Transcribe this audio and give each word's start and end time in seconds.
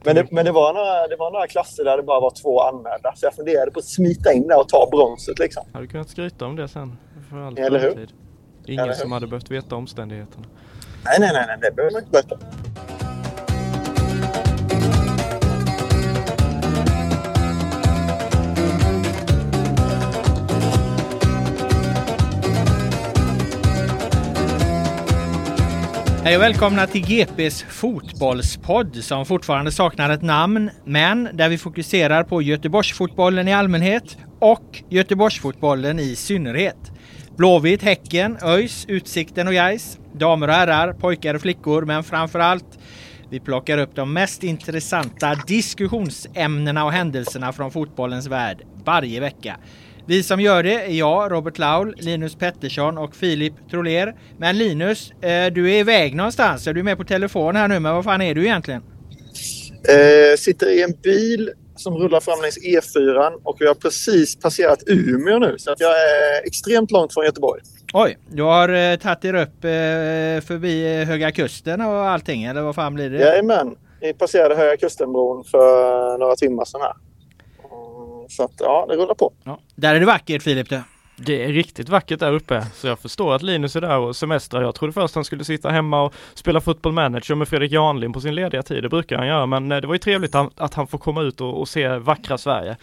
Men, 0.00 0.14
det, 0.16 0.30
men 0.30 0.44
det, 0.44 0.52
var 0.52 0.72
några, 0.72 1.08
det 1.08 1.16
var 1.16 1.30
några 1.30 1.46
klasser 1.46 1.84
där 1.84 1.96
det 1.96 2.02
bara 2.02 2.20
var 2.20 2.30
två 2.42 2.60
anmälda. 2.60 3.12
Så 3.16 3.26
jag 3.26 3.34
funderade 3.34 3.70
på 3.70 3.78
att 3.78 3.84
smita 3.84 4.32
in 4.32 4.48
där 4.48 4.60
och 4.60 4.68
ta 4.68 4.88
bronset 4.90 5.38
liksom. 5.38 5.64
Hade 5.72 5.86
kunnat 5.86 6.08
skryta 6.08 6.46
om 6.46 6.56
det 6.56 6.68
sen. 6.68 6.98
För 7.30 7.36
all 7.36 7.58
Eller 7.58 7.80
hur? 7.80 8.08
Ingen 8.66 8.80
Eller 8.80 8.92
hur? 8.92 9.00
som 9.00 9.12
hade 9.12 9.26
behövt 9.26 9.50
veta 9.50 9.76
omständigheterna. 9.76 10.44
Nej, 11.04 11.16
nej, 11.20 11.30
nej, 11.32 11.44
nej 11.46 11.56
det 11.60 11.76
behöver 11.76 11.92
man 11.92 12.02
inte 12.02 12.10
berätta. 12.10 12.38
Hej 26.24 26.36
och 26.36 26.42
välkomna 26.42 26.86
till 26.86 27.06
GPs 27.06 27.62
fotbollspodd 27.62 28.96
som 28.96 29.26
fortfarande 29.26 29.72
saknar 29.72 30.10
ett 30.10 30.22
namn, 30.22 30.70
men 30.84 31.28
där 31.32 31.48
vi 31.48 31.58
fokuserar 31.58 32.24
på 32.24 32.42
Göteborgsfotbollen 32.42 33.48
i 33.48 33.52
allmänhet 33.52 34.18
och 34.38 34.82
Göteborgsfotbollen 34.88 35.98
i 35.98 36.16
synnerhet. 36.16 36.92
Blåvitt, 37.36 37.82
Häcken, 37.82 38.38
ÖIS, 38.42 38.84
Utsikten 38.88 39.48
och 39.48 39.54
Gais, 39.54 39.98
damer 40.14 40.48
och 40.48 40.54
herrar, 40.54 40.92
pojkar 40.92 41.34
och 41.34 41.40
flickor, 41.40 41.84
men 41.84 42.04
framför 42.04 42.38
allt 42.38 42.78
vi 43.30 43.40
plockar 43.40 43.78
upp 43.78 43.94
de 43.94 44.12
mest 44.12 44.42
intressanta 44.42 45.34
diskussionsämnena 45.46 46.84
och 46.84 46.92
händelserna 46.92 47.52
från 47.52 47.70
fotbollens 47.70 48.26
värld 48.26 48.62
varje 48.84 49.20
vecka. 49.20 49.56
Vi 50.06 50.22
som 50.22 50.40
gör 50.40 50.62
det 50.62 50.74
är 50.74 50.92
jag, 50.92 51.32
Robert 51.32 51.58
Laul, 51.58 51.94
Linus 51.98 52.34
Pettersson 52.34 52.98
och 52.98 53.16
Filip 53.16 53.52
Troler. 53.70 54.14
Men 54.38 54.58
Linus, 54.58 55.10
eh, 55.10 55.52
du 55.52 55.70
är 55.70 55.78
iväg 55.78 56.14
någonstans. 56.14 56.66
Är 56.66 56.72
du 56.72 56.82
med 56.82 56.98
på 56.98 57.04
telefon 57.04 57.56
här 57.56 57.68
nu? 57.68 57.80
Men 57.80 57.94
vad 57.94 58.04
fan 58.04 58.22
är 58.22 58.34
du 58.34 58.42
egentligen? 58.44 58.82
Eh, 59.88 60.36
sitter 60.38 60.70
i 60.70 60.82
en 60.82 60.92
bil 61.02 61.50
som 61.76 61.94
rullar 61.94 62.20
fram 62.20 62.40
längs 62.42 62.58
E4 62.58 63.32
och 63.42 63.56
vi 63.60 63.66
har 63.66 63.74
precis 63.74 64.36
passerat 64.40 64.82
Umeå 64.86 65.38
nu. 65.38 65.54
Så 65.58 65.72
att 65.72 65.80
jag 65.80 65.90
är 65.90 66.46
extremt 66.46 66.90
långt 66.90 67.14
från 67.14 67.24
Göteborg. 67.24 67.60
Oj, 67.92 68.18
du 68.30 68.42
har 68.42 68.68
eh, 68.68 68.96
tagit 68.96 69.24
er 69.24 69.34
upp 69.34 69.64
eh, 69.64 70.46
förbi 70.46 71.00
eh, 71.00 71.08
Höga 71.08 71.32
Kusten 71.32 71.80
och 71.80 72.08
allting, 72.08 72.44
eller 72.44 72.62
vad 72.62 72.74
fan 72.74 72.94
blir 72.94 73.10
det? 73.10 73.18
Jajamän, 73.18 73.76
vi 74.00 74.14
passerade 74.14 74.54
Höga 74.54 74.76
Kustenbron 74.76 75.44
för 75.44 76.18
några 76.18 76.36
timmar 76.36 76.64
sedan 76.64 76.80
här. 76.80 76.92
Så 78.36 78.42
att 78.44 78.52
ja, 78.58 78.86
det 78.88 78.96
rullar 78.96 79.14
på. 79.14 79.32
Ja. 79.44 79.58
Där 79.74 79.94
är 79.94 80.00
det 80.00 80.06
vackert 80.06 80.42
Filip 80.42 80.68
du. 80.68 80.80
Det 81.16 81.44
är 81.44 81.48
riktigt 81.48 81.88
vackert 81.88 82.20
där 82.20 82.32
uppe, 82.32 82.66
så 82.74 82.86
jag 82.86 82.98
förstår 82.98 83.34
att 83.34 83.42
Linus 83.42 83.76
är 83.76 83.80
där 83.80 83.98
och 83.98 84.16
semestrar. 84.16 84.62
Jag 84.62 84.74
trodde 84.74 84.92
först 84.92 85.14
han 85.14 85.24
skulle 85.24 85.44
sitta 85.44 85.68
hemma 85.70 86.02
och 86.02 86.14
spela 86.34 86.60
fotboll 86.60 86.92
manager 86.92 87.34
med 87.34 87.48
Fredrik 87.48 87.72
Janlin 87.72 88.12
på 88.12 88.20
sin 88.20 88.34
lediga 88.34 88.62
tid. 88.62 88.82
Det 88.82 88.88
brukar 88.88 89.18
han 89.18 89.26
göra, 89.26 89.46
men 89.46 89.72
eh, 89.72 89.80
det 89.80 89.86
var 89.86 89.94
ju 89.94 89.98
trevligt 89.98 90.34
att- 90.34 90.60
att 90.60 90.74
han 90.74 90.86
får 90.86 90.98
komma 90.98 91.22
ut 91.22 91.40
och, 91.40 91.60
och 91.60 91.68
se 91.68 91.88
vackra 91.88 92.38
Sverige. 92.38 92.76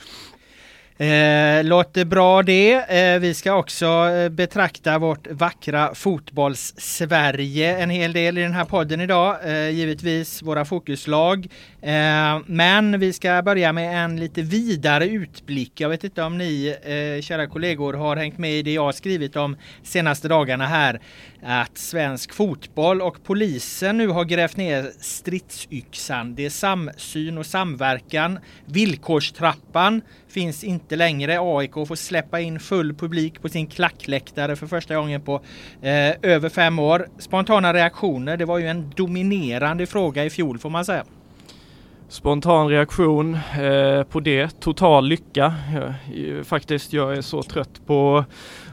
Eh, 0.99 1.63
låter 1.63 2.05
bra 2.05 2.43
det. 2.43 2.73
Eh, 2.73 3.19
vi 3.19 3.33
ska 3.33 3.53
också 3.53 3.85
eh, 3.85 4.29
betrakta 4.29 4.99
vårt 4.99 5.27
vackra 5.31 5.95
fotbolls-Sverige 5.95 7.77
en 7.77 7.89
hel 7.89 8.13
del 8.13 8.37
i 8.37 8.41
den 8.41 8.53
här 8.53 8.65
podden 8.65 9.01
idag. 9.01 9.37
Eh, 9.45 9.69
givetvis 9.69 10.41
våra 10.41 10.65
fokuslag. 10.65 11.47
Eh, 11.81 12.39
men 12.45 12.99
vi 12.99 13.13
ska 13.13 13.41
börja 13.41 13.73
med 13.73 14.03
en 14.03 14.19
lite 14.19 14.41
vidare 14.41 15.07
utblick. 15.07 15.81
Jag 15.81 15.89
vet 15.89 16.03
inte 16.03 16.23
om 16.23 16.37
ni, 16.37 16.75
eh, 16.83 17.21
kära 17.21 17.47
kollegor, 17.47 17.93
har 17.93 18.15
hängt 18.15 18.37
med 18.37 18.51
i 18.51 18.61
det 18.61 18.73
jag 18.73 18.83
har 18.83 18.91
skrivit 18.91 19.35
om 19.35 19.57
senaste 19.83 20.27
dagarna 20.27 20.65
här. 20.65 20.99
Att 21.43 21.77
svensk 21.77 22.33
fotboll 22.33 23.01
och 23.01 23.23
polisen 23.23 23.97
nu 23.97 24.07
har 24.07 24.23
grävt 24.23 24.57
ner 24.57 24.91
stridsyxan. 24.99 26.35
Det 26.35 26.45
är 26.45 26.49
samsyn 26.49 27.37
och 27.37 27.45
samverkan. 27.45 28.39
Villkorstrappan 28.65 30.01
finns 30.27 30.63
inte 30.63 30.95
längre. 30.95 31.37
AIK 31.39 31.73
får 31.73 31.95
släppa 31.95 32.39
in 32.39 32.59
full 32.59 32.95
publik 32.95 33.41
på 33.41 33.49
sin 33.49 33.67
klackläktare 33.67 34.55
för 34.55 34.67
första 34.67 34.95
gången 34.95 35.21
på 35.21 35.35
eh, 35.81 36.13
över 36.21 36.49
fem 36.49 36.79
år. 36.79 37.07
Spontana 37.19 37.73
reaktioner, 37.73 38.37
det 38.37 38.45
var 38.45 38.57
ju 38.57 38.67
en 38.67 38.89
dominerande 38.95 39.85
fråga 39.85 40.25
i 40.25 40.29
fjol 40.29 40.59
får 40.59 40.69
man 40.69 40.85
säga. 40.85 41.03
Spontan 42.09 42.69
reaktion 42.69 43.33
eh, 43.35 44.03
på 44.03 44.19
det, 44.19 44.59
total 44.59 45.07
lycka. 45.07 45.53
Jag, 46.13 46.47
faktiskt, 46.47 46.93
jag 46.93 47.17
är 47.17 47.21
så 47.21 47.43
trött 47.43 47.81
på, 47.85 48.25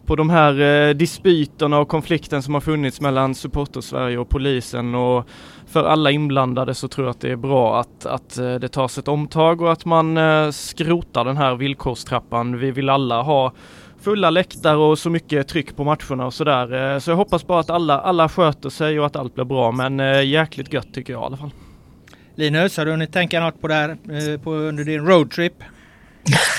på 0.06 0.17
de 0.17 0.31
här 0.31 0.61
eh, 0.89 0.94
dispyterna 0.94 1.78
och 1.78 1.89
konflikten 1.89 2.43
som 2.43 2.55
har 2.55 2.61
funnits 2.61 3.00
mellan 3.00 3.34
SupporterSverige 3.34 4.19
och 4.19 4.28
polisen 4.28 4.94
och 4.94 5.28
för 5.67 5.84
alla 5.84 6.11
inblandade 6.11 6.75
så 6.75 6.89
tror 6.89 7.06
jag 7.06 7.11
att 7.11 7.21
det 7.21 7.31
är 7.31 7.37
bra 7.37 7.81
att, 7.81 8.06
att 8.06 8.39
eh, 8.39 8.55
det 8.55 8.69
tas 8.69 8.99
ett 8.99 9.09
omtag 9.09 9.61
och 9.61 9.72
att 9.72 9.84
man 9.84 10.16
eh, 10.16 10.50
skrotar 10.50 11.25
den 11.25 11.37
här 11.37 11.55
villkorstrappan. 11.55 12.59
Vi 12.59 12.71
vill 12.71 12.89
alla 12.89 13.22
ha 13.22 13.53
fulla 14.00 14.31
läktare 14.31 14.77
och 14.77 14.99
så 14.99 15.11
mycket 15.11 15.49
tryck 15.49 15.77
på 15.77 15.84
matcherna 15.84 16.27
och 16.27 16.34
sådär. 16.34 16.95
Eh, 16.95 16.99
Så 16.99 17.11
jag 17.11 17.16
hoppas 17.16 17.47
bara 17.47 17.61
att 17.61 17.71
alla, 17.71 18.00
alla 18.00 18.28
sköter 18.28 18.71
sig 18.71 19.00
och 19.00 19.06
att 19.06 19.16
allt 19.16 19.34
blir 19.34 19.45
bra 19.45 19.72
men 19.72 20.00
eh, 20.00 20.22
jäkligt 20.27 20.72
gött 20.72 20.95
tycker 20.95 21.12
jag 21.12 21.22
i 21.22 21.25
alla 21.27 21.37
fall. 21.37 21.50
Linus, 22.34 22.77
har 22.77 22.84
du 22.84 22.91
hunnit 22.91 23.13
tänka 23.13 23.41
något 23.41 23.60
på 23.60 23.69
det 23.69 23.75
här 23.75 23.89
eh, 23.91 24.41
på, 24.41 24.51
under 24.53 24.84
din 24.84 25.07
roadtrip? 25.07 25.53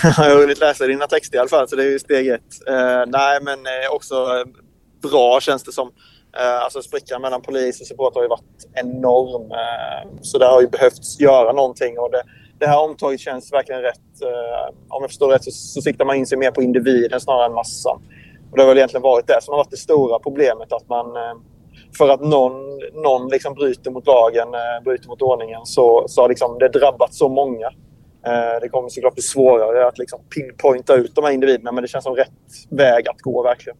Jag 0.03 0.11
har 0.11 0.41
hunnit 0.41 0.59
läsa 0.59 0.87
dina 0.87 1.07
texter 1.07 1.37
i 1.37 1.39
alla 1.39 1.49
fall, 1.49 1.67
så 1.67 1.75
det 1.75 1.83
är 1.83 1.91
ju 1.91 1.99
steg 1.99 2.27
ett. 2.27 2.67
Eh, 2.67 3.03
nej, 3.07 3.39
men 3.41 3.59
eh, 3.65 3.91
också 3.91 4.15
eh, 4.15 4.45
bra 5.09 5.39
känns 5.39 5.63
det 5.63 5.71
som. 5.71 5.91
Eh, 6.39 6.63
alltså 6.63 6.81
sprickan 6.81 7.21
mellan 7.21 7.41
polis 7.41 7.81
och 7.81 7.87
support 7.87 8.15
har 8.15 8.21
ju 8.21 8.27
varit 8.27 8.67
enorm. 8.73 9.51
Eh, 9.51 10.21
så 10.21 10.37
det 10.37 10.45
har 10.45 10.61
ju 10.61 10.67
behövts 10.67 11.19
göra 11.19 11.51
någonting 11.51 11.99
och 11.99 12.11
det, 12.11 12.23
det 12.59 12.67
här 12.67 12.79
omtaget 12.79 13.19
känns 13.19 13.53
verkligen 13.53 13.81
rätt. 13.81 14.21
Eh, 14.21 14.75
om 14.89 15.03
jag 15.03 15.09
förstår 15.09 15.29
rätt 15.29 15.43
så, 15.43 15.51
så 15.51 15.81
siktar 15.81 16.05
man 16.05 16.15
in 16.15 16.27
sig 16.27 16.37
mer 16.37 16.51
på 16.51 16.61
individen 16.61 17.19
snarare 17.19 17.45
än 17.45 17.53
massan. 17.53 18.01
Och 18.51 18.57
det 18.57 18.63
har 18.63 18.67
väl 18.67 18.77
egentligen 18.77 19.01
varit 19.01 19.27
det 19.27 19.41
som 19.41 19.51
har 19.51 19.57
varit 19.57 19.71
det 19.71 19.77
stora 19.77 20.19
problemet. 20.19 20.73
Att 20.73 20.89
man, 20.89 21.15
eh, 21.15 21.33
för 21.97 22.09
att 22.09 22.21
någon, 22.21 22.79
någon 22.93 23.29
liksom 23.29 23.53
bryter 23.53 23.91
mot 23.91 24.07
lagen, 24.07 24.47
bryter 24.83 25.07
mot 25.07 25.21
ordningen 25.21 25.65
så, 25.65 26.05
så 26.07 26.21
har 26.21 26.29
liksom 26.29 26.59
det 26.59 26.69
drabbat 26.69 27.13
så 27.13 27.29
många. 27.29 27.71
Eh, 28.27 28.61
det 28.61 28.69
kommer 28.69 28.89
såklart 28.89 29.13
bli 29.13 29.23
svårare 29.23 29.87
att 29.87 29.97
liksom 29.97 30.19
pinpointa 30.35 30.95
ut 30.95 31.15
de 31.15 31.23
här 31.23 31.31
individerna 31.31 31.71
men 31.71 31.81
det 31.81 31.87
känns 31.87 32.03
som 32.03 32.15
rätt 32.15 32.31
väg 32.69 33.07
att 33.07 33.21
gå 33.21 33.43
verkligen. 33.43 33.77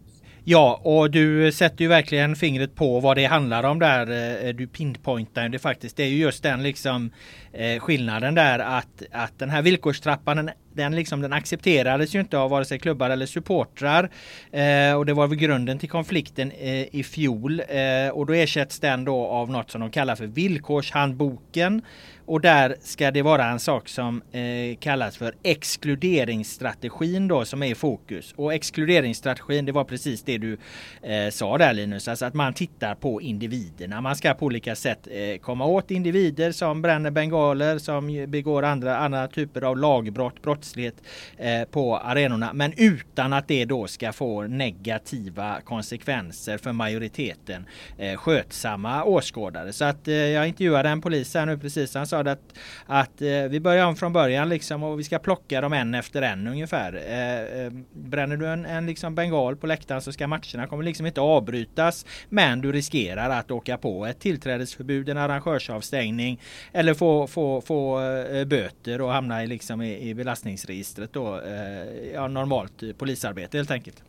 Ja, 0.50 0.82
och 0.84 1.12
du 1.12 1.52
sätter 1.52 1.82
ju 1.82 1.88
verkligen 1.88 2.36
fingret 2.36 2.76
på 2.76 3.00
vad 3.00 3.18
det 3.18 3.26
handlar 3.26 3.64
om 3.64 3.80
där. 3.80 4.02
Eh, 4.46 4.54
du 4.54 4.68
pinpointar 4.68 5.50
det 5.50 5.60
faktiskt. 5.60 5.98
Det 5.98 6.04
är 6.04 6.08
ju 6.08 6.18
just 6.18 6.44
den 6.44 6.64
liksom 6.64 7.12
eh, 7.54 7.80
skillnaden 7.80 8.36
där 8.36 8.60
att, 8.60 9.04
att 9.12 9.40
den 9.40 9.50
här 9.50 9.62
villkorstrappan 9.62 10.50
den, 10.74 10.96
liksom, 10.96 11.22
den 11.22 11.34
accepterades 11.34 12.16
ju 12.16 12.20
inte 12.20 12.38
av 12.38 12.50
vare 12.50 12.66
sig 12.66 12.80
klubbar 12.80 13.10
eller 13.10 13.26
supportrar. 13.26 14.10
Eh, 14.52 14.94
och 14.98 15.06
det 15.06 15.14
var 15.14 15.28
väl 15.28 15.38
grunden 15.38 15.80
till 15.80 15.90
konflikten 15.90 16.52
eh, 16.52 16.96
i 16.96 17.04
fjol. 17.04 17.60
Eh, 17.60 18.10
och 18.12 18.26
då 18.26 18.34
ersätts 18.34 18.80
den 18.80 19.06
då 19.06 19.26
av 19.26 19.52
något 19.52 19.72
som 19.72 19.82
de 19.82 19.92
kallar 19.92 20.16
för 20.16 20.28
villkorshandboken. 20.28 21.82
Och 22.28 22.42
där 22.42 22.76
ska 22.82 23.12
det 23.12 23.22
vara 23.22 23.46
en 23.46 23.60
sak 23.60 23.90
som 23.90 24.22
eh, 24.32 24.78
kallas 24.80 25.18
för 25.18 25.36
exkluderingsstrategin 25.44 27.28
då 27.28 27.46
som 27.46 27.64
är 27.64 27.68
i 27.68 27.76
fokus. 27.76 28.34
Och 28.36 28.54
exkluderingsstrategin 28.54 29.66
det 29.66 29.72
var 29.72 29.84
precis 29.84 30.24
det 30.24 30.38
du 30.38 30.58
eh, 31.02 31.30
sa 31.30 31.58
där 31.58 31.74
Linus. 31.74 32.08
Alltså 32.08 32.26
att 32.26 32.34
man 32.34 32.54
tittar 32.54 32.96
på 32.96 33.22
individerna. 33.22 34.02
Man 34.02 34.16
ska 34.16 34.34
på 34.34 34.46
olika 34.46 34.76
sätt 34.76 35.08
eh, 35.12 35.38
komma 35.38 35.66
åt 35.66 35.92
individer 35.92 36.52
som 36.52 36.82
bränner 36.82 37.12
bengaler, 37.12 37.78
som 37.78 38.26
begår 38.28 38.64
andra, 38.64 38.98
andra 38.98 39.28
typer 39.28 39.62
av 39.62 39.78
lagbrott, 39.78 40.42
brottslighet 40.42 40.96
eh, 41.38 41.64
på 41.64 41.98
arenorna. 41.98 42.54
Men 42.54 42.74
utan 42.78 43.34
att 43.34 43.48
det 43.48 43.66
då 43.66 43.88
ska 43.88 44.14
få 44.14 44.42
negativa 44.42 45.62
konsekvenser 45.62 46.58
för 46.58 46.72
majoriteten 46.72 47.66
eh, 47.98 48.18
skötsamma 48.18 49.04
åskådare. 49.04 49.74
Så 49.74 49.86
att 49.86 50.08
eh, 50.08 50.14
jag 50.14 50.48
intervjuade 50.48 50.90
en 50.90 51.02
polis 51.02 51.34
här 51.34 51.46
nu 51.46 51.58
precis. 51.58 51.96
Han 51.96 52.08
sa 52.08 52.17
sa 52.24 52.32
att, 52.32 52.54
att 52.86 53.22
eh, 53.22 53.44
vi 53.50 53.60
börjar 53.60 53.86
om 53.86 53.96
från 53.96 54.14
början 54.14 54.50
liksom 54.50 54.84
och 54.84 55.00
vi 55.00 55.04
ska 55.04 55.20
plocka 55.20 55.62
dem 55.62 55.74
en 55.74 55.94
efter 55.94 56.22
en 56.22 56.48
ungefär. 56.48 56.94
Eh, 56.94 57.62
eh, 57.62 57.72
bränner 57.94 58.38
du 58.38 58.48
en, 58.48 58.66
en 58.66 58.86
liksom 58.86 59.16
bengal 59.16 59.56
på 59.56 59.68
läktaren 59.68 60.02
så 60.02 60.12
ska 60.12 60.28
matcherna 60.28 60.68
kommer 60.68 60.84
liksom 60.84 61.06
inte 61.06 61.22
avbrytas. 61.22 62.06
Men 62.30 62.62
du 62.62 62.72
riskerar 62.72 63.30
att 63.30 63.52
åka 63.52 63.78
på 63.78 64.06
ett 64.06 64.20
tillträdesförbud, 64.20 65.10
en 65.10 65.18
arrangörsavstängning 65.18 66.42
eller 66.74 66.94
få, 66.94 67.28
få, 67.28 67.62
få 67.62 68.02
eh, 68.02 68.46
böter 68.46 69.02
och 69.02 69.12
hamna 69.12 69.44
i, 69.44 69.48
liksom 69.48 69.82
i, 69.82 70.10
i 70.10 70.14
belastningsregistret 70.14 71.14
då. 71.14 71.42
Eh, 71.42 72.14
ja, 72.14 72.28
normalt 72.28 72.84
polisarbete 72.98 73.58
helt 73.58 73.72
enkelt. 73.72 74.04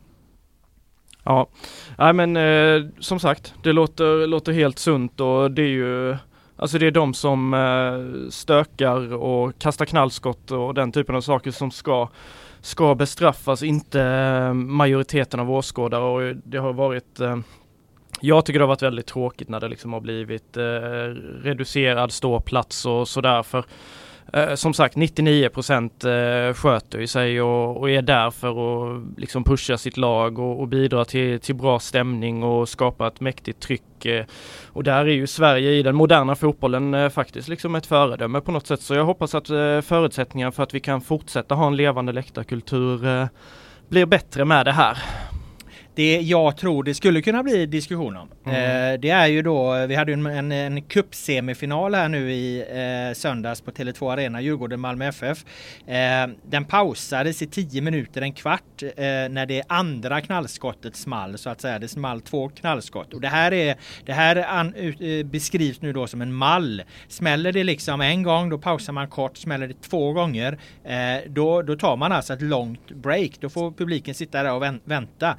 Ja, 1.23 1.47
nej 1.97 2.13
men 2.13 2.37
eh, 2.37 2.89
som 2.99 3.19
sagt, 3.19 3.53
det 3.63 3.73
låter, 3.73 4.27
låter 4.27 4.51
helt 4.51 4.79
sunt 4.79 5.19
och 5.19 5.51
det 5.51 5.61
är 5.61 5.67
ju 5.67 6.17
Alltså 6.59 6.77
det 6.77 6.87
är 6.87 6.91
de 6.91 7.13
som 7.13 7.53
eh, 7.53 8.29
stökar 8.29 9.13
och 9.13 9.59
kastar 9.59 9.85
knallskott 9.85 10.51
och 10.51 10.73
den 10.73 10.91
typen 10.91 11.15
av 11.15 11.21
saker 11.21 11.51
som 11.51 11.71
ska 11.71 12.09
ska 12.61 12.95
bestraffas, 12.95 13.63
inte 13.63 14.01
eh, 14.01 14.53
majoriteten 14.53 15.39
av 15.39 15.51
åskådare. 15.51 16.03
Och 16.03 16.35
det 16.43 16.57
har 16.57 16.73
varit 16.73 17.19
eh, 17.19 17.37
jag 18.21 18.45
tycker 18.45 18.59
det 18.59 18.63
har 18.63 18.67
varit 18.67 18.81
väldigt 18.81 19.07
tråkigt 19.07 19.49
när 19.49 19.59
det 19.59 19.67
liksom 19.67 19.93
har 19.93 19.99
blivit 19.99 20.57
eh, 20.57 20.63
reducerad 21.43 22.11
ståplats 22.11 22.85
och 22.85 23.07
sådär. 23.07 23.43
För 23.43 23.65
Eh, 24.33 24.55
som 24.55 24.73
sagt 24.73 24.95
99 24.95 25.49
procent 25.49 26.03
eh, 26.03 26.53
sköter 26.53 27.05
sig 27.05 27.41
och, 27.41 27.77
och, 27.77 27.89
är 27.89 28.01
där 28.01 28.31
för 28.31 28.49
att 28.49 29.03
liksom 29.17 29.43
pusha 29.43 29.77
sitt 29.77 29.97
lag 29.97 30.39
och, 30.39 30.59
och 30.59 30.67
bidra 30.67 31.05
till, 31.05 31.39
till 31.39 31.55
bra 31.55 31.79
stämning 31.79 32.43
och 32.43 32.69
skapa 32.69 33.07
ett 33.07 33.19
mäktigt 33.19 33.59
tryck. 33.59 34.05
Eh. 34.05 34.25
och 34.67 34.83
där 34.83 35.05
är 35.05 35.13
ju 35.13 35.27
Sverige 35.27 35.71
i 35.71 35.83
den 35.83 35.95
moderna 35.95 36.35
fotbollen 36.35 36.93
eh, 36.93 37.09
faktiskt 37.09 37.47
liksom 37.47 37.75
ett 37.75 37.85
föredöme 37.85 38.41
på 38.41 38.51
något 38.51 38.67
sätt. 38.67 38.81
Så 38.81 38.93
jag 38.93 39.05
hoppas 39.05 39.35
att 39.35 39.49
eh, 39.49 39.81
förutsättningarna 39.81 40.51
för 40.51 40.63
att 40.63 40.73
vi 40.73 40.79
kan 40.79 41.01
fortsätta 41.01 41.55
ha 41.55 41.67
en 41.67 41.75
levande 41.75 42.11
läktarkultur 42.11 43.07
eh, 43.07 43.27
blir 43.89 44.05
bättre 44.05 44.45
med 44.45 44.65
det 44.65 44.71
här. 44.71 44.97
Det 45.99 46.21
jag 46.21 46.57
tror 46.57 46.83
det 46.83 46.93
skulle 46.93 47.21
kunna 47.21 47.43
bli 47.43 47.65
diskussion 47.65 48.17
om. 48.17 48.29
Mm. 48.45 48.93
Eh, 48.93 48.99
det 48.99 49.09
är 49.09 49.27
ju 49.27 49.41
då, 49.41 49.85
vi 49.85 49.95
hade 49.95 50.13
en, 50.13 50.25
en, 50.25 50.51
en 50.51 50.81
cupsemifinal 50.81 51.95
här 51.95 52.09
nu 52.09 52.31
i 52.31 52.59
eh, 52.59 53.13
söndags 53.13 53.61
på 53.61 53.71
Tele2 53.71 54.13
Arena, 54.13 54.41
Djurgården-Malmö 54.41 55.07
FF. 55.07 55.45
Eh, 55.87 56.27
den 56.49 56.65
pausades 56.65 57.41
i 57.41 57.47
10 57.47 57.81
minuter, 57.81 58.21
en 58.21 58.33
kvart, 58.33 58.83
eh, 58.83 58.93
när 59.29 59.45
det 59.45 59.63
andra 59.67 60.21
knallskottet 60.21 60.95
small 60.95 61.37
så 61.37 61.49
att 61.49 61.61
säga. 61.61 61.79
Det 61.79 61.87
small 61.87 62.21
två 62.21 62.49
knallskott. 62.49 63.13
Och 63.13 63.21
det 63.21 63.27
här, 63.27 63.53
är, 63.53 63.75
det 64.05 64.13
här 64.13 64.35
an, 64.35 64.75
uh, 64.75 65.25
beskrivs 65.25 65.81
nu 65.81 65.93
då 65.93 66.07
som 66.07 66.21
en 66.21 66.33
mall. 66.33 66.83
Smäller 67.07 67.51
det 67.51 67.63
liksom 67.63 68.01
en 68.01 68.23
gång, 68.23 68.49
då 68.49 68.57
pausar 68.57 68.93
man 68.93 69.07
kort. 69.07 69.37
Smäller 69.37 69.67
det 69.67 69.81
två 69.81 70.13
gånger, 70.13 70.57
eh, 70.83 71.29
då, 71.29 71.61
då 71.61 71.75
tar 71.75 71.97
man 71.97 72.11
alltså 72.11 72.33
ett 72.33 72.41
långt 72.41 72.91
break. 72.91 73.31
Då 73.39 73.49
får 73.49 73.71
publiken 73.71 74.13
sitta 74.13 74.43
där 74.43 74.53
och 74.53 74.79
vänta. 74.83 75.37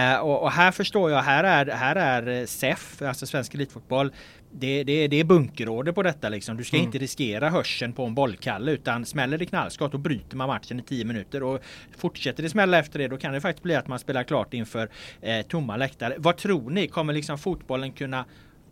Eh, 0.00 0.18
och, 0.18 0.42
och, 0.42 0.50
här 0.50 0.70
förstår 0.70 1.10
jag, 1.10 1.22
här 1.22 1.44
är, 1.44 1.66
här 1.66 1.96
är 1.96 2.46
SEF, 2.46 3.02
alltså 3.02 3.26
Svensk 3.26 3.54
Elitfotboll, 3.54 4.12
det, 4.52 4.84
det, 4.84 5.08
det 5.08 5.20
är 5.20 5.24
bunkerorder 5.24 5.92
på 5.92 6.02
detta 6.02 6.28
liksom. 6.28 6.56
Du 6.56 6.64
ska 6.64 6.76
mm. 6.76 6.86
inte 6.86 6.98
riskera 6.98 7.50
hörseln 7.50 7.92
på 7.92 8.04
en 8.04 8.14
bollkalle 8.14 8.72
utan 8.72 9.06
smäller 9.06 9.38
det 9.38 9.46
knallskott 9.46 9.92
då 9.92 9.98
bryter 9.98 10.36
man 10.36 10.48
matchen 10.48 10.80
i 10.80 10.82
10 10.82 11.04
minuter 11.04 11.42
och 11.42 11.60
fortsätter 11.96 12.42
det 12.42 12.50
smälla 12.50 12.78
efter 12.78 12.98
det 12.98 13.08
då 13.08 13.16
kan 13.16 13.32
det 13.32 13.40
faktiskt 13.40 13.62
bli 13.62 13.74
att 13.74 13.88
man 13.88 13.98
spelar 13.98 14.22
klart 14.22 14.54
inför 14.54 14.90
eh, 15.20 15.42
tomma 15.42 15.76
läktare. 15.76 16.14
Vad 16.18 16.36
tror 16.36 16.70
ni? 16.70 16.88
Kommer 16.88 17.12
liksom 17.12 17.38
fotbollen 17.38 17.92
kunna 17.92 18.24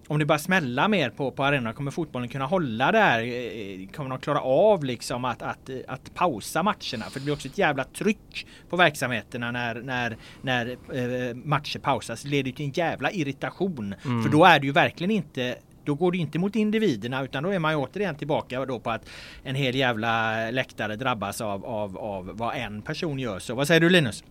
om 0.08 0.19
det 0.19 0.25
bara 0.25 0.38
smälla 0.38 0.88
mer 0.88 1.10
på, 1.10 1.31
på 1.31 1.44
arenan, 1.44 1.75
kommer 1.75 1.90
fotbollen 1.90 2.28
kunna 2.28 2.46
hålla 2.46 2.93
där? 2.93 3.20
Eh, 3.20 3.88
kommer 3.88 4.10
de 4.10 4.19
klara 4.19 4.40
av 4.40 4.84
liksom 4.84 5.25
att, 5.25 5.43
att, 5.43 5.70
att 5.88 6.14
pausa 6.14 6.62
matcherna? 6.62 7.05
För 7.10 7.20
det 7.20 7.25
blir 7.25 7.34
också 7.34 7.49
ett 7.49 7.58
jävla 7.58 7.84
tryck 7.84 8.46
på 8.70 8.76
verksamheterna 8.76 9.50
när, 9.50 9.75
när, 9.75 10.16
när 10.43 10.66
eh, 10.70 11.34
matcher 11.34 11.78
pausas. 11.78 12.22
Det 12.22 12.28
leder 12.28 12.52
till 12.52 12.64
en 12.64 12.72
jävla 12.72 13.10
irritation. 13.10 13.94
Mm. 14.05 14.22
För 14.22 14.31
då 14.31 14.44
är 14.44 14.60
det 14.60 14.66
ju 14.66 14.72
verkligen 14.72 15.10
inte 15.10 15.56
då 15.84 15.94
går 15.94 16.12
det 16.12 16.19
inte 16.19 16.38
mot 16.38 16.56
individerna 16.56 17.22
utan 17.22 17.43
då 17.43 17.50
är 17.50 17.58
man 17.58 17.72
ju 17.72 17.76
återigen 17.76 18.14
tillbaka 18.14 18.66
då 18.66 18.81
på 18.81 18.90
att 18.90 19.08
en 19.43 19.55
hel 19.55 19.75
jävla 19.75 20.50
läktare 20.50 20.96
drabbas 20.96 21.40
av, 21.40 21.64
av, 21.64 21.99
av 21.99 22.31
vad 22.34 22.56
en 22.56 22.82
person 22.82 23.19
gör. 23.19 23.38
Så 23.38 23.55
vad 23.55 23.66
säger 23.66 23.81
du 23.81 23.90
Linus? 23.90 24.25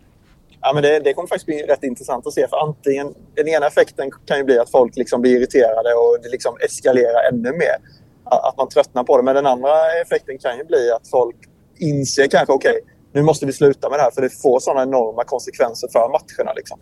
Ja, 0.68 0.74
men 0.74 0.84
det, 0.84 1.00
det 1.00 1.14
kommer 1.14 1.28
faktiskt 1.28 1.46
bli 1.46 1.62
rätt 1.62 1.84
intressant 1.84 2.28
att 2.28 2.34
se. 2.34 2.48
För 2.48 2.58
antingen, 2.58 3.16
den 3.36 3.48
ena 3.48 3.68
effekten 3.68 4.12
kan 4.26 4.38
ju 4.38 4.44
bli 4.44 4.60
att 4.60 4.72
folk 4.72 4.96
liksom 4.96 5.22
blir 5.22 5.38
irriterade 5.38 5.94
och 5.94 6.18
det 6.24 6.30
liksom 6.30 6.58
eskalerar 6.66 7.32
ännu 7.32 7.52
mer. 7.52 7.78
Att 8.24 8.58
man 8.58 8.70
tröttnar 8.70 9.04
på 9.04 9.18
det. 9.18 9.24
Men 9.24 9.36
den 9.36 9.46
andra 9.46 9.92
effekten 10.02 10.38
kan 10.38 10.58
ju 10.58 10.64
bli 10.64 10.92
att 10.92 11.08
folk 11.08 11.36
inser 11.78 12.28
kanske 12.28 12.54
okej, 12.54 12.72
okay, 12.72 12.82
nu 13.14 13.22
måste 13.22 13.46
vi 13.46 13.54
sluta 13.54 13.90
med 13.90 14.00
det 14.00 14.04
här 14.04 14.12
för 14.12 14.22
det 14.22 14.30
får 14.30 14.60
sådana 14.60 14.84
enorma 14.84 15.24
konsekvenser 15.24 15.88
för 15.92 16.10
matcherna. 16.10 16.54
Liksom. 16.54 16.80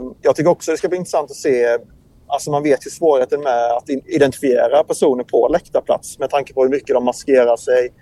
Um, 0.00 0.14
jag 0.22 0.36
tycker 0.36 0.50
också 0.50 0.70
det 0.70 0.76
ska 0.76 0.88
bli 0.88 0.98
intressant 0.98 1.30
att 1.30 1.36
se 1.36 1.78
Alltså 2.30 2.50
man 2.50 2.62
vet 2.62 2.86
ju 2.86 2.90
svårigheten 2.90 3.40
med 3.40 3.70
att 3.72 3.90
identifiera 3.90 4.84
personer 4.84 5.24
på 5.24 5.48
läktarplats 5.48 6.18
med 6.18 6.30
tanke 6.30 6.54
på 6.54 6.62
hur 6.62 6.70
mycket 6.70 6.94
de 6.94 7.04
maskerar 7.04 7.56
sig, 7.56 7.92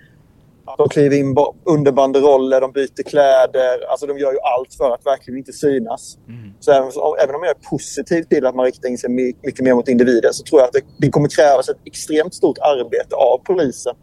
de 0.77 0.89
kliver 0.89 1.17
in 1.17 1.35
under 1.65 1.91
banderoller, 1.91 2.61
de 2.61 2.71
byter 2.71 3.03
kläder. 3.03 3.89
Alltså 3.89 4.05
de 4.07 4.17
gör 4.17 4.31
ju 4.31 4.39
allt 4.39 4.73
för 4.73 4.93
att 4.93 5.05
verkligen 5.05 5.37
inte 5.37 5.53
synas. 5.53 6.17
Mm. 6.27 6.53
Så 6.59 6.71
även, 6.71 6.91
även, 7.23 7.35
om 7.35 7.43
jag 7.43 7.49
är 7.49 7.69
positiv 7.69 8.23
till 8.23 8.45
att 8.45 8.55
man 8.55 8.65
riktar 8.65 8.89
in 8.89 8.97
sig 8.97 9.09
mycket 9.09 9.59
mer 9.59 9.73
mot 9.73 9.87
individer 9.87 10.29
så 10.31 10.43
tror 10.43 10.61
jag 10.61 10.67
att 10.67 10.73
det, 10.73 10.81
det 10.97 11.09
kommer 11.09 11.29
krävas 11.29 11.69
ett 11.69 11.77
extremt 11.85 12.33
stort 12.33 12.57
arbete 12.57 13.15
av 13.15 13.37
polisen 13.37 13.95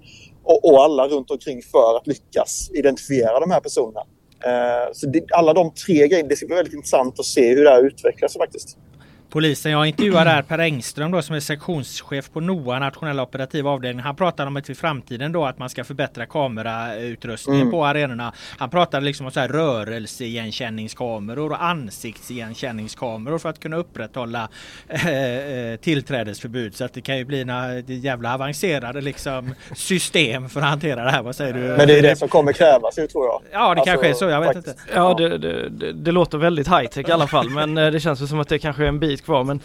och, 0.45 0.65
och, 0.65 0.85
alla 0.85 1.09
runt 1.09 1.31
omkring 1.31 1.63
för 1.63 1.97
att 1.97 2.07
lyckas 2.07 2.71
identifiera 2.75 3.41
de 3.41 3.51
här 3.51 3.61
personerna. 3.61 4.01
Eh, 4.45 4.93
så 4.93 5.07
det, 5.07 5.25
alla 5.33 5.53
de 5.53 5.75
tre 5.87 6.09
grejerna, 6.09 6.29
det 6.29 6.37
ska 6.37 6.47
bli 6.47 6.57
väldigt 6.57 6.75
intressant 6.75 7.19
att 7.19 7.25
se 7.27 7.55
hur 7.55 7.65
det 7.65 7.71
här 7.71 7.87
utvecklas 7.87 8.37
faktiskt 8.37 8.79
polisen. 9.35 9.73
Jag 9.73 9.87
intervjuar 9.87 10.25
där 10.25 10.43
Per 10.43 10.59
Engström 10.59 11.11
då 11.11 11.23
som 11.23 11.37
är 11.37 11.41
sektionschef 11.41 12.31
på 12.33 12.41
NOA, 12.41 12.79
nationella 12.79 13.23
operativa 13.23 13.71
avdelning. 13.71 14.03
Han 14.03 14.17
pratar 14.17 14.47
om 14.47 14.57
att 14.57 14.71
i 14.71 14.75
framtiden 14.75 15.33
då 15.33 15.45
att 15.45 15.59
man 15.59 15.71
ska 15.71 15.85
förbättra 15.85 16.27
kamerautrustningen 16.27 17.61
mm. 17.61 17.73
på 17.73 17.87
arenorna. 17.87 18.33
Han 18.59 18.71
pratar 18.71 19.01
liksom 19.01 19.27
om 19.27 19.33
så 19.33 19.41
här 19.41 19.49
rörelseigenkänningskameror 19.49 21.51
och 21.51 21.65
ansiktsigenkänningskameror 21.65 23.39
för 23.39 23.49
att 23.49 23.61
kunna 23.61 23.77
upprätthålla 23.77 24.49
äh, 24.89 25.01
tillträdesförbud. 25.81 26.77
Så 26.77 26.85
att 26.85 26.95
det 26.95 27.01
kan 27.01 27.19
ju 27.19 27.25
bli 27.25 27.45
några 27.45 27.79
jävla 27.79 28.35
avancerade 28.35 29.01
liksom 29.01 29.55
system 29.75 30.49
för 30.49 30.61
att 30.61 30.67
hantera 30.67 31.05
det 31.05 31.11
här. 31.11 31.23
Vad 31.23 31.37
säger 31.37 31.53
du? 31.53 31.61
Men 31.61 31.87
det 31.87 31.99
är 31.99 32.03
det 32.03 32.17
som 32.17 32.29
kommer 32.29 32.53
krävas 32.53 32.99
ju 32.99 33.07
tror 33.07 33.27
jag. 33.27 33.43
Ja 33.53 33.59
det 33.59 33.69
alltså, 33.69 33.85
kanske 33.85 34.09
är 34.09 34.15
så, 34.15 34.25
jag 34.25 34.41
vet 34.41 34.55
faktiskt. 34.55 34.79
inte. 34.79 34.91
Ja 34.95 35.15
det, 35.15 35.39
det, 35.39 35.69
det, 35.69 35.93
det 35.93 36.13
låter 36.13 36.39
väldigt 36.39 36.69
high 36.69 36.87
tech 36.87 37.09
i 37.09 37.13
alla 37.13 37.27
fall 37.27 37.51
men 37.51 37.75
det 37.75 38.01
känns 38.01 38.29
som 38.29 38.41
att 38.41 38.49
det 38.49 38.59
kanske 38.59 38.85
är 38.85 38.89
en 38.89 39.01
bit 39.01 39.24
kvar 39.25 39.45
men 39.45 39.61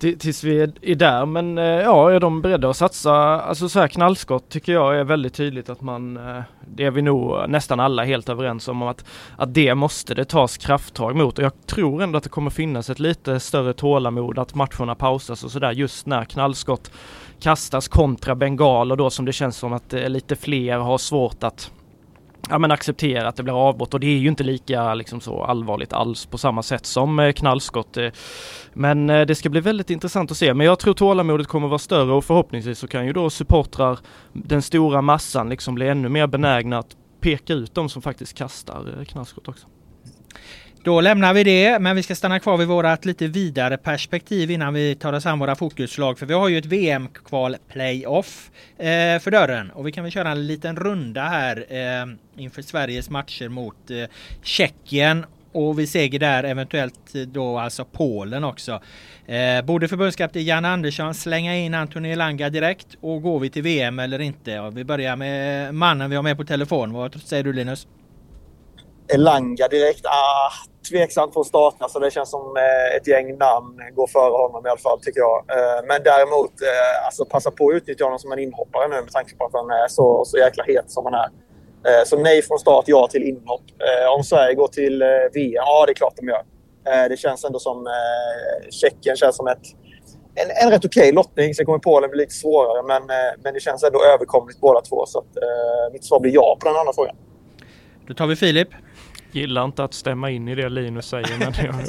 tills 0.00 0.44
vi 0.44 0.60
är 0.82 0.94
där. 0.94 1.26
Men 1.26 1.58
eh, 1.58 1.64
ja, 1.64 2.10
är 2.10 2.20
de 2.20 2.42
beredda 2.42 2.70
att 2.70 2.76
satsa? 2.76 3.12
Alltså 3.40 3.68
så 3.68 3.80
här 3.80 3.88
knallskott 3.88 4.48
tycker 4.48 4.72
jag 4.72 4.98
är 4.98 5.04
väldigt 5.04 5.34
tydligt 5.34 5.68
att 5.68 5.80
man, 5.80 6.16
eh, 6.16 6.42
det 6.74 6.84
är 6.84 6.90
vi 6.90 7.02
nog 7.02 7.48
nästan 7.48 7.80
alla 7.80 8.04
helt 8.04 8.28
överens 8.28 8.68
om 8.68 8.82
att, 8.82 9.04
att 9.36 9.54
det 9.54 9.74
måste 9.74 10.14
det 10.14 10.24
tas 10.24 10.56
krafttag 10.56 11.16
mot 11.16 11.38
och 11.38 11.44
jag 11.44 11.66
tror 11.66 12.02
ändå 12.02 12.18
att 12.18 12.24
det 12.24 12.30
kommer 12.30 12.50
finnas 12.50 12.90
ett 12.90 12.98
lite 12.98 13.40
större 13.40 13.72
tålamod 13.72 14.38
att 14.38 14.54
matcherna 14.54 14.94
pausas 14.94 15.44
och 15.44 15.50
sådär 15.50 15.72
just 15.72 16.06
när 16.06 16.24
knallskott 16.24 16.90
kastas 17.40 17.88
kontra 17.88 18.34
bengaler 18.34 18.96
då 18.96 19.10
som 19.10 19.24
det 19.24 19.32
känns 19.32 19.56
som 19.56 19.72
att 19.72 19.92
eh, 19.92 20.08
lite 20.08 20.36
fler 20.36 20.78
har 20.78 20.98
svårt 20.98 21.44
att 21.44 21.70
ja, 22.48 22.58
men 22.58 22.70
acceptera 22.70 23.28
att 23.28 23.36
det 23.36 23.42
blir 23.42 23.68
avbrott 23.68 23.94
och 23.94 24.00
det 24.00 24.06
är 24.06 24.18
ju 24.18 24.28
inte 24.28 24.44
lika 24.44 24.94
liksom, 24.94 25.20
så 25.20 25.44
allvarligt 25.44 25.92
alls 25.92 26.26
på 26.26 26.38
samma 26.38 26.62
sätt 26.62 26.86
som 26.86 27.18
eh, 27.18 27.32
knallskott. 27.32 27.96
Eh. 27.96 28.08
Men 28.72 29.10
eh, 29.10 29.26
det 29.26 29.34
ska 29.34 29.48
bli 29.48 29.60
väldigt 29.60 29.90
intressant 29.90 30.30
att 30.30 30.36
se. 30.36 30.54
Men 30.54 30.66
jag 30.66 30.78
tror 30.78 30.94
tålamodet 30.94 31.46
kommer 31.46 31.68
vara 31.68 31.78
större 31.78 32.12
och 32.12 32.24
förhoppningsvis 32.24 32.78
så 32.78 32.88
kan 32.88 33.06
ju 33.06 33.12
då 33.12 33.30
supportrar, 33.30 33.98
den 34.32 34.62
stora 34.62 35.02
massan 35.02 35.48
liksom 35.48 35.74
bli 35.74 35.88
ännu 35.88 36.08
mer 36.08 36.26
benägna 36.26 36.78
att 36.78 36.96
peka 37.20 37.52
ut 37.52 37.74
de 37.74 37.88
som 37.88 38.02
faktiskt 38.02 38.34
kastar 38.34 38.98
eh, 38.98 39.04
knallskott 39.04 39.48
också. 39.48 39.66
Då 40.82 41.00
lämnar 41.00 41.34
vi 41.34 41.44
det, 41.44 41.78
men 41.78 41.96
vi 41.96 42.02
ska 42.02 42.14
stanna 42.14 42.40
kvar 42.40 42.56
vid 42.56 42.68
vårat 42.68 43.04
lite 43.04 43.26
vidare 43.26 43.76
perspektiv 43.76 44.50
innan 44.50 44.74
vi 44.74 44.94
tar 44.94 45.12
oss 45.12 45.26
an 45.26 45.38
våra 45.38 45.56
fokuslag. 45.56 46.18
För 46.18 46.26
vi 46.26 46.34
har 46.34 46.48
ju 46.48 46.58
ett 46.58 46.66
VM-kval 46.66 47.56
playoff 47.68 48.50
eh, 48.78 49.18
för 49.18 49.30
dörren 49.30 49.70
och 49.70 49.86
vi 49.86 49.92
kan 49.92 50.04
väl 50.04 50.12
köra 50.12 50.30
en 50.30 50.46
liten 50.46 50.76
runda 50.76 51.22
här 51.22 51.66
eh, 51.68 52.42
inför 52.42 52.62
Sveriges 52.62 53.10
matcher 53.10 53.48
mot 53.48 53.90
eh, 53.90 53.96
Tjeckien 54.42 55.26
och 55.52 55.78
vi 55.78 55.86
seger 55.86 56.18
där 56.18 56.44
eventuellt 56.44 57.14
eh, 57.14 57.20
då 57.20 57.58
alltså 57.58 57.84
Polen 57.84 58.44
också. 58.44 58.80
Eh, 59.26 59.62
borde 59.64 59.88
förbundskapten 59.88 60.44
Jan 60.44 60.64
Andersson 60.64 61.14
slänga 61.14 61.56
in 61.56 61.74
Antoni 61.74 62.12
Elanga 62.12 62.50
direkt 62.50 62.86
och 63.00 63.22
går 63.22 63.40
vi 63.40 63.50
till 63.50 63.62
VM 63.62 63.98
eller 63.98 64.18
inte? 64.18 64.60
Och 64.60 64.76
vi 64.76 64.84
börjar 64.84 65.16
med 65.16 65.74
mannen 65.74 66.10
vi 66.10 66.16
har 66.16 66.22
med 66.22 66.36
på 66.36 66.44
telefon. 66.44 66.92
Vad 66.92 67.22
säger 67.22 67.44
du 67.44 67.52
Linus? 67.52 67.86
Elanga 69.14 69.68
direkt? 69.68 70.06
Ah, 70.06 70.52
tveksamt 70.88 71.32
från 71.32 71.44
starten. 71.44 71.78
Så 71.78 71.84
alltså, 71.84 71.98
det 71.98 72.10
känns 72.10 72.30
som 72.30 72.56
eh, 72.56 72.96
ett 72.96 73.06
gäng 73.06 73.38
namn 73.38 73.80
går 73.94 74.06
före 74.06 74.32
honom 74.44 74.66
i 74.66 74.68
alla 74.68 74.78
fall 74.78 75.00
tycker 75.00 75.20
jag. 75.20 75.38
Eh, 75.48 75.80
men 75.88 76.02
däremot, 76.02 76.62
eh, 76.62 77.06
alltså 77.06 77.24
passa 77.24 77.50
på 77.50 77.68
att 77.68 77.74
utnyttja 77.74 78.04
honom 78.04 78.18
som 78.18 78.32
en 78.32 78.38
inhoppare 78.38 78.88
nu 78.88 78.94
med 78.94 79.12
tanke 79.12 79.36
på 79.36 79.44
att 79.44 79.52
han 79.52 79.70
är 79.70 79.88
så, 79.88 80.24
så 80.24 80.38
jäkla 80.38 80.64
het 80.64 80.90
som 80.90 81.04
han 81.04 81.14
är. 81.14 81.30
Så 82.04 82.16
nej 82.16 82.42
från 82.42 82.58
start, 82.58 82.84
ja 82.88 83.08
till 83.10 83.22
inhopp. 83.22 83.62
Om 84.16 84.24
Sverige 84.24 84.54
går 84.54 84.68
till 84.68 85.02
VM, 85.34 85.52
ja 85.54 85.86
det 85.86 85.92
är 85.92 85.94
klart 85.94 86.14
de 86.16 86.26
gör. 86.28 86.42
Det 87.08 87.18
känns 87.18 87.44
ändå 87.44 87.58
som 87.58 87.88
Tjeckien 88.70 89.16
känns 89.16 89.36
som 89.36 89.46
ett, 89.46 89.62
en, 90.34 90.64
en 90.64 90.70
rätt 90.70 90.84
okej 90.84 91.00
okay 91.00 91.12
lottning. 91.12 91.54
Sen 91.54 91.66
kommer 91.66 91.78
Polen 91.78 92.10
bli 92.10 92.20
lite 92.20 92.34
svårare 92.34 92.82
men, 92.82 93.02
men 93.42 93.54
det 93.54 93.60
känns 93.60 93.82
ändå 93.82 94.04
överkomligt 94.04 94.60
båda 94.60 94.80
två. 94.80 95.06
Så 95.06 95.18
att, 95.18 95.26
mitt 95.92 96.04
svar 96.04 96.20
blir 96.20 96.34
ja 96.34 96.56
på 96.60 96.68
den 96.68 96.76
andra 96.76 96.92
frågan. 96.92 97.16
Då 98.06 98.14
tar 98.14 98.26
vi 98.26 98.36
Filip 98.36 98.68
gillar 99.34 99.64
inte 99.64 99.84
att 99.84 99.94
stämma 99.94 100.30
in 100.30 100.48
i 100.48 100.54
det 100.54 100.68
Linus 100.68 101.06
säger 101.06 101.38
men 101.38 101.52
jag 101.64 101.88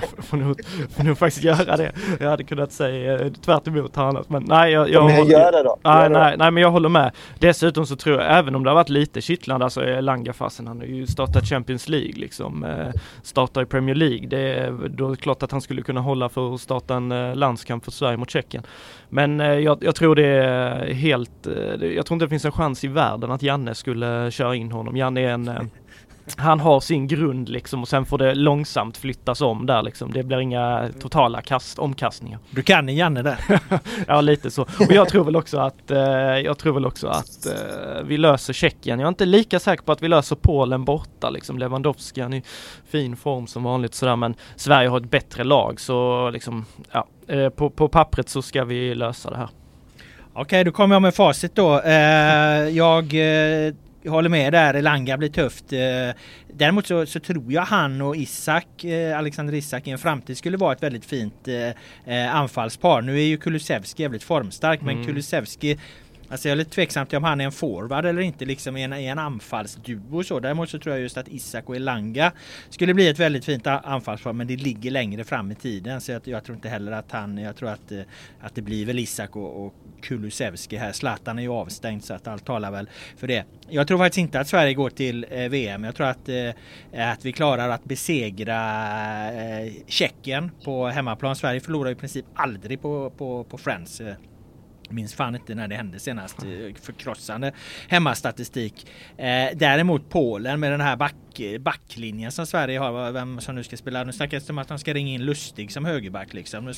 får, 0.00 0.22
får, 0.22 0.36
nog, 0.36 0.60
får 0.96 1.04
nog 1.04 1.18
faktiskt 1.18 1.44
göra 1.44 1.76
det. 1.76 1.92
Jag 2.20 2.30
hade 2.30 2.44
kunnat 2.44 2.72
säga 2.72 3.18
eh, 3.20 3.32
tvärt 3.32 3.68
emot 3.68 3.98
annars 3.98 4.28
men 4.28 4.44
nej 4.44 4.72
jag, 4.72 4.90
jag, 4.90 5.04
men 5.04 5.26
gör 5.26 5.52
det 5.52 5.62
då. 5.62 5.78
Nej, 5.82 6.10
nej, 6.10 6.36
nej 6.38 6.50
men 6.50 6.62
jag 6.62 6.70
håller 6.70 6.88
med. 6.88 7.12
Dessutom 7.38 7.86
så 7.86 7.96
tror 7.96 8.20
jag 8.20 8.38
även 8.38 8.54
om 8.54 8.64
det 8.64 8.70
har 8.70 8.74
varit 8.74 8.88
lite 8.88 9.20
kittlande, 9.20 9.64
alltså 9.64 10.00
Langafasen 10.00 10.66
han 10.66 10.78
har 10.78 10.86
ju 10.86 11.06
startat 11.06 11.44
Champions 11.44 11.88
League 11.88 12.12
liksom. 12.16 12.64
Eh, 12.64 13.00
startar 13.22 13.62
i 13.62 13.66
Premier 13.66 13.94
League. 13.94 14.26
Det 14.26 14.54
är 14.54 14.88
då 14.88 15.16
klart 15.16 15.42
att 15.42 15.52
han 15.52 15.60
skulle 15.60 15.82
kunna 15.82 16.00
hålla 16.00 16.28
för 16.28 16.54
att 16.54 16.60
starta 16.60 16.94
en 16.94 17.12
eh, 17.12 17.34
landskamp 17.36 17.84
för 17.84 17.90
Sverige 17.90 18.16
mot 18.16 18.30
Tjeckien. 18.30 18.62
Men 19.08 19.38
jag, 19.38 19.84
jag, 19.84 19.94
tror 19.94 20.14
det 20.14 20.26
är 20.26 20.94
helt, 20.94 21.30
jag 21.80 22.06
tror 22.06 22.14
inte 22.14 22.24
det 22.24 22.28
finns 22.28 22.44
en 22.44 22.52
chans 22.52 22.84
i 22.84 22.88
världen 22.88 23.30
att 23.30 23.42
Janne 23.42 23.74
skulle 23.74 24.30
köra 24.30 24.54
in 24.54 24.72
honom. 24.72 24.96
Janne 24.96 25.20
är 25.20 25.28
en 25.28 25.70
han 26.36 26.60
har 26.60 26.80
sin 26.80 27.06
grund 27.06 27.48
liksom 27.48 27.82
och 27.82 27.88
sen 27.88 28.04
får 28.04 28.18
det 28.18 28.34
långsamt 28.34 28.96
flyttas 28.96 29.40
om 29.40 29.66
där 29.66 29.82
liksom. 29.82 30.12
Det 30.12 30.22
blir 30.22 30.40
inga 30.40 30.88
totala 31.00 31.42
kast, 31.42 31.78
omkastningar. 31.78 32.38
Du 32.50 32.62
kan 32.62 32.88
i 32.88 32.98
Janne 32.98 33.22
där. 33.22 33.60
ja 34.06 34.20
lite 34.20 34.50
så. 34.50 34.62
Och 34.62 34.92
jag 34.92 35.08
tror 35.08 35.24
väl 35.24 35.36
också 35.36 35.58
att, 35.58 35.90
eh, 35.90 35.98
jag 36.44 36.58
tror 36.58 36.74
väl 36.74 36.86
också 36.86 37.08
att 37.08 37.46
eh, 37.46 38.02
vi 38.04 38.16
löser 38.16 38.52
Tjeckien. 38.52 38.98
Jag 38.98 39.06
är 39.06 39.08
inte 39.08 39.26
lika 39.26 39.60
säker 39.60 39.82
på 39.82 39.92
att 39.92 40.02
vi 40.02 40.08
löser 40.08 40.36
Polen 40.36 40.84
borta 40.84 41.30
liksom. 41.30 41.58
Lewandowski 41.58 42.20
han 42.20 42.32
är 42.32 42.38
i 42.38 42.42
fin 42.90 43.16
form 43.16 43.46
som 43.46 43.62
vanligt 43.62 43.94
sådär 43.94 44.16
men 44.16 44.34
Sverige 44.56 44.88
har 44.88 44.96
ett 44.96 45.10
bättre 45.10 45.44
lag 45.44 45.80
så 45.80 46.30
liksom 46.30 46.64
ja, 46.92 47.06
eh, 47.28 47.48
på, 47.48 47.70
på 47.70 47.88
pappret 47.88 48.28
så 48.28 48.42
ska 48.42 48.64
vi 48.64 48.94
lösa 48.94 49.30
det 49.30 49.36
här. 49.36 49.48
Okej, 50.32 50.64
då 50.64 50.72
kommer 50.72 50.94
jag 50.94 51.02
med 51.02 51.14
facit 51.14 51.54
då. 51.54 51.80
Eh, 51.80 52.68
jag 52.68 53.14
eh, 53.14 53.74
jag 54.02 54.12
håller 54.12 54.28
med 54.28 54.52
där, 54.52 54.74
Elanga 54.74 55.16
blir 55.16 55.28
tufft. 55.28 55.72
Eh, 55.72 55.78
däremot 56.52 56.86
så, 56.86 57.06
så, 57.06 57.20
tror 57.20 57.52
jag 57.52 57.62
han 57.62 58.00
och 58.00 58.16
Isak, 58.16 58.84
eh, 58.84 59.18
Alexander 59.18 59.54
Isak 59.54 59.86
i 59.86 59.90
en 59.90 59.98
framtid 59.98 60.38
skulle 60.38 60.56
vara 60.56 60.72
ett 60.72 60.82
väldigt 60.82 61.04
fint 61.04 61.48
eh, 62.06 62.34
anfallspar. 62.34 63.02
Nu 63.02 63.18
är 63.18 63.24
ju 63.24 63.36
Kulusevski 63.36 64.02
jävligt 64.02 64.22
formstark 64.22 64.82
mm. 64.82 64.96
men 64.96 65.06
Kulusevski 65.06 65.78
Alltså 66.30 66.48
jag 66.48 66.52
är 66.52 66.56
lite 66.56 66.70
tveksam 66.70 67.06
till 67.06 67.18
om 67.18 67.24
han 67.24 67.40
är 67.40 67.44
en 67.44 67.52
forward 67.52 68.06
eller 68.06 68.22
inte 68.22 68.44
liksom 68.44 68.76
i 68.76 68.82
en, 68.82 68.92
i 68.92 69.06
en 69.06 69.18
anfallsduo 69.18 70.22
så. 70.24 70.40
Däremot 70.40 70.70
så 70.70 70.78
tror 70.78 70.94
jag 70.94 71.02
just 71.02 71.16
att 71.16 71.28
Isak 71.28 71.68
och 71.68 71.76
Elanga 71.76 72.32
skulle 72.68 72.94
bli 72.94 73.08
ett 73.08 73.18
väldigt 73.18 73.44
fint 73.44 73.66
anfallspar 73.66 74.32
men 74.32 74.46
det 74.46 74.56
ligger 74.56 74.90
längre 74.90 75.24
fram 75.24 75.52
i 75.52 75.54
tiden 75.54 76.00
så 76.00 76.12
jag, 76.12 76.22
jag, 76.24 76.44
tror 76.44 76.56
inte 76.56 76.68
heller 76.68 76.92
att 76.92 77.12
han, 77.12 77.38
jag 77.38 77.56
tror 77.56 77.68
att, 77.68 77.92
eh, 77.92 78.00
att 78.40 78.54
det 78.54 78.62
blir 78.62 78.86
väl 78.86 78.98
Isak 78.98 79.36
och, 79.36 79.66
och 79.66 79.74
Kulusevski 80.00 80.76
här. 80.76 80.92
Zlatan 80.92 81.38
är 81.38 81.42
ju 81.42 81.52
avstängd 81.52 82.04
så 82.04 82.14
att 82.14 82.28
allt 82.28 82.44
talar 82.44 82.70
väl 82.70 82.88
för 83.16 83.26
det. 83.26 83.44
Jag 83.68 83.88
tror 83.88 83.98
faktiskt 83.98 84.18
inte 84.18 84.40
att 84.40 84.48
Sverige 84.48 84.74
går 84.74 84.90
till 84.90 85.26
eh, 85.30 85.48
VM. 85.48 85.84
Jag 85.84 85.94
tror 85.94 86.06
att, 86.06 86.28
eh, 86.28 87.12
att 87.12 87.24
vi 87.24 87.32
klarar 87.32 87.68
att 87.68 87.84
besegra 87.84 88.60
eh, 89.32 89.72
Tjeckien 89.86 90.50
på 90.64 90.86
hemmaplan. 90.86 91.36
Sverige 91.36 91.60
förlorar 91.60 91.90
i 91.90 91.94
princip 91.94 92.24
aldrig 92.34 92.82
på, 92.82 93.10
på, 93.10 93.44
på 93.44 93.58
Friends. 93.58 94.00
Eh. 94.00 94.14
Minns 94.90 95.14
fan 95.14 95.34
inte 95.34 95.54
när 95.54 95.68
det 95.68 95.74
hände 95.74 95.98
senast. 95.98 96.42
Eh, 96.42 96.74
förkrossande 96.82 97.52
hemmastatistik. 97.88 98.86
Eh, 99.16 99.48
däremot 99.54 100.08
Polen 100.08 100.60
med 100.60 100.72
den 100.72 100.80
här 100.80 100.96
back, 100.96 101.14
backlinjen 101.60 102.32
som 102.32 102.46
Sverige 102.46 102.78
har. 102.78 103.12
Vem 103.12 103.40
som 103.40 103.54
nu 103.54 103.62
ska 103.64 103.76
spela. 103.76 104.04
Nu 104.04 104.12
snackas 104.12 104.46
det 104.46 104.52
om 104.52 104.58
att 104.58 104.68
de 104.68 104.78
ska 104.78 104.94
ringa 104.94 105.12
in 105.12 105.24
Lustig 105.24 105.72
som 105.72 105.84
högerback 105.84 106.34
liksom. 106.34 106.74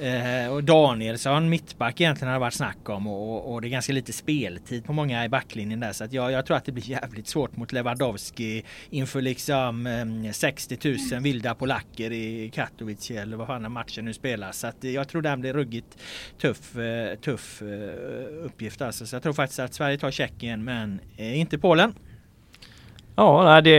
Eh, 0.00 0.52
och 0.52 0.64
Danielsson, 0.64 1.48
mittback 1.48 2.00
egentligen 2.00 2.28
har 2.28 2.34
det 2.34 2.40
varit 2.40 2.54
snack 2.54 2.88
om 2.88 3.06
och, 3.06 3.52
och, 3.52 3.60
det 3.60 3.68
är 3.68 3.70
ganska 3.70 3.92
lite 3.92 4.12
speltid 4.12 4.84
på 4.84 4.92
många 4.92 5.24
i 5.24 5.28
backlinjen 5.28 5.80
där 5.80 5.92
så 5.92 6.04
att 6.04 6.12
jag, 6.12 6.32
jag 6.32 6.46
tror 6.46 6.56
att 6.56 6.64
det 6.64 6.72
blir 6.72 6.90
jävligt 6.90 7.28
svårt 7.28 7.56
mot 7.56 7.72
Lewandowski 7.72 8.64
inför 8.90 9.20
liksom 9.20 9.86
eh, 9.86 10.32
60 10.32 10.78
000 11.12 11.22
vilda 11.22 11.54
polacker 11.54 12.12
i 12.12 12.50
Katowice 12.54 13.10
eller 13.10 13.36
vad 13.36 13.46
fan 13.46 13.72
matchen 13.72 14.04
nu 14.04 14.12
spelas. 14.12 14.58
Så 14.58 14.66
att 14.66 14.84
jag 14.84 15.08
tror 15.08 15.22
den 15.22 15.40
blir 15.40 15.52
ruggigt 15.52 15.98
tuff, 16.40 16.76
eh, 16.76 17.14
tuff 17.14 17.62
eh, 17.62 18.44
uppgift 18.44 18.82
alltså. 18.82 19.06
Så 19.06 19.16
jag 19.16 19.22
tror 19.22 19.32
faktiskt 19.32 19.60
att 19.60 19.74
Sverige 19.74 19.98
tar 19.98 20.10
Tjeckien 20.10 20.64
men 20.64 21.00
eh, 21.16 21.40
inte 21.40 21.58
Polen. 21.58 21.94
Ja, 23.16 23.44
nej, 23.44 23.62
det, 23.62 23.70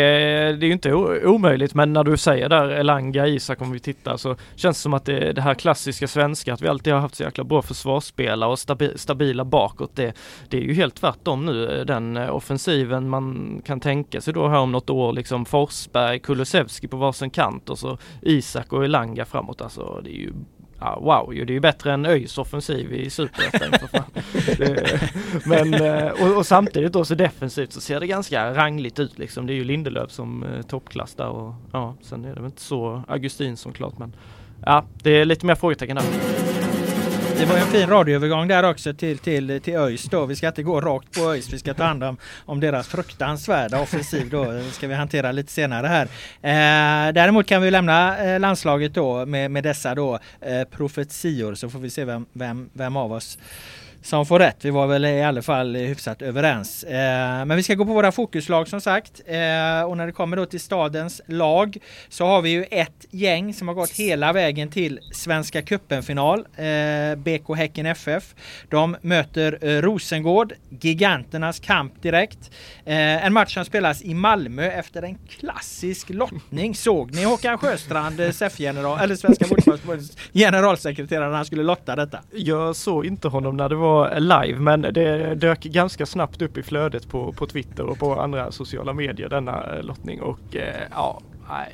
det 0.58 0.66
är 0.66 0.68
ju 0.68 0.72
inte 0.72 0.94
omöjligt 1.26 1.74
men 1.74 1.94
när 1.94 2.04
du 2.04 2.18
säger 2.18 2.50
där 2.50 2.70
Elanga, 2.70 3.28
Isak 3.28 3.62
om 3.62 3.72
vi 3.72 3.80
tittar 3.80 4.18
så 4.18 4.36
känns 4.56 4.78
det 4.78 4.82
som 4.82 4.94
att 4.94 5.06
det, 5.06 5.34
det 5.34 5.42
här 5.42 5.54
klassiska 5.54 6.08
svenska 6.08 6.54
att 6.54 6.62
vi 6.62 6.68
alltid 6.68 6.94
har 6.94 7.00
haft 7.00 7.16
så 7.16 7.24
jäkla 7.24 7.44
bra 7.44 7.62
försvarsspelare 7.62 8.50
och 8.50 8.60
stabi, 8.60 8.92
stabila 8.96 9.46
bakåt 9.46 9.96
det, 9.96 10.14
det 10.50 10.58
är 10.58 10.62
ju 10.62 10.74
helt 10.74 10.96
tvärtom 10.96 11.46
nu 11.46 11.84
den 11.88 12.18
eh, 12.18 12.36
offensiven 12.36 13.10
man 13.10 13.62
kan 13.66 13.80
tänka 13.80 14.22
sig 14.22 14.34
då 14.34 14.48
här 14.48 14.60
om 14.60 14.72
något 14.72 14.90
år 14.90 15.14
liksom 15.14 15.46
Forsberg, 15.46 16.20
Kulusevski 16.20 16.88
på 16.88 16.98
varsin 16.98 17.30
kant 17.30 17.70
och 17.70 17.80
så 17.80 17.98
Isak 18.22 18.74
och 18.74 18.86
Elanga 18.86 19.26
framåt 19.26 19.62
alltså 19.62 20.02
det 20.04 20.10
är 20.10 20.20
ju 20.20 20.34
Ja, 20.86 21.00
wow, 21.02 21.34
det 21.34 21.42
är 21.42 21.54
ju 21.54 21.60
bättre 21.60 21.94
än 21.94 22.06
ÖIS 22.06 22.38
offensiv 22.38 22.94
i 22.94 23.10
Superettan 23.10 23.72
Men 25.46 25.74
eh, 25.74 26.08
och, 26.08 26.38
och, 26.38 26.46
samtidigt 26.46 26.94
då 26.94 27.06
så 27.06 27.16
defensivt 27.16 27.74
så 27.74 27.82
ser 27.82 28.00
det 28.00 28.08
ganska 28.08 28.54
rangligt 28.54 29.00
ut 29.00 29.20
liksom. 29.20 29.48
Det 29.48 29.54
är 29.54 29.56
ju 29.56 29.64
Lindelöf 29.64 30.12
som 30.12 30.44
eh, 30.44 30.62
toppklass 30.62 31.16
där 31.16 31.28
och 31.28 31.54
ja, 31.72 31.96
sen 32.02 32.26
är 32.26 32.30
det 32.30 32.36
väl 32.36 32.46
inte 32.46 32.62
så 32.62 33.04
Augustin 33.08 33.58
som 33.58 33.74
klart 33.74 33.98
men 33.98 34.16
ja, 34.66 34.86
det 35.04 35.12
är 35.12 35.26
lite 35.26 35.46
mer 35.46 35.56
frågetecken 35.56 35.96
där. 35.96 36.65
Det 37.40 37.46
var 37.46 37.58
en 37.58 37.68
fin 37.68 37.90
radioövergång 37.90 38.48
där 38.48 38.70
också 38.70 38.94
till, 38.94 39.18
till, 39.18 39.62
till 39.62 39.76
ÖIS 39.76 40.04
då. 40.04 40.26
Vi 40.26 40.36
ska 40.36 40.48
inte 40.48 40.64
gå 40.64 40.82
rakt 40.82 41.18
på 41.18 41.32
ÖIS. 41.32 41.54
Vi 41.54 41.60
ska 41.60 41.74
ta 41.74 41.84
hand 41.84 42.04
om, 42.04 42.18
om 42.46 42.60
deras 42.60 42.88
fruktansvärda 42.88 43.82
offensiv 43.82 44.30
då. 44.30 44.44
Det 44.44 44.72
ska 44.72 44.88
vi 44.88 44.94
hantera 44.94 45.32
lite 45.32 45.52
senare 45.52 45.88
här. 45.88 46.04
Eh, 46.42 47.14
däremot 47.14 47.46
kan 47.46 47.62
vi 47.62 47.72
lämna 47.72 48.18
eh, 48.26 48.40
landslaget 48.40 48.94
då 48.94 49.26
med, 49.26 49.52
med 49.52 49.64
dessa 49.64 49.96
då 49.96 50.20
eh, 50.42 50.64
profetior 50.64 51.56
så 51.56 51.70
får 51.70 51.80
vi 51.80 51.90
se 51.90 52.06
vem, 52.06 52.26
vem, 52.34 52.70
vem 52.74 52.98
av 52.98 53.14
oss 53.14 53.38
som 54.06 54.26
får 54.26 54.40
rätt. 54.40 54.66
Vi 54.66 54.70
var 54.70 54.88
väl 54.88 55.06
i 55.06 55.24
alla 55.24 55.42
fall 55.42 55.76
hyfsat 55.76 56.22
överens. 56.22 56.84
Eh, 56.84 57.46
men 57.46 57.56
vi 57.56 57.64
ska 57.64 57.74
gå 57.74 57.86
på 57.86 57.94
våra 57.94 58.12
fokuslag 58.12 58.68
som 58.68 58.82
sagt. 58.82 59.22
Eh, 59.26 59.82
och 59.82 59.98
när 59.98 60.06
det 60.06 60.12
kommer 60.12 60.38
då 60.38 60.46
till 60.46 60.60
stadens 60.60 61.22
lag 61.28 61.78
så 62.10 62.26
har 62.26 62.42
vi 62.42 62.50
ju 62.50 62.64
ett 62.64 63.06
gäng 63.12 63.54
som 63.54 63.68
har 63.68 63.76
gått 63.76 63.92
hela 63.92 64.34
vägen 64.34 64.70
till 64.70 65.00
Svenska 65.14 65.62
cupen-final. 65.62 66.40
Eh, 66.56 67.16
BK 67.16 67.56
Häcken 67.56 67.86
FF. 67.86 68.36
De 68.70 68.96
möter 69.02 69.58
eh, 69.62 69.82
Rosengård. 69.82 70.54
Giganternas 70.70 71.60
kamp 71.60 72.02
direkt. 72.02 72.52
Eh, 72.86 73.26
en 73.26 73.34
match 73.34 73.54
som 73.54 73.66
spelas 73.66 74.02
i 74.02 74.14
Malmö 74.14 74.64
efter 74.64 75.04
en 75.04 75.18
klassisk 75.30 76.10
lottning. 76.10 76.76
Såg 76.76 77.16
ni 77.16 77.24
Håkan 77.24 77.58
Sjöstrand, 77.58 78.20
eh, 78.20 78.32
SEF-general, 78.32 79.00
eller 79.00 79.16
Svenska 79.16 79.46
fotbollsförbundets 79.46 80.18
generalsekreterare 80.34 81.30
när 81.30 81.36
han 81.36 81.46
skulle 81.46 81.64
lotta 81.64 81.96
detta? 81.96 82.20
Jag 82.32 82.76
såg 82.76 83.06
inte 83.06 83.28
honom 83.28 83.58
när 83.58 83.70
det 83.70 83.76
var 83.76 83.95
var 83.96 84.20
live 84.20 84.60
men 84.60 84.82
det 84.82 85.36
dök 85.36 85.64
ganska 85.64 86.06
snabbt 86.06 86.42
upp 86.42 86.58
i 86.58 86.64
flödet 86.64 87.10
på, 87.10 87.32
på 87.32 87.46
Twitter 87.46 87.84
och 87.84 88.00
på 88.00 88.16
andra 88.16 88.52
sociala 88.52 88.94
medier 88.94 89.30
denna 89.30 89.82
lottning 89.82 90.22
och 90.22 90.56
eh, 90.56 90.82
ja, 90.92 91.22
nej, 91.50 91.74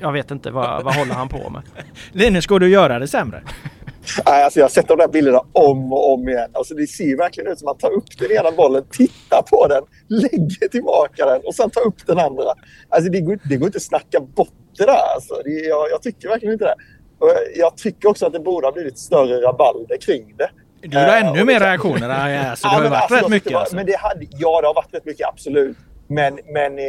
jag 0.00 0.12
vet 0.12 0.30
inte 0.30 0.50
vad, 0.50 0.84
vad 0.84 0.94
håller 0.94 1.14
han 1.14 1.28
på 1.28 1.50
med. 1.50 1.62
Linus, 2.12 2.46
går 2.46 2.60
du 2.60 2.68
göra 2.68 2.98
det 2.98 3.08
sämre? 3.08 3.42
Nej, 4.26 4.44
alltså 4.44 4.58
jag 4.60 4.64
har 4.64 4.70
sett 4.70 4.88
de 4.88 4.98
där 4.98 5.08
bilderna 5.08 5.40
om 5.52 5.92
och 5.92 6.12
om 6.12 6.28
igen. 6.28 6.50
Alltså 6.52 6.74
det 6.74 6.86
ser 6.86 7.16
verkligen 7.16 7.52
ut 7.52 7.58
som 7.58 7.68
att 7.68 7.82
man 7.82 7.90
tar 7.90 7.96
upp 7.96 8.18
den 8.18 8.30
ena 8.30 8.50
bollen, 8.52 8.84
tittar 8.90 9.42
på 9.42 9.66
den, 9.66 9.82
lägger 10.08 10.68
tillbaka 10.68 11.26
den 11.26 11.40
och 11.44 11.54
sen 11.54 11.70
tar 11.70 11.86
upp 11.86 12.06
den 12.06 12.18
andra. 12.18 12.42
Alltså 12.88 13.10
det 13.10 13.20
går, 13.20 13.38
det 13.44 13.56
går 13.56 13.66
inte 13.66 13.76
att 13.76 13.82
snacka 13.82 14.20
bort 14.20 14.52
det 14.78 14.84
där. 14.84 15.14
Alltså 15.14 15.34
det, 15.44 15.50
jag, 15.50 15.90
jag 15.90 16.02
tycker 16.02 16.28
verkligen 16.28 16.52
inte 16.52 16.64
det. 16.64 16.74
Och 17.18 17.32
jag 17.56 17.76
tycker 17.76 18.08
också 18.08 18.26
att 18.26 18.32
det 18.32 18.40
borde 18.40 18.66
ha 18.66 18.72
blivit 18.72 18.98
större 18.98 19.40
rabalder 19.40 19.96
kring 20.00 20.34
det. 20.36 20.50
Du 20.82 20.98
har 20.98 21.06
uh, 21.06 21.26
ännu 21.26 21.44
mer 21.44 21.60
reaktioner. 21.60 22.08
Alltså, 22.08 22.68
det 22.68 22.74
har 22.74 22.82
ju 22.82 22.88
varit 22.88 23.02
alltså, 23.02 23.16
rätt 23.16 23.28
mycket. 23.28 23.52
Var, 23.52 23.60
alltså. 23.60 23.76
men 23.76 23.86
det 23.86 23.96
hade, 23.96 24.26
ja, 24.30 24.60
det 24.60 24.66
har 24.66 24.74
varit 24.74 24.94
rätt 24.94 25.04
mycket, 25.04 25.28
absolut. 25.28 25.76
Men, 26.06 26.38
men 26.46 26.78
eh, 26.78 26.84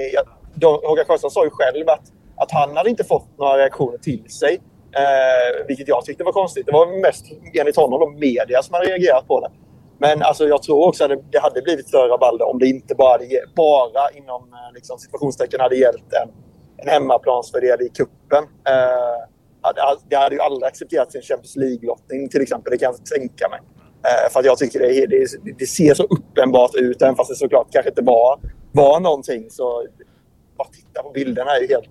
Håkan 0.63 1.05
Sjöstrand 1.07 1.31
sa 1.31 1.43
ju 1.43 1.49
själv 1.49 1.89
att, 1.89 2.03
att 2.35 2.51
han 2.51 2.77
hade 2.77 2.89
inte 2.89 3.03
fått 3.03 3.37
några 3.37 3.57
reaktioner 3.57 3.97
till 3.97 4.29
sig. 4.29 4.61
Eh, 4.95 5.65
vilket 5.67 5.87
jag 5.87 6.05
tyckte 6.05 6.23
var 6.23 6.31
konstigt. 6.31 6.65
Det 6.65 6.71
var 6.71 7.01
mest 7.01 7.25
enligt 7.59 7.75
honom 7.75 7.99
de 7.99 8.19
media 8.19 8.61
som 8.63 8.73
hade 8.73 8.85
reagerat 8.85 9.27
på 9.27 9.39
det. 9.39 9.51
Men 9.97 10.21
alltså, 10.21 10.47
jag 10.47 10.63
tror 10.63 10.87
också 10.87 11.03
att 11.03 11.31
det 11.31 11.39
hade 11.39 11.61
blivit 11.61 11.87
större 11.87 12.07
rabalder 12.09 12.45
om 12.49 12.59
det 12.59 12.67
inte 12.67 12.95
bara, 12.95 13.19
bara 13.55 14.09
inom 14.13 14.53
eh, 14.53 14.73
liksom, 14.73 14.99
situationstecken 14.99 15.59
hade 15.59 15.75
gällt 15.75 16.13
en, 16.13 16.29
en 16.77 16.87
hemmaplansfördel 16.87 17.81
i 17.81 17.89
kuppen. 17.89 18.43
Eh, 18.67 19.27
det 20.09 20.15
hade 20.15 20.35
ju 20.35 20.41
aldrig 20.41 20.67
accepterats 20.67 21.15
i 21.15 21.17
en 21.17 21.23
Champions 21.23 21.55
League-lottning 21.55 22.29
till 22.29 22.41
exempel. 22.41 22.71
Det 22.71 22.77
kan 22.77 22.93
jag 22.93 23.05
tänka 23.05 23.49
mig. 23.49 23.59
Eh, 24.03 24.31
för 24.31 24.39
att 24.39 24.45
jag 24.45 24.57
tycker 24.57 24.79
det, 24.79 25.05
det, 25.05 25.27
det, 25.59 25.65
ser 25.65 25.93
så 25.93 26.03
uppenbart 26.03 26.75
ut, 26.75 27.01
även 27.01 27.15
fast 27.15 27.29
det 27.29 27.35
såklart 27.35 27.67
kanske 27.71 27.89
inte 27.89 28.01
var, 28.01 28.39
var 28.71 28.99
någonting. 28.99 29.49
Så 29.49 29.87
bara 30.57 30.67
titta 30.67 31.03
på 31.03 31.09
bilderna 31.09 31.51
är 31.51 31.61
ju 31.61 31.67
helt 31.67 31.89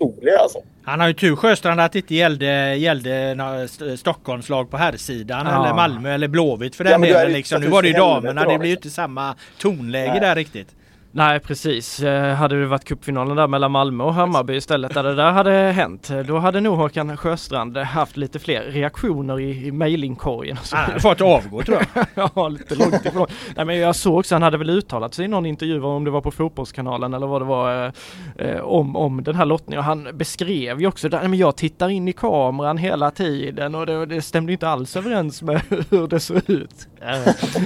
otroliga 0.00 0.38
alltså. 0.38 0.58
Han 0.84 1.00
har 1.00 1.08
ju 1.08 1.14
tur 1.14 1.36
Sjöstrand 1.36 1.80
att 1.80 1.92
det 1.92 1.98
inte 1.98 2.14
gällde, 2.14 2.74
gällde 2.74 3.68
Stockholmslag 3.96 4.70
på 4.70 4.76
herrsidan 4.76 5.46
ja. 5.46 5.64
eller 5.64 5.74
Malmö 5.74 6.14
eller 6.14 6.28
Blåvitt 6.28 6.76
för 6.76 6.84
den 6.84 7.02
ja, 7.02 7.18
delen. 7.18 7.32
Liksom. 7.32 7.60
Nu 7.60 7.68
var 7.68 7.82
det 7.82 7.88
ju 7.88 7.94
damerna, 7.94 8.44
det 8.44 8.58
blir 8.58 8.70
ju 8.70 8.76
inte 8.76 8.90
samma 8.90 9.34
tonläge 9.58 10.10
Nej. 10.10 10.20
där 10.20 10.34
riktigt. 10.34 10.68
Nej 11.16 11.40
precis, 11.40 12.00
eh, 12.00 12.34
hade 12.34 12.60
det 12.60 12.66
varit 12.66 12.84
cupfinalen 12.84 13.36
där 13.36 13.46
mellan 13.48 13.70
Malmö 13.70 14.04
och 14.04 14.14
Hammarby 14.14 14.56
istället 14.56 14.94
där 14.94 15.02
det 15.02 15.14
där 15.14 15.30
hade 15.30 15.52
hänt 15.52 16.10
då 16.26 16.38
hade 16.38 16.60
nog 16.60 16.76
Håkan 16.76 17.16
Sjöstrand 17.16 17.76
haft 17.76 18.16
lite 18.16 18.38
fler 18.38 18.62
reaktioner 18.62 19.40
i, 19.40 19.66
i 19.66 19.72
mejlinkorgen. 19.72 20.56
Han 20.72 20.84
hade 20.84 21.00
fått 21.00 21.20
avgå 21.20 21.62
tror 21.62 21.78
jag. 21.94 22.06
ja, 22.34 22.48
lite 22.48 22.74
långt 22.74 23.06
ifrån. 23.06 23.26
Nej 23.56 23.64
men 23.64 23.78
jag 23.78 23.96
såg 23.96 24.18
också, 24.18 24.34
han 24.34 24.42
hade 24.42 24.58
väl 24.58 24.70
uttalat 24.70 25.14
sig 25.14 25.24
i 25.24 25.28
någon 25.28 25.46
intervju 25.46 25.82
om 25.82 26.04
det 26.04 26.10
var 26.10 26.20
på 26.20 26.30
Fotbollskanalen 26.30 27.14
eller 27.14 27.26
vad 27.26 27.40
det 27.40 27.46
var 27.46 27.92
eh, 28.38 28.60
om, 28.60 28.96
om 28.96 29.24
den 29.24 29.34
här 29.34 29.44
lottningen. 29.44 29.84
Han 29.84 30.08
beskrev 30.14 30.80
ju 30.80 30.86
också, 30.86 31.08
där, 31.08 31.28
men 31.28 31.38
jag 31.38 31.56
tittar 31.56 31.88
in 31.88 32.08
i 32.08 32.12
kameran 32.12 32.78
hela 32.78 33.10
tiden 33.10 33.74
och 33.74 33.86
det, 33.86 34.06
det 34.06 34.22
stämde 34.22 34.52
inte 34.52 34.68
alls 34.68 34.96
överens 34.96 35.42
med 35.42 35.60
hur 35.90 36.06
det 36.06 36.20
såg 36.20 36.50
ut. 36.50 36.88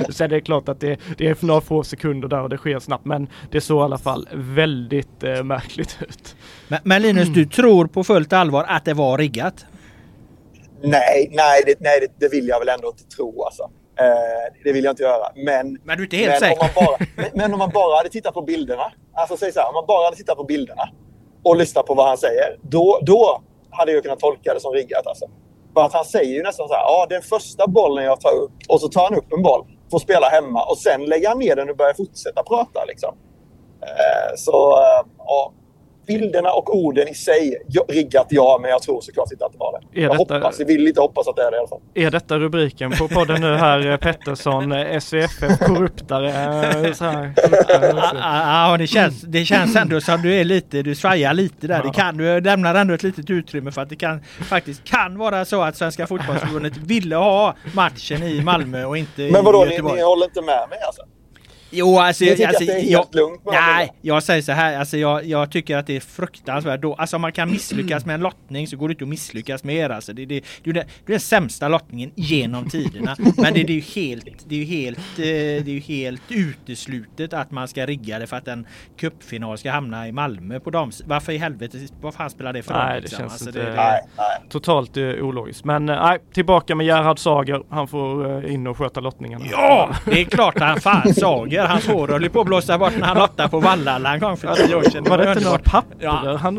Så 0.08 0.26
det 0.26 0.36
är 0.36 0.40
klart 0.40 0.68
att 0.68 0.80
det, 0.80 1.00
det 1.16 1.28
är 1.28 1.34
för 1.34 1.46
några 1.46 1.60
få 1.60 1.82
sekunder 1.82 2.28
där 2.28 2.40
och 2.40 2.48
det 2.48 2.56
sker 2.56 2.78
snabbt 2.78 3.04
men 3.04 3.28
det 3.50 3.60
såg 3.60 3.80
i 3.80 3.82
alla 3.82 3.98
fall 3.98 4.28
väldigt 4.32 5.22
eh, 5.22 5.42
märkligt 5.42 5.98
ut. 6.00 6.36
Men, 6.68 6.80
men 6.84 7.02
Linus, 7.02 7.22
mm. 7.22 7.34
du 7.34 7.44
tror 7.44 7.86
på 7.86 8.04
fullt 8.04 8.32
allvar 8.32 8.64
att 8.68 8.84
det 8.84 8.94
var 8.94 9.18
riggat? 9.18 9.66
Nej, 10.82 11.28
nej, 11.32 11.62
det, 11.66 11.74
nej, 11.80 12.00
det, 12.00 12.26
det 12.26 12.32
vill 12.32 12.48
jag 12.48 12.58
väl 12.58 12.68
ändå 12.68 12.88
inte 12.88 13.16
tro 13.16 13.44
alltså. 13.44 13.62
Eh, 14.00 14.54
det 14.64 14.72
vill 14.72 14.84
jag 14.84 14.92
inte 14.92 15.02
göra. 15.02 15.32
Men, 15.34 15.78
men 15.84 15.96
du 15.96 16.02
är 16.02 16.06
inte 16.06 16.16
helt 16.16 16.38
säker? 16.38 16.62
Om 16.62 16.68
bara, 16.74 16.96
men, 17.16 17.26
men, 17.34 17.52
om 17.52 17.58
man 17.58 17.70
bara 17.70 17.96
hade 17.96 18.08
tittat 18.08 18.34
på 18.34 18.42
bilderna. 18.42 18.92
Alltså 19.14 19.36
säg 19.36 19.52
så 19.52 19.60
här, 19.60 19.68
om 19.68 19.74
man 19.74 19.86
bara 19.86 20.04
hade 20.04 20.16
tittat 20.16 20.36
på 20.36 20.44
bilderna 20.44 20.88
och 21.42 21.56
lyssnat 21.56 21.86
på 21.86 21.94
vad 21.94 22.08
han 22.08 22.18
säger. 22.18 22.58
Då, 22.62 23.00
då 23.02 23.42
hade 23.70 23.92
jag 23.92 24.02
kunnat 24.02 24.18
tolka 24.18 24.54
det 24.54 24.60
som 24.60 24.72
riggat 24.72 25.06
alltså. 25.06 25.26
För 25.74 25.80
att 25.80 25.92
han 25.92 26.04
säger 26.04 26.32
ju 26.32 26.42
nästan 26.42 26.68
så 26.68 26.74
här, 26.74 26.82
ja 26.82 27.06
den 27.08 27.22
första 27.22 27.66
bollen 27.66 28.04
jag 28.04 28.20
tar 28.20 28.32
upp 28.32 28.52
och 28.68 28.80
så 28.80 28.88
tar 28.88 29.04
han 29.04 29.14
upp 29.14 29.32
en 29.32 29.42
boll, 29.42 29.66
får 29.90 29.98
spela 29.98 30.28
hemma 30.28 30.64
och 30.64 30.78
sen 30.78 31.04
lägger 31.04 31.28
han 31.28 31.38
ner 31.38 31.56
den 31.56 31.70
och 31.70 31.76
börjar 31.76 31.94
fortsätta 31.94 32.42
prata 32.42 32.84
liksom. 32.84 33.14
Eh, 33.82 34.36
så 34.36 34.78
eh, 34.78 35.06
ja, 35.18 35.52
bilderna 36.06 36.52
och 36.52 36.76
orden 36.76 37.08
i 37.08 37.14
sig 37.14 37.56
riggat 37.88 38.26
ja, 38.30 38.58
men 38.62 38.70
jag 38.70 38.82
tror 38.82 39.00
såklart 39.00 39.32
inte 39.32 39.44
att 39.44 39.52
det 39.52 39.58
var 39.58 39.80
det. 39.80 40.00
Är 40.00 40.02
jag 40.02 40.18
detta, 40.18 40.34
hoppas, 40.34 40.58
jag 40.58 40.66
vill 40.66 40.88
inte 40.88 41.00
hoppas 41.00 41.28
att 41.28 41.36
det 41.36 41.42
är 41.42 41.50
det 41.50 41.56
i 41.56 41.58
alla 41.58 41.68
fall. 41.68 41.80
Är 41.94 42.10
detta 42.10 42.38
rubriken 42.38 42.90
på 42.90 43.08
podden 43.08 43.40
nu 43.40 43.54
här, 43.54 43.96
Pettersson, 43.96 44.74
SVFF, 45.00 45.58
korruptare? 45.58 46.32
Ja, 48.14 48.76
det 48.78 48.86
känns, 48.86 49.20
det 49.22 49.44
känns 49.44 49.76
ändå 49.76 50.00
som 50.00 50.22
du 50.22 50.34
är 50.34 50.44
lite, 50.44 50.82
du 50.82 50.94
svajar 50.94 51.34
lite 51.34 51.66
där. 51.66 51.82
Det 51.82 51.92
kan, 51.92 52.16
du 52.16 52.40
lämnar 52.40 52.74
ändå 52.74 52.94
ett 52.94 53.02
litet 53.02 53.30
utrymme 53.30 53.72
för 53.72 53.82
att 53.82 53.88
det 53.88 53.96
kan 53.96 54.20
faktiskt 54.24 54.84
kan 54.84 55.18
vara 55.18 55.44
så 55.44 55.62
att 55.62 55.76
Svenska 55.76 56.06
Fotbollförbundet 56.06 56.76
ville 56.76 57.16
ha 57.16 57.54
matchen 57.74 58.22
i 58.22 58.42
Malmö 58.42 58.84
och 58.84 58.96
inte 58.98 59.22
Men 59.32 59.44
vadå, 59.44 59.66
i 59.66 59.70
Göteborg. 59.70 59.94
Ni, 59.94 60.00
ni 60.00 60.04
håller 60.06 60.24
inte 60.24 60.42
med 60.42 60.68
mig 60.70 60.78
alltså? 60.86 61.02
Jo, 61.70 61.98
alltså... 61.98 62.24
Jag 62.24 62.42
alltså, 62.42 62.62
att 62.62 62.66
det 62.66 62.72
är 62.72 62.80
helt 62.80 62.90
jag, 62.90 63.14
lugnt 63.14 63.40
Nej, 63.44 63.92
jag 64.00 64.22
säger 64.22 64.42
så 64.42 64.52
här. 64.52 64.78
Alltså, 64.78 64.96
jag, 64.96 65.24
jag 65.24 65.50
tycker 65.50 65.76
att 65.76 65.86
det 65.86 65.96
är 65.96 66.00
fruktansvärt. 66.00 66.82
Då, 66.82 66.94
alltså, 66.94 67.16
om 67.16 67.22
man 67.22 67.32
kan 67.32 67.50
misslyckas 67.50 68.06
med 68.06 68.14
en 68.14 68.20
lottning 68.20 68.68
så 68.68 68.76
går 68.76 68.88
det 68.88 68.92
inte 68.92 69.04
att 69.04 69.08
misslyckas 69.08 69.64
med 69.64 69.90
Alltså, 69.90 70.12
det, 70.12 70.26
det, 70.26 70.44
det, 70.62 70.72
det 70.72 70.80
är 70.80 70.86
den 71.06 71.20
sämsta 71.20 71.68
lottningen 71.68 72.12
genom 72.14 72.70
tiderna. 72.70 73.16
Men 73.36 73.54
det, 73.54 73.62
det 73.62 73.72
är 73.72 73.74
ju 73.74 73.80
helt, 73.80 74.44
det 74.48 74.62
är 74.62 74.64
helt, 74.64 74.98
eh, 74.98 75.24
det 75.24 75.68
är 75.68 75.68
ju 75.68 75.80
helt 75.80 76.22
uteslutet 76.28 77.32
att 77.32 77.50
man 77.50 77.68
ska 77.68 77.86
rigga 77.86 78.18
det 78.18 78.26
för 78.26 78.36
att 78.36 78.48
en 78.48 78.66
cupfinal 78.96 79.58
ska 79.58 79.70
hamna 79.70 80.08
i 80.08 80.12
Malmö 80.12 80.60
på 80.60 80.70
dams... 80.70 81.02
Varför 81.06 81.32
i 81.32 81.38
helvete? 81.38 81.78
Vad 82.00 82.14
fan 82.14 82.30
spelar 82.30 82.52
det 82.52 82.62
för 82.62 82.74
roll? 82.74 82.82
Nej, 82.82 82.94
det 82.94 83.00
liksom? 83.00 83.18
känns 83.18 83.32
alltså, 83.32 83.48
inte... 83.48 83.74
Nej, 83.76 84.00
nej. 84.16 84.48
Totalt 84.48 84.96
uh, 84.96 85.24
ologiskt. 85.24 85.64
Men 85.64 85.88
uh, 85.88 86.02
nej, 86.02 86.18
tillbaka 86.32 86.74
med 86.74 86.86
Gerhard 86.86 87.18
Sager. 87.18 87.62
Han 87.70 87.88
får 87.88 88.26
uh, 88.26 88.54
in 88.54 88.66
och 88.66 88.78
sköta 88.78 89.00
lottningen. 89.00 89.42
Ja, 89.50 89.94
det 90.04 90.20
är 90.20 90.24
klart 90.24 90.56
att 90.56 90.62
han 90.62 90.80
fan 90.80 91.14
Sager 91.14 91.59
ner. 91.62 91.68
Hans 91.68 91.86
hår 91.86 92.08
höll 92.08 92.30
på 92.30 92.40
att 92.40 92.46
blåsa 92.46 92.78
bort 92.78 92.92
när 92.98 93.06
han 93.06 93.18
lottade 93.18 93.48
på 93.48 93.60
Vallala 93.60 94.14
en 94.14 94.20
gång 94.20 94.36
för 94.36 94.54
tio 94.54 94.74
år 94.74 94.82
sedan. 94.82 95.04
Var 95.04 95.18
det 95.18 95.32
inte 95.32 95.44
några 95.44 95.58
papper? 95.58 95.96
Ja. 96.00 96.36
Han, 96.36 96.56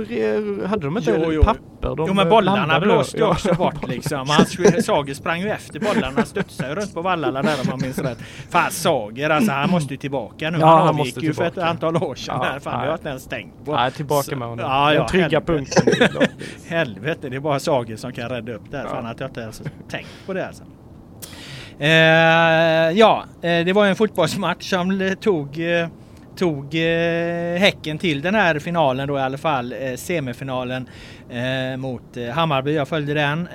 hade 0.67 0.85
de 0.85 0.97
inte 0.97 1.11
jo, 1.11 1.31
jo. 1.31 1.43
papper? 1.43 1.71
De 1.81 2.05
jo 2.07 2.13
men 2.13 2.29
bollarna 2.29 2.79
blåste 2.79 3.17
ju 3.17 3.23
också 3.23 3.53
bort 3.53 3.87
liksom. 3.87 4.29
Hans 4.29 4.85
Sager 4.85 5.13
sprang 5.13 5.41
ju 5.41 5.49
efter 5.49 5.79
bollarna. 5.79 6.25
Studsade 6.25 6.69
ju 6.69 6.75
runt 6.75 6.93
på 6.93 7.01
Vallala 7.01 7.41
där 7.41 7.61
om 7.61 7.67
man 7.69 7.79
minns 7.81 7.99
rätt. 7.99 8.17
Fan 8.49 8.71
Sager 8.71 9.29
alltså 9.29 9.51
han 9.51 9.69
måste 9.69 9.93
ju 9.93 9.97
tillbaka 9.97 10.49
nu. 10.49 10.57
Ja, 10.59 10.65
han 10.65 10.99
avgick 10.99 11.23
ju 11.23 11.33
för 11.33 11.45
ett 11.45 11.57
antal 11.57 11.95
år 11.97 12.15
sedan. 12.15 12.39
Ja. 12.53 12.59
Fan 12.59 12.81
det 12.81 12.87
har 12.87 12.93
inte 12.93 13.09
ens 13.09 13.27
tänkt 13.27 13.65
på. 13.65 13.75
Nej 13.75 13.91
tillbaka 13.91 14.35
med 14.35 14.47
honom. 14.47 14.65
Ja, 14.65 14.93
ja, 14.93 14.99
Den 14.99 15.07
trygga 15.07 15.41
punkten. 15.41 15.87
helvete 16.67 17.29
det 17.29 17.35
är 17.35 17.39
bara 17.39 17.59
Sager 17.59 17.95
som 17.95 18.13
kan 18.13 18.29
rädda 18.29 18.53
upp 18.53 18.71
det 18.71 18.77
här. 18.77 18.87
Fan 18.87 19.05
att 19.05 19.19
jag 19.19 19.29
inte 19.29 19.41
ens 19.41 19.61
tänkt 19.89 20.09
på 20.25 20.33
det 20.33 20.47
alltså. 20.47 20.63
Eh, 21.79 22.97
ja, 22.97 23.25
eh, 23.41 23.65
det 23.65 23.73
var 23.73 23.85
en 23.85 23.95
fotbollsmatch 23.95 24.69
som 24.69 25.15
tog, 25.21 25.59
eh, 25.59 25.87
tog 26.35 26.75
eh, 26.75 27.59
Häcken 27.59 27.97
till 27.97 28.21
den 28.21 28.35
här 28.35 28.59
finalen 28.59 29.07
då 29.07 29.17
i 29.17 29.21
alla 29.21 29.37
fall. 29.37 29.73
Eh, 29.73 29.95
semifinalen 29.95 30.89
eh, 31.29 31.77
mot 31.77 32.17
eh, 32.17 32.29
Hammarby. 32.29 32.73
Jag 32.73 32.87
följde 32.87 33.13
den. 33.13 33.47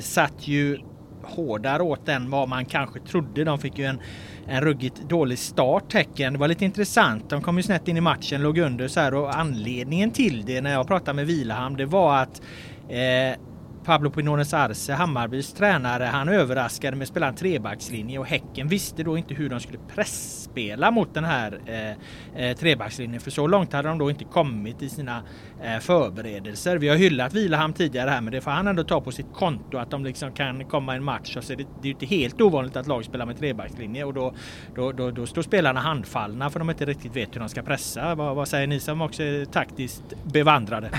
satt 0.00 0.48
ju 0.48 0.78
hårdare 1.22 1.82
åt 1.82 2.06
den 2.06 2.30
vad 2.30 2.48
man 2.48 2.64
kanske 2.64 3.00
trodde. 3.00 3.44
De 3.44 3.58
fick 3.58 3.78
ju 3.78 3.84
en, 3.84 4.00
en 4.48 4.60
ruggigt 4.60 5.08
dålig 5.08 5.38
start 5.38 5.92
Häcken. 5.94 6.32
Det 6.32 6.38
var 6.38 6.48
lite 6.48 6.64
intressant. 6.64 7.30
De 7.30 7.42
kom 7.42 7.56
ju 7.56 7.62
snett 7.62 7.88
in 7.88 7.96
i 7.96 8.00
matchen, 8.00 8.42
låg 8.42 8.58
under 8.58 8.88
så 8.88 9.00
här 9.00 9.14
och 9.14 9.36
anledningen 9.36 10.10
till 10.10 10.44
det 10.46 10.60
när 10.60 10.72
jag 10.72 10.86
pratade 10.86 11.16
med 11.16 11.26
Vilahamn 11.26 11.76
det 11.76 11.86
var 11.86 12.16
att 12.16 12.42
eh, 12.88 13.38
Pablo 13.84 14.10
Pinones 14.10 14.54
Arce, 14.54 14.92
Hammarbys 14.92 15.52
tränare, 15.52 16.04
han 16.04 16.28
överraskade 16.28 16.96
med 16.96 17.02
att 17.02 17.08
spela 17.08 17.28
en 17.28 17.34
trebackslinje 17.34 18.18
och 18.18 18.26
Häcken 18.26 18.68
visste 18.68 19.02
då 19.02 19.18
inte 19.18 19.34
hur 19.34 19.48
de 19.48 19.60
skulle 19.60 19.78
pressspela 19.94 20.90
mot 20.90 21.14
den 21.14 21.24
här 21.24 21.60
eh, 21.66 22.44
eh, 22.44 22.56
trebackslinjen. 22.56 23.20
För 23.20 23.30
så 23.30 23.46
långt 23.46 23.72
hade 23.72 23.88
de 23.88 23.98
då 23.98 24.10
inte 24.10 24.24
kommit 24.24 24.82
i 24.82 24.88
sina 24.88 25.22
eh, 25.62 25.78
förberedelser. 25.78 26.78
Vi 26.78 26.88
har 26.88 26.96
hyllat 26.96 27.34
Vilahamn 27.34 27.74
tidigare 27.74 28.10
här 28.10 28.20
men 28.20 28.32
det 28.32 28.40
får 28.40 28.50
han 28.50 28.66
ändå 28.66 28.84
ta 28.84 29.00
på 29.00 29.12
sitt 29.12 29.32
konto 29.32 29.78
att 29.78 29.90
de 29.90 30.04
liksom 30.04 30.32
kan 30.32 30.64
komma 30.64 30.94
i 30.94 30.96
en 30.96 31.04
match. 31.04 31.36
Och 31.36 31.44
så 31.44 31.54
det, 31.54 31.66
det 31.82 31.88
är 31.88 31.92
inte 31.92 32.06
helt 32.06 32.40
ovanligt 32.40 32.76
att 32.76 32.86
lag 32.86 33.04
spelar 33.04 33.26
med 33.26 33.38
trebackslinje 33.38 34.04
och 34.04 34.14
då, 34.14 34.34
då, 34.74 34.92
då, 34.92 35.10
då 35.10 35.26
står 35.26 35.42
spelarna 35.42 35.80
handfallna 35.80 36.50
för 36.50 36.58
de 36.58 36.70
inte 36.70 36.84
riktigt 36.84 37.16
vet 37.16 37.34
hur 37.34 37.40
de 37.40 37.48
ska 37.48 37.62
pressa. 37.62 38.14
Vad, 38.14 38.36
vad 38.36 38.48
säger 38.48 38.66
ni 38.66 38.80
som 38.80 39.00
också 39.00 39.22
är 39.22 39.44
taktiskt 39.44 40.04
bevandrade? 40.24 40.90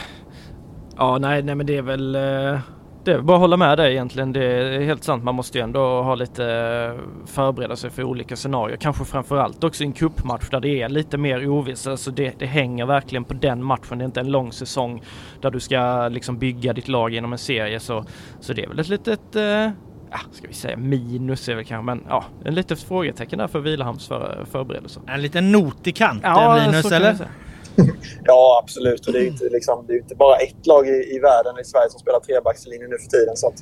Ja, 0.97 1.17
nej, 1.17 1.43
nej 1.43 1.55
men 1.55 1.65
det 1.65 1.77
är 1.77 1.81
väl 1.81 2.15
eh, 2.15 2.59
det 3.05 3.13
är 3.13 3.21
bara 3.21 3.37
hålla 3.37 3.57
med 3.57 3.77
dig 3.77 3.91
egentligen. 3.91 4.33
Det 4.33 4.45
är 4.45 4.79
helt 4.79 5.03
sant. 5.03 5.23
Man 5.23 5.35
måste 5.35 5.57
ju 5.57 5.63
ändå 5.63 6.01
ha 6.01 6.15
lite 6.15 6.45
eh, 6.45 7.25
förbereda 7.25 7.75
sig 7.75 7.89
för 7.89 8.03
olika 8.03 8.35
scenarier. 8.35 8.77
Kanske 8.77 9.05
framförallt 9.05 9.63
också 9.63 9.83
i 9.83 9.87
en 9.87 9.93
cupmatch 9.93 10.49
där 10.49 10.59
det 10.59 10.81
är 10.81 10.89
lite 10.89 11.17
mer 11.17 11.47
ovisst. 11.49 11.87
Alltså 11.87 12.11
det, 12.11 12.39
det 12.39 12.45
hänger 12.45 12.85
verkligen 12.85 13.23
på 13.23 13.33
den 13.33 13.63
matchen. 13.63 13.97
Det 13.97 14.03
är 14.03 14.05
inte 14.05 14.19
en 14.19 14.31
lång 14.31 14.51
säsong 14.51 15.03
där 15.41 15.51
du 15.51 15.59
ska 15.59 16.07
liksom 16.07 16.37
bygga 16.37 16.73
ditt 16.73 16.87
lag 16.87 17.13
genom 17.13 17.31
en 17.31 17.39
serie. 17.39 17.79
Så, 17.79 18.05
så 18.39 18.53
det 18.53 18.63
är 18.63 18.67
väl 18.67 18.79
ett 18.79 18.89
litet 18.89 19.35
eh, 19.35 19.69
ja, 20.11 20.19
ska 20.31 20.47
vi 20.47 20.53
säga 20.53 20.77
minus 20.77 21.49
är 21.49 21.55
väl 21.55 21.65
kanske, 21.65 21.85
men 21.85 22.05
ja, 22.09 22.25
en 22.45 22.55
litet 22.55 22.83
frågetecken 22.83 23.39
där 23.39 23.47
för 23.47 23.59
Vilahamns 23.59 24.07
för, 24.07 24.45
förberedelser. 24.51 25.01
En 25.07 25.21
liten 25.21 25.51
not 25.51 25.87
i 25.87 25.91
kanten 25.91 26.31
ja, 26.31 26.57
Linus, 26.57 26.91
eller? 26.91 27.27
ja, 28.23 28.59
absolut. 28.63 29.07
Och 29.07 29.13
det 29.13 29.19
är 29.19 29.21
ju 29.21 29.27
inte, 29.27 29.49
liksom, 29.49 29.85
det 29.87 29.93
är 29.93 29.97
inte 29.97 30.15
bara 30.15 30.35
ett 30.37 30.67
lag 30.67 30.87
i, 30.87 31.15
i 31.15 31.19
världen, 31.19 31.59
i 31.61 31.65
Sverige, 31.65 31.89
som 31.89 31.99
spelar 31.99 32.19
trebackslinje 32.19 32.87
nu 32.87 32.97
för 32.97 33.09
tiden. 33.17 33.35
Så 33.35 33.47
att, 33.47 33.59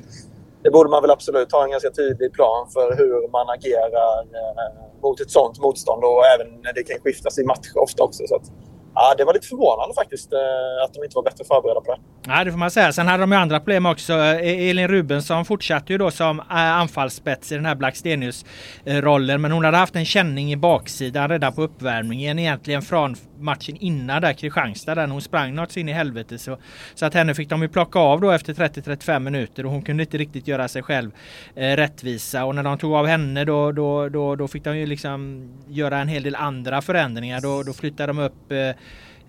det 0.64 0.72
borde 0.72 0.90
man 0.90 1.02
väl 1.02 1.12
absolut 1.12 1.52
ha 1.52 1.64
en 1.64 1.72
ganska 1.72 1.90
tydlig 1.92 2.34
plan 2.34 2.70
för 2.74 2.96
hur 2.98 3.32
man 3.32 3.50
agerar 3.50 4.14
eh, 4.40 5.02
mot 5.02 5.20
ett 5.20 5.32
sånt 5.32 5.60
motstånd 5.60 6.04
och 6.04 6.26
även 6.34 6.48
när 6.62 6.74
det 6.74 6.84
kan 6.84 7.00
skiftas 7.00 7.40
i 7.40 7.44
matcher 7.44 7.78
ofta 7.78 8.04
också. 8.04 8.24
Så 8.28 8.36
att, 8.36 8.52
Ja, 8.96 9.16
det 9.18 9.24
var 9.26 9.34
lite 9.34 9.48
förvånande 9.48 9.96
faktiskt 9.96 10.34
eh, 10.34 10.40
att 10.86 10.94
de 10.94 11.04
inte 11.04 11.16
var 11.16 11.24
bättre 11.24 11.46
förberedda 11.46 11.82
på 11.82 11.92
det. 11.92 12.00
Ja, 12.28 12.44
det 12.44 12.52
får 12.52 12.58
man 12.60 12.72
säga. 12.72 12.92
Sen 12.94 13.08
hade 13.08 13.24
de 13.24 13.32
ju 13.32 13.38
andra 13.38 13.60
problem 13.60 13.86
också. 13.86 14.14
Eh, 14.14 14.38
e- 14.38 14.70
Elin 14.70 14.88
Rubensson 14.88 15.46
fortsatte 15.46 15.94
ju 15.94 15.98
då 15.98 16.12
som 16.12 16.40
eh, 16.40 16.46
anfallsspets 16.56 17.52
i 17.52 17.56
den 17.56 17.66
här 17.66 17.76
Blackstenius-rollen. 17.76 19.36
Eh, 19.36 19.38
Men 19.38 19.52
hon 19.52 19.66
hade 19.66 19.78
haft 19.78 19.96
en 19.96 20.06
känning 20.06 20.52
i 20.52 20.58
baksidan 20.58 21.30
redan 21.30 21.54
på 21.54 21.62
uppvärmningen 21.62 22.40
egentligen 22.40 22.82
från 22.82 23.16
matchen 23.44 23.78
innan 23.80 24.22
där 24.22 24.34
Kristianstad 24.34 24.96
där 24.96 25.08
hon 25.08 25.22
sprang 25.22 25.56
något 25.56 25.78
in 25.78 25.90
i 25.90 25.92
helvete. 25.92 26.38
Så, 26.38 26.58
så 26.94 27.06
att 27.06 27.14
henne 27.14 27.34
fick 27.34 27.50
de 27.50 27.62
ju 27.62 27.68
plocka 27.68 28.00
av 28.00 28.22
då 28.22 28.32
efter 28.32 28.54
30-35 28.54 29.20
minuter 29.20 29.66
och 29.66 29.72
hon 29.72 29.82
kunde 29.82 30.04
inte 30.04 30.18
riktigt 30.18 30.48
göra 30.48 30.68
sig 30.68 30.84
själv 30.84 31.12
eh, 31.56 31.76
rättvisa. 31.76 32.46
Och 32.46 32.56
när 32.56 32.64
de 32.64 32.78
tog 32.78 32.94
av 32.94 33.06
henne 33.06 33.46
då, 33.46 33.72
då, 33.72 34.10
då, 34.10 34.36
då 34.36 34.48
fick 34.48 34.64
de 34.64 34.78
ju 34.78 34.86
liksom 34.86 35.50
göra 35.68 36.00
en 36.00 36.08
hel 36.08 36.24
del 36.24 36.36
andra 36.36 36.82
förändringar. 36.82 37.42
Då, 37.42 37.64
då 37.64 37.74
flyttade 37.74 38.08
de 38.08 38.20
upp 38.20 38.52
eh, 38.52 38.70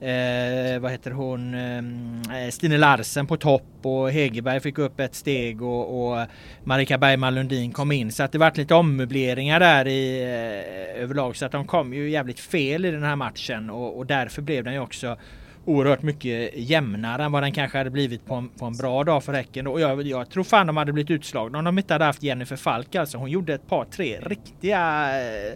Eh, 0.04 0.78
vad 0.80 0.90
heter 0.90 1.10
hon? 1.10 1.54
Eh, 1.54 2.44
eh, 2.44 2.50
Stine 2.50 2.78
Larsen 2.78 3.26
på 3.26 3.36
topp 3.36 3.62
och 3.82 4.10
Hegerberg 4.10 4.60
fick 4.60 4.78
upp 4.78 5.00
ett 5.00 5.14
steg 5.14 5.62
och, 5.62 6.12
och 6.12 6.26
Marika 6.64 6.98
Bergman 6.98 7.34
Lundin 7.34 7.72
kom 7.72 7.92
in. 7.92 8.12
Så 8.12 8.22
att 8.22 8.32
det 8.32 8.38
vart 8.38 8.56
lite 8.56 8.74
ommöbleringar 8.74 9.60
där 9.60 9.86
i, 9.88 10.22
eh, 10.22 11.02
överlag. 11.02 11.36
Så 11.36 11.46
att 11.46 11.52
de 11.52 11.66
kom 11.66 11.94
ju 11.94 12.10
jävligt 12.10 12.40
fel 12.40 12.84
i 12.84 12.90
den 12.90 13.02
här 13.02 13.16
matchen 13.16 13.70
och, 13.70 13.98
och 13.98 14.06
därför 14.06 14.42
blev 14.42 14.64
den 14.64 14.74
ju 14.74 14.80
också 14.80 15.16
oerhört 15.64 16.02
mycket 16.02 16.50
jämnare 16.54 17.24
än 17.24 17.32
vad 17.32 17.42
den 17.42 17.52
kanske 17.52 17.78
hade 17.78 17.90
blivit 17.90 18.26
på 18.26 18.34
en, 18.34 18.48
på 18.48 18.64
en 18.64 18.76
bra 18.76 19.04
dag 19.04 19.24
för 19.24 19.32
Häcken. 19.32 19.66
Och 19.66 19.80
jag, 19.80 20.02
jag, 20.02 20.30
tror 20.30 20.44
fan 20.44 20.66
de 20.66 20.76
hade 20.76 20.92
blivit 20.92 21.10
utslagna 21.10 21.58
om 21.58 21.64
de 21.64 21.78
inte 21.78 21.94
hade 21.94 22.04
haft 22.04 22.22
Jennifer 22.22 22.56
Falk. 22.56 22.94
Alltså 22.94 23.18
hon 23.18 23.30
gjorde 23.30 23.54
ett 23.54 23.68
par, 23.68 23.84
tre 23.84 24.20
riktiga 24.20 25.10
eh, 25.20 25.54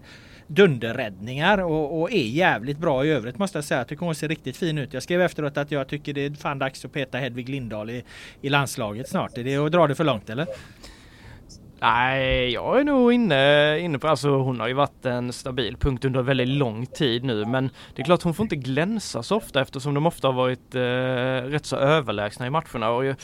dunderräddningar 0.49 1.59
och, 1.59 2.01
och, 2.01 2.13
är 2.13 2.27
jävligt 2.27 2.79
bra 2.79 3.05
i 3.05 3.11
övrigt 3.11 3.39
måste 3.39 3.59
jag 3.59 3.65
säga. 3.65 3.81
Jag 3.81 3.89
tycker 3.89 4.07
hon 4.07 4.15
ser 4.15 4.29
riktigt 4.29 4.57
fin 4.57 4.79
ut. 4.79 4.95
Jag 4.95 5.03
skrev 5.03 5.21
efteråt 5.23 5.57
att 5.57 5.71
jag 5.71 5.89
tycker 5.89 6.13
det 6.13 6.25
är 6.25 6.31
fan 6.31 6.59
dags 6.59 6.85
att 6.85 6.93
peta 6.93 7.19
Hedvig 7.19 7.49
Lindahl 7.49 7.91
i, 7.91 8.05
i 8.41 8.49
landslaget 8.49 9.09
snart. 9.09 9.39
Är 9.39 9.45
det 9.45 9.57
att 9.57 9.73
dra 9.73 9.87
det 9.87 9.95
för 9.95 10.05
långt 10.05 10.31
eller? 10.31 10.47
Nej, 11.81 12.51
jag 12.51 12.81
är 12.81 12.85
nog 12.85 13.13
inne, 13.13 13.79
inne 13.79 13.99
på, 13.99 14.09
alltså 14.09 14.31
hon 14.31 14.61
har 14.61 14.69
ju 14.69 14.75
varit 14.75 15.07
en 15.07 15.33
stabil 15.33 15.77
punkt 15.77 16.05
under 16.05 16.23
väldigt 16.23 16.49
lång 16.49 16.87
tid 16.87 17.25
nu 17.25 17.45
men 17.45 17.71
det 17.95 18.03
är 18.03 18.05
klart 18.05 18.23
hon 18.23 18.35
får 18.35 18.45
inte 18.45 18.57
glänsa 18.57 19.23
så 19.23 19.37
ofta 19.37 19.61
eftersom 19.61 19.95
de 19.95 20.07
ofta 20.07 20.29
har 20.29 20.33
varit 20.33 20.75
eh, 20.75 21.51
rätt 21.51 21.67
så 21.67 21.77
överlägsna 21.77 22.47
i 22.47 22.51
matcherna 22.51 22.91
och 22.91 23.05
jag, 23.05 23.17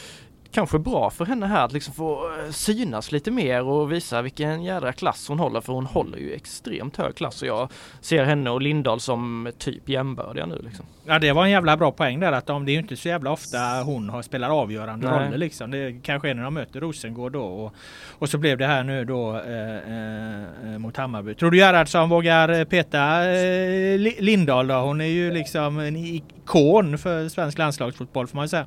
kanske 0.54 0.78
bra 0.78 1.10
för 1.10 1.24
henne 1.24 1.46
här 1.46 1.64
att 1.64 1.72
liksom 1.72 1.94
få 1.94 2.30
eh, 2.38 2.50
synas 2.50 3.12
lite 3.12 3.30
mer 3.30 3.62
och 3.62 3.92
visa 3.92 4.22
vilken 4.22 4.62
jädra 4.62 4.92
klass 4.92 5.28
hon 5.28 5.38
håller 5.38 5.60
för 5.60 5.72
hon 5.72 5.86
håller 5.86 6.18
ju 6.18 6.32
extremt 6.34 6.96
hög 6.96 7.14
klass 7.14 7.42
och 7.42 7.48
jag 7.48 7.70
ser 8.00 8.24
henne 8.24 8.50
och 8.50 8.62
Lindahl 8.62 9.00
som 9.00 9.52
typ 9.58 9.88
jämbördiga 9.88 10.46
nu 10.46 10.60
liksom. 10.64 10.86
Ja 11.06 11.18
det 11.18 11.32
var 11.32 11.44
en 11.44 11.50
jävla 11.50 11.76
bra 11.76 11.92
poäng 11.92 12.20
där 12.20 12.32
att 12.32 12.46
de, 12.46 12.64
det 12.64 12.70
är 12.70 12.74
ju 12.74 12.80
inte 12.80 12.96
så 12.96 13.08
jävla 13.08 13.30
ofta 13.30 13.58
hon 13.84 14.08
har 14.08 14.22
spelar 14.22 14.50
avgörande 14.50 15.10
Nej. 15.10 15.26
roller 15.26 15.38
liksom. 15.38 15.70
Det 15.70 16.00
kanske 16.02 16.30
är 16.30 16.34
när 16.34 16.44
de 16.44 16.54
möter 16.54 16.80
Rosengård 16.80 17.32
då 17.32 17.44
och, 17.44 17.74
och 18.10 18.28
så 18.28 18.38
blev 18.38 18.58
det 18.58 18.66
här 18.66 18.84
nu 18.84 19.04
då 19.04 19.36
eh, 19.36 20.72
eh, 20.72 20.78
mot 20.78 20.96
Hammarby. 20.96 21.34
Tror 21.34 21.50
du 21.50 21.58
Gerhardsson 21.58 22.08
vågar 22.08 22.64
peta 22.64 23.30
eh, 23.30 23.98
Lindahl 24.24 24.66
då? 24.66 24.74
Hon 24.74 25.00
är 25.00 25.04
ju 25.04 25.32
liksom 25.32 25.78
en 25.78 25.96
ikon 25.96 26.98
för 26.98 27.28
svensk 27.28 27.58
landslagsfotboll 27.58 28.26
får 28.26 28.36
man 28.36 28.48
säga. 28.48 28.66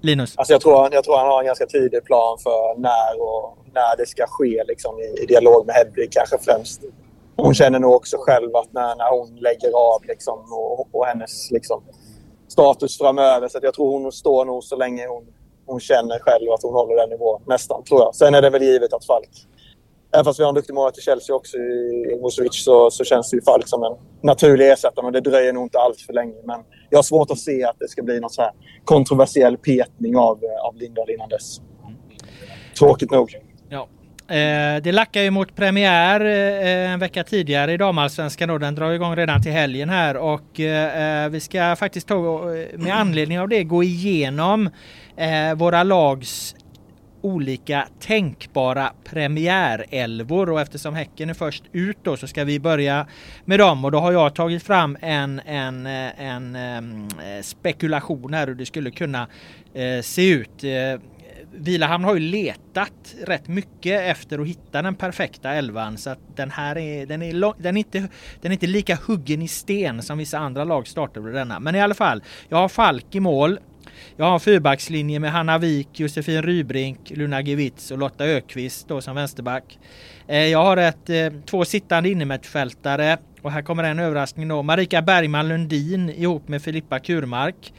Linus? 0.00 0.34
Alltså 0.36 0.52
jag, 0.52 0.60
tror, 0.60 0.88
jag 0.92 1.04
tror 1.04 1.16
han 1.16 1.26
har 1.26 1.40
en 1.40 1.46
ganska 1.46 1.66
tydlig 1.66 2.04
plan 2.04 2.38
för 2.38 2.80
när 2.80 3.20
och 3.20 3.58
när 3.74 3.96
det 3.96 4.06
ska 4.06 4.26
ske 4.26 4.64
liksom, 4.68 4.98
i, 4.98 5.22
i 5.22 5.26
dialog 5.26 5.66
med 5.66 5.74
Hedvig 5.74 6.12
kanske 6.12 6.38
främst. 6.38 6.82
Hon 7.36 7.54
känner 7.54 7.78
nog 7.78 7.94
också 7.94 8.16
själv 8.20 8.56
att 8.56 8.72
när, 8.72 8.96
när 8.96 9.10
hon 9.10 9.36
lägger 9.36 9.70
av 9.94 10.04
liksom, 10.04 10.38
och, 10.52 10.88
och 10.94 11.06
hennes 11.06 11.50
liksom, 11.50 11.82
status 12.48 12.98
framöver. 12.98 13.48
Så 13.48 13.58
jag 13.62 13.74
tror 13.74 13.90
hon 13.90 14.12
står 14.12 14.44
nog 14.44 14.64
så 14.64 14.76
länge 14.76 15.06
hon, 15.06 15.26
hon 15.66 15.80
känner 15.80 16.18
själv 16.18 16.50
att 16.52 16.62
hon 16.62 16.74
håller 16.74 16.96
den 16.96 17.10
nivån. 17.10 17.42
Nästan, 17.46 17.84
tror 17.84 18.00
jag. 18.00 18.14
Sen 18.14 18.34
är 18.34 18.42
det 18.42 18.50
väl 18.50 18.62
givet 18.62 18.92
att 18.92 19.04
Falk 19.04 19.30
Även 20.12 20.24
fast 20.24 20.40
vi 20.40 20.44
har 20.44 20.48
en 20.48 20.54
duktig 20.54 20.74
målvakt 20.74 20.98
i 20.98 21.00
Chelsea 21.00 21.36
också 21.36 21.56
i 21.56 22.18
Vucevic 22.22 22.64
så, 22.64 22.90
så 22.90 23.04
känns 23.04 23.30
det 23.30 23.36
ju 23.36 23.42
Falk 23.42 23.68
som 23.68 23.82
en 23.82 23.92
naturlig 24.22 24.70
ersättare. 24.70 25.04
Men 25.04 25.12
det 25.12 25.20
dröjer 25.20 25.52
nog 25.52 25.62
inte 25.62 25.78
allt 25.78 26.00
för 26.00 26.12
länge. 26.12 26.34
Men 26.44 26.60
jag 26.90 26.98
har 26.98 27.02
svårt 27.02 27.30
att 27.30 27.38
se 27.38 27.64
att 27.64 27.76
det 27.78 27.88
ska 27.88 28.02
bli 28.02 28.20
någon 28.20 28.30
så 28.30 28.42
här 28.42 28.50
kontroversiell 28.84 29.56
petning 29.56 30.16
av, 30.16 30.44
eh, 30.44 30.66
av 30.66 30.76
Lindahl 30.76 31.10
innan 31.10 31.28
dess. 31.28 31.60
Tråkigt 32.78 33.10
nog. 33.10 33.34
Ja. 33.68 33.88
Eh, 34.34 34.82
det 34.82 34.92
lackar 34.92 35.22
ju 35.22 35.30
mot 35.30 35.56
premiär 35.56 36.20
eh, 36.20 36.92
en 36.92 36.98
vecka 36.98 37.24
tidigare 37.24 37.72
i 37.72 37.76
damallsvenskan. 37.76 38.60
Den 38.60 38.74
drar 38.74 38.92
igång 38.92 39.16
redan 39.16 39.42
till 39.42 39.52
helgen 39.52 39.88
här 39.88 40.16
och 40.16 40.60
eh, 40.60 41.24
eh 41.24 41.28
vi 41.28 41.40
ska 41.40 41.76
faktiskt 41.76 42.08
ta, 42.08 42.14
eh, 42.14 42.78
med 42.78 42.96
anledning 42.96 43.40
av 43.40 43.48
det 43.48 43.64
gå 43.64 43.82
igenom 43.82 44.70
eh, 45.16 45.54
våra 45.54 45.82
lags 45.82 46.54
olika 47.20 47.88
tänkbara 48.00 48.92
premiärelvor 49.04 50.50
och 50.50 50.60
eftersom 50.60 50.94
Häcken 50.94 51.30
är 51.30 51.34
först 51.34 51.64
ut 51.72 51.98
då 52.02 52.16
så 52.16 52.26
ska 52.26 52.44
vi 52.44 52.60
börja 52.60 53.06
med 53.44 53.58
dem 53.58 53.84
och 53.84 53.92
då 53.92 53.98
har 53.98 54.12
jag 54.12 54.34
tagit 54.34 54.62
fram 54.62 54.96
en, 55.00 55.40
en, 55.46 55.86
eh, 55.86 56.20
en, 56.20 56.56
en 56.56 57.08
spekulation 57.42 58.34
här 58.34 58.46
hur 58.46 58.54
det 58.54 58.66
skulle 58.66 58.90
kunna 58.90 59.26
eh, 59.74 60.02
se 60.02 60.30
ut. 60.30 60.64
Eh, 60.64 61.00
Vilahamn 61.52 62.04
har 62.04 62.14
ju 62.14 62.20
letat 62.20 63.14
rätt 63.26 63.48
mycket 63.48 64.00
efter 64.00 64.38
att 64.38 64.46
hitta 64.46 64.82
den 64.82 64.94
perfekta 64.94 65.52
elvan 65.52 65.98
så 65.98 66.10
att 66.10 66.36
den 66.36 66.50
här 66.50 66.78
är, 66.78 67.06
den 67.06 67.22
är, 67.22 67.32
lång, 67.32 67.54
den 67.58 67.76
är, 67.76 67.78
inte, 67.78 67.98
den 68.40 68.50
är 68.50 68.52
inte 68.52 68.66
lika 68.66 68.98
huggen 69.06 69.42
i 69.42 69.48
sten 69.48 70.02
som 70.02 70.18
vissa 70.18 70.38
andra 70.38 70.64
lag 70.64 70.88
startar 70.88 71.20
denna. 71.20 71.60
Men 71.60 71.74
i 71.74 71.80
alla 71.80 71.94
fall, 71.94 72.22
jag 72.48 72.58
har 72.58 72.68
Falk 72.68 73.14
i 73.14 73.20
mål. 73.20 73.58
Jag 74.16 74.24
har 74.24 74.34
en 74.34 74.40
fyrbackslinje 74.40 75.20
med 75.20 75.32
Hanna 75.32 75.58
Wik, 75.58 75.88
Josefin 76.00 76.42
Rybrink, 76.42 77.10
Luna 77.10 77.40
Gewitz 77.40 77.90
och 77.90 77.98
Lotta 77.98 78.24
Ökvist 78.24 78.88
då 78.88 79.00
som 79.00 79.16
vänsterback. 79.16 79.78
Eh, 80.26 80.46
jag 80.46 80.64
har 80.64 80.76
ett, 80.76 81.10
eh, 81.10 81.32
två 81.46 81.64
sittande 81.64 82.10
innermittfältare 82.10 83.18
och 83.42 83.52
här 83.52 83.62
kommer 83.62 83.84
en 83.84 83.98
överraskning 83.98 84.48
då. 84.48 84.62
Marika 84.62 85.02
Bergman 85.02 85.48
Lundin 85.48 86.10
ihop 86.10 86.48
med 86.48 86.62
Filippa 86.62 86.98
Kurmark. 86.98 87.72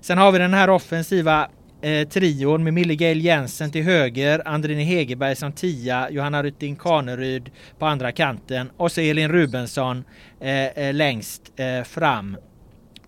Sen 0.00 0.18
har 0.18 0.32
vi 0.32 0.38
den 0.38 0.54
här 0.54 0.70
offensiva 0.70 1.48
eh, 1.82 2.08
trion 2.08 2.64
med 2.64 2.74
Millie 2.74 2.96
Gail 2.96 3.24
Jensen 3.24 3.70
till 3.70 3.82
höger, 3.82 4.48
Andrine 4.48 4.82
Hegerberg 4.82 5.36
som 5.36 5.52
tia, 5.52 6.10
Johanna 6.10 6.42
Rytting 6.42 6.76
Kaneryd 6.76 7.50
på 7.78 7.86
andra 7.86 8.12
kanten 8.12 8.70
och 8.76 8.92
så 8.92 9.00
Elin 9.00 9.32
Rubensson 9.32 10.04
eh, 10.40 10.66
eh 10.66 10.94
längst 10.94 11.52
eh, 11.56 11.84
fram. 11.84 12.36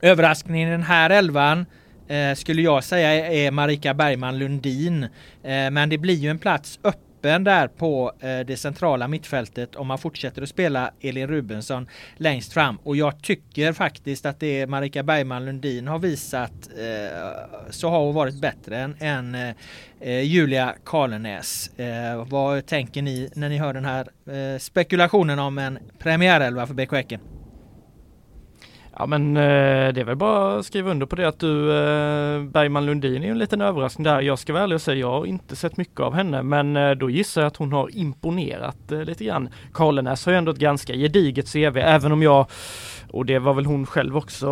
Överraskningen 0.00 0.68
i 0.68 0.72
den 0.72 0.82
här 0.82 1.10
elvan 1.10 1.66
eh, 2.08 2.34
skulle 2.34 2.62
jag 2.62 2.84
säga 2.84 3.32
är 3.32 3.50
Marika 3.50 3.94
Bergman 3.94 4.38
Lundin. 4.38 5.02
Eh, 5.42 5.70
men 5.70 5.88
det 5.88 5.98
blir 5.98 6.14
ju 6.14 6.30
en 6.30 6.38
plats 6.38 6.78
öppen 6.84 7.44
där 7.44 7.68
på 7.68 8.12
eh, 8.20 8.40
det 8.40 8.56
centrala 8.56 9.08
mittfältet 9.08 9.76
om 9.76 9.86
man 9.86 9.98
fortsätter 9.98 10.42
att 10.42 10.48
spela 10.48 10.90
Elin 11.00 11.28
Rubensson 11.28 11.88
längst 12.16 12.52
fram. 12.52 12.76
Och 12.76 12.96
jag 12.96 13.22
tycker 13.22 13.72
faktiskt 13.72 14.26
att 14.26 14.40
det 14.40 14.66
Marika 14.66 15.02
Bergman 15.02 15.44
Lundin 15.44 15.88
har 15.88 15.98
visat 15.98 16.52
eh, 16.78 17.70
så 17.70 17.88
har 17.88 18.00
hon 18.00 18.14
varit 18.14 18.40
bättre 18.40 18.78
än, 18.78 18.96
än 19.00 19.34
eh, 19.34 19.54
eh 20.00 20.20
Julia 20.20 20.74
Karlenäs. 20.84 21.78
Eh, 21.78 22.24
vad 22.26 22.66
tänker 22.66 23.02
ni 23.02 23.30
när 23.34 23.48
ni 23.48 23.58
hör 23.58 23.74
den 23.74 23.84
här 23.84 24.08
eh, 24.26 24.58
spekulationen 24.58 25.38
om 25.38 25.58
en 25.58 25.78
premiärelva 25.98 26.66
för 26.66 26.74
BK 26.74 26.92
Häcken? 26.92 27.20
Ja 28.96 29.06
men 29.06 29.36
eh, 29.36 29.92
det 29.92 30.00
är 30.00 30.04
väl 30.04 30.16
bara 30.16 30.58
att 30.58 30.66
skriva 30.66 30.90
under 30.90 31.06
på 31.06 31.16
det 31.16 31.28
att 31.28 31.38
du 31.38 31.70
eh, 31.70 32.42
Bergman 32.42 32.86
Lundin 32.86 33.24
är 33.24 33.30
en 33.30 33.38
liten 33.38 33.60
överraskning 33.60 34.04
där. 34.04 34.20
Jag 34.20 34.38
ska 34.38 34.52
vara 34.52 34.62
ärlig 34.62 34.74
och 34.74 34.82
säga 34.82 34.98
jag 34.98 35.10
har 35.10 35.26
inte 35.26 35.56
sett 35.56 35.76
mycket 35.76 36.00
av 36.00 36.14
henne 36.14 36.42
men 36.42 36.76
eh, 36.76 36.90
då 36.90 37.10
gissar 37.10 37.40
jag 37.40 37.48
att 37.48 37.56
hon 37.56 37.72
har 37.72 37.96
imponerat 37.96 38.76
lite 38.88 39.24
grann. 39.24 39.48
Karlenäs 39.72 40.26
har 40.26 40.32
ju 40.32 40.38
ändå 40.38 40.52
ett 40.52 40.58
ganska 40.58 40.94
gediget 40.94 41.52
CV 41.52 41.78
även 41.78 42.12
om 42.12 42.22
jag 42.22 42.46
och 43.10 43.26
det 43.26 43.38
var 43.38 43.54
väl 43.54 43.66
hon 43.66 43.86
själv 43.86 44.16
också 44.16 44.48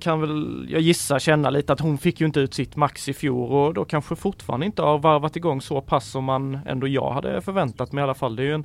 kan 0.00 0.20
väl 0.20 0.66
jag 0.70 0.80
gissa 0.80 1.18
känna 1.18 1.50
lite 1.50 1.72
att 1.72 1.80
hon 1.80 1.98
fick 1.98 2.20
ju 2.20 2.26
inte 2.26 2.40
ut 2.40 2.54
sitt 2.54 2.76
max 2.76 3.08
i 3.08 3.12
fjol 3.12 3.52
och 3.52 3.74
då 3.74 3.84
kanske 3.84 4.16
fortfarande 4.16 4.66
inte 4.66 4.82
har 4.82 4.98
varvat 4.98 5.36
igång 5.36 5.60
så 5.60 5.80
pass 5.80 6.10
som 6.10 6.24
man 6.24 6.58
ändå 6.66 6.88
jag 6.88 7.10
hade 7.10 7.40
förväntat 7.40 7.92
mig 7.92 8.02
i 8.02 8.04
alla 8.04 8.14
fall. 8.14 8.36
Det 8.36 8.42
är 8.42 8.46
ju 8.46 8.54
en 8.54 8.64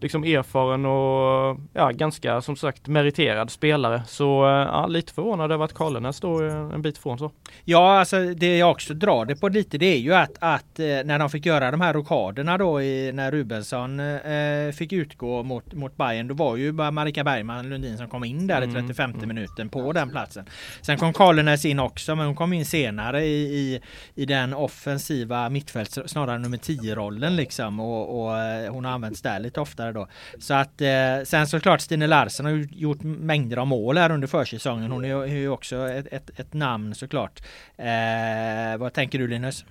liksom 0.00 0.24
erfaren 0.24 0.86
och 0.86 1.60
ja, 1.72 1.90
ganska 1.90 2.40
som 2.40 2.56
sagt 2.56 2.86
meriterad 2.86 3.50
spelare. 3.50 4.02
Så 4.06 4.44
eh, 4.44 4.50
ja, 4.50 4.86
lite 4.86 5.12
förvånad 5.12 5.52
över 5.52 5.64
att 5.64 5.74
Karlenäs 5.74 6.16
står 6.16 6.44
en 6.74 6.82
bit 6.82 6.98
ifrån 6.98 7.18
så. 7.18 7.30
Ja, 7.64 7.98
alltså 7.98 8.34
det 8.34 8.58
jag 8.58 8.70
också 8.70 8.94
drar 8.94 9.24
det 9.24 9.36
på 9.36 9.48
lite 9.48 9.78
det 9.78 9.86
är 9.86 9.98
ju 9.98 10.14
att, 10.14 10.36
att 10.40 10.78
när 10.78 11.18
de 11.18 11.30
fick 11.30 11.46
göra 11.46 11.70
de 11.70 11.80
här 11.80 11.94
rokaderna 11.94 12.58
då 12.58 12.82
i, 12.82 13.12
när 13.12 13.30
Rubensson 13.30 14.00
eh, 14.00 14.72
fick 14.72 14.92
utgå 14.92 15.42
mot, 15.42 15.74
mot 15.74 15.96
Bayern 15.96 16.28
då 16.28 16.34
var 16.34 16.56
ju 16.56 16.72
bara 16.72 16.90
Marika 16.90 17.24
Bergman 17.24 17.68
Lundin 17.68 17.96
som 17.96 18.08
kom 18.08 18.24
in 18.24 18.46
där 18.46 18.62
mm. 18.62 18.70
i 18.70 18.72
35 18.72 19.10
mm. 19.10 19.28
minuten 19.28 19.68
på 19.68 19.92
den 19.92 20.10
platsen. 20.10 20.44
Sen 20.80 20.98
kom 20.98 21.12
Karlenäs 21.12 21.64
in 21.64 21.80
också 21.80 22.16
men 22.16 22.26
hon 22.26 22.36
kom 22.36 22.52
in 22.52 22.66
senare 22.66 23.24
i, 23.24 23.42
i, 23.42 23.80
i 24.14 24.26
den 24.26 24.54
offensiva 24.54 25.48
mittfält 25.48 25.98
snarare 26.06 26.38
nummer 26.38 26.56
10 26.56 26.94
rollen 26.94 27.36
liksom 27.36 27.80
och, 27.80 28.22
och, 28.22 28.38
eh, 28.38 28.72
hon 28.72 28.84
har 28.84 28.92
använts 28.92 29.22
där 29.22 29.40
lite 29.40 29.60
oftare 29.60 29.89
då. 29.92 30.08
Så 30.38 30.54
att 30.54 30.80
eh, 30.80 31.22
sen 31.24 31.46
såklart 31.46 31.80
Stine 31.80 32.06
Larsen 32.06 32.46
har 32.46 32.52
gjort 32.72 33.02
mängder 33.02 33.56
av 33.56 33.66
mål 33.66 33.98
här 33.98 34.12
under 34.12 34.28
försäsongen. 34.28 34.90
Hon 34.90 35.04
är 35.04 35.26
ju 35.26 35.48
också 35.48 35.88
ett, 35.88 36.06
ett, 36.10 36.40
ett 36.40 36.52
namn 36.52 36.94
såklart. 36.94 37.42
Eh, 37.76 38.78
vad 38.78 38.92
tänker 38.92 39.18
du 39.18 39.28
Linus? 39.28 39.64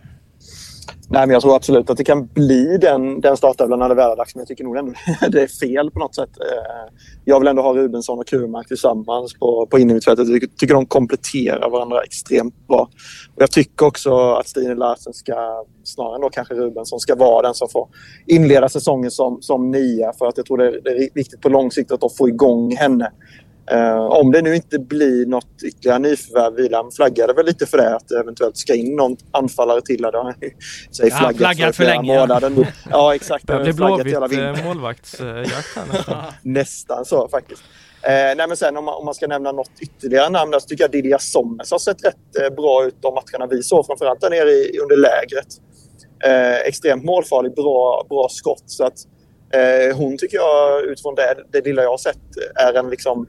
Nej, 1.09 1.27
men 1.27 1.29
jag 1.29 1.41
tror 1.41 1.55
absolut 1.55 1.89
att 1.89 1.97
det 1.97 2.03
kan 2.03 2.27
bli 2.27 2.77
den, 2.77 3.21
den 3.21 3.37
startelvan 3.37 3.79
när 3.79 3.89
det 3.89 3.95
väl 3.95 4.11
är 4.11 4.15
dags. 4.15 4.35
Men 4.35 4.41
jag 4.41 4.47
tycker 4.47 4.63
nog 4.63 4.77
ändå 4.77 4.93
det 5.29 5.41
är 5.41 5.47
fel 5.47 5.91
på 5.91 5.99
något 5.99 6.15
sätt. 6.15 6.29
Eh, 6.29 6.93
jag 7.25 7.39
vill 7.39 7.47
ändå 7.47 7.61
ha 7.61 7.73
Rubensson 7.73 8.19
och 8.19 8.27
Kurmark 8.27 8.67
tillsammans 8.67 9.33
på, 9.33 9.67
på 9.71 9.79
innermittfältet. 9.79 10.27
Jag 10.27 10.57
tycker 10.57 10.73
de 10.73 10.85
kompletterar 10.85 11.69
varandra 11.69 12.01
extremt 12.01 12.67
bra. 12.67 12.89
Och 13.35 13.41
jag 13.41 13.51
tycker 13.51 13.85
också 13.85 14.31
att 14.31 14.47
Stine 14.47 14.75
Larsen 14.75 15.13
ska, 15.13 15.63
snarare 15.83 16.15
än 16.15 16.21
då 16.21 16.29
kanske 16.29 16.53
Rubensson, 16.53 16.99
ska 16.99 17.15
vara 17.15 17.41
den 17.41 17.53
som 17.53 17.69
får 17.69 17.87
inleda 18.27 18.69
säsongen 18.69 19.11
som, 19.11 19.41
som 19.41 19.71
nia. 19.71 20.13
För 20.13 20.27
att 20.27 20.37
jag 20.37 20.45
tror 20.45 20.57
det 20.57 20.67
är, 20.67 20.81
det 20.83 20.89
är 20.89 21.09
viktigt 21.13 21.41
på 21.41 21.49
lång 21.49 21.71
sikt 21.71 21.91
att 21.91 22.17
få 22.17 22.29
igång 22.29 22.75
henne. 22.75 23.11
Uh, 23.73 23.97
om 23.97 24.31
det 24.31 24.41
nu 24.41 24.55
inte 24.55 24.79
blir 24.79 25.25
något 25.25 25.63
ytterligare 25.63 25.99
nyförvärv, 25.99 26.53
Wilhelm 26.53 26.91
flaggade 26.91 27.33
väl 27.33 27.45
lite 27.45 27.65
för 27.65 27.77
det 27.77 27.95
att 27.95 28.07
det 28.07 28.19
eventuellt 28.19 28.57
ska 28.57 28.75
in 28.75 28.95
någon 28.95 29.17
anfallare 29.31 29.81
till. 29.81 30.01
Det 30.01 30.17
har 30.17 30.35
sig 30.91 31.11
flaggat, 31.11 31.37
flaggat 31.37 31.75
för, 31.75 31.83
för 31.83 31.91
länge. 31.91 32.19
Månader. 32.19 32.73
Ja, 32.89 33.15
exakt. 33.15 33.47
Det 33.47 33.59
blir 33.63 33.73
blåvitt 33.73 34.13
eh, 34.13 34.65
målvaktsjakt 34.65 35.75
här 35.75 35.85
nästan. 35.93 36.23
nästan 36.41 37.05
så 37.05 37.27
faktiskt. 37.27 37.61
Uh, 37.61 38.35
nej, 38.37 38.47
men 38.47 38.57
sen 38.57 38.77
om 38.77 38.85
man, 38.85 38.95
om 38.95 39.05
man 39.05 39.13
ska 39.13 39.27
nämna 39.27 39.51
något 39.51 39.71
ytterligare 39.81 40.29
namn 40.29 40.51
där 40.51 40.59
så 40.59 40.67
tycker 40.67 40.83
jag 40.83 40.91
Didia 40.91 41.19
Sommes 41.19 41.71
har 41.71 41.79
sett 41.79 42.05
rätt 42.05 42.15
uh, 42.43 42.55
bra 42.55 42.85
ut 42.85 42.95
de 43.01 43.13
matcherna 43.13 43.47
vi 43.51 43.63
såg, 43.63 43.85
framförallt 43.85 44.21
där 44.21 44.29
nere 44.29 44.49
i, 44.49 44.79
under 44.79 44.97
lägret. 44.97 45.47
extremt 46.65 47.03
målfarlig, 47.03 47.55
bra, 47.55 48.05
bra 48.09 48.27
skott. 48.29 48.63
Så 48.65 48.83
att, 48.83 48.97
hon 49.95 50.17
tycker 50.17 50.37
jag 50.37 50.83
utifrån 50.83 51.15
det, 51.15 51.35
det 51.51 51.61
lilla 51.65 51.83
jag 51.83 51.89
har 51.89 51.97
sett 51.97 52.17
är 52.55 52.73
en 52.73 52.89
liksom 52.89 53.27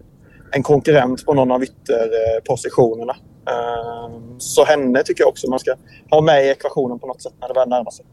en 0.53 0.63
konkurrent 0.63 1.27
på 1.27 1.35
någon 1.35 1.51
av 1.51 1.63
ytterpositionerna. 1.63 3.17
Ehm, 3.51 4.41
så 4.41 4.65
henne 4.65 5.03
tycker 5.03 5.23
jag 5.23 5.29
också 5.29 5.51
man 5.51 5.59
ska 5.59 5.75
ha 6.11 6.21
med 6.21 6.45
i 6.45 6.49
ekvationen 6.49 6.99
på 6.99 7.07
något 7.07 7.23
sätt 7.23 7.35
när 7.41 7.49
det 7.49 7.55
väl 7.55 7.69
närmar 7.69 7.91
sig. 7.91 8.07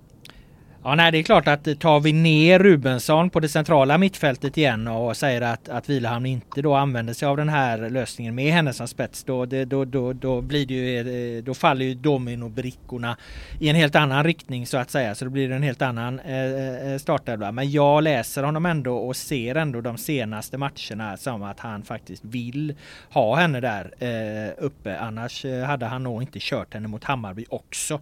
Ja, 0.87 0.95
nej, 0.95 1.11
det 1.11 1.17
är 1.17 1.23
klart 1.23 1.47
att 1.47 1.67
eh, 1.67 1.73
tar 1.73 1.99
vi 1.99 2.13
ner 2.13 2.59
Rubensson 2.59 3.29
på 3.29 3.39
det 3.39 3.49
centrala 3.49 3.97
mittfältet 3.97 4.57
igen 4.57 4.87
och 4.87 5.17
säger 5.17 5.41
att, 5.41 5.69
att 5.69 5.89
Vilahamn 5.89 6.25
inte 6.25 6.61
då 6.61 6.75
använder 6.75 7.13
sig 7.13 7.27
av 7.27 7.37
den 7.37 7.49
här 7.49 7.89
lösningen 7.89 8.35
med 8.35 8.53
henne 8.53 8.73
som 8.73 8.87
spets, 8.87 9.23
då, 9.23 9.45
det, 9.45 9.65
då, 9.65 9.85
då, 9.85 10.13
då, 10.13 10.41
blir 10.41 10.65
det 10.65 10.73
ju, 10.73 11.37
eh, 11.37 11.43
då 11.43 11.53
faller 11.53 11.85
ju 11.85 11.93
dominobrickorna 11.93 13.17
i 13.59 13.69
en 13.69 13.75
helt 13.75 13.95
annan 13.95 14.23
riktning 14.23 14.67
så 14.67 14.77
att 14.77 14.91
säga. 14.91 15.15
Så 15.15 15.25
då 15.25 15.31
blir 15.31 15.49
det 15.49 15.55
en 15.55 15.63
helt 15.63 15.81
annan 15.81 16.19
eh, 16.19 16.91
eh, 16.91 16.97
startelva. 16.97 17.51
Men 17.51 17.71
jag 17.71 18.03
läser 18.03 18.43
honom 18.43 18.65
ändå 18.65 18.97
och 18.97 19.15
ser 19.15 19.55
ändå 19.55 19.81
de 19.81 19.97
senaste 19.97 20.57
matcherna 20.57 21.17
som 21.17 21.43
att 21.43 21.59
han 21.59 21.83
faktiskt 21.83 22.25
vill 22.25 22.75
ha 23.09 23.35
henne 23.35 23.59
där 23.59 23.93
eh, 23.99 24.65
uppe. 24.65 24.97
Annars 24.99 25.45
hade 25.67 25.85
han 25.85 26.03
nog 26.03 26.21
inte 26.21 26.39
kört 26.41 26.73
henne 26.73 26.87
mot 26.87 27.03
Hammarby 27.03 27.45
också. 27.49 27.99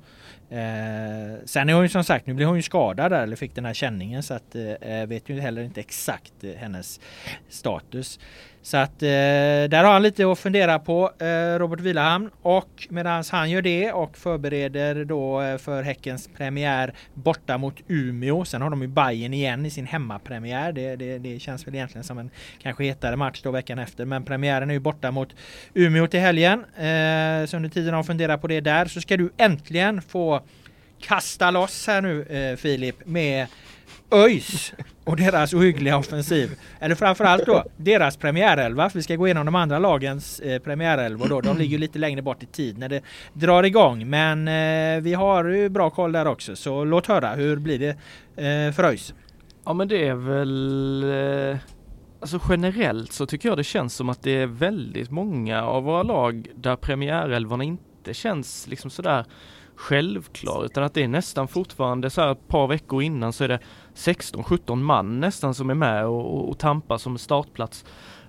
Eh, 0.49 1.39
sen 1.45 1.69
är 1.69 1.73
hon 1.73 1.83
ju 1.83 1.89
som 1.89 2.03
sagt, 2.03 2.27
nu 2.27 2.33
blir 2.33 2.45
hon 2.45 2.55
ju 2.55 2.61
skadad 2.61 3.11
där, 3.11 3.23
eller 3.23 3.35
fick 3.35 3.55
den 3.55 3.65
här 3.65 3.73
känningen 3.73 4.23
så 4.23 4.33
att 4.33 4.55
eh, 4.55 5.05
vet 5.05 5.29
ju 5.29 5.39
heller 5.39 5.61
inte 5.61 5.79
exakt 5.79 6.43
eh, 6.43 6.51
hennes 6.51 6.99
status. 7.49 8.19
Så 8.65 8.77
att 8.77 9.03
eh, 9.03 9.07
där 9.69 9.83
har 9.83 9.93
han 9.93 10.01
lite 10.01 10.31
att 10.31 10.39
fundera 10.39 10.79
på, 10.79 11.11
eh, 11.19 11.59
Robert 11.59 11.79
Vilahamn. 11.79 12.29
Och 12.41 12.87
medan 12.89 13.23
han 13.31 13.49
gör 13.49 13.61
det 13.61 13.91
och 13.91 14.17
förbereder 14.17 15.05
då 15.05 15.41
eh, 15.41 15.57
för 15.57 15.83
Häckens 15.83 16.29
premiär 16.37 16.93
borta 17.13 17.57
mot 17.57 17.75
Umeå. 17.87 18.45
Sen 18.45 18.61
har 18.61 18.69
de 18.69 18.81
ju 18.81 18.87
Bayern 18.87 19.33
igen 19.33 19.65
i 19.65 19.69
sin 19.69 19.85
hemmapremiär. 19.85 20.71
Det, 20.71 20.95
det, 20.95 21.17
det 21.17 21.39
känns 21.39 21.67
väl 21.67 21.75
egentligen 21.75 22.03
som 22.03 22.17
en 22.17 22.29
kanske 22.61 22.83
hetare 22.83 23.15
match 23.15 23.41
då 23.43 23.51
veckan 23.51 23.79
efter. 23.79 24.05
Men 24.05 24.23
premiären 24.23 24.69
är 24.69 24.73
ju 24.73 24.79
borta 24.79 25.11
mot 25.11 25.29
Umeå 25.73 26.07
till 26.07 26.19
helgen. 26.19 26.59
Eh, 26.59 27.45
så 27.45 27.57
under 27.57 27.69
tiden 27.69 27.93
de 27.93 28.03
funderar 28.03 28.37
på 28.37 28.47
det 28.47 28.61
där 28.61 28.85
så 28.85 29.01
ska 29.01 29.17
du 29.17 29.31
äntligen 29.37 30.01
få 30.01 30.41
kasta 30.99 31.51
loss 31.51 31.87
här 31.87 32.01
nu 32.01 32.23
eh, 32.23 32.55
Filip 32.55 32.95
med 33.05 33.47
ÖIS 34.11 34.73
och 35.05 35.17
deras 35.17 35.53
ohyggliga 35.53 35.97
offensiv. 35.97 36.49
Eller 36.79 36.95
framförallt 36.95 37.45
då 37.45 37.63
deras 37.77 38.17
premiärelva. 38.17 38.89
För 38.89 38.99
vi 38.99 39.03
ska 39.03 39.15
gå 39.15 39.27
igenom 39.27 39.45
de 39.45 39.55
andra 39.55 39.79
lagens 39.79 40.39
eh, 40.39 40.59
premiärelvor 40.59 41.27
då. 41.29 41.41
De 41.41 41.57
ligger 41.57 41.77
lite 41.77 41.99
längre 41.99 42.21
bort 42.21 42.43
i 42.43 42.45
tid 42.45 42.77
när 42.77 42.89
det 42.89 43.01
drar 43.33 43.63
igång. 43.63 44.09
Men 44.09 44.47
eh, 44.47 45.01
vi 45.01 45.13
har 45.13 45.45
ju 45.45 45.69
bra 45.69 45.89
koll 45.89 46.11
där 46.11 46.27
också. 46.27 46.55
Så 46.55 46.83
låt 46.83 47.07
höra, 47.07 47.33
hur 47.33 47.57
blir 47.57 47.79
det 47.79 47.89
eh, 48.43 48.73
för 48.73 48.83
ÖIS? 48.83 49.13
Ja 49.65 49.73
men 49.73 49.87
det 49.87 50.07
är 50.07 50.15
väl 50.15 51.03
eh, 51.51 51.57
Alltså 52.19 52.39
generellt 52.49 53.11
så 53.11 53.25
tycker 53.25 53.49
jag 53.49 53.57
det 53.57 53.63
känns 53.63 53.95
som 53.95 54.09
att 54.09 54.23
det 54.23 54.31
är 54.31 54.47
väldigt 54.47 55.11
många 55.11 55.63
av 55.63 55.83
våra 55.83 56.03
lag 56.03 56.47
där 56.55 56.75
premiärelvorna 56.75 57.63
inte 57.63 58.13
känns 58.13 58.67
liksom 58.67 58.89
sådär 58.89 59.25
självklar 59.75 60.65
utan 60.65 60.83
att 60.83 60.93
det 60.93 61.03
är 61.03 61.07
nästan 61.07 61.47
fortfarande 61.47 62.09
så 62.09 62.21
här 62.21 62.31
ett 62.31 62.47
par 62.47 62.67
veckor 62.67 63.03
innan 63.03 63.33
så 63.33 63.43
är 63.43 63.47
det 63.47 63.59
16-17 63.95 64.75
man 64.75 65.19
nästan 65.19 65.53
som 65.53 65.69
är 65.69 65.73
med 65.73 66.05
och, 66.05 66.35
och, 66.35 66.49
och 66.49 66.57
tampar 66.57 66.97
som 66.97 67.17
startplats. 67.17 67.85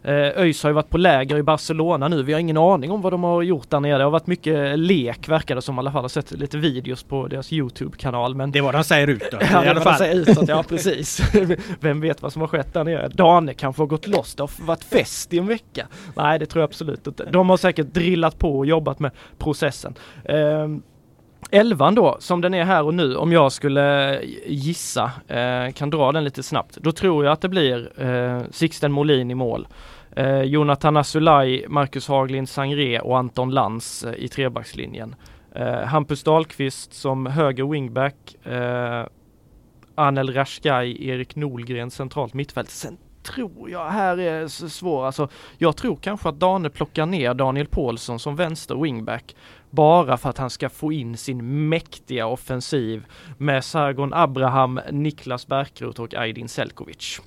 Eh, 0.07 0.41
ÖIS 0.41 0.63
har 0.63 0.71
ju 0.71 0.75
varit 0.75 0.91
på 0.91 0.99
läger 0.99 1.37
i 1.37 1.43
Barcelona 1.43 2.09
nu. 2.09 2.23
Vi 2.23 2.33
har 2.33 2.41
ingen 2.41 2.57
aning 2.57 2.91
om 2.91 3.03
vad 3.03 3.13
de 3.13 3.25
har 3.25 3.43
gjort 3.43 3.71
där 3.71 3.81
nere. 3.81 3.99
Det 3.99 4.05
har 4.05 4.11
varit 4.11 4.27
mycket 4.27 4.79
lek 4.79 5.29
verkar 5.29 5.55
det 5.55 5.63
som 5.63 5.77
i 5.77 5.79
alla 5.79 5.91
fall. 5.91 5.99
Jag 5.99 6.05
har 6.05 6.09
sett 6.09 6.31
lite 6.31 6.59
videos 6.59 7.03
på 7.03 7.27
deras 7.27 7.53
Youtube-kanal. 7.53 8.35
Men... 8.35 8.53
Det 8.53 8.59
är 8.59 8.63
vad 8.63 8.75
de 8.75 8.85
säger 8.85 9.07
utåt 9.07 9.41
ja, 9.53 9.65
i 9.65 9.69
alla 9.69 9.81
fall. 9.81 9.99
Säger 9.99 10.15
utåt, 10.15 10.49
ja 10.49 10.65
precis. 10.69 11.21
Vem 11.81 12.01
vet 12.01 12.23
vad 12.23 12.33
som 12.33 12.41
har 12.41 12.49
skett 12.49 12.73
där 12.73 12.85
nere. 12.85 13.09
Dane 13.09 13.55
kanske 13.55 13.83
har 13.83 13.87
gått 13.87 14.07
loss. 14.07 14.35
Det 14.35 14.43
har 14.43 14.67
varit 14.67 14.85
fest 14.85 15.33
i 15.33 15.39
en 15.39 15.47
vecka. 15.47 15.87
Nej 16.15 16.39
det 16.39 16.47
tror 16.47 16.61
jag 16.61 16.69
absolut 16.69 17.07
inte. 17.07 17.25
De 17.25 17.51
har 17.51 17.57
säkert 17.57 17.87
drillat 17.87 18.39
på 18.39 18.59
och 18.59 18.67
jobbat 18.67 18.99
med 18.99 19.11
processen. 19.39 19.95
Eh, 20.25 20.69
Elvan 21.51 21.95
då, 21.95 22.17
som 22.21 22.41
den 22.41 22.55
är 22.55 22.65
här 22.65 22.85
och 22.85 22.95
nu, 22.95 23.17
om 23.17 23.33
jag 23.33 23.53
skulle 23.53 24.21
gissa, 24.47 25.11
eh, 25.29 25.73
kan 25.73 25.91
dra 25.91 26.13
den 26.13 26.25
lite 26.25 26.43
snabbt, 26.43 26.77
då 26.77 26.93
tror 26.93 27.25
jag 27.25 27.33
att 27.33 27.41
det 27.41 27.49
blir 27.49 28.03
eh, 28.03 28.43
Sixten 28.51 28.93
Molin 28.93 29.31
i 29.31 29.35
mål. 29.35 29.69
Eh, 30.17 30.43
Jonathan 30.43 30.97
Asulaj, 30.97 31.65
Marcus 31.69 32.09
Haglind 32.09 32.49
Sangré 32.49 33.01
och 33.01 33.19
Anton 33.19 33.51
Lans 33.51 34.05
eh, 34.05 34.15
i 34.15 34.29
trebackslinjen. 34.29 35.15
Eh, 35.55 35.81
Hampus 35.81 36.23
Dahlqvist 36.23 36.95
som 36.95 37.27
höger 37.27 37.65
wingback. 37.65 38.47
Eh, 38.47 39.07
Anel 39.95 40.33
Rashkai, 40.33 41.09
Erik 41.09 41.37
Nolgren 41.37 41.91
centralt 41.91 42.35
mittfält. 42.35 42.71
Sen 42.71 42.97
tror 43.23 43.71
jag 43.71 43.91
här 43.91 44.21
är 44.21 44.49
svår, 44.49 45.07
alltså 45.07 45.29
jag 45.59 45.77
tror 45.77 45.97
kanske 45.97 46.29
att 46.29 46.41
Dane 46.41 46.71
plockar 46.71 47.07
ner 47.07 47.35
Daniel 47.35 47.67
Paulsson 47.67 48.19
som 48.19 48.37
vänster 48.37 48.75
wingback 48.75 49.37
bara 49.71 50.17
för 50.17 50.31
att 50.31 50.39
han 50.39 50.51
ska 50.51 50.69
få 50.69 50.93
in 50.93 51.17
sin 51.17 51.69
mäktiga 51.69 52.27
offensiv 52.27 53.05
med 53.39 53.65
Sargon 53.65 54.15
Abraham, 54.15 54.81
Niklas 54.91 55.47
Bärkroth 55.47 56.01
och 56.01 56.15
Aydin 56.15 56.49
Selkovic. 56.49 57.21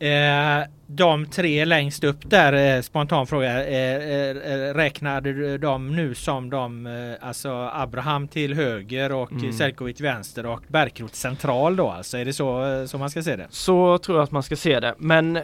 Eh, 0.00 0.68
de 0.86 1.26
tre 1.26 1.64
längst 1.64 2.04
upp 2.04 2.30
där, 2.30 2.76
eh, 2.76 2.82
spontan 2.82 3.26
fråga, 3.26 3.66
eh, 3.66 3.96
eh, 3.96 4.74
räknade 4.74 5.32
du 5.32 5.58
dem 5.58 5.96
nu 5.96 6.14
som 6.14 6.50
de, 6.50 6.86
eh, 6.86 7.28
alltså 7.28 7.70
Abraham 7.72 8.28
till 8.28 8.54
höger 8.54 9.12
och 9.12 9.32
mm. 9.32 9.52
Selkovic 9.52 10.00
vänster 10.00 10.46
och 10.46 10.62
Bärkroth 10.68 11.14
central 11.14 11.76
då 11.76 11.90
alltså? 11.90 12.18
Är 12.18 12.24
det 12.24 12.32
så, 12.32 12.64
eh, 12.64 12.86
så 12.86 12.98
man 12.98 13.10
ska 13.10 13.22
se 13.22 13.36
det? 13.36 13.46
Så 13.50 13.98
tror 13.98 14.18
jag 14.18 14.24
att 14.24 14.30
man 14.30 14.42
ska 14.42 14.56
se 14.56 14.80
det, 14.80 14.94
men 14.98 15.38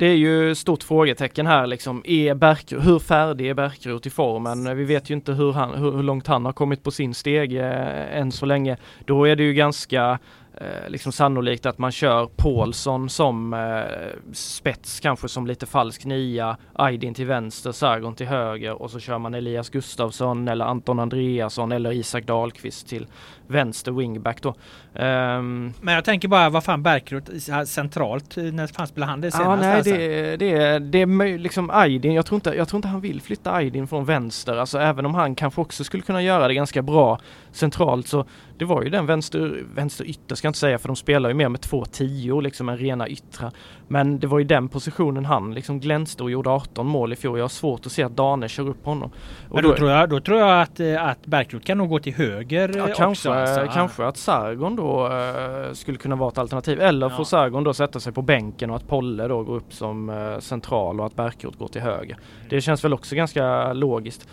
det 0.00 0.06
är 0.06 0.16
ju 0.16 0.54
stort 0.54 0.82
frågetecken 0.82 1.46
här 1.46 1.66
liksom. 1.66 2.02
Är 2.04 2.34
Berker, 2.34 2.78
hur 2.78 2.98
färdig 2.98 3.48
är 3.48 3.54
Bärkroth 3.54 4.06
i 4.06 4.10
formen? 4.10 4.76
Vi 4.76 4.84
vet 4.84 5.10
ju 5.10 5.14
inte 5.14 5.32
hur, 5.32 5.52
han, 5.52 5.74
hur, 5.74 5.92
hur 5.92 6.02
långt 6.02 6.26
han 6.26 6.44
har 6.44 6.52
kommit 6.52 6.82
på 6.82 6.90
sin 6.90 7.14
steg 7.14 7.56
eh, 7.56 8.18
än 8.18 8.32
så 8.32 8.46
länge. 8.46 8.76
Då 9.04 9.28
är 9.28 9.36
det 9.36 9.42
ju 9.42 9.54
ganska 9.54 10.18
eh, 10.54 10.88
liksom 10.88 11.12
sannolikt 11.12 11.66
att 11.66 11.78
man 11.78 11.92
kör 11.92 12.26
Paulsson 12.26 13.08
som 13.08 13.54
eh, 13.54 14.32
spets, 14.32 15.00
kanske 15.00 15.28
som 15.28 15.46
lite 15.46 15.66
falsk 15.66 16.04
nia, 16.04 16.56
Aydin 16.72 17.14
till 17.14 17.26
vänster, 17.26 17.72
Sargon 17.72 18.14
till 18.14 18.26
höger 18.26 18.82
och 18.82 18.90
så 18.90 18.98
kör 18.98 19.18
man 19.18 19.34
Elias 19.34 19.70
Gustafsson 19.70 20.48
eller 20.48 20.64
Anton 20.64 20.98
Andreasson 20.98 21.72
eller 21.72 21.92
Isak 21.92 22.24
Dahlqvist 22.24 22.88
till 22.88 23.06
vänster 23.50 23.92
wingback 23.92 24.42
då. 24.42 24.48
Um, 24.48 25.74
Men 25.80 25.94
jag 25.94 26.04
tänker 26.04 26.28
bara, 26.28 26.50
vad 26.50 26.64
fan 26.64 26.82
Bärkroth 26.82 27.32
centralt, 27.64 28.36
när 28.36 28.66
fan 28.66 28.86
spelade 28.86 29.12
han 29.12 29.20
det 29.20 29.30
senast? 29.30 29.62
Ja, 29.62 29.68
nej, 29.68 29.76
alltså? 29.76 29.92
det, 29.92 30.36
det, 30.36 30.78
det 30.78 31.00
är 31.00 31.38
liksom 31.38 31.70
Aydin, 31.70 32.14
jag 32.14 32.26
tror, 32.26 32.36
inte, 32.36 32.50
jag 32.50 32.68
tror 32.68 32.78
inte 32.78 32.88
han 32.88 33.00
vill 33.00 33.20
flytta 33.20 33.52
Aydin 33.52 33.86
från 33.86 34.04
vänster, 34.04 34.56
alltså 34.56 34.78
även 34.78 35.06
om 35.06 35.14
han 35.14 35.34
kanske 35.34 35.60
också 35.60 35.84
skulle 35.84 36.02
kunna 36.02 36.22
göra 36.22 36.48
det 36.48 36.54
ganska 36.54 36.82
bra 36.82 37.18
centralt 37.52 38.08
så 38.08 38.24
det 38.60 38.66
var 38.66 38.82
ju 38.82 38.90
den 38.90 39.06
vänster, 39.06 39.64
vänster 39.74 40.04
ytter 40.04 40.34
ska 40.34 40.46
jag 40.46 40.50
inte 40.50 40.58
säga 40.58 40.78
för 40.78 40.88
de 40.88 40.96
spelar 40.96 41.28
ju 41.28 41.34
mer 41.34 41.48
med 41.48 41.60
två 41.60 41.84
tio 41.84 42.40
liksom 42.40 42.68
en 42.68 42.78
rena 42.78 43.08
yttra. 43.08 43.52
Men 43.88 44.18
det 44.18 44.26
var 44.26 44.38
ju 44.38 44.44
den 44.44 44.68
positionen 44.68 45.24
han 45.24 45.54
liksom 45.54 45.80
glänste 45.80 46.22
och 46.22 46.30
gjorde 46.30 46.50
18 46.50 46.86
mål 46.86 47.12
i 47.12 47.16
fjol. 47.16 47.38
Jag 47.38 47.44
har 47.44 47.48
svårt 47.48 47.86
att 47.86 47.92
se 47.92 48.02
att 48.02 48.16
Dane 48.16 48.48
kör 48.48 48.68
upp 48.68 48.84
honom. 48.84 49.10
Och 49.48 49.54
Men 49.54 49.64
då, 49.64 49.70
då, 49.70 49.76
tror 49.76 49.90
jag, 49.90 50.10
då 50.10 50.20
tror 50.20 50.38
jag 50.38 50.62
att, 50.62 50.80
eh, 50.80 51.04
att 51.04 51.26
Bärkroth 51.26 51.66
kan 51.66 51.78
nog 51.78 51.88
gå 51.88 51.98
till 51.98 52.14
höger 52.14 52.72
ja, 52.76 52.84
också. 52.84 52.96
Kanske, 52.96 53.28
alltså. 53.40 53.74
kanske 53.74 54.06
att 54.06 54.16
Sargon 54.16 54.76
då 54.76 55.08
uh, 55.08 55.72
skulle 55.72 55.98
kunna 55.98 56.16
vara 56.16 56.28
ett 56.28 56.38
alternativ. 56.38 56.80
Eller 56.80 57.10
ja. 57.10 57.16
får 57.16 57.24
Sargon 57.24 57.64
då 57.64 57.74
sätta 57.74 58.00
sig 58.00 58.12
på 58.12 58.22
bänken 58.22 58.70
och 58.70 58.76
att 58.76 58.88
Polle 58.88 59.28
då 59.28 59.42
går 59.42 59.56
upp 59.56 59.72
som 59.72 60.10
uh, 60.10 60.38
central 60.38 61.00
och 61.00 61.06
att 61.06 61.16
Bärkroth 61.16 61.58
går 61.58 61.68
till 61.68 61.82
höger. 61.82 62.18
Det 62.48 62.60
känns 62.60 62.84
väl 62.84 62.94
också 62.94 63.14
ganska 63.14 63.72
logiskt. 63.72 64.28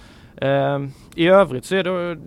I 1.16 1.28
övrigt 1.28 1.66
så 1.66 1.76
är 1.76 1.84
det 1.84 2.18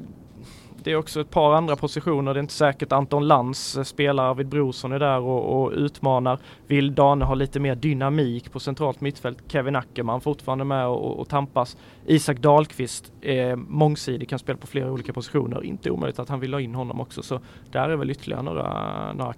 det 0.85 0.93
är 0.93 0.97
också 0.97 1.21
ett 1.21 1.31
par 1.31 1.55
andra 1.55 1.77
positioner. 1.77 2.35
Det 2.35 2.38
är 2.38 2.43
inte 2.43 2.55
säkert 2.55 2.93
Anton 2.93 3.29
Lantz 3.29 3.77
eh, 3.77 3.83
spelar, 3.83 4.31
Arvid 4.31 4.49
Brorsson 4.49 4.93
är 4.93 4.99
där 4.99 5.21
och, 5.21 5.62
och, 5.62 5.73
utmanar. 5.73 6.38
Vill 6.66 6.95
Dane 6.95 7.25
ha 7.25 7.35
lite 7.35 7.61
mer 7.61 7.75
dynamik 7.75 8.53
på 8.53 8.61
centralt 8.61 9.01
mittfält? 9.01 9.38
Kevin 9.49 9.77
Ackerman 9.77 10.21
fortfarande 10.21 10.64
med 10.64 10.87
och, 10.87 11.21
och 11.21 11.29
tampas. 11.29 11.77
Isak 12.07 12.38
Dahlqvist 12.38 13.12
är 13.21 13.57
mångsidig, 13.57 14.29
kan 14.29 14.38
spela 14.38 14.59
på 14.59 14.66
flera 14.66 14.93
olika 14.93 15.12
positioner. 15.12 15.64
Inte 15.64 15.90
omöjligt 15.90 16.19
att 16.19 16.29
han 16.29 16.40
vill 16.40 16.53
ha 16.53 16.61
in 16.61 16.75
honom 16.75 17.01
också. 17.01 17.23
Så 17.23 17.40
där 17.73 17.88
är 17.88 17.97
väl 17.97 18.11
ytterligare 18.11 18.43
några, 18.43 19.12
några 19.12 19.35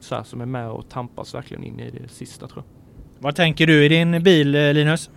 så 0.00 0.24
som 0.24 0.40
är 0.40 0.46
med 0.46 0.70
och 0.70 0.88
tampas 0.88 1.34
verkligen 1.34 1.64
in 1.64 1.80
i 1.80 1.90
det 1.90 2.08
sista 2.08 2.46
tror 2.46 2.64
jag. 2.66 2.80
Vad 3.22 3.36
tänker 3.36 3.66
du 3.66 3.84
i 3.84 3.88
din 3.88 4.22
bil 4.22 4.54
eh, 4.54 4.72
Linus? 4.72 5.10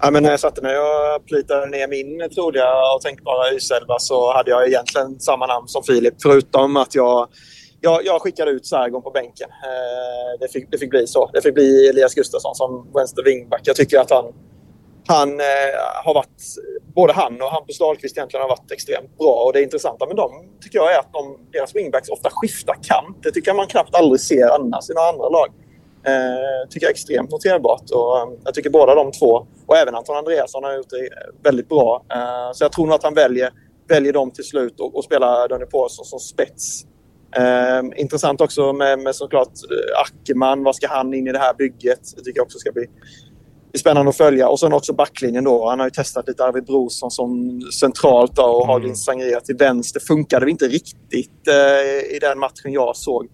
Ja, 0.00 0.10
men 0.10 0.22
när 0.22 0.30
jag 0.30 0.40
satte 0.40 0.62
mig 0.62 0.78
och 0.78 1.26
plitade 1.26 1.66
ner 1.66 1.88
min 1.88 2.30
troliga 2.30 2.68
och 2.94 3.00
tänkbara 3.00 3.50
U11 3.50 3.98
så 3.98 4.32
hade 4.32 4.50
jag 4.50 4.68
egentligen 4.68 5.20
samma 5.20 5.46
namn 5.46 5.68
som 5.68 5.82
Filip 5.82 6.14
förutom 6.22 6.76
att 6.76 6.94
jag, 6.94 7.28
jag, 7.80 8.04
jag 8.04 8.22
skickade 8.22 8.50
ut 8.50 8.66
Sargon 8.66 9.02
på 9.02 9.10
bänken. 9.10 9.48
Eh, 9.50 10.40
det, 10.40 10.48
fick, 10.52 10.70
det 10.70 10.78
fick 10.78 10.90
bli 10.90 11.06
så. 11.06 11.30
Det 11.32 11.42
fick 11.42 11.54
bli 11.54 11.88
Elias 11.88 12.14
Gustafsson 12.14 12.54
som 12.54 12.92
vänster 12.94 13.22
wingback. 13.22 13.60
Jag 13.64 13.76
tycker 13.76 13.98
att 13.98 14.10
han, 14.10 14.24
han 15.06 15.40
eh, 15.40 15.76
har 16.04 16.14
varit, 16.14 16.42
både 16.94 17.12
han 17.12 17.42
och 17.42 17.50
Hampus 17.50 17.78
Dahlqvist 17.78 18.16
egentligen 18.16 18.42
har 18.42 18.48
varit 18.48 18.70
extremt 18.72 19.18
bra. 19.18 19.44
Och 19.46 19.52
det 19.52 19.62
intressanta 19.62 20.06
med 20.06 20.16
dem 20.16 20.32
tycker 20.60 20.78
jag 20.78 20.94
är 20.94 20.98
att 20.98 21.12
de, 21.12 21.38
deras 21.52 21.74
wingbacks 21.74 22.08
ofta 22.08 22.30
skiftar 22.32 22.74
kant. 22.74 23.18
Det 23.22 23.30
tycker 23.30 23.48
jag 23.48 23.56
man 23.56 23.66
knappt 23.66 23.94
aldrig 23.94 24.20
ser 24.20 24.48
annars 24.48 24.90
i 24.90 24.94
några 24.94 25.08
andra 25.08 25.28
lag. 25.28 25.48
Eh, 26.06 26.68
tycker 26.70 26.86
jag 26.86 26.90
är 26.90 26.94
extremt 26.94 27.30
noterbart. 27.30 27.90
Och, 27.90 28.22
um, 28.22 28.38
jag 28.44 28.54
tycker 28.54 28.70
båda 28.70 28.94
de 28.94 29.12
två, 29.12 29.46
och 29.66 29.76
även 29.76 29.94
Anton 29.94 30.16
Andreasson, 30.16 30.64
har 30.64 30.76
gjort 30.76 30.90
det 30.90 31.08
väldigt 31.42 31.68
bra. 31.68 32.04
Eh, 32.14 32.52
så 32.52 32.64
jag 32.64 32.72
tror 32.72 32.86
nog 32.86 32.94
att 32.94 33.02
han 33.02 33.14
väljer, 33.14 33.50
väljer 33.88 34.12
dem 34.12 34.30
till 34.30 34.44
slut 34.44 34.80
och, 34.80 34.96
och 34.96 35.04
spelar 35.04 35.48
Daniel 35.48 35.68
Paulsson 35.68 36.04
som 36.04 36.18
spets. 36.18 36.84
Eh, 37.36 38.00
intressant 38.00 38.40
också 38.40 38.72
med, 38.72 38.98
med 38.98 39.14
såklart 39.14 39.48
eh, 39.48 40.00
Ackerman. 40.00 40.62
Vad 40.62 40.76
ska 40.76 40.88
han 40.88 41.14
in 41.14 41.26
i 41.26 41.32
det 41.32 41.38
här 41.38 41.54
bygget? 41.54 42.00
Det 42.16 42.22
tycker 42.22 42.38
jag 42.38 42.44
också 42.44 42.58
ska 42.58 42.72
bli 42.72 42.86
spännande 43.78 44.08
att 44.08 44.16
följa. 44.16 44.48
Och 44.48 44.60
sen 44.60 44.72
också 44.72 44.92
backlinjen 44.92 45.44
då. 45.44 45.68
Han 45.68 45.78
har 45.78 45.86
ju 45.86 45.90
testat 45.90 46.28
lite 46.28 46.44
Arvid 46.44 46.64
Brorsson 46.64 47.10
som 47.10 47.60
centralt 47.80 48.36
då, 48.36 48.42
och 48.42 48.64
mm. 48.64 48.72
Haglin 48.72 48.96
Sangria 48.96 49.40
till 49.40 49.56
vänster. 49.56 50.00
Funkade 50.00 50.44
det 50.44 50.50
inte 50.50 50.68
riktigt 50.68 51.48
eh, 51.48 52.16
i 52.16 52.18
den 52.20 52.38
matchen 52.38 52.72
jag 52.72 52.96
såg. 52.96 53.28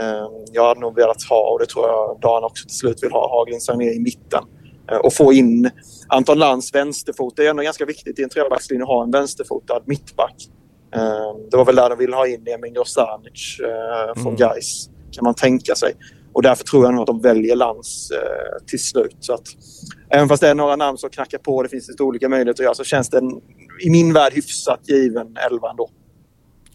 Ehm, 0.00 0.44
jag 0.52 0.68
hade 0.68 0.80
nog 0.80 0.96
velat 0.96 1.22
ha, 1.22 1.50
och 1.52 1.58
det 1.58 1.66
tror 1.66 1.88
jag 1.88 2.18
Dan 2.20 2.44
också 2.44 2.66
till 2.66 2.76
slut 2.76 3.02
vill 3.02 3.12
ha, 3.12 3.38
Haglin 3.38 3.78
ner 3.78 3.92
i 3.92 4.00
mitten. 4.00 4.44
Ehm, 4.92 5.00
och 5.02 5.14
få 5.14 5.32
in 5.32 5.70
Anton 6.08 6.38
Lantz 6.38 6.74
vänsterfot. 6.74 7.36
Det 7.36 7.46
är 7.46 7.50
ändå 7.50 7.62
ganska 7.62 7.84
viktigt 7.84 8.18
i 8.18 8.22
en 8.22 8.28
trebackslinje 8.28 8.82
att 8.82 8.88
ha 8.88 9.02
en 9.02 9.10
vänsterfotad 9.10 9.80
mittback. 9.84 10.36
Ehm, 10.94 11.50
det 11.50 11.56
var 11.56 11.64
väl 11.64 11.76
där 11.76 11.90
de 11.90 11.98
ville 11.98 12.16
ha 12.16 12.26
in 12.26 12.48
Emin 12.48 12.74
Grosanic 12.74 13.56
från 14.16 14.34
mm. 14.34 14.36
Gais 14.36 14.90
kan 15.12 15.24
man 15.24 15.34
tänka 15.34 15.74
sig. 15.74 15.94
Och 16.32 16.42
därför 16.42 16.64
tror 16.64 16.84
jag 16.84 16.94
nog 16.94 17.00
att 17.00 17.06
de 17.06 17.20
väljer 17.20 17.56
Lantz 17.56 18.10
eh, 18.10 18.66
till 18.66 18.82
slut. 18.82 19.16
Så 19.20 19.34
att, 19.34 19.46
även 20.10 20.28
fast 20.28 20.40
det 20.40 20.48
är 20.48 20.54
några 20.54 20.76
namn 20.76 20.98
som 20.98 21.10
knackar 21.10 21.38
på, 21.38 21.62
det 21.62 21.68
finns 21.68 21.88
lite 21.88 22.02
olika 22.02 22.28
möjligheter 22.28 22.62
att 22.62 22.64
göra, 22.64 22.74
så 22.74 22.84
känns 22.84 23.10
den 23.10 23.40
i 23.80 23.90
min 23.90 24.12
värld 24.12 24.32
hyfsat 24.32 24.88
given 24.88 25.36
elva 25.36 25.70
ändå. 25.70 25.90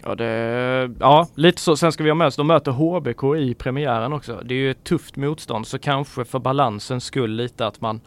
Ja, 0.07 0.15
det, 0.15 0.91
ja, 0.99 1.27
lite 1.35 1.61
så. 1.61 1.77
Sen 1.77 1.91
ska 1.91 2.03
vi 2.03 2.09
ha 2.09 2.15
med 2.15 2.27
oss, 2.27 2.35
de 2.35 2.47
möter 2.47 2.71
HBK 2.71 3.23
i 3.37 3.53
premiären 3.53 4.13
också. 4.13 4.41
Det 4.45 4.53
är 4.53 4.57
ju 4.57 4.71
ett 4.71 4.83
tufft 4.83 5.15
motstånd 5.15 5.67
så 5.67 5.79
kanske 5.79 6.25
för 6.25 6.39
balansens 6.39 7.03
skull 7.03 7.31
lite 7.31 7.67
att 7.67 7.81
man 7.81 8.01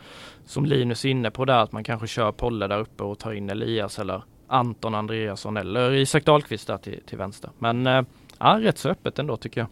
som 0.46 0.64
Linus 0.64 1.04
är 1.04 1.08
inne 1.08 1.30
på 1.30 1.44
där 1.44 1.58
att 1.58 1.72
man 1.72 1.84
kanske 1.84 2.06
kör 2.06 2.32
Polle 2.32 2.66
där 2.66 2.78
uppe 2.78 3.02
och 3.02 3.18
tar 3.18 3.32
in 3.32 3.50
Elias 3.50 3.98
eller 3.98 4.22
Anton 4.46 4.94
Andreasson 4.94 5.56
eller 5.56 5.92
Isak 5.92 6.24
Dahlqvist 6.24 6.66
där 6.66 6.76
till, 6.76 7.00
till 7.06 7.18
vänster. 7.18 7.50
Men 7.58 7.86
äh, 7.86 8.02
ja, 8.38 8.58
rätt 8.60 8.78
så 8.78 8.88
öppet 8.88 9.18
ändå 9.18 9.36
tycker 9.36 9.60
jag. 9.60 9.68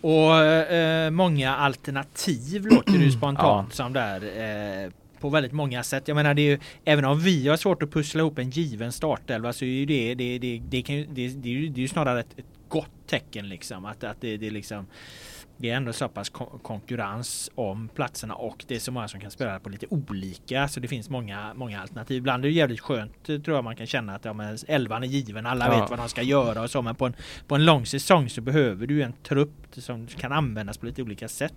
Och 0.00 0.36
äh, 0.36 1.10
många 1.10 1.56
alternativ 1.56 2.66
låter 2.66 2.98
det 2.98 3.10
spontant 3.18 3.68
ja. 3.70 3.74
som 3.76 3.92
där. 3.92 4.22
Äh, 4.84 4.90
på 5.22 5.28
väldigt 5.28 5.52
många 5.52 5.82
sätt. 5.82 6.08
Jag 6.08 6.14
menar 6.14 6.34
det 6.34 6.42
är 6.42 6.50
ju, 6.50 6.58
även 6.84 7.04
om 7.04 7.20
vi 7.20 7.48
har 7.48 7.56
svårt 7.56 7.82
att 7.82 7.90
pussla 7.90 8.20
ihop 8.20 8.38
en 8.38 8.50
given 8.50 8.92
startelva 8.92 9.52
så 9.52 9.64
är 9.64 9.68
ju 9.68 9.86
det, 9.86 10.14
det, 10.14 10.38
det, 10.38 10.62
det, 10.68 10.82
kan, 10.82 10.96
det, 10.96 11.28
det, 11.28 11.48
är 11.48 11.52
ju, 11.52 11.68
det 11.68 11.80
är 11.80 11.82
ju 11.82 11.88
snarare 11.88 12.20
ett, 12.20 12.38
ett 12.38 12.44
gott 12.68 12.90
tecken 13.06 13.48
liksom. 13.48 13.84
Att, 13.84 14.04
att 14.04 14.20
det, 14.20 14.36
det 14.36 14.50
liksom 14.50 14.86
det 15.62 15.70
är 15.70 15.76
ändå 15.76 15.92
så 15.92 16.08
pass 16.08 16.28
konkurrens 16.62 17.50
om 17.54 17.88
platserna 17.88 18.34
och 18.34 18.64
det 18.68 18.74
är 18.74 18.78
så 18.78 18.92
många 18.92 19.08
som 19.08 19.20
kan 19.20 19.30
spela 19.30 19.60
på 19.60 19.68
lite 19.68 19.86
olika 19.90 20.68
så 20.68 20.80
det 20.80 20.88
finns 20.88 21.10
många, 21.10 21.54
många 21.54 21.80
alternativ. 21.80 22.16
Ibland 22.16 22.44
är 22.44 22.48
det 22.48 22.54
jävligt 22.54 22.80
skönt 22.80 23.24
tror 23.24 23.48
jag 23.48 23.64
man 23.64 23.76
kan 23.76 23.86
känna 23.86 24.14
att 24.14 24.24
ja, 24.24 24.32
men 24.32 24.58
elvan 24.68 25.02
är 25.02 25.06
given, 25.06 25.46
alla 25.46 25.66
ja. 25.66 25.80
vet 25.80 25.90
vad 25.90 25.98
de 25.98 26.08
ska 26.08 26.22
göra 26.22 26.62
och 26.62 26.70
så 26.70 26.82
men 26.82 26.94
på 26.94 27.06
en, 27.06 27.14
på 27.46 27.54
en 27.54 27.64
lång 27.64 27.86
säsong 27.86 28.28
så 28.28 28.40
behöver 28.40 28.86
du 28.86 29.02
en 29.02 29.12
trupp 29.12 29.50
som 29.72 30.06
kan 30.06 30.32
användas 30.32 30.78
på 30.78 30.86
lite 30.86 31.02
olika 31.02 31.28
sätt. 31.28 31.54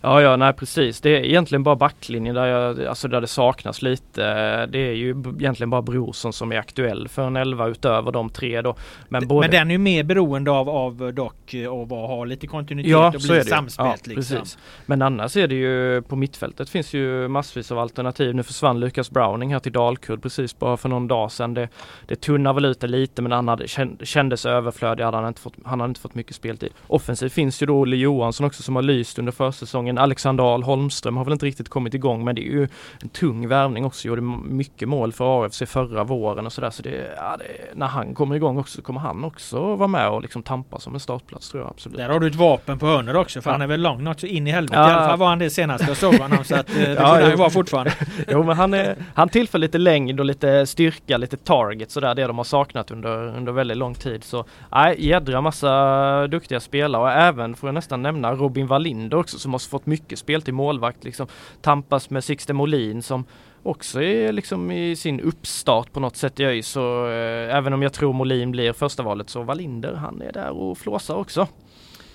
Ja, 0.00 0.22
ja, 0.22 0.36
nej 0.36 0.52
precis. 0.52 1.00
Det 1.00 1.10
är 1.10 1.24
egentligen 1.24 1.62
bara 1.62 1.76
backlinjen 1.76 2.34
där, 2.34 2.46
jag, 2.46 2.84
alltså 2.84 3.08
där 3.08 3.20
det 3.20 3.26
saknas 3.26 3.82
lite. 3.82 4.22
Det 4.66 4.78
är 4.78 4.92
ju 4.92 5.10
egentligen 5.10 5.70
bara 5.70 5.82
Brorsson 5.82 6.32
som 6.32 6.52
är 6.52 6.56
aktuell 6.56 7.08
för 7.08 7.26
en 7.26 7.36
elva 7.36 7.68
utöver 7.68 8.12
de 8.12 8.30
tre 8.30 8.62
då. 8.62 8.76
Men, 9.08 9.28
både... 9.28 9.40
men 9.40 9.50
den 9.50 9.68
är 9.68 9.72
ju 9.72 9.78
mer 9.78 10.04
beroende 10.04 10.50
av, 10.50 10.68
av 10.68 11.14
dock 11.14 11.54
att 11.54 11.88
ha 11.88 12.24
lite 12.24 12.46
kontinuitet 12.46 12.90
ja, 12.90 13.06
och 13.06 13.12
bli 13.12 13.44
samspelt. 13.44 14.06
Ja, 14.06 14.14
liksom. 14.14 14.36
precis. 14.36 14.58
Men 14.86 15.02
annars 15.02 15.36
är 15.36 15.48
det 15.48 15.54
ju 15.54 16.02
på 16.02 16.16
mittfältet 16.16 16.70
finns 16.70 16.94
ju 16.94 17.28
massvis 17.28 17.72
av 17.72 17.78
alternativ. 17.78 18.34
Nu 18.34 18.42
försvann 18.42 18.80
Lucas 18.80 19.10
Browning 19.10 19.52
här 19.52 19.60
till 19.60 19.72
Dalkurd 19.72 20.22
precis 20.22 20.58
bara 20.58 20.76
för 20.76 20.88
någon 20.88 21.08
dag 21.08 21.32
sedan. 21.32 21.54
Det, 21.54 21.68
det 22.06 22.16
tunnar 22.16 22.52
väl 22.52 22.64
ut 22.64 22.80
det 22.80 22.86
lite 22.86 23.22
men 23.22 23.32
han 23.32 23.48
hade, 23.48 23.66
kändes 24.02 24.46
överflödig. 24.46 25.04
Han 25.04 25.14
hade 25.14 25.28
inte 25.28 25.40
fått, 25.40 25.54
han 25.64 25.80
hade 25.80 25.90
inte 25.90 26.00
fått 26.00 26.14
mycket 26.14 26.36
speltid. 26.36 26.72
Offensivt 26.86 27.32
finns 27.32 27.62
ju 27.62 27.66
då 27.66 27.76
Olle 27.76 27.96
Johansson 27.96 28.46
också 28.46 28.62
som 28.62 28.76
har 28.76 28.82
lyst 28.82 29.18
under 29.18 29.32
försäsongen. 29.50 29.98
Alexander 29.98 30.54
Ahl 30.54 30.62
Holmström 30.62 31.16
har 31.16 31.24
väl 31.24 31.32
inte 31.32 31.46
riktigt 31.46 31.68
kommit 31.68 31.94
igång 31.94 32.24
men 32.24 32.34
det 32.34 32.42
är 32.42 32.52
ju 32.52 32.68
en 33.02 33.08
tung 33.08 33.48
värvning 33.48 33.84
också. 33.84 34.08
Gjorde 34.08 34.22
mycket 34.44 34.88
mål 34.88 35.12
för 35.12 35.44
AFC 35.44 35.62
förra 35.66 36.04
våren 36.04 36.46
och 36.46 36.52
sådär. 36.52 36.70
Så 36.70 36.82
det, 36.82 37.14
ja, 37.16 37.36
det, 37.38 37.78
när 37.78 37.86
han 37.86 38.14
kommer 38.14 38.36
igång 38.36 38.58
också 38.58 38.82
kommer 38.82 39.00
han 39.00 39.24
också 39.24 39.76
vara 39.76 39.88
med 39.88 40.08
och 40.08 40.22
liksom 40.22 40.42
tampas 40.42 40.82
som 40.82 40.94
en 40.94 41.00
startplats 41.00 41.50
tror 41.50 41.62
jag 41.62 41.70
absolut. 41.70 41.98
Där 41.98 42.08
har 42.08 42.20
du 42.20 42.26
ett 42.26 42.34
vapen 42.34 42.78
på 42.78 42.86
hörnet 42.86 43.16
också 43.16 43.40
för 43.40 43.50
ja. 43.50 43.54
han 43.54 43.62
är 43.62 43.66
väl 43.66 43.82
lång 43.82 44.04
något 44.04 44.20
så 44.20 44.26
in 44.26 44.46
i 44.46 44.50
helvete. 44.50 44.80
Ja. 44.80 44.88
I 44.88 44.92
alla 44.92 45.08
fall 45.08 45.18
var 45.18 45.28
han 45.28 45.38
det 45.38 45.50
senast 45.50 45.88
jag 45.88 45.96
såg 45.96 46.14
honom 46.14 46.44
så 46.44 46.54
att 46.54 46.70
eh, 46.70 46.76
det 46.76 46.94
ja, 46.98 47.14
borde 47.14 47.28
han 47.28 47.38
vara 47.38 47.50
fortfarande. 47.50 47.92
jo 48.28 48.42
men 48.42 48.56
han, 48.56 48.74
är, 48.74 48.96
han 49.14 49.28
tillför 49.28 49.58
lite 49.58 49.78
längd 49.78 50.20
och 50.20 50.26
lite 50.26 50.66
styrka, 50.66 51.16
lite 51.16 51.36
target 51.36 51.90
sådär 51.90 52.14
det 52.14 52.26
de 52.26 52.36
har 52.36 52.44
saknat 52.44 52.90
under, 52.90 53.36
under 53.36 53.52
väldigt 53.52 53.76
lång 53.76 53.94
tid. 53.94 54.24
Så 54.24 54.44
nej, 54.72 55.06
jädra 55.06 55.40
massa 55.40 56.26
duktiga 56.26 56.60
spelare 56.60 57.02
och 57.02 57.10
även 57.10 57.56
får 57.56 57.68
jag 57.68 57.74
nästan 57.74 58.02
nämna 58.02 58.32
Robin 58.32 58.66
Wallinder 58.66 59.16
också 59.16 59.31
som 59.38 59.52
har 59.52 59.58
fått 59.58 59.86
mycket 59.86 60.18
spel 60.18 60.42
till 60.42 60.54
målvakt. 60.54 61.04
Liksom 61.04 61.26
tampas 61.60 62.10
med 62.10 62.24
Sixten 62.24 62.56
Molin 62.56 63.02
som 63.02 63.24
också 63.62 64.02
är 64.02 64.32
liksom 64.32 64.70
i 64.70 64.96
sin 64.96 65.20
uppstart 65.20 65.92
på 65.92 66.00
något 66.00 66.16
sätt 66.16 66.40
i 66.40 66.44
ÖIS. 66.44 66.66
Så 66.66 67.06
eh, 67.06 67.56
även 67.56 67.72
om 67.72 67.82
jag 67.82 67.92
tror 67.92 68.12
Molin 68.12 68.50
blir 68.50 68.72
första 68.72 69.02
valet 69.02 69.30
så 69.30 69.42
Wallinder 69.42 69.94
han 69.94 70.22
är 70.22 70.32
där 70.32 70.50
och 70.50 70.78
flåsar 70.78 71.14
också. 71.14 71.48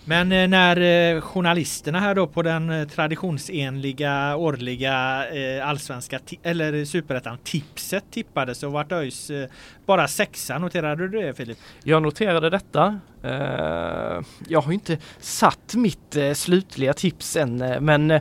Men 0.09 0.31
eh, 0.31 0.47
när 0.47 0.77
eh, 1.15 1.21
journalisterna 1.21 1.99
här 1.99 2.15
då 2.15 2.27
på 2.27 2.41
den 2.41 2.69
eh, 2.69 2.87
traditionsenliga 2.87 4.35
årliga 4.35 5.25
eh, 5.29 5.67
allsvenska 5.67 6.19
eller 6.43 6.85
superettan 6.85 7.37
tipset 7.43 8.03
tippade 8.11 8.55
så 8.55 8.69
vart 8.69 8.91
ÖIS 8.91 9.29
eh, 9.29 9.49
bara 9.85 10.07
sexa. 10.07 10.57
Noterade 10.57 11.07
du 11.07 11.21
det 11.21 11.33
Filip? 11.33 11.57
Jag 11.83 12.03
noterade 12.03 12.49
detta. 12.49 12.99
Eh, 13.23 14.21
jag 14.47 14.61
har 14.61 14.71
inte 14.71 14.97
satt 15.19 15.75
mitt 15.75 16.17
slutliga 16.33 16.93
tips 16.93 17.35
än 17.35 17.57
men 17.85 18.19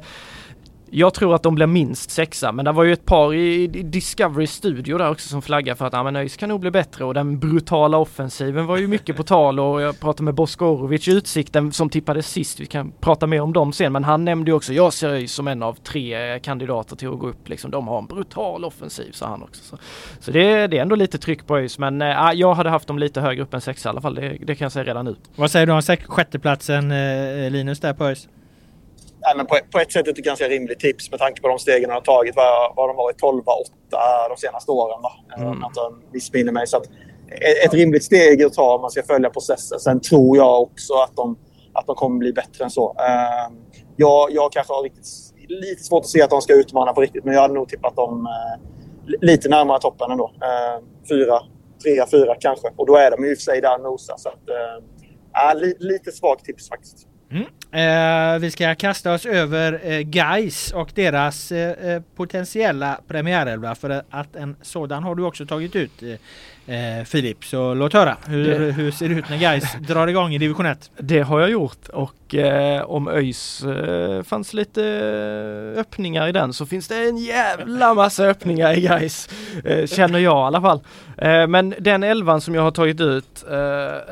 jag 0.90 1.14
tror 1.14 1.34
att 1.34 1.42
de 1.42 1.54
blir 1.54 1.66
minst 1.66 2.10
sexa, 2.10 2.52
men 2.52 2.64
det 2.64 2.72
var 2.72 2.84
ju 2.84 2.92
ett 2.92 3.04
par 3.04 3.34
i 3.34 3.66
Discovery 3.66 4.46
Studio 4.46 4.98
där 4.98 5.10
också 5.10 5.28
som 5.28 5.42
flaggade 5.42 5.76
för 5.76 5.86
att 5.86 5.92
ja, 5.92 6.12
ÖIS 6.12 6.36
kan 6.36 6.48
nog 6.48 6.60
bli 6.60 6.70
bättre 6.70 7.04
och 7.04 7.14
den 7.14 7.38
brutala 7.38 7.98
offensiven 7.98 8.66
var 8.66 8.76
ju 8.76 8.88
mycket 8.88 9.16
på 9.16 9.22
tal 9.22 9.60
och 9.60 9.82
jag 9.82 10.00
pratade 10.00 10.22
med 10.22 10.34
Boskorovic 10.34 11.08
i 11.08 11.12
Utsikten 11.12 11.72
som 11.72 11.90
tippade 11.90 12.22
sist. 12.22 12.60
Vi 12.60 12.66
kan 12.66 12.92
prata 13.00 13.26
mer 13.26 13.40
om 13.40 13.52
dem 13.52 13.72
sen, 13.72 13.92
men 13.92 14.04
han 14.04 14.24
nämnde 14.24 14.50
ju 14.50 14.54
också, 14.54 14.72
jag 14.72 14.92
ser 14.92 15.08
ÖIS 15.08 15.32
som 15.32 15.48
en 15.48 15.62
av 15.62 15.74
tre 15.74 16.40
kandidater 16.40 16.96
till 16.96 17.08
att 17.08 17.18
gå 17.18 17.28
upp 17.28 17.48
liksom. 17.48 17.70
De 17.70 17.88
har 17.88 17.98
en 17.98 18.06
brutal 18.06 18.64
offensiv, 18.64 19.12
sa 19.12 19.26
han 19.26 19.42
också. 19.42 19.64
Så, 19.64 19.78
så 20.20 20.30
det, 20.30 20.66
det, 20.66 20.78
är 20.78 20.82
ändå 20.82 20.96
lite 20.96 21.18
tryck 21.18 21.46
på 21.46 21.56
ÖIS, 21.58 21.78
men 21.78 22.02
äh, 22.02 22.32
jag 22.34 22.54
hade 22.54 22.70
haft 22.70 22.88
dem 22.88 22.98
lite 22.98 23.20
högre 23.20 23.42
upp 23.42 23.54
än 23.54 23.60
sexa 23.60 23.88
i 23.88 23.90
alla 23.90 24.00
fall. 24.00 24.14
Det, 24.14 24.28
det 24.28 24.54
kan 24.54 24.64
jag 24.64 24.72
säga 24.72 24.84
redan 24.84 25.04
nu. 25.04 25.16
Vad 25.36 25.50
säger 25.50 25.66
du 25.66 25.72
om 25.72 25.82
sjätteplatsen 25.82 26.90
eh, 26.90 27.50
Linus 27.50 27.80
där 27.80 27.92
på 27.92 28.04
ÖIS? 28.04 28.28
Nej, 29.20 29.36
men 29.36 29.46
på, 29.46 29.58
på, 29.72 29.78
ett 29.78 29.92
sätt 29.92 30.08
är 30.08 30.12
det 30.12 30.18
ett 30.18 30.24
ganska 30.24 30.48
rimligt 30.48 30.80
tips 30.80 31.10
med 31.10 31.20
tanke 31.20 31.40
på 31.40 31.48
de 31.48 31.58
stegen 31.58 31.88
de 31.88 31.94
har 31.94 32.00
tagit. 32.00 32.36
Vad, 32.36 32.76
vad 32.76 32.88
de 32.88 32.96
varit 32.96 33.18
12 33.18 33.42
8 33.46 33.62
de 34.28 34.36
senaste 34.36 34.70
åren. 34.70 34.98
Då, 35.02 35.34
mm. 35.36 35.48
Om 35.48 35.60
jag 35.60 35.70
inte 35.70 36.06
missminner 36.12 36.52
mig. 36.52 36.66
Så 36.66 36.76
att, 36.76 36.86
ett, 37.30 37.64
ett 37.64 37.74
rimligt 37.74 38.04
steg 38.04 38.42
att 38.42 38.52
ta 38.52 38.74
om 38.74 38.80
man 38.80 38.90
ska 38.90 39.02
följa 39.02 39.30
processen. 39.30 39.80
Sen 39.80 40.00
tror 40.00 40.36
jag 40.36 40.62
också 40.62 40.94
att 40.94 41.16
de, 41.16 41.38
att 41.72 41.86
de 41.86 41.96
kommer 41.96 42.18
bli 42.18 42.32
bättre 42.32 42.64
än 42.64 42.70
så. 42.70 42.88
Uh, 42.90 43.56
jag, 43.96 44.32
jag 44.32 44.52
kanske 44.52 44.72
har 44.72 44.82
riktigt, 44.82 45.06
lite 45.48 45.82
svårt 45.82 46.04
att 46.04 46.10
se 46.10 46.22
att 46.22 46.30
de 46.30 46.42
ska 46.42 46.54
utmana 46.54 46.92
på 46.92 47.00
riktigt, 47.00 47.24
men 47.24 47.34
jag 47.34 47.40
hade 47.40 47.54
nog 47.54 47.68
tippat 47.68 47.96
dem 47.96 48.26
uh, 48.26 49.16
lite 49.20 49.48
närmare 49.48 49.80
toppen 49.80 50.10
ändå. 50.10 50.24
Uh, 50.24 50.84
fyra, 51.08 51.40
trea, 51.82 52.06
fyra 52.10 52.34
kanske. 52.40 52.68
Och 52.76 52.86
då 52.86 52.96
är 52.96 53.10
de 53.10 53.24
i 53.24 53.34
och 53.34 53.38
för 53.38 53.42
sig 53.42 53.60
där 53.60 53.74
och 53.74 53.82
nosar. 53.82 54.14
Så 54.18 54.28
att, 54.28 55.54
uh, 55.54 55.60
li, 55.60 55.74
lite 55.78 56.12
svagt 56.12 56.44
tips 56.44 56.68
faktiskt. 56.68 57.08
Mm. 57.30 57.46
Eh, 57.72 58.38
vi 58.38 58.50
ska 58.50 58.74
kasta 58.74 59.14
oss 59.14 59.26
över 59.26 59.80
eh, 59.82 60.08
Geis 60.08 60.72
och 60.72 60.90
deras 60.94 61.52
eh, 61.52 61.94
eh 61.94 62.02
potentiella 62.16 63.00
premiärelva 63.06 63.74
för 63.74 64.02
att 64.10 64.36
en 64.36 64.56
sådan 64.62 65.02
har 65.02 65.14
du 65.14 65.22
också 65.22 65.46
tagit 65.46 65.76
ut 65.76 66.02
eh, 66.02 66.14
eh, 66.66 67.04
Filip. 67.04 67.44
Så 67.44 67.74
låt 67.74 67.92
höra, 67.92 68.16
hur, 68.26 68.58
det... 68.58 68.72
hur 68.72 68.90
ser 68.90 69.08
det 69.08 69.14
ut 69.14 69.30
när 69.30 69.36
Geis 69.36 69.76
drar 69.80 70.06
igång 70.06 70.34
i 70.34 70.38
division 70.38 70.66
1? 70.66 70.90
Det 70.98 71.20
har 71.20 71.40
jag 71.40 71.50
gjort 71.50 71.88
och 71.88 72.34
eh, 72.34 72.82
om 72.82 73.08
ÖIS 73.08 73.64
eh, 73.64 74.22
fanns 74.22 74.54
lite 74.54 74.82
öppningar 75.76 76.28
i 76.28 76.32
den 76.32 76.52
så 76.52 76.66
finns 76.66 76.88
det 76.88 77.08
en 77.08 77.16
jävla 77.16 77.94
massa 77.94 78.24
öppningar 78.24 78.72
i 78.72 78.80
Geis 78.80 79.28
Känner 79.86 80.18
jag 80.18 80.36
i 80.36 80.46
alla 80.46 80.60
fall. 80.60 80.80
men 81.48 81.74
den 81.78 82.02
elvan 82.02 82.40
som 82.40 82.54
jag 82.54 82.62
har 82.62 82.70
tagit 82.70 83.00
ut 83.00 83.44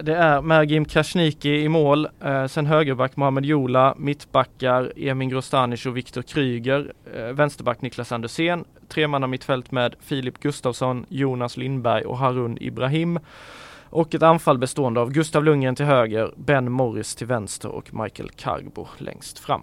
det 0.03 0.15
är 0.15 0.43
Mergim 0.43 0.85
Krasniqi 0.85 1.63
i 1.63 1.69
mål, 1.69 2.09
sen 2.49 2.67
högerback 2.67 3.17
Mohamed 3.17 3.45
Jola, 3.45 3.95
mittbackar 3.99 4.93
Emin 4.97 5.29
Grostanic 5.29 5.87
och 5.87 5.97
Viktor 5.97 6.23
Kryger, 6.23 6.93
vänsterback 7.33 7.83
Niklas 7.83 8.13
Andersén, 8.13 8.65
tremanna 8.95 9.27
mittfält 9.27 9.73
med 9.73 9.95
Filip 10.01 10.41
Gustafsson, 10.41 11.07
Jonas 11.09 11.57
Lindberg 11.57 12.05
och 12.05 12.19
Harun 12.19 12.59
Ibrahim. 12.61 13.19
Och 13.91 14.15
ett 14.15 14.23
anfall 14.23 14.59
bestående 14.59 15.01
av 15.01 15.13
Gustav 15.13 15.45
Lundgren 15.45 15.75
till 15.75 15.87
höger, 15.87 16.33
Ben 16.37 16.73
Morris 16.73 17.15
till 17.15 17.27
vänster 17.27 17.69
och 17.69 17.95
Michael 17.95 18.31
Carbo 18.31 18.87
längst 18.99 19.39
fram. 19.39 19.63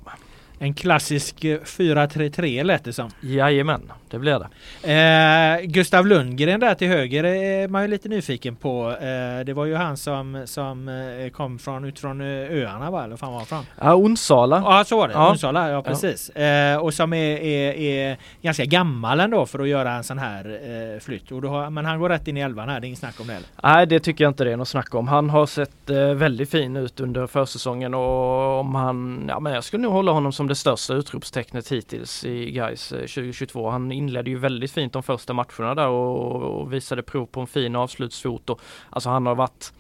En 0.64 0.74
klassisk 0.74 1.36
4-3-3 1.44 2.60
eh, 2.60 2.66
lät 2.66 2.84
det 2.84 2.94
som. 2.94 3.10
Jajamän, 3.22 3.92
det 4.10 4.20
blir 4.20 4.40
det. 4.40 5.62
Eh, 5.62 5.66
Gustav 5.66 6.08
Lundgren 6.08 6.60
där 6.60 6.76
till 6.76 6.88
höger 6.88 7.24
är 7.24 7.68
man 7.68 7.82
ju 7.82 7.88
lite 7.88 8.10
nyfiken 8.10 8.56
på. 8.56 8.92
Eh, 8.92 9.46
det 9.46 9.54
var 9.54 9.66
ju 9.66 9.76
han 9.76 9.98
som, 9.98 10.44
som 10.46 10.88
eh, 10.88 11.30
kom 11.30 11.60
från, 11.60 11.86
ut 11.86 12.00
från 12.00 12.22
eh, 12.22 12.28
öarna 12.28 12.92
va? 12.92 13.04
Eller 13.04 13.16
fan 13.16 13.34
var 13.34 13.42
från? 13.42 13.64
Ja, 13.80 13.96
Onsala. 13.96 14.64
Ja, 14.66 14.84
så 14.84 14.98
var 14.98 15.08
det. 15.08 15.14
Ja. 15.14 15.32
Onsala, 15.32 15.70
ja 15.70 15.82
precis. 15.82 16.32
Ja. 16.36 16.42
Eh, 16.42 16.78
och 16.78 16.94
som 16.94 17.14
är, 17.14 17.38
är, 17.38 17.74
är, 17.74 18.18
ganska 18.42 18.66
gammal 18.66 19.20
ändå 19.20 19.46
för 19.46 19.60
att 19.60 19.68
göra 19.68 19.92
en 19.92 20.04
sån 20.04 20.20
här 20.20 21.00
flytt. 21.00 21.32
Och 21.32 21.42
har, 21.42 21.70
men 21.70 21.86
han 21.86 22.00
går 22.00 22.10
rätt 22.10 22.28
in 22.28 22.38
i 22.38 22.42
elvan 22.42 22.70
här, 22.70 22.80
det 22.80 22.86
är 22.86 22.88
inget 22.88 23.00
snack 23.00 23.20
om 23.20 23.28
det 23.28 23.34
heller. 23.34 23.50
Nej, 23.64 23.88
det 23.88 24.00
tycker 24.00 24.24
jag 24.24 24.32
inte 24.32 24.44
det 24.44 24.52
är 24.52 24.58
något 24.58 24.68
snack 24.68 24.96
om. 24.96 25.08
Han 25.08 25.30
har 25.30 25.46
sett 25.46 25.90
väldigt 26.16 26.52
fin 26.52 26.76
ut 26.76 27.00
under 27.00 27.28
försäsongen 27.28 27.94
och 27.94 28.60
om 28.60 28.76
han, 28.76 29.26
ja 29.28 29.40
men 29.40 29.54
jag 29.54 29.64
skulle 29.64 29.84
nog 29.84 29.94
hålla 29.94 30.12
honom 30.12 30.34
som 30.34 30.51
det 30.52 30.56
största 30.56 30.94
utropstecknet 30.94 31.72
hittills 31.72 32.26
i 32.26 32.52
Gais 32.52 32.90
2022. 32.90 33.68
Eh, 33.68 33.72
han 33.72 33.92
inledde 33.92 34.30
ju 34.30 34.38
väldigt 34.38 34.72
fint 34.72 34.94
de 34.94 35.04
första 35.04 35.34
matcherna 35.34 35.76
där 35.76 35.88
och, 35.88 36.62
och 36.62 36.74
visade 36.74 37.04
prov 37.04 37.26
på 37.26 37.42
en 37.42 37.48
fin 37.48 37.76
avslutsfot. 37.76 38.50
Och, 38.50 38.62
alltså 38.90 39.10
han 39.10 39.26
har 39.26 39.36
varit 39.36 39.74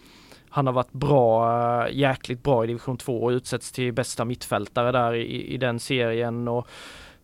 han 0.50 0.68
har 0.68 0.74
varit 0.74 0.92
bra, 0.92 1.52
eh, 1.86 1.98
jäkligt 1.98 2.44
bra 2.44 2.64
i 2.64 2.68
division 2.68 2.98
2 2.98 3.24
och 3.24 3.30
utsätts 3.30 3.72
till 3.72 3.94
bästa 3.94 4.26
mittfältare 4.26 4.92
där 4.92 5.14
i, 5.14 5.54
i 5.54 5.58
den 5.58 5.80
serien. 5.80 6.48
Och 6.48 6.68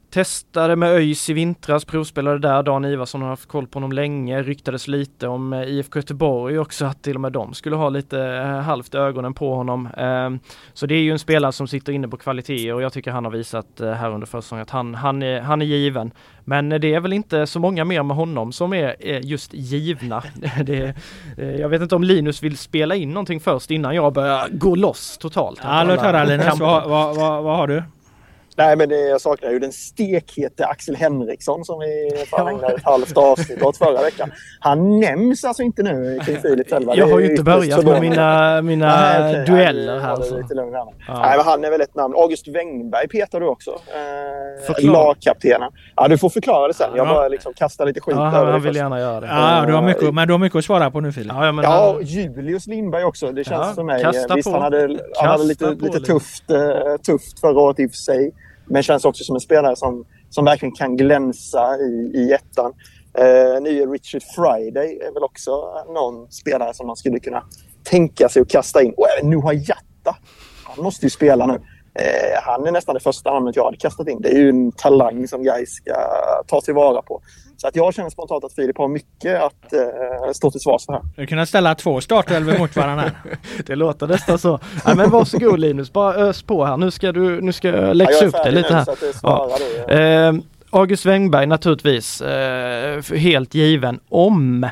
Testade 0.09 0.75
med 0.75 0.89
ÖIS 0.89 1.29
i 1.29 1.33
vintras, 1.33 1.85
provspelade 1.85 2.39
där. 2.39 2.63
Dan 2.63 2.85
Ivarsson 2.85 3.21
har 3.21 3.29
haft 3.29 3.47
koll 3.47 3.67
på 3.67 3.75
honom 3.75 3.91
länge. 3.91 4.43
Ryktades 4.43 4.87
lite 4.87 5.27
om 5.27 5.53
eh, 5.53 5.61
IFK 5.61 5.99
Göteborg 5.99 6.59
också 6.59 6.85
att 6.85 7.03
till 7.03 7.15
och 7.15 7.21
med 7.21 7.31
de 7.31 7.53
skulle 7.53 7.75
ha 7.75 7.89
lite 7.89 8.21
eh, 8.21 8.45
halvt 8.45 8.95
ögonen 8.95 9.33
på 9.33 9.55
honom. 9.55 9.89
Ehm, 9.97 10.39
så 10.73 10.85
det 10.85 10.95
är 10.95 11.01
ju 11.01 11.11
en 11.11 11.19
spelare 11.19 11.51
som 11.51 11.67
sitter 11.67 11.93
inne 11.93 12.07
på 12.07 12.17
kvaliteter 12.17 12.73
och 12.73 12.81
jag 12.81 12.93
tycker 12.93 13.11
han 13.11 13.25
har 13.25 13.31
visat 13.31 13.81
eh, 13.81 13.91
här 13.91 14.11
under 14.11 14.27
försäsongen 14.27 14.63
att 14.63 14.69
han, 14.69 14.95
han, 14.95 15.23
är, 15.23 15.41
han 15.41 15.61
är 15.61 15.65
given. 15.65 16.11
Men 16.43 16.69
det 16.69 16.93
är 16.93 16.99
väl 16.99 17.13
inte 17.13 17.47
så 17.47 17.59
många 17.59 17.85
mer 17.85 18.03
med 18.03 18.17
honom 18.17 18.51
som 18.51 18.73
är 18.73 19.25
just 19.25 19.53
givna. 19.53 20.23
Det, 20.65 20.95
jag 21.37 21.69
vet 21.69 21.81
inte 21.81 21.95
om 21.95 22.03
Linus 22.03 22.43
vill 22.43 22.57
spela 22.57 22.95
in 22.95 23.09
någonting 23.09 23.39
först 23.39 23.71
innan 23.71 23.95
jag 23.95 24.13
börjar 24.13 24.47
gå 24.51 24.75
loss 24.75 25.17
totalt. 25.17 25.59
Ja, 25.63 25.83
låt 25.83 25.99
höra 25.99 26.23
Linus, 26.23 26.59
vad, 26.59 26.89
vad, 26.89 27.15
vad, 27.15 27.43
vad 27.43 27.57
har 27.57 27.67
du? 27.67 27.83
Nej, 28.57 28.75
men 28.75 28.89
det, 28.89 28.99
jag 28.99 29.21
saknar 29.21 29.51
ju 29.51 29.59
den 29.59 29.71
stekhete 29.71 30.65
Axel 30.65 30.95
Henriksson 30.95 31.65
som 31.65 31.79
vi 31.79 32.25
fan 32.25 32.47
ägnade 32.47 32.73
ett 32.73 32.83
halvt 32.83 33.17
avsnitt 33.17 33.61
åt 33.61 33.77
förra 33.77 34.01
veckan. 34.01 34.31
Han 34.59 34.99
nämns 34.99 35.43
alltså 35.43 35.63
inte 35.63 35.83
nu 35.83 36.19
kring 36.25 36.41
Filip 36.41 36.69
själva. 36.69 36.95
Jag 36.95 37.07
har 37.07 37.19
ju 37.19 37.29
inte 37.29 37.43
börjat 37.43 37.85
med 37.85 38.01
mina, 38.01 38.61
mina 38.61 38.87
Nej, 38.87 39.31
okay. 39.31 39.45
dueller 39.45 39.99
här. 39.99 40.15
Så. 40.15 40.37
Lite 40.37 40.53
lugn, 40.53 40.73
ja. 40.73 40.93
Nej, 41.07 41.37
men 41.37 41.45
han 41.45 41.63
är 41.63 41.71
väl 41.71 41.81
ett 41.81 41.95
namn. 41.95 42.13
August 42.17 42.47
Wengberg 42.47 43.07
petar 43.07 43.39
du 43.39 43.47
också. 43.47 43.71
Eh, 43.71 44.91
lagkaptenen. 44.91 45.71
Ja, 45.95 46.07
du 46.07 46.17
får 46.17 46.29
förklara 46.29 46.67
det 46.67 46.73
sen. 46.73 46.89
Jag 46.95 47.07
bara 47.07 47.27
liksom 47.27 47.53
kastar 47.53 47.85
lite 47.85 48.01
skit 48.01 48.15
ja, 48.17 48.37
över 48.37 48.51
Han 48.51 48.61
vill 48.61 48.75
gärna 48.75 48.99
göra 48.99 49.19
det. 49.19 49.27
Ja, 49.27 49.63
du 49.67 49.73
har 49.73 49.81
mycket, 49.81 50.13
men 50.13 50.27
du 50.27 50.33
har 50.33 50.39
mycket 50.39 50.57
att 50.57 50.65
svara 50.65 50.91
på 50.91 50.99
nu 50.99 51.11
Filip. 51.11 51.33
Ja, 51.35 51.51
men, 51.51 51.63
ja 51.63 51.99
Julius 52.01 52.67
Lindberg 52.67 53.03
också. 53.03 53.31
Det 53.31 53.43
känns 53.43 53.67
ja, 53.67 53.73
som 53.73 53.85
mig. 53.85 54.05
Visst, 54.35 54.49
han 54.49 54.61
hade, 54.61 54.99
han 55.15 55.29
hade 55.29 55.43
lite, 55.43 55.69
lite 55.69 55.99
tufft, 55.99 56.51
uh, 56.51 56.57
tufft 57.05 57.39
förra 57.39 57.59
året 57.59 57.79
i 57.79 57.85
och 57.85 57.91
för 57.91 57.97
sig. 57.97 58.33
Men 58.67 58.83
känns 58.83 59.05
också 59.05 59.23
som 59.23 59.35
en 59.35 59.39
spelare 59.39 59.75
som, 59.75 60.05
som 60.29 60.45
verkligen 60.45 60.75
kan 60.75 60.97
glänsa 60.97 61.77
i, 61.77 62.11
i 62.13 62.33
ettan. 62.33 62.73
Eh, 63.17 63.61
nye 63.61 63.85
Richard 63.85 64.23
Friday 64.35 64.99
är 65.01 65.13
väl 65.13 65.23
också 65.23 65.51
någon 65.93 66.31
spelare 66.31 66.73
som 66.73 66.87
man 66.87 66.95
skulle 66.95 67.19
kunna 67.19 67.43
tänka 67.83 68.29
sig 68.29 68.41
att 68.41 68.49
kasta 68.49 68.81
in. 68.81 68.93
Och 68.97 69.07
även 69.09 69.29
Noah 69.31 69.55
Jatta. 69.55 70.15
Han 70.63 70.83
måste 70.83 71.05
ju 71.05 71.09
spela 71.09 71.45
nu. 71.45 71.53
Eh, 71.99 72.41
han 72.43 72.67
är 72.67 72.71
nästan 72.71 72.95
det 72.95 73.01
första 73.01 73.33
namnet 73.33 73.55
jag 73.55 73.65
hade 73.65 73.77
kastat 73.77 74.07
in. 74.07 74.21
Det 74.21 74.29
är 74.29 74.37
ju 74.37 74.49
en 74.49 74.71
talang 74.71 75.27
som 75.27 75.43
Gais 75.43 75.69
ska 75.75 75.93
ta 76.47 76.61
tillvara 76.61 77.01
på. 77.01 77.21
Så 77.57 77.67
att 77.67 77.75
jag 77.75 77.93
känner 77.93 78.09
spontant 78.09 78.43
att 78.43 78.53
Filip 78.53 78.77
har 78.77 78.87
mycket 78.87 79.41
att 79.41 79.73
eh, 79.73 80.31
stå 80.33 80.51
till 80.51 80.59
svars 80.59 80.85
för 80.85 80.93
här. 80.93 81.01
Du 81.15 81.27
kunna 81.27 81.45
ställa 81.45 81.75
två 81.75 82.01
startelvor 82.01 82.57
mot 82.57 82.75
varandra. 82.75 83.11
det 83.65 83.75
låter 83.75 84.07
nästan 84.07 84.39
så. 84.39 84.59
Nej, 84.85 84.95
men 84.95 85.09
varsågod 85.09 85.59
Linus, 85.59 85.93
bara 85.93 86.15
ös 86.15 86.43
på 86.43 86.65
här. 86.65 86.77
Nu 86.77 86.91
ska 86.91 87.11
du 87.11 87.41
nu 87.41 87.53
ska 87.53 87.67
jag 87.67 87.95
läxa 87.95 88.23
ja, 88.23 88.27
upp 88.27 88.35
det 88.43 88.51
lite 88.51 88.73
här. 88.73 88.87
Ja. 89.23 89.57
Eh, 89.93 90.33
August 90.69 91.05
Wengberg 91.05 91.45
naturligtvis, 91.45 92.21
eh, 92.21 93.03
helt 93.15 93.53
given 93.53 93.99
om 94.09 94.67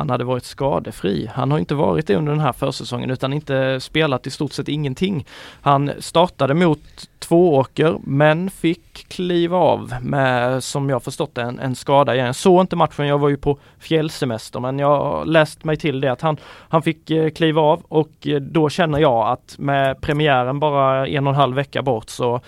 han 0.00 0.10
hade 0.10 0.24
varit 0.24 0.44
skadefri. 0.44 1.30
Han 1.34 1.50
har 1.50 1.58
inte 1.58 1.74
varit 1.74 2.06
det 2.06 2.16
under 2.16 2.32
den 2.32 2.40
här 2.40 2.52
försäsongen 2.52 3.10
utan 3.10 3.32
inte 3.32 3.80
spelat 3.80 4.26
i 4.26 4.30
stort 4.30 4.52
sett 4.52 4.68
ingenting. 4.68 5.26
Han 5.62 5.90
startade 5.98 6.54
mot 6.54 6.80
Tvååker 7.18 7.98
men 8.04 8.50
fick 8.50 9.08
kliva 9.08 9.56
av 9.56 9.94
med, 10.02 10.64
som 10.64 10.90
jag 10.90 11.02
förstått 11.02 11.38
en, 11.38 11.58
en 11.58 11.74
skada 11.74 12.14
igen. 12.14 12.26
Jag 12.26 12.36
såg 12.36 12.60
inte 12.60 12.76
matchen, 12.76 13.06
jag 13.06 13.18
var 13.18 13.28
ju 13.28 13.36
på 13.36 13.58
fjällsemester 13.78 14.60
men 14.60 14.78
jag 14.78 14.98
har 14.98 15.24
läst 15.24 15.64
mig 15.64 15.76
till 15.76 16.00
det 16.00 16.12
att 16.12 16.20
han, 16.20 16.36
han 16.68 16.82
fick 16.82 17.10
eh, 17.10 17.30
kliva 17.30 17.60
av 17.60 17.82
och 17.88 18.26
eh, 18.26 18.40
då 18.40 18.68
känner 18.68 18.98
jag 18.98 19.28
att 19.28 19.54
med 19.58 20.00
premiären 20.00 20.60
bara 20.60 21.06
en 21.08 21.26
och 21.26 21.32
en 21.32 21.40
halv 21.40 21.56
vecka 21.56 21.82
bort 21.82 22.10
så 22.10 22.40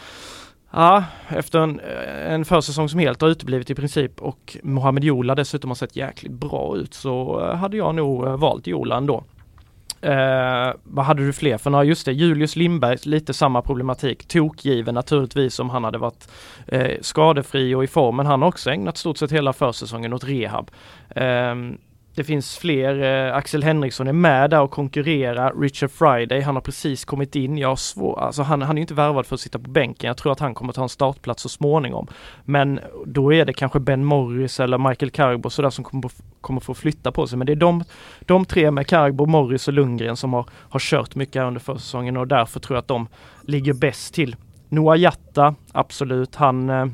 Ja, 0.75 1.05
efter 1.29 1.59
en, 1.59 1.81
eh, 1.81 2.33
en 2.33 2.45
försäsong 2.45 2.89
som 2.89 3.01
helt 3.01 3.21
har 3.21 3.29
uteblivit 3.29 3.71
i 3.71 3.75
princip 3.75 4.21
och 4.21 4.57
Mohamed 4.63 5.05
Jola 5.05 5.35
dessutom 5.35 5.71
har 5.71 5.75
sett 5.75 5.97
jäkligt 5.97 6.33
bra 6.33 6.77
ut 6.77 6.95
så 6.95 7.41
eh, 7.41 7.57
hade 7.57 7.77
jag 7.77 7.95
nog 7.95 8.27
eh, 8.27 8.37
valt 8.37 8.67
Jola 8.67 8.97
ändå. 8.97 9.25
Eh, 10.01 10.73
vad 10.85 11.05
hade 11.05 11.27
du 11.27 11.33
fler 11.33 11.59
för 11.59 11.71
några? 11.71 11.85
Just 11.85 12.07
det, 12.07 12.13
Julius 12.13 12.57
Lindberg, 12.57 12.99
lite 13.03 13.35
samma 13.35 13.63
problematik. 13.63 14.29
Tokgiven 14.29 14.95
naturligtvis 14.95 15.59
om 15.59 15.71
han 15.71 15.85
hade 15.85 15.99
varit 15.99 16.29
eh, 16.67 16.97
skadefri 17.01 17.75
och 17.75 17.85
i 17.85 17.87
form. 17.87 18.17
Men 18.17 18.27
han 18.27 18.43
har 18.43 18.49
också 18.49 18.71
ägnat 18.71 18.97
stort 18.97 19.19
sett 19.19 19.33
hela 19.33 19.53
försäsongen 19.53 20.13
åt 20.13 20.25
rehab. 20.25 20.71
Eh, 21.11 21.55
det 22.15 22.25
finns 22.25 22.59
fler, 22.59 23.03
eh, 23.03 23.37
Axel 23.37 23.63
Henriksson 23.63 24.07
är 24.07 24.13
med 24.13 24.51
där 24.51 24.61
och 24.61 24.71
konkurrerar. 24.71 25.61
Richard 25.61 25.91
Friday, 25.91 26.41
han 26.41 26.55
har 26.55 26.63
precis 26.63 27.05
kommit 27.05 27.37
in. 27.37 27.59
Jag 27.59 27.69
har 27.69 27.77
svår, 27.77 28.21
alltså 28.21 28.43
han, 28.43 28.63
han 28.63 28.79
är 28.79 28.81
inte 28.81 28.95
värvad 28.95 29.27
för 29.27 29.35
att 29.35 29.41
sitta 29.41 29.59
på 29.59 29.71
bänken. 29.71 30.09
Jag 30.09 30.17
tror 30.17 30.33
att 30.33 30.41
han 30.41 30.55
kommer 30.55 30.73
ta 30.73 30.83
en 30.83 30.89
startplats 30.89 31.43
så 31.43 31.49
småningom. 31.49 32.07
Men 32.45 32.81
då 33.07 33.33
är 33.35 33.45
det 33.45 33.53
kanske 33.53 33.81
Ben 33.81 34.05
Morris 34.05 34.61
eller 34.61 34.79
Michael 34.79 35.11
Carbo 35.11 35.51
sådär 35.51 35.71
som 35.71 35.85
kommer, 35.85 36.11
kommer 36.41 36.61
få 36.61 36.75
flytta 36.75 37.13
på 37.13 37.27
sig. 37.27 37.39
Men 37.39 37.47
det 37.47 37.53
är 37.53 37.57
de, 37.57 37.85
de 38.21 38.45
tre 38.45 38.71
med 38.71 38.87
Carbo, 38.87 39.27
Morris 39.27 39.69
och 39.69 39.75
Lundgren 39.75 40.17
som 40.17 40.33
har, 40.33 40.47
har 40.53 40.81
kört 40.81 41.15
mycket 41.15 41.37
här 41.37 41.47
under 41.47 41.61
försäsongen 41.61 42.17
och 42.17 42.29
därför 42.29 42.61
tror 42.61 42.77
jag 42.77 42.83
att 42.83 42.89
de 42.89 43.09
ligger 43.43 43.73
bäst 43.73 44.15
till. 44.15 44.37
Noah 44.69 44.99
Jatta, 44.99 45.55
absolut. 45.73 46.35
Han 46.35 46.71
eh, 46.71 46.87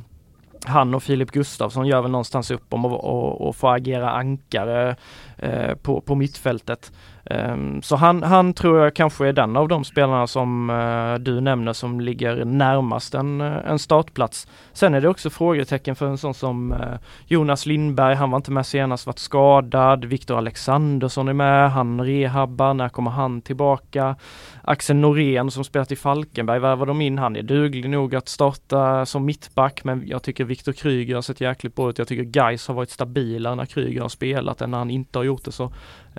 han 0.64 0.94
och 0.94 1.02
Filip 1.02 1.30
Gustafsson 1.30 1.86
gör 1.86 2.02
väl 2.02 2.10
någonstans 2.10 2.50
upp 2.50 2.74
om 2.74 2.84
att 2.84 3.56
få 3.56 3.68
agera 3.68 4.10
ankare 4.10 4.96
eh, 5.36 5.74
på, 5.74 6.00
på 6.00 6.14
mittfältet. 6.14 6.92
Ehm, 7.30 7.82
så 7.82 7.96
han, 7.96 8.22
han 8.22 8.54
tror 8.54 8.78
jag 8.78 8.94
kanske 8.94 9.26
är 9.26 9.32
den 9.32 9.56
av 9.56 9.68
de 9.68 9.84
spelarna 9.84 10.26
som 10.26 10.70
eh, 10.70 11.14
du 11.14 11.40
nämner 11.40 11.72
som 11.72 12.00
ligger 12.00 12.44
närmast 12.44 13.14
en, 13.14 13.40
eh, 13.40 13.56
en 13.66 13.78
startplats. 13.78 14.46
Sen 14.72 14.94
är 14.94 15.00
det 15.00 15.08
också 15.08 15.30
frågetecken 15.30 15.96
för 15.96 16.06
en 16.06 16.18
sån 16.18 16.34
som 16.34 16.72
eh, 16.72 16.78
Jonas 17.26 17.66
Lindberg, 17.66 18.14
han 18.14 18.30
var 18.30 18.36
inte 18.36 18.50
med 18.50 18.66
senast, 18.66 19.06
varit 19.06 19.18
skadad. 19.18 20.04
Viktor 20.04 20.38
Alexandersson 20.38 21.28
är 21.28 21.32
med, 21.32 21.72
han 21.72 22.00
rehabbar, 22.00 22.74
när 22.74 22.88
kommer 22.88 23.10
han 23.10 23.40
tillbaka? 23.40 24.16
Axel 24.62 24.96
Norén 24.96 25.50
som 25.50 25.64
spelat 25.64 25.92
i 25.92 25.96
Falkenberg 25.96 26.58
värvar 26.58 26.86
de 26.86 27.00
in, 27.00 27.18
han 27.18 27.36
är 27.36 27.42
duglig 27.42 27.90
nog 27.90 28.14
att 28.14 28.28
starta 28.28 29.06
som 29.06 29.24
mittback 29.24 29.84
men 29.84 30.06
jag 30.06 30.22
tycker 30.22 30.44
Viktor 30.44 30.72
Kryger 30.72 31.14
har 31.14 31.22
sett 31.22 31.40
jäkligt 31.40 31.74
bra 31.74 31.90
ut. 31.90 31.98
Jag 31.98 32.08
tycker 32.08 32.38
Geis 32.40 32.68
har 32.68 32.74
varit 32.74 32.90
stabilare 32.90 33.54
när 33.54 33.66
Kryger 33.66 34.00
har 34.00 34.08
spelat 34.08 34.60
än 34.60 34.70
när 34.70 34.78
han 34.78 34.90
inte 34.90 35.18
har 35.18 35.24
gjort 35.24 35.44
det 35.44 35.52
så 35.52 35.72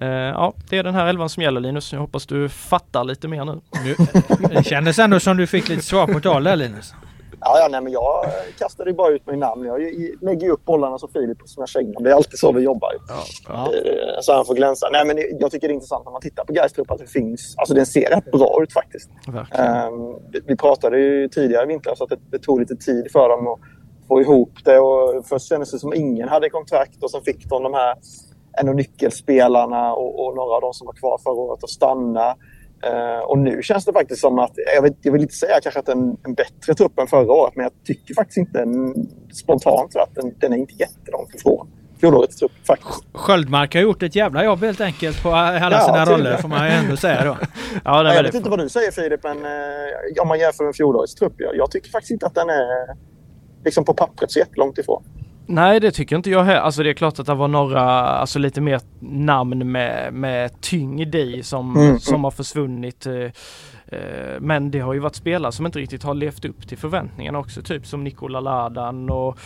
ja, 0.07 0.53
det 0.69 0.77
är 0.77 0.83
den 0.83 0.95
här 0.95 1.07
elvan 1.07 1.29
som 1.29 1.43
gäller 1.43 1.61
Linus. 1.61 1.93
Jag 1.93 1.99
hoppas 1.99 2.25
du 2.25 2.49
fattar 2.49 3.03
lite 3.03 3.27
mer 3.27 3.45
nu. 3.45 3.61
det 4.49 4.63
kändes 4.63 4.99
ändå 4.99 5.19
som 5.19 5.37
du 5.37 5.47
fick 5.47 5.69
lite 5.69 5.83
svar 5.83 6.07
på 6.07 6.19
tal 6.19 6.43
där 6.43 6.55
Linus. 6.55 6.93
Ja, 7.41 7.59
ja 7.59 7.67
nej, 7.71 7.81
men 7.81 7.93
jag 7.93 8.25
kastade 8.59 8.93
bara 8.93 9.13
ut 9.13 9.27
mitt 9.27 9.37
namn. 9.37 9.65
Jag 9.65 9.79
lägger 10.21 10.47
ju 10.47 10.51
upp 10.51 10.65
bollarna 10.65 10.97
som 10.97 11.09
Filip 11.09 11.39
på 11.39 11.47
sina 11.47 11.67
kängor. 11.67 12.03
Det 12.03 12.09
är 12.09 12.13
alltid 12.13 12.39
så 12.39 12.51
vi 12.51 12.61
jobbar. 12.61 12.91
Ja, 13.07 13.23
ja. 13.47 13.73
Eh, 13.75 14.21
så 14.21 14.33
han 14.33 14.45
får 14.45 14.55
glänsa. 14.55 14.89
Nej, 14.91 15.05
men 15.05 15.17
jag 15.39 15.51
tycker 15.51 15.67
det 15.67 15.71
är 15.71 15.75
intressant 15.75 16.05
när 16.05 16.11
man 16.11 16.21
tittar 16.21 16.43
på 16.43 16.53
Gais 16.53 16.73
trupp 16.73 16.91
att 16.91 16.99
det 16.99 17.07
finns... 17.07 17.55
Alltså 17.57 17.73
den 17.73 17.85
ser 17.85 18.09
rätt 18.09 18.31
bra 18.31 18.59
ut 18.63 18.73
faktiskt. 18.73 19.09
Um, 19.27 20.19
vi 20.45 20.55
pratade 20.55 20.99
ju 20.99 21.27
tidigare 21.27 21.63
i 21.63 21.67
vintras 21.67 22.01
att 22.01 22.09
det, 22.09 22.19
det 22.31 22.39
tog 22.39 22.59
lite 22.59 22.75
tid 22.75 23.11
för 23.11 23.29
dem 23.29 23.47
att 23.47 23.59
få 24.07 24.21
ihop 24.21 24.53
det. 24.65 24.79
Och 24.79 25.25
först 25.25 25.49
kändes 25.49 25.71
det 25.71 25.79
som 25.79 25.93
ingen 25.93 26.29
hade 26.29 26.49
kontrakt 26.49 27.03
och 27.03 27.11
sen 27.11 27.21
fick 27.21 27.49
de 27.49 27.63
de 27.63 27.73
här 27.73 27.95
en 28.59 28.69
av 28.69 28.75
nyckelspelarna 28.75 29.93
och, 29.93 30.25
och, 30.25 30.35
några 30.35 30.55
av 30.55 30.61
de 30.61 30.73
som 30.73 30.87
var 30.87 30.93
kvar 30.93 31.19
förra 31.23 31.33
året 31.33 31.63
att 31.63 31.69
stanna. 31.69 32.35
Uh, 32.87 33.23
och 33.25 33.37
nu 33.37 33.63
känns 33.63 33.85
det 33.85 33.93
faktiskt 33.93 34.21
som 34.21 34.39
att, 34.39 34.51
jag, 34.75 34.81
vet, 34.81 34.97
jag 35.01 35.11
vill 35.11 35.21
inte 35.21 35.33
säga 35.33 35.59
kanske 35.63 35.79
att 35.79 35.89
en, 35.89 36.17
en 36.23 36.33
bättre 36.33 36.73
trupp 36.73 36.99
än 36.99 37.07
förra 37.07 37.31
året, 37.31 37.55
men 37.55 37.63
jag 37.63 37.71
tycker 37.83 38.13
faktiskt 38.13 38.37
inte 38.37 38.59
en, 38.59 38.95
spontant 39.33 39.95
att 39.95 40.15
den, 40.15 40.33
den 40.39 40.53
är 40.53 40.57
inte 40.57 40.73
jättelångt 40.73 41.35
ifrån 41.35 41.67
fjolårets 41.99 42.35
trupp 42.35 42.51
faktiskt. 42.67 43.03
Sköldmark 43.13 43.73
har 43.73 43.81
gjort 43.81 44.03
ett 44.03 44.15
jävla 44.15 44.43
jobb 44.43 44.59
helt 44.59 44.81
enkelt 44.81 45.23
på 45.23 45.29
alla 45.29 45.71
ja, 45.71 45.85
sina 45.85 46.05
roller 46.05 46.37
får 46.37 46.49
man 46.49 46.67
ju 46.67 46.73
ändå 46.73 46.97
säga 46.97 47.23
då. 47.23 47.37
ja, 47.83 48.13
jag 48.13 48.23
vet 48.23 48.35
inte 48.35 48.49
vad 48.49 48.59
du 48.59 48.69
säger 48.69 48.91
Filip, 48.91 49.23
men 49.23 49.37
uh, 49.37 50.21
om 50.21 50.27
man 50.27 50.39
jämför 50.39 50.63
med 50.63 50.75
fjolårets 50.75 51.15
trupp, 51.15 51.33
jag, 51.37 51.55
jag 51.55 51.71
tycker 51.71 51.89
faktiskt 51.89 52.11
inte 52.11 52.25
att 52.25 52.35
den 52.35 52.49
är 52.49 52.95
liksom 53.65 53.85
på 53.85 53.93
pappret 53.93 54.31
så 54.31 54.39
jättelångt 54.39 54.77
ifrån. 54.77 55.03
Nej 55.49 55.79
det 55.79 55.91
tycker 55.91 56.15
inte 56.15 56.29
jag 56.29 56.43
heller. 56.43 56.59
Alltså 56.59 56.83
det 56.83 56.89
är 56.89 56.93
klart 56.93 57.19
att 57.19 57.25
det 57.25 57.33
var 57.33 57.47
några, 57.47 57.81
alltså 57.81 58.39
lite 58.39 58.61
mer 58.61 58.81
namn 58.99 59.71
med, 59.71 60.13
med 60.13 60.61
tyngd 60.61 61.15
i 61.15 61.43
som, 61.43 61.77
mm. 61.77 61.99
som 61.99 62.23
har 62.23 62.31
försvunnit. 62.31 63.07
Eh, 63.91 64.39
men 64.39 64.71
det 64.71 64.79
har 64.79 64.93
ju 64.93 64.99
varit 64.99 65.15
spelare 65.15 65.51
som 65.51 65.65
inte 65.65 65.79
riktigt 65.79 66.03
har 66.03 66.13
levt 66.13 66.45
upp 66.45 66.67
till 66.67 66.77
förväntningarna 66.77 67.39
också, 67.39 67.61
typ 67.61 67.85
som 67.85 68.03
Nikola 68.03 68.39
Ladan 68.39 69.09
och, 69.09 69.39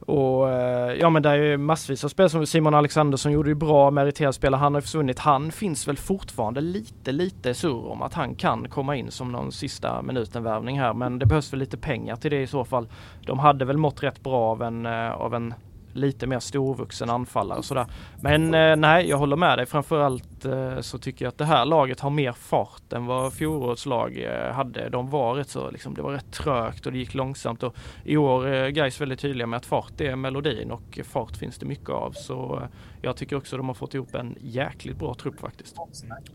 och 0.00 0.50
eh, 0.50 0.92
ja 0.92 1.10
men 1.10 1.22
det 1.22 1.28
är 1.28 1.34
ju 1.34 1.56
massvis 1.56 2.04
av 2.04 2.08
spelare 2.08 2.30
som 2.30 2.46
Simon 2.46 2.74
Alexandersson 2.74 3.32
gjorde 3.32 3.48
ju 3.48 3.54
bra, 3.54 3.90
meriterad 3.90 4.34
spelare, 4.34 4.58
han 4.58 4.74
har 4.74 4.80
försvunnit. 4.80 5.18
Han 5.18 5.52
finns 5.52 5.88
väl 5.88 5.96
fortfarande 5.96 6.60
lite, 6.60 7.12
lite 7.12 7.54
sur 7.54 7.86
om 7.86 8.02
att 8.02 8.14
han 8.14 8.34
kan 8.34 8.68
komma 8.68 8.96
in 8.96 9.10
som 9.10 9.32
någon 9.32 9.52
sista 9.52 10.02
minuten 10.02 10.42
värvning 10.42 10.80
här, 10.80 10.94
men 10.94 11.18
det 11.18 11.26
behövs 11.26 11.52
väl 11.52 11.60
lite 11.60 11.76
pengar 11.76 12.16
till 12.16 12.30
det 12.30 12.42
i 12.42 12.46
så 12.46 12.64
fall. 12.64 12.88
De 13.26 13.38
hade 13.38 13.64
väl 13.64 13.76
mått 13.76 14.02
rätt 14.02 14.22
bra 14.22 14.50
av 14.50 14.62
en, 14.62 14.86
eh, 14.86 15.10
av 15.10 15.34
en 15.34 15.54
lite 15.94 16.26
mer 16.26 16.38
storvuxen 16.38 17.10
anfallare 17.10 17.58
och 17.58 17.64
sådär. 17.64 17.86
Men 18.20 18.54
eh, 18.54 18.76
nej, 18.76 19.08
jag 19.08 19.18
håller 19.18 19.36
med 19.36 19.58
dig. 19.58 19.66
Framförallt 19.66 20.44
eh, 20.44 20.80
så 20.80 20.98
tycker 20.98 21.24
jag 21.24 21.30
att 21.30 21.38
det 21.38 21.44
här 21.44 21.64
laget 21.64 22.00
har 22.00 22.10
mer 22.10 22.32
fart 22.32 22.92
än 22.92 23.06
vad 23.06 23.32
fjolårets 23.32 23.86
lag 23.86 24.18
eh, 24.18 24.52
hade. 24.52 24.88
De 24.88 25.10
var 25.10 25.34
rätt 25.34 25.48
så, 25.48 25.70
liksom, 25.70 25.94
det 25.94 26.02
var 26.02 26.12
rätt 26.12 26.32
trögt 26.32 26.86
och 26.86 26.92
det 26.92 26.98
gick 26.98 27.14
långsamt 27.14 27.62
och 27.62 27.76
i 28.04 28.16
år 28.16 28.46
är 28.46 28.68
Gais 28.68 29.00
väldigt 29.00 29.20
tydliga 29.20 29.46
med 29.46 29.56
att 29.56 29.66
fart 29.66 30.00
är 30.00 30.16
melodin 30.16 30.70
och 30.70 31.00
fart 31.04 31.36
finns 31.36 31.58
det 31.58 31.66
mycket 31.66 31.90
av. 31.90 32.12
Så 32.12 32.60
eh, 32.62 32.68
jag 33.02 33.16
tycker 33.16 33.36
också 33.36 33.56
att 33.56 33.58
de 33.58 33.66
har 33.66 33.74
fått 33.74 33.94
ihop 33.94 34.14
en 34.14 34.36
jäkligt 34.40 34.96
bra 34.96 35.14
trupp 35.14 35.40
faktiskt. 35.40 35.76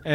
Eh, 0.05 0.11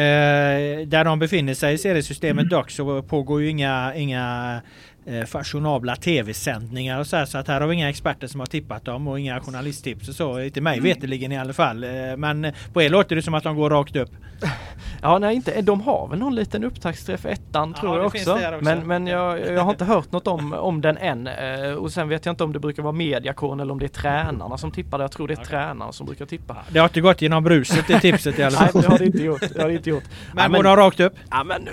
där 0.87 1.03
de 1.03 1.19
befinner 1.19 1.53
sig 1.53 1.73
i 1.73 1.77
seriesystemet 1.77 2.49
dock 2.49 2.71
så 2.71 3.01
pågår 3.01 3.41
ju 3.41 3.49
inga, 3.49 3.95
inga 3.95 4.61
eh, 5.05 5.25
fashionabla 5.25 5.95
tv-sändningar 5.95 6.99
och 6.99 7.07
så 7.07 7.15
här. 7.15 7.25
Så 7.25 7.37
att 7.37 7.47
här 7.47 7.61
har 7.61 7.67
vi 7.67 7.75
inga 7.75 7.89
experter 7.89 8.27
som 8.27 8.39
har 8.39 8.47
tippat 8.47 8.85
dem 8.85 9.07
och 9.07 9.19
inga 9.19 9.39
journalisttips 9.41 10.09
och 10.09 10.15
så. 10.15 10.41
Inte 10.41 10.61
mig 10.61 10.77
mm. 10.77 10.83
veterligen 10.83 11.31
i 11.31 11.37
alla 11.37 11.53
fall. 11.53 11.83
Eh, 11.83 11.89
men 12.17 12.53
på 12.73 12.81
er 12.81 12.89
låter 12.89 13.15
det 13.15 13.21
som 13.21 13.33
att 13.33 13.43
de 13.43 13.55
går 13.55 13.69
rakt 13.69 13.95
upp. 13.95 14.09
Ja, 15.01 15.17
nej 15.19 15.35
inte. 15.35 15.61
De 15.61 15.81
har 15.81 16.07
väl 16.07 16.19
någon 16.19 16.35
liten 16.35 16.63
upptaktsträff 16.63 17.25
ettan 17.25 17.73
ja, 17.75 17.81
tror 17.81 17.97
jag 17.97 18.05
också. 18.05 18.31
också. 18.33 18.59
Men, 18.61 18.87
men 18.87 19.07
jag, 19.07 19.39
jag 19.53 19.61
har 19.61 19.71
inte 19.71 19.85
hört 19.85 20.11
något 20.11 20.27
om, 20.27 20.53
om 20.53 20.81
den 20.81 20.97
än. 20.97 21.27
Eh, 21.27 21.71
och 21.71 21.91
sen 21.91 22.09
vet 22.09 22.25
jag 22.25 22.33
inte 22.33 22.43
om 22.43 22.53
det 22.53 22.59
brukar 22.59 22.83
vara 22.83 22.93
mediakåren 22.93 23.59
eller 23.59 23.71
om 23.71 23.79
det 23.79 23.85
är 23.85 23.87
tränarna 23.87 24.57
som 24.57 24.71
tippar 24.71 24.97
det. 24.97 25.03
Jag 25.03 25.11
tror 25.11 25.27
det 25.27 25.33
är 25.33 25.35
okay. 25.35 25.45
tränarna 25.45 25.91
som 25.91 26.05
brukar 26.05 26.25
tippa. 26.25 26.57
Det 26.69 26.79
har 26.79 26.85
inte 26.85 27.01
gått 27.01 27.21
genom 27.21 27.43
bruset 27.43 27.89
i 27.89 27.99
tipset 27.99 28.39
i 28.39 28.43
alla 28.43 28.57
fall. 28.57 28.69
nej, 28.73 28.83
det 28.83 28.89
har 28.89 28.97
det 28.97 29.05
inte 29.05 29.23
gjort. 29.23 29.41
Det 29.53 29.61
har 29.61 29.67
det 29.67 29.75
inte 29.75 29.89
gjort. 29.89 30.03
Men, 30.33 30.51
går 30.51 30.63
de 30.63 30.75
rakt 30.75 30.99
upp? 30.99 31.13
Ja, 31.31 31.43
men 31.43 31.61
nu 31.61 31.71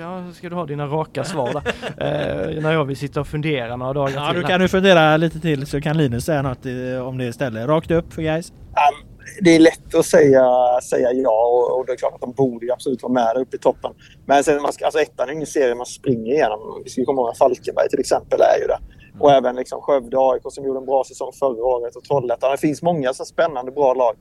ja, 0.00 0.32
ska 0.32 0.48
du 0.48 0.54
ha 0.54 0.66
dina 0.66 0.86
raka 0.86 1.24
svar 1.24 1.62
där. 1.96 2.54
eh, 2.54 2.62
jag 2.74 2.84
vill 2.84 2.96
sitta 2.96 3.20
och 3.20 3.26
fundera 3.26 3.76
några 3.76 3.92
dagar 3.92 4.12
ja, 4.14 4.32
till. 4.32 4.40
Du 4.40 4.46
kan 4.46 4.60
du 4.60 4.68
fundera 4.68 5.16
lite 5.16 5.40
till 5.40 5.66
så 5.66 5.80
kan 5.80 5.96
Linus 5.96 6.24
säga 6.24 6.42
något 6.42 6.66
om 7.08 7.18
det 7.18 7.24
istället. 7.24 7.68
Rakt 7.68 7.90
upp 7.90 8.12
för 8.12 8.22
guys. 8.22 8.50
Um, 8.50 9.14
det 9.40 9.50
är 9.50 9.58
lätt 9.58 9.94
att 9.94 10.06
säga, 10.06 10.44
säga 10.82 11.12
ja 11.12 11.46
och, 11.46 11.78
och, 11.78 11.86
det 11.86 11.92
är 11.92 11.96
klart 11.96 12.14
att 12.14 12.20
de 12.20 12.32
borde 12.32 12.72
absolut 12.72 13.02
vara 13.02 13.12
med 13.12 13.36
där 13.36 13.42
uppe 13.42 13.56
i 13.56 13.58
toppen. 13.58 13.92
Men 14.26 14.44
sen, 14.44 14.62
man 14.62 14.72
ska, 14.72 14.84
alltså 14.84 15.00
ettan 15.00 15.28
är 15.28 15.32
ingen 15.32 15.46
serie 15.46 15.74
man 15.74 15.86
springer 15.86 16.32
igenom. 16.32 16.82
Vi 16.84 16.90
ska 16.90 17.04
komma 17.04 17.20
ihåg 17.20 17.30
att 17.30 17.38
Falkenberg 17.38 17.88
till 17.88 18.00
exempel 18.00 18.40
är 18.40 18.60
ju 18.60 18.66
det. 18.66 18.78
Och 19.20 19.30
mm. 19.30 19.44
även 19.44 19.56
liksom 19.56 19.80
Skövde 19.80 20.16
AIK 20.18 20.42
som 20.48 20.64
gjorde 20.64 20.78
en 20.78 20.86
bra 20.86 21.04
säsong 21.04 21.32
förra 21.38 21.64
året 21.64 21.96
och 21.96 22.04
Trollhättan. 22.04 22.50
Det 22.50 22.58
finns 22.58 22.82
många 22.82 23.12
så 23.12 23.24
spännande 23.24 23.72
bra 23.72 23.94
lag. 23.94 24.14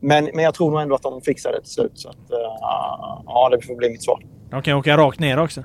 Men, 0.00 0.24
men 0.24 0.44
jag 0.44 0.54
tror 0.54 0.70
nog 0.70 0.80
ändå 0.80 0.94
att 0.94 1.02
de 1.02 1.22
fixar 1.22 1.52
det 1.52 1.60
till 1.60 1.72
slut. 1.72 1.92
Så 1.94 2.08
att, 2.08 2.30
uh, 2.32 2.38
ja, 3.26 3.48
det 3.52 3.66
får 3.66 3.74
bli 3.74 3.90
mitt 3.90 4.04
svar. 4.04 4.22
De 4.50 4.62
kan 4.62 4.76
åka 4.76 4.96
rakt 4.96 5.20
ner 5.20 5.38
också. 5.38 5.62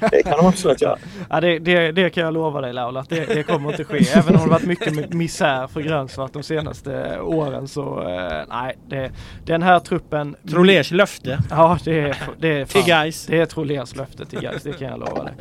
Det 0.10 0.22
kan 0.22 0.38
de 0.38 0.46
absolut 0.46 0.82
göra. 0.82 0.98
Ja, 1.30 1.40
det, 1.40 1.58
det, 1.58 1.92
det 1.92 2.10
kan 2.10 2.24
jag 2.24 2.34
lova 2.34 2.60
dig 2.60 2.72
Laula, 2.72 3.00
att 3.00 3.08
det, 3.08 3.26
det 3.26 3.42
kommer 3.42 3.70
inte 3.70 3.84
ske. 3.84 3.98
Även 4.14 4.36
om 4.36 4.42
det 4.42 4.50
varit 4.50 4.66
mycket 4.66 5.12
misär 5.12 5.66
för 5.66 5.80
Grönsvart 5.80 6.32
de 6.32 6.42
senaste 6.42 7.20
åren 7.20 7.68
så 7.68 8.08
eh, 8.08 8.44
nej, 8.48 8.78
det, 8.88 9.12
den 9.44 9.62
här 9.62 9.80
truppen... 9.80 10.36
Trolers 10.50 10.90
löfte. 10.90 11.38
Ja, 11.50 11.78
det 11.84 12.00
är, 12.00 12.16
det 12.38 12.48
är, 12.48 12.64
till 12.64 12.84
guys. 12.84 13.26
Det 13.26 13.38
är 13.38 13.46
Trolers 13.46 13.96
löfte 13.96 14.24
till 14.24 14.40
guys, 14.40 14.62
det 14.62 14.72
kan 14.72 14.88
jag 14.88 15.00
lova 15.00 15.24
dig. 15.24 15.34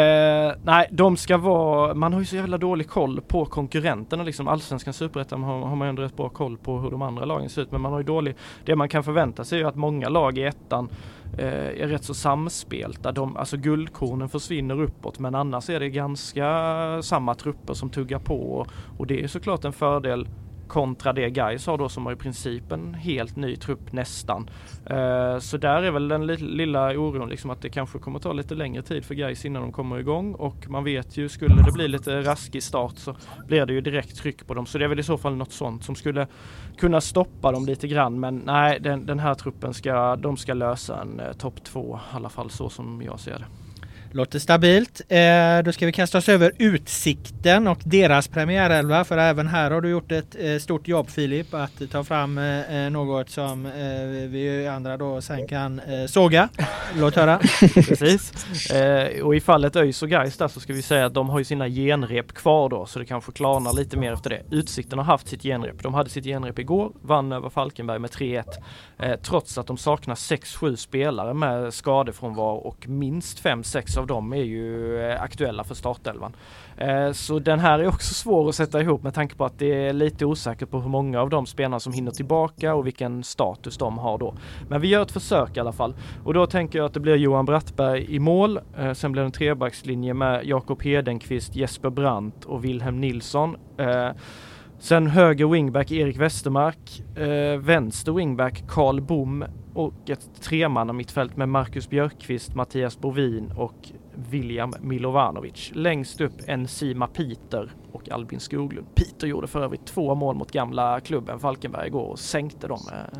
Eh, 0.00 0.52
nej, 0.64 0.88
de 0.90 1.16
ska 1.16 1.36
vara, 1.36 1.94
man 1.94 2.12
har 2.12 2.20
ju 2.20 2.26
så 2.26 2.36
jävla 2.36 2.58
dålig 2.58 2.88
koll 2.88 3.20
på 3.20 3.44
konkurrenterna 3.44 4.22
liksom. 4.22 4.48
Allsvenskan, 4.48 4.94
Superettan 4.94 5.42
har, 5.42 5.60
har 5.60 5.76
man 5.76 5.86
ju 5.86 5.90
ändå 5.90 6.02
rätt 6.02 6.16
bra 6.16 6.28
koll 6.28 6.56
på 6.56 6.78
hur 6.78 6.90
de 6.90 7.02
andra 7.02 7.24
lagen 7.24 7.48
ser 7.48 7.62
ut. 7.62 7.72
Men 7.72 7.80
man 7.80 7.92
har 7.92 7.98
ju 7.98 8.06
dålig, 8.06 8.36
det 8.64 8.76
man 8.76 8.88
kan 8.88 9.04
förvänta 9.04 9.44
sig 9.44 9.58
är 9.58 9.62
ju 9.62 9.68
att 9.68 9.76
många 9.76 10.08
lag 10.08 10.38
i 10.38 10.42
ettan 10.42 10.84
eh, 10.84 11.15
Eh, 11.38 11.82
är 11.82 11.88
rätt 11.88 12.04
så 12.04 12.14
samspelta. 12.14 13.12
De, 13.12 13.36
alltså 13.36 13.56
guldkornen 13.56 14.28
försvinner 14.28 14.80
uppåt 14.80 15.18
men 15.18 15.34
annars 15.34 15.70
är 15.70 15.80
det 15.80 15.88
ganska 15.88 17.02
samma 17.02 17.34
trupper 17.34 17.74
som 17.74 17.90
tuggar 17.90 18.18
på 18.18 18.52
och, 18.52 18.68
och 18.98 19.06
det 19.06 19.22
är 19.22 19.28
såklart 19.28 19.64
en 19.64 19.72
fördel 19.72 20.28
kontra 20.68 21.12
det 21.12 21.30
Gais 21.30 21.66
har 21.66 21.78
då 21.78 21.88
som 21.88 22.06
har 22.06 22.12
i 22.12 22.16
princip 22.16 22.72
en 22.72 22.94
helt 22.94 23.36
ny 23.36 23.56
trupp 23.56 23.92
nästan. 23.92 24.50
Eh, 24.86 25.38
så 25.38 25.56
där 25.56 25.82
är 25.82 25.90
väl 25.90 26.08
den 26.08 26.26
lilla 26.26 26.98
oron 26.98 27.28
liksom 27.28 27.50
att 27.50 27.62
det 27.62 27.68
kanske 27.68 27.98
kommer 27.98 28.18
ta 28.18 28.32
lite 28.32 28.54
längre 28.54 28.82
tid 28.82 29.04
för 29.04 29.14
Gais 29.14 29.44
innan 29.44 29.62
de 29.62 29.72
kommer 29.72 29.98
igång 29.98 30.34
och 30.34 30.70
man 30.70 30.84
vet 30.84 31.16
ju 31.16 31.28
skulle 31.28 31.62
det 31.62 31.72
bli 31.72 31.88
lite 31.88 32.20
raskig 32.22 32.62
start 32.62 32.96
så 32.96 33.16
blir 33.46 33.66
det 33.66 33.72
ju 33.72 33.80
direkt 33.80 34.16
tryck 34.16 34.46
på 34.46 34.54
dem. 34.54 34.66
Så 34.66 34.78
det 34.78 34.84
är 34.84 34.88
väl 34.88 35.00
i 35.00 35.02
så 35.02 35.18
fall 35.18 35.36
något 35.36 35.52
sånt 35.52 35.84
som 35.84 35.94
skulle 35.94 36.26
kunna 36.78 37.00
stoppa 37.00 37.52
dem 37.52 37.66
lite 37.66 37.88
grann. 37.88 38.20
Men 38.20 38.42
nej, 38.46 38.80
den, 38.80 39.06
den 39.06 39.18
här 39.18 39.34
truppen 39.34 39.74
ska, 39.74 40.16
de 40.16 40.36
ska 40.36 40.54
lösa 40.54 41.00
en 41.00 41.20
eh, 41.20 41.32
topp 41.32 41.64
två 41.64 42.00
i 42.12 42.16
alla 42.16 42.28
fall 42.28 42.50
så 42.50 42.68
som 42.68 43.02
jag 43.02 43.20
ser 43.20 43.38
det. 43.38 43.65
Låter 44.12 44.38
stabilt. 44.38 45.00
Eh, 45.08 45.18
då 45.64 45.72
ska 45.72 45.86
vi 45.86 45.92
kasta 45.92 46.18
oss 46.18 46.28
över 46.28 46.52
Utsikten 46.58 47.68
och 47.68 47.78
deras 47.84 48.28
premiärelva. 48.28 49.04
För 49.04 49.18
även 49.18 49.48
här 49.48 49.70
har 49.70 49.80
du 49.80 49.88
gjort 49.88 50.12
ett 50.12 50.36
eh, 50.38 50.58
stort 50.58 50.88
jobb 50.88 51.10
Filip 51.10 51.54
att 51.54 51.90
ta 51.90 52.04
fram 52.04 52.38
eh, 52.38 52.84
eh 52.84 52.90
något 52.90 53.30
som 53.30 53.66
eh, 53.66 53.72
vi 54.28 54.68
andra 54.68 54.96
då 54.96 55.20
sen 55.20 55.48
kan 55.48 55.80
eh, 55.80 56.06
såga. 56.06 56.48
Låt 56.94 57.14
höra. 57.16 57.38
Precis. 57.74 58.70
Eh, 58.70 59.24
och 59.24 59.36
i 59.36 59.40
fallet 59.40 59.76
ÖIS 59.76 60.02
och 60.02 60.08
Gais 60.08 60.36
där 60.36 60.48
så 60.48 60.60
ska 60.60 60.72
vi 60.72 60.82
säga 60.82 61.06
att 61.06 61.14
de 61.14 61.28
har 61.28 61.38
ju 61.38 61.44
sina 61.44 61.68
genrep 61.68 62.32
kvar 62.32 62.68
då 62.68 62.86
så 62.86 62.98
det 62.98 63.04
kanske 63.04 63.32
klarnar 63.32 63.72
lite 63.72 63.96
mer 63.96 64.12
efter 64.12 64.30
det. 64.30 64.42
Utsikten 64.50 64.98
har 64.98 65.06
haft 65.06 65.28
sitt 65.28 65.42
genrep. 65.42 65.82
De 65.82 65.94
hade 65.94 66.10
sitt 66.10 66.24
genrep 66.24 66.58
igår, 66.58 66.92
vann 67.02 67.32
över 67.32 67.50
Falkenberg 67.50 67.98
med 67.98 68.10
3-1. 68.10 68.44
Eh, 68.98 69.16
trots 69.22 69.58
att 69.58 69.66
de 69.66 69.76
saknar 69.76 70.14
6-7 70.14 70.76
spelare 70.76 71.34
med 71.34 71.74
skadefrånvaro 71.74 72.56
och 72.56 72.88
minst 72.88 73.44
5-6 73.44 73.95
av 73.96 74.06
dem 74.06 74.32
är 74.32 74.42
ju 74.42 75.00
eh, 75.00 75.22
aktuella 75.22 75.64
för 75.64 75.74
startelvan. 75.74 76.36
Eh, 76.76 77.12
så 77.12 77.38
den 77.38 77.58
här 77.58 77.78
är 77.78 77.88
också 77.88 78.14
svår 78.14 78.48
att 78.48 78.54
sätta 78.54 78.80
ihop 78.80 79.02
med 79.02 79.14
tanke 79.14 79.36
på 79.36 79.44
att 79.44 79.58
det 79.58 79.86
är 79.86 79.92
lite 79.92 80.26
osäkert 80.26 80.70
på 80.70 80.80
hur 80.80 80.88
många 80.88 81.20
av 81.20 81.30
de 81.30 81.46
spelarna 81.46 81.80
som 81.80 81.92
hinner 81.92 82.10
tillbaka 82.10 82.74
och 82.74 82.86
vilken 82.86 83.24
status 83.24 83.78
de 83.78 83.98
har 83.98 84.18
då. 84.18 84.34
Men 84.68 84.80
vi 84.80 84.88
gör 84.88 85.02
ett 85.02 85.12
försök 85.12 85.56
i 85.56 85.60
alla 85.60 85.72
fall. 85.72 85.94
Och 86.24 86.34
då 86.34 86.46
tänker 86.46 86.78
jag 86.78 86.86
att 86.86 86.94
det 86.94 87.00
blir 87.00 87.16
Johan 87.16 87.44
Brattberg 87.44 88.14
i 88.14 88.18
mål. 88.18 88.60
Eh, 88.78 88.92
sen 88.92 89.12
blir 89.12 89.22
det 89.22 89.26
en 89.26 89.32
trebackslinje 89.32 90.14
med 90.14 90.44
Jakob 90.44 90.82
Hedenqvist, 90.82 91.56
Jesper 91.56 91.90
Brandt 91.90 92.44
och 92.44 92.64
Wilhelm 92.64 93.00
Nilsson. 93.00 93.56
Sen 94.78 95.06
höger 95.06 95.46
wingback 95.46 95.90
Erik 95.90 96.16
Westermark, 96.16 97.02
vänster 97.60 98.12
wingback 98.12 98.64
Karl 98.68 99.00
Bom 99.00 99.44
och 99.76 100.10
ett 100.10 100.28
tremanna 100.40 100.92
mittfält 100.92 101.36
med 101.36 101.48
Marcus 101.48 101.90
Björkqvist, 101.90 102.54
Mattias 102.54 102.98
Bovin 103.00 103.52
och 103.56 103.88
William 104.14 104.72
Milovanovic. 104.80 105.70
Längst 105.74 106.20
upp 106.20 106.32
Enzima 106.46 107.06
Peter 107.06 107.70
och 107.92 108.10
Albin 108.10 108.40
Skoglund. 108.40 108.86
Peter 108.94 109.26
gjorde 109.26 109.46
för 109.46 109.60
övrigt 109.60 109.86
två 109.86 110.14
mål 110.14 110.36
mot 110.36 110.52
gamla 110.52 111.00
klubben 111.00 111.40
Falkenberg 111.40 111.86
igår 111.86 112.10
och 112.10 112.18
sänkte 112.18 112.66
dem. 112.68 112.80
Eh, 112.92 113.18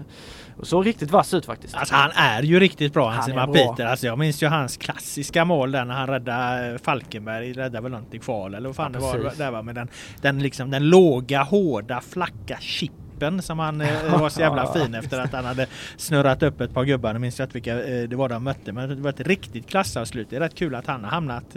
och 0.56 0.66
såg 0.66 0.86
riktigt 0.86 1.10
vass 1.10 1.34
ut 1.34 1.46
faktiskt. 1.46 1.74
Alltså 1.74 1.94
han 1.94 2.10
är 2.14 2.42
ju 2.42 2.60
riktigt 2.60 2.92
bra 2.92 3.14
Enzima 3.14 3.46
Peter. 3.46 3.86
Alltså 3.86 4.06
jag 4.06 4.18
minns 4.18 4.42
ju 4.42 4.46
hans 4.46 4.76
klassiska 4.76 5.44
mål 5.44 5.72
där 5.72 5.84
när 5.84 5.94
han 5.94 6.06
räddade 6.06 6.78
Falkenberg. 6.78 7.52
Räddade 7.52 7.80
väl 7.80 7.92
någonting 7.92 8.20
kval 8.20 8.54
eller 8.54 8.68
vad 8.68 8.76
fan 8.76 8.92
ja, 8.94 9.12
det 9.12 9.22
var. 9.22 9.32
Där 9.38 9.50
var 9.50 9.62
med 9.62 9.74
den, 9.74 9.88
den, 10.20 10.38
liksom, 10.38 10.70
den 10.70 10.88
låga, 10.88 11.42
hårda, 11.42 12.00
flacka 12.00 12.58
chippen 12.60 13.05
chippen 13.16 13.42
som 13.42 13.58
han 13.58 13.80
eh, 13.80 14.20
var 14.20 14.28
så 14.28 14.40
jävla 14.40 14.72
fin 14.72 14.94
efter 14.94 15.20
att 15.20 15.32
han 15.32 15.44
hade 15.44 15.66
snurrat 15.96 16.42
upp 16.42 16.60
ett 16.60 16.74
par 16.74 16.84
gubbar. 16.84 17.12
Nu 17.12 17.18
minns 17.18 17.38
jag 17.38 17.46
inte 17.46 17.54
vilka 17.54 17.84
eh, 17.84 18.08
det 18.08 18.16
var 18.16 18.28
de 18.28 18.44
mötte 18.44 18.72
men 18.72 18.88
det 18.88 18.94
var 18.94 19.10
ett 19.10 19.20
riktigt 19.20 19.66
klassavslut. 19.66 20.30
Det 20.30 20.36
är 20.36 20.40
rätt 20.40 20.54
kul 20.54 20.74
att 20.74 20.86
han 20.86 21.04
har 21.04 21.10
hamnat 21.10 21.56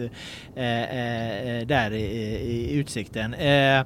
eh, 0.56 0.66
eh, 0.66 1.68
där 1.68 1.92
i, 1.92 2.04
i 2.04 2.74
utsikten. 2.74 3.34
Eh, 3.34 3.80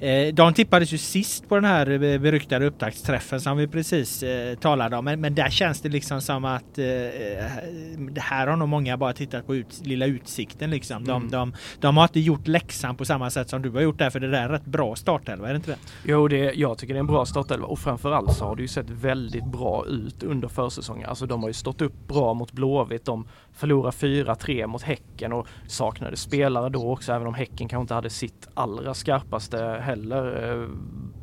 eh, 0.00 0.34
de 0.34 0.54
tippades 0.54 0.92
ju 0.92 0.98
sist 0.98 1.48
på 1.48 1.54
den 1.54 1.64
här 1.64 2.18
beryktade 2.18 2.66
upptaktsträffen 2.66 3.40
som 3.40 3.56
vi 3.56 3.68
precis 3.68 4.22
eh, 4.22 4.54
talade 4.54 4.96
om. 4.96 5.04
Men, 5.04 5.20
men, 5.20 5.34
där 5.34 5.50
känns 5.50 5.80
det 5.80 5.88
liksom 5.88 6.20
som 6.20 6.44
att 6.44 6.74
det 6.74 8.20
här 8.20 8.46
har 8.46 8.56
nog 8.56 8.68
många 8.68 8.96
bara 8.96 9.12
tittat 9.12 9.46
på 9.46 9.56
ut, 9.56 9.80
lilla 9.84 10.06
utsikten 10.06 10.70
liksom. 10.70 11.04
De, 11.04 11.16
mm. 11.16 11.30
de, 11.30 11.52
de, 11.80 11.96
har 11.96 12.04
inte 12.04 12.20
gjort 12.20 12.48
läxan 12.48 12.96
på 12.96 13.04
samma 13.04 13.30
sätt 13.30 13.48
som 13.50 13.62
du 13.62 13.70
har 13.70 13.80
gjort 13.80 13.98
där 13.98 14.10
för 14.10 14.20
det 14.20 14.30
där 14.30 14.42
är 14.42 14.48
rätt 14.48 14.64
bra 14.64 14.96
startelva, 14.96 15.48
är 15.48 15.52
det 15.52 15.56
inte 15.56 15.70
det? 15.70 15.78
Jo, 16.04 16.28
det, 16.28 16.52
jag 16.54 16.78
tycker 16.78 16.94
det 16.94 17.00
är 17.00 17.04
en 17.06 17.12
bra 17.12 17.26
startelva 17.26 17.66
och 17.66 17.78
framförallt 17.78 18.32
så 18.32 18.44
har 18.44 18.56
det 18.56 18.62
ju 18.62 18.68
sett 18.68 18.90
väldigt 18.90 19.44
bra 19.44 19.86
ut 19.86 20.22
under 20.22 20.48
försäsongen. 20.48 21.08
Alltså 21.08 21.26
de 21.26 21.42
har 21.42 21.48
ju 21.48 21.52
stått 21.52 21.82
upp 21.82 22.08
bra 22.08 22.34
mot 22.34 22.52
Blåvitt. 22.52 23.04
De 23.04 23.28
förlorade 23.52 23.96
4-3 23.96 24.66
mot 24.66 24.82
Häcken 24.82 25.32
och 25.32 25.46
saknade 25.68 26.16
spelare 26.16 26.68
då 26.68 26.92
också 26.92 27.12
även 27.12 27.26
om 27.26 27.34
Häcken 27.34 27.68
kanske 27.68 27.80
inte 27.80 27.94
hade 27.94 28.10
sitt 28.10 28.48
allra 28.54 28.94
skarpaste 28.94 29.58
heller. 29.82 30.52
Eh, 30.52 30.68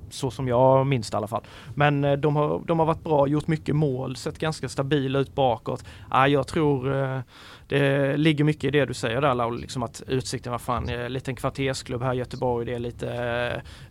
så 0.10 0.32
som 0.32 0.48
jag 0.48 0.88
minns 0.88 1.10
det 1.10 1.16
i 1.16 1.18
alla 1.18 1.28
fall. 1.28 1.44
Men 1.76 2.04
eh, 2.04 2.14
de 2.14 2.36
har, 2.36 2.62
de 2.68 2.80
har 2.80 2.86
varit 2.86 3.04
bra, 3.04 3.28
gjort 3.28 3.48
mycket 3.48 3.76
mål, 3.76 4.16
sett 4.16 4.40
ganska 4.40 4.70
stabila 4.70 5.20
ut 5.20 5.36
bakåt. 5.36 5.86
jag 6.28 6.48
tror 6.48 6.96
eh, 6.96 7.20
det 7.74 8.18
ligger 8.18 8.44
mycket 8.44 8.64
i 8.64 8.72
det 8.72 8.86
du 8.86 8.94
säger 8.94 9.22
där 9.22 9.36
Laul, 9.36 9.60
liksom 9.60 9.84
att 9.84 10.04
Utsikten 10.08 10.52
var 10.52 10.60
fan 10.60 10.90
en 10.90 11.14
liten 11.14 11.36
kvartersklubb 11.36 12.04
här 12.04 12.14
i 12.14 12.18
Göteborg. 12.18 12.66
Det 12.66 12.74
är 12.74 12.80
lite 12.80 13.10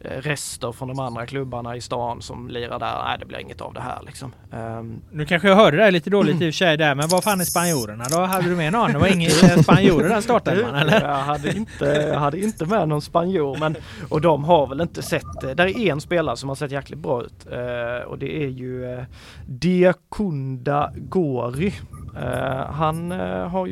eh, 0.01 0.09
rester 0.11 0.72
från 0.72 0.89
de 0.89 0.99
andra 0.99 1.26
klubbarna 1.26 1.76
i 1.76 1.80
stan 1.80 2.22
som 2.22 2.49
lirar 2.49 2.78
där. 2.78 3.05
Nej, 3.05 3.16
det 3.18 3.26
blir 3.26 3.39
inget 3.39 3.61
av 3.61 3.74
det 3.74 3.80
här 3.80 3.99
liksom. 4.07 4.33
Um, 4.51 5.03
nu 5.11 5.26
kanske 5.26 5.49
jag 5.49 5.57
hörde 5.57 5.76
det 5.76 5.91
lite 5.91 6.11
dåligt 6.11 6.35
i 6.35 6.37
och 6.37 6.39
för 6.39 6.51
sig 6.51 6.76
där, 6.76 6.95
men 6.95 7.09
vad 7.09 7.24
fan 7.24 7.41
är 7.41 7.45
spanjorerna 7.45 8.05
då? 8.11 8.20
Hade 8.20 8.49
du 8.49 8.57
med 8.57 8.72
någon? 8.72 8.93
Det 8.93 8.99
var 8.99 9.07
ingen 9.07 9.30
spanjorer 9.62 10.09
den 10.09 10.22
startelvan 10.22 10.74
eller? 10.74 11.01
Jag 11.01 11.14
hade 11.14 11.57
inte, 11.57 11.85
jag 11.85 12.18
hade 12.18 12.41
inte 12.41 12.66
med 12.66 12.89
någon 12.89 13.03
spanjor, 13.03 13.57
men 13.59 13.76
och 14.09 14.20
de 14.20 14.45
har 14.45 14.66
väl 14.66 14.80
inte 14.80 15.03
sett. 15.03 15.41
Där 15.41 15.66
är 15.66 15.93
en 15.93 16.01
spelare 16.01 16.37
som 16.37 16.49
har 16.49 16.57
sett 16.57 16.70
jäkligt 16.70 16.99
bra 16.99 17.22
ut 17.22 17.47
uh, 17.53 18.07
och 18.07 18.18
det 18.18 18.45
är 18.45 18.49
ju 18.49 18.85
uh, 18.85 19.03
Diakunda 19.47 20.93
Gori. 20.97 21.74
Uh, 22.16 22.72
han 22.72 23.11
har 23.51 23.66
ju 23.66 23.72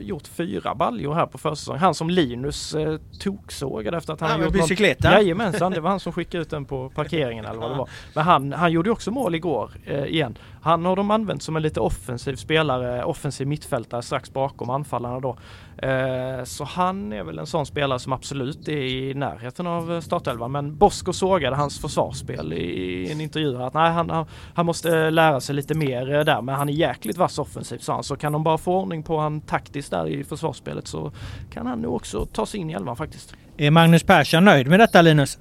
gjort 0.00 0.26
fyra 0.26 0.74
baljor 0.74 1.14
här 1.14 1.26
på 1.26 1.38
försäsongen. 1.38 1.80
Han 1.80 1.94
som 1.94 2.10
Linus 2.10 2.74
uh, 2.74 2.96
toksågade 3.20 3.96
efter 3.96 4.12
att 4.12 4.20
han 4.20 4.40
ja, 4.40 4.44
gjort 4.44 4.52
bicykleten. 4.52 5.10
Någon... 5.10 5.20
Jajamensan, 5.20 5.72
det 5.72 5.80
var 5.80 5.90
han 5.90 6.00
som 6.00 6.12
skickade 6.12 6.42
ut 6.42 6.50
den 6.50 6.64
på 6.64 6.90
parkeringen 6.90 7.44
eller 7.44 7.60
vad 7.60 7.70
det 7.70 7.76
var. 7.76 7.88
Men 8.14 8.24
han, 8.24 8.52
han 8.52 8.72
gjorde 8.72 8.90
också 8.90 9.10
mål 9.10 9.34
igår 9.34 9.70
uh, 9.90 10.06
igen. 10.06 10.38
Han 10.62 10.84
har 10.84 10.96
de 10.96 11.10
använt 11.10 11.42
som 11.42 11.56
en 11.56 11.62
lite 11.62 11.80
offensiv 11.80 12.36
spelare, 12.36 13.04
offensiv 13.04 13.46
mittfältare 13.46 14.02
strax 14.02 14.32
bakom 14.32 14.70
anfallarna 14.70 15.20
då. 15.20 15.36
Eh, 15.82 16.44
så 16.44 16.64
han 16.64 17.12
är 17.12 17.22
väl 17.22 17.38
en 17.38 17.46
sån 17.46 17.66
spelare 17.66 17.98
som 17.98 18.12
absolut 18.12 18.68
är 18.68 18.72
i 18.72 19.14
närheten 19.14 19.66
av 19.66 20.00
startelvan. 20.00 20.52
Men 20.52 20.76
Bosko 20.76 21.12
sågade 21.12 21.56
hans 21.56 21.80
försvarsspel 21.80 22.52
i 22.52 23.12
en 23.12 23.20
intervju 23.20 23.62
att 23.62 23.74
nej, 23.74 23.92
han, 23.92 24.26
han 24.54 24.66
måste 24.66 25.10
lära 25.10 25.40
sig 25.40 25.54
lite 25.54 25.74
mer 25.74 26.24
där. 26.24 26.42
Men 26.42 26.54
han 26.54 26.68
är 26.68 26.72
jäkligt 26.72 27.16
vass 27.16 27.38
offensivt 27.38 27.82
sa 27.82 27.94
han. 27.94 28.02
Så 28.02 28.16
kan 28.16 28.32
de 28.32 28.44
bara 28.44 28.58
få 28.58 28.76
ordning 28.76 29.02
på 29.02 29.18
han 29.18 29.40
taktiskt 29.40 29.90
där 29.90 30.08
i 30.08 30.24
försvarsspelet 30.24 30.86
så 30.86 31.12
kan 31.50 31.66
han 31.66 31.82
nog 31.82 31.94
också 31.94 32.26
ta 32.26 32.46
sig 32.46 32.60
in 32.60 32.70
i 32.70 32.72
elvan 32.72 32.96
faktiskt. 32.96 33.34
Är 33.56 33.70
Magnus 33.70 34.02
Persson 34.02 34.44
nöjd 34.44 34.66
med 34.66 34.80
detta 34.80 35.02
Linus? 35.02 35.38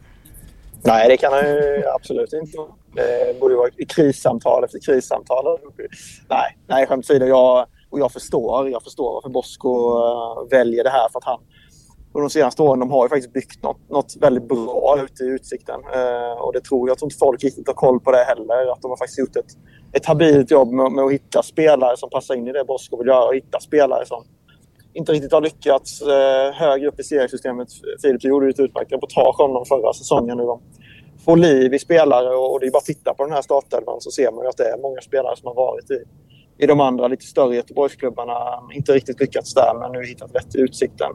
Nej, 0.84 1.09
det 1.09 1.18
kan 1.18 1.34
han 1.34 1.41
ju 1.41 1.84
absolut 1.95 2.34
inte. 2.34 2.57
Det 2.98 3.39
borde 3.39 3.56
vara 3.56 3.70
krissamtal 3.95 4.64
efter 4.64 4.80
krissamtal. 4.80 5.60
Nej, 6.30 6.58
nej 6.68 6.88
skämt 6.88 7.06
åsido. 7.06 7.26
Jag, 7.26 7.66
och 7.89 8.00
jag 8.00 8.12
förstår, 8.12 8.70
jag 8.70 8.84
förstår 8.84 9.14
varför 9.14 9.30
Bosko 9.30 9.70
eh, 9.70 10.50
väljer 10.50 10.84
det 10.84 10.89
här. 10.89 11.10
För 11.12 11.20
att 11.20 11.24
han, 11.24 11.39
och 12.14 12.22
de 12.22 12.30
senaste 12.30 12.62
åren 12.62 12.80
de 12.80 12.91
har 12.91 13.06
ju 13.06 13.10
faktiskt 13.10 13.34
byggt 13.34 13.64
något, 13.64 13.89
något 13.89 14.16
väldigt 14.20 14.48
bra 14.48 15.00
ute 15.04 15.24
i 15.24 15.28
Utsikten. 15.28 15.80
Eh, 15.93 16.41
och 16.41 16.54
det 16.54 16.62
tror 16.62 16.89
jag 16.89 16.98
tror 16.98 17.08
inte 17.08 17.18
folk 17.18 17.43
riktigt 17.43 17.68
har 17.68 17.74
koll 17.74 18.00
på 18.00 18.12
det 18.12 18.24
heller. 18.24 18.72
Att 18.72 18.82
de 18.82 18.91
har 18.91 18.98
faktiskt 18.98 19.20
gjort 19.20 19.36
ett, 19.36 19.52
ett 19.93 20.06
habilt 20.06 20.52
jobb 20.52 20.72
med, 20.72 20.91
med 20.91 21.06
att 21.06 21.12
hitta 21.12 21.43
spelare 21.43 21.98
som 21.98 22.10
passar 22.10 22.36
in 22.36 22.48
i 22.48 22.52
det 22.52 22.66
Bosko 22.66 22.98
vill 22.98 23.08
göra. 23.08 23.26
Och 23.26 23.36
hitta 23.36 23.60
spelare 23.60 24.06
som 24.06 24.24
inte 24.93 25.12
riktigt 25.12 25.32
har 25.32 25.41
lyckats 25.41 26.02
eh, 26.02 26.52
högre 26.54 26.88
upp 26.88 27.00
i 27.00 27.04
seriesystemet. 27.04 27.68
Filip 28.02 28.24
gjorde 28.24 28.50
ett 28.50 28.60
utmärkt 28.60 28.91
reportage 28.91 29.39
om 29.39 29.54
dem 29.54 29.66
förra 29.66 29.93
säsongen. 29.93 30.38
Nu 30.38 30.43
de 30.43 30.62
få 31.28 31.36
liv 31.36 31.73
i 31.73 31.80
spelare 31.80 32.36
och, 32.36 32.53
och 32.53 32.59
det 32.59 32.67
är 32.67 32.71
bara 32.71 32.78
att 32.78 32.86
titta 32.86 33.13
på 33.13 33.23
den 33.23 33.34
här 33.34 33.41
startelvan 33.41 34.01
så 34.01 34.11
ser 34.11 34.32
man 34.32 34.43
ju 34.43 34.49
att 34.49 34.57
det 34.57 34.69
är 34.69 34.78
många 34.78 35.01
spelare 35.01 35.36
som 35.36 35.47
har 35.47 35.55
varit 35.55 35.91
i 35.91 36.03
i 36.59 36.65
de 36.65 36.80
andra 36.80 37.07
lite 37.07 37.25
större 37.25 37.55
Göteborgsklubbarna 37.55 38.34
inte 38.73 38.91
riktigt 38.91 39.19
lyckats 39.19 39.53
där, 39.53 39.73
men 39.80 39.91
nu 39.91 40.07
hittat 40.07 40.36
rätt 40.36 40.55
i 40.55 40.59
utsikten. 40.59 41.11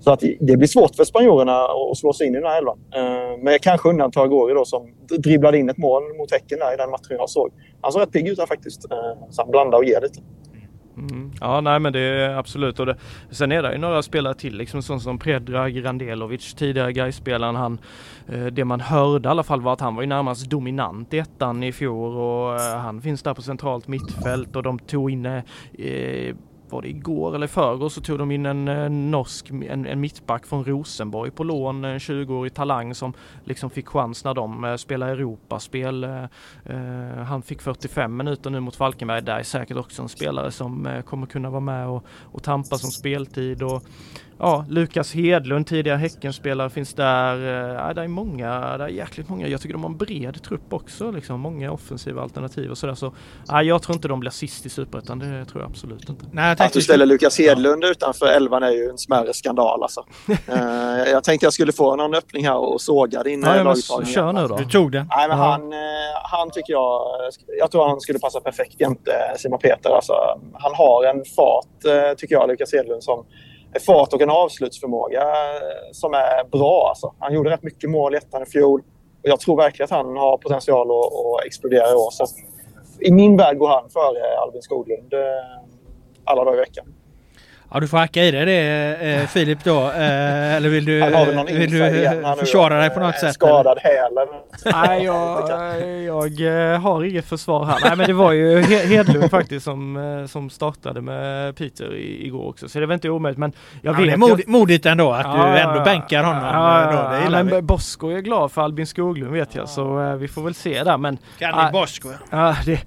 Så 0.00 0.10
att 0.10 0.20
det 0.40 0.56
blir 0.56 0.66
svårt 0.66 0.96
för 0.96 1.04
spanjorerna 1.04 1.64
att 1.64 1.98
slå 1.98 2.12
sig 2.12 2.26
in 2.26 2.34
i 2.34 2.38
den 2.38 2.46
här 2.46 2.58
elvan. 2.58 2.78
Eh, 2.94 3.38
men 3.42 3.58
kanske 3.58 3.88
undantag 3.88 4.30
Gori 4.30 4.54
då 4.54 4.64
som 4.64 4.94
dribblade 5.18 5.58
in 5.58 5.70
ett 5.70 5.78
mål 5.78 6.02
mot 6.18 6.32
Häcken 6.32 6.58
där 6.58 6.74
i 6.74 6.76
den 6.76 6.90
matchen 6.90 7.16
jag 7.18 7.30
såg. 7.30 7.50
Han 7.80 7.92
såg 7.92 8.02
rätt 8.02 8.12
pigg 8.12 8.28
ut 8.28 8.36
där 8.36 8.46
faktiskt. 8.46 8.84
Eh, 8.90 9.28
så 9.30 9.42
han 9.42 9.50
blandar 9.50 9.78
och 9.78 9.84
ger 9.84 10.00
lite. 10.00 10.20
Mm. 11.00 11.30
Ja 11.40 11.60
nej 11.60 11.80
men 11.80 11.92
det 11.92 12.00
är 12.00 12.36
absolut. 12.36 12.80
Och 12.80 12.86
det, 12.86 12.96
sen 13.30 13.52
är 13.52 13.62
det 13.62 13.72
ju 13.72 13.78
några 13.78 14.02
spelare 14.02 14.34
till 14.34 14.56
liksom 14.56 14.82
sånt 14.82 15.02
som 15.02 15.18
Predrag 15.18 15.84
Randelovic 15.84 16.54
tidigare 16.54 16.92
Gais-spelaren. 16.92 17.56
Han 17.56 17.78
eh, 18.28 18.46
Det 18.46 18.64
man 18.64 18.80
hörde 18.80 19.28
i 19.28 19.30
alla 19.30 19.42
fall 19.42 19.60
var 19.60 19.72
att 19.72 19.80
han 19.80 19.94
var 19.94 20.02
ju 20.02 20.08
närmast 20.08 20.50
dominant 20.50 21.14
i 21.14 21.18
ettan 21.18 21.62
i 21.62 21.72
fjol. 21.72 22.16
Och 22.16 22.60
eh, 22.60 22.78
han 22.78 23.02
finns 23.02 23.22
där 23.22 23.34
på 23.34 23.42
centralt 23.42 23.88
mittfält 23.88 24.56
och 24.56 24.62
de 24.62 24.78
tog 24.78 25.10
in 25.10 25.26
eh, 25.26 26.34
var 26.72 26.82
det 26.82 26.88
igår 26.88 27.34
eller 27.34 27.46
förrgår 27.46 27.88
så 27.88 28.00
tog 28.00 28.18
de 28.18 28.30
in 28.30 28.46
en, 28.46 28.68
eh, 28.68 28.88
norsk, 28.90 29.50
en, 29.50 29.86
en, 29.86 30.00
mittback 30.00 30.46
från 30.46 30.64
Rosenborg 30.64 31.30
på 31.30 31.44
lån, 31.44 31.84
en 31.84 31.98
20-årig 31.98 32.54
talang 32.54 32.94
som 32.94 33.12
liksom 33.44 33.70
fick 33.70 33.88
chans 33.88 34.24
när 34.24 34.34
de 34.34 34.64
eh, 34.64 34.76
spelade 34.76 35.12
Europaspel. 35.12 36.04
Eh, 36.04 36.24
han 37.26 37.42
fick 37.42 37.62
45 37.62 38.16
minuter 38.16 38.50
nu 38.50 38.60
mot 38.60 38.76
Falkenberg. 38.76 39.22
Där 39.22 39.38
är 39.38 39.42
säkert 39.42 39.76
också 39.76 40.02
en 40.02 40.08
spelare 40.08 40.50
som 40.50 41.02
kommer 41.06 41.26
kunna 41.26 41.50
vara 41.50 41.60
med 41.60 41.88
och, 41.88 42.04
och 42.20 42.42
tampa 42.42 42.78
som 42.78 42.90
speltid. 42.90 43.62
Och, 43.62 43.82
ja, 44.40 44.64
Lukas 44.68 45.14
Hedlund, 45.14 45.66
tidigare 45.66 45.98
Häckenspelare 45.98 46.70
finns 46.70 46.94
där. 46.94 47.36
Ja, 47.74 47.94
det 47.94 48.02
är 48.02 48.08
många, 48.08 48.78
det 48.78 48.84
är 48.84 48.88
jäkligt 48.88 49.28
många. 49.28 49.48
Jag 49.48 49.60
tycker 49.60 49.72
de 49.72 49.82
har 49.82 49.90
en 49.90 49.96
bred 49.96 50.42
trupp 50.42 50.72
också, 50.72 51.10
liksom 51.10 51.40
många 51.40 51.72
offensiva 51.72 52.22
alternativ 52.22 52.70
och 52.70 52.78
sådär. 52.78 52.94
Så, 52.94 53.14
ja, 53.48 53.62
jag 53.62 53.82
tror 53.82 53.94
inte 53.94 54.08
de 54.08 54.20
blir 54.20 54.30
sist 54.30 54.66
i 54.66 54.68
Superettan, 54.68 55.18
det 55.18 55.44
tror 55.44 55.62
jag 55.62 55.70
absolut 55.70 56.08
inte. 56.08 56.24
Nej, 56.32 56.56
jag 56.58 56.66
att 56.66 56.72
du 56.72 56.82
ställer 56.82 57.06
Lukas 57.06 57.38
Hedlund 57.38 57.84
ja. 57.84 57.88
utanför 57.88 58.26
elvan 58.26 58.62
är 58.62 58.70
ju 58.70 58.88
en 58.88 58.98
smärre 58.98 59.34
skandal 59.34 59.82
alltså. 59.82 60.04
uh, 60.28 61.10
jag 61.10 61.24
tänkte 61.24 61.46
jag 61.46 61.52
skulle 61.52 61.72
få 61.72 61.96
någon 61.96 62.14
öppning 62.14 62.46
här 62.46 62.56
och 62.56 62.80
såga 62.80 63.22
din 63.22 63.42
ja, 63.42 63.62
laguttagning. 63.62 64.12
Kör 64.12 64.32
nu 64.32 64.46
då. 64.46 64.56
Du 64.56 64.64
tog 64.64 64.92
den. 64.92 65.06
Nej, 65.16 65.28
men 65.28 65.38
ja. 65.38 65.44
han, 65.44 65.72
han 66.22 66.50
tycker 66.50 66.72
jag, 66.72 67.02
jag 67.58 67.70
tror 67.70 67.88
han 67.88 68.00
skulle 68.00 68.18
passa 68.18 68.40
perfekt 68.40 68.80
jämte 68.80 69.12
Simon 69.36 69.58
Peter. 69.58 69.90
Alltså, 69.90 70.12
han 70.52 70.74
har 70.74 71.04
en 71.04 71.24
fart, 71.24 72.16
tycker 72.18 72.34
jag, 72.34 72.48
Lukas 72.48 72.72
Hedlund, 72.72 73.02
som 73.02 73.24
fart 73.78 74.12
och 74.12 74.20
en 74.20 74.30
avslutsförmåga 74.30 75.20
eh, 75.20 75.92
som 75.92 76.14
är 76.14 76.44
bra. 76.50 76.88
Alltså. 76.88 77.14
Han 77.18 77.34
gjorde 77.34 77.50
rätt 77.50 77.62
mycket 77.62 77.90
mål 77.90 78.14
i 78.14 78.16
ettan 78.16 78.42
i 78.42 78.46
fjol. 78.46 78.80
Och 79.22 79.28
jag 79.28 79.40
tror 79.40 79.56
verkligen 79.56 79.84
att 79.84 79.90
han 79.90 80.16
har 80.16 80.36
potential 80.36 80.90
att, 80.90 80.96
att 80.96 81.46
explodera 81.46 81.90
i 81.90 81.94
år. 81.94 82.10
Så 82.10 82.26
I 83.00 83.12
min 83.12 83.36
värld 83.36 83.58
går 83.58 83.68
han 83.68 83.90
före 83.90 84.38
Albin 84.38 84.62
Skoglund 84.62 85.12
eh, 85.12 85.20
alla 86.24 86.44
dagar 86.44 86.56
i 86.56 86.60
veckan. 86.60 86.94
Ja, 87.72 87.80
du 87.80 87.88
får 87.88 87.98
hacka 87.98 88.24
i 88.24 88.30
dig 88.30 88.44
det 88.44 88.96
eh, 89.00 89.26
Filip 89.28 89.64
då. 89.64 89.80
Eh, 89.82 90.54
eller 90.54 90.68
vill 90.68 90.84
du, 90.84 91.00
vill 91.58 91.70
du 91.70 92.36
försvara 92.38 92.80
dig 92.80 92.90
på 92.90 93.00
något 93.00 93.18
sätt? 93.18 93.34
Skadad 93.34 93.78
häl 93.78 94.12
Nej, 94.64 95.04
jag, 95.04 95.50
jag, 96.06 96.72
eh, 96.72 96.80
har 96.80 97.04
inget 97.04 97.24
försvar 97.24 97.64
här. 97.64 97.78
Nej, 97.84 97.96
men 97.96 98.06
det 98.06 98.12
var 98.12 98.32
ju 98.32 98.62
Hedlund 98.62 99.30
faktiskt 99.30 99.64
som, 99.64 99.96
eh, 99.96 100.26
som 100.26 100.50
startade 100.50 101.00
med 101.00 101.56
Peter 101.56 101.96
igår 101.96 102.48
också. 102.48 102.68
Så 102.68 102.80
det 102.80 102.86
var 102.86 102.94
inte 102.94 103.10
omöjligt. 103.10 103.38
Men 103.38 103.52
jag 103.82 103.92
vet... 103.92 104.00
Ja, 104.00 104.06
det 104.06 104.12
är 104.12 104.16
mod, 104.16 104.40
modigt 104.46 104.86
ändå 104.86 105.12
att 105.12 105.26
ja, 105.26 105.52
du 105.52 105.58
ändå 105.58 105.84
bänkar 105.84 106.24
honom. 106.24 106.44
Ja, 106.44 107.20
då, 107.24 107.30
det 107.30 107.44
men 107.44 107.66
Bosko 107.66 108.08
är 108.08 108.20
glad 108.20 108.52
för 108.52 108.62
Albin 108.62 108.86
Skoglund 108.86 109.32
vet 109.32 109.54
jag. 109.54 109.68
Så 109.68 110.16
vi 110.16 110.28
får 110.28 110.42
väl 110.42 110.54
se 110.54 110.84
där. 110.84 110.98
Men, 110.98 111.18
kan 111.38 111.72
Bosko? 111.72 112.08
Ja, 112.30 112.56
det, 112.66 112.80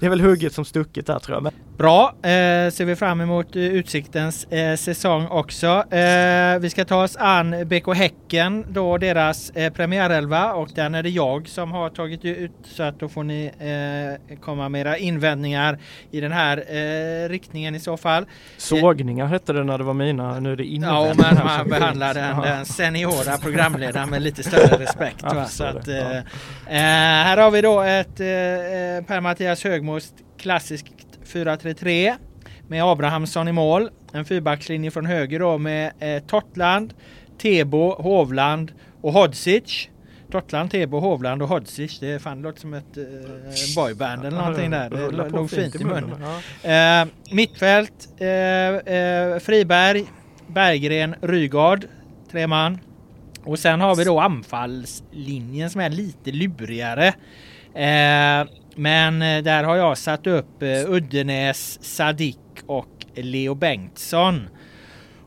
det 0.00 0.06
är 0.06 0.10
väl 0.10 0.20
hugget 0.20 0.52
som 0.52 0.64
stucket 0.64 1.06
där 1.06 1.18
tror 1.18 1.36
jag. 1.36 1.42
Men... 1.42 1.52
Bra, 1.76 2.14
eh, 2.22 2.70
ser 2.70 2.84
vi 2.84 2.96
fram 2.96 3.20
emot 3.20 3.56
utsikt 3.56 4.11
Utsiktsens 4.12 4.44
eh, 4.44 4.76
säsong 4.76 5.26
också. 5.26 5.66
Eh, 5.94 6.58
vi 6.58 6.70
ska 6.70 6.84
ta 6.84 7.02
oss 7.02 7.16
an 7.16 7.68
BK 7.68 7.94
Häcken, 7.94 8.64
då 8.68 8.98
deras 8.98 9.50
eh, 9.50 9.72
premiärelva 9.72 10.52
och 10.52 10.68
den 10.74 10.94
är 10.94 11.02
det 11.02 11.08
jag 11.08 11.48
som 11.48 11.72
har 11.72 11.90
tagit 11.90 12.24
ut 12.24 12.52
så 12.64 12.82
att 12.82 13.00
då 13.00 13.08
får 13.08 13.24
ni 13.24 13.50
eh, 13.58 14.36
komma 14.36 14.68
med 14.68 14.80
era 14.80 14.96
invändningar 14.96 15.78
i 16.10 16.20
den 16.20 16.32
här 16.32 16.56
eh, 16.56 17.28
riktningen 17.28 17.74
i 17.74 17.80
så 17.80 17.96
fall. 17.96 18.26
Sågningar 18.56 19.26
hette 19.26 19.52
det 19.52 19.64
när 19.64 19.78
det 19.78 19.84
var 19.84 19.94
mina, 19.94 20.40
nu 20.40 20.52
är 20.52 20.56
det 20.56 20.64
invändningar. 20.64 21.24
Ja, 21.26 21.32
men 21.34 21.46
man 21.46 21.68
behandlar 21.80 22.14
den, 22.14 22.40
den 22.40 22.66
seniora 22.66 23.38
programledaren 23.38 24.10
med 24.10 24.22
lite 24.22 24.42
större 24.42 24.78
respekt. 24.84 25.24
Så 25.48 25.64
att. 25.64 25.88
Eh, 25.88 26.20
här 26.66 27.36
har 27.36 27.50
vi 27.50 27.60
då 27.60 27.80
ett 27.80 28.16
Per-Mattias 29.06 29.64
Högmos 29.64 30.12
klassiskt 30.38 30.86
4-3-3 31.26 32.16
med 32.68 32.84
Abrahamsson 32.84 33.48
i 33.48 33.52
mål. 33.52 33.90
En 34.12 34.24
fyrbackslinje 34.24 34.90
från 34.90 35.06
höger 35.06 35.38
då 35.38 35.58
med 35.58 35.92
eh, 35.98 36.22
Totland, 36.22 36.94
Tebo, 37.38 38.02
Hovland 38.02 38.72
och 39.00 39.12
Hodzic. 39.12 39.88
Totland, 40.30 40.70
Tebo, 40.70 40.98
Hovland 40.98 41.42
och 41.42 41.48
Hodzic. 41.48 41.98
Det, 41.98 42.22
fan, 42.22 42.42
låter 42.42 42.60
som 42.60 42.74
ett 42.74 42.96
eh, 42.96 43.04
boyband 43.76 44.24
eller 44.24 44.38
någonting 44.38 44.70
där. 44.70 44.90
Det 44.90 45.10
låg 45.10 45.50
fint 45.50 45.74
i 45.74 45.84
munnen. 45.84 46.22
Eh, 46.62 47.34
mittfält, 47.34 48.08
eh, 48.18 48.28
eh, 48.94 49.38
Friberg, 49.38 50.04
Berggren, 50.46 51.14
Rygard. 51.22 51.84
Tre 52.30 52.46
man. 52.46 52.78
Och 53.44 53.58
sen 53.58 53.80
har 53.80 53.96
vi 53.96 54.04
då 54.04 54.20
anfallslinjen 54.20 55.70
som 55.70 55.80
är 55.80 55.90
lite 55.90 56.32
lurigare. 56.32 57.06
Eh, 57.74 58.48
men 58.76 59.22
eh, 59.22 59.42
där 59.42 59.64
har 59.64 59.76
jag 59.76 59.98
satt 59.98 60.26
upp 60.26 60.62
Uddenäs, 60.86 61.78
Sadik 61.82 62.38
och 62.66 63.01
Leo 63.14 63.54
Bengtsson. 63.54 64.48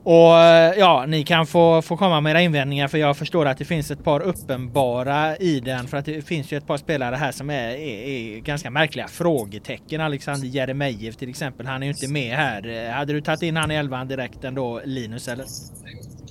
Och 0.06 0.38
eh, 0.38 0.74
ja, 0.78 1.06
ni 1.08 1.24
kan 1.24 1.48
få, 1.48 1.82
få 1.82 1.98
komma 1.98 2.22
med 2.22 2.32
era 2.32 2.42
invändningar 2.42 2.88
för 2.88 2.98
jag 2.98 3.18
förstår 3.18 3.46
att 3.46 3.58
det 3.58 3.66
finns 3.66 3.92
ett 3.92 4.04
par 4.04 4.22
uppenbara 4.22 5.38
i 5.38 5.60
den 5.60 5.88
för 5.88 5.98
att 5.98 6.06
det 6.06 6.22
finns 6.22 6.52
ju 6.52 6.58
ett 6.58 6.68
par 6.68 6.78
spelare 6.78 7.16
här 7.16 7.32
som 7.32 7.50
är, 7.50 7.70
är, 7.70 8.08
är 8.08 8.40
ganska 8.40 8.70
märkliga 8.70 9.08
frågetecken. 9.08 10.02
Alexander 10.02 10.48
Jeremejeff 10.48 11.16
till 11.16 11.30
exempel, 11.30 11.66
han 11.66 11.84
är 11.84 11.88
ju 11.88 11.94
inte 11.94 12.08
med 12.08 12.36
här. 12.36 12.92
Hade 12.92 13.14
du 13.14 13.22
tagit 13.22 13.42
in 13.42 13.58
han 13.58 13.72
i 13.72 13.76
elvan 13.76 14.08
direkt 14.08 14.44
ändå 14.44 14.82
Linus 14.86 15.28
eller? 15.28 15.46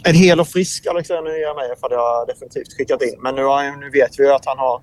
En 0.04 0.14
hel 0.14 0.40
och 0.40 0.48
frisk 0.48 0.86
Alexander 0.86 1.30
Jeremejeff 1.30 1.78
hade 1.82 1.94
jag 1.94 2.26
definitivt 2.26 2.76
skickat 2.78 3.02
in. 3.02 3.18
Men 3.22 3.34
nu, 3.34 3.42
nu 3.80 3.90
vet 3.90 4.18
vi 4.18 4.24
ju 4.24 4.32
att 4.32 4.46
han 4.46 4.58
har... 4.58 4.82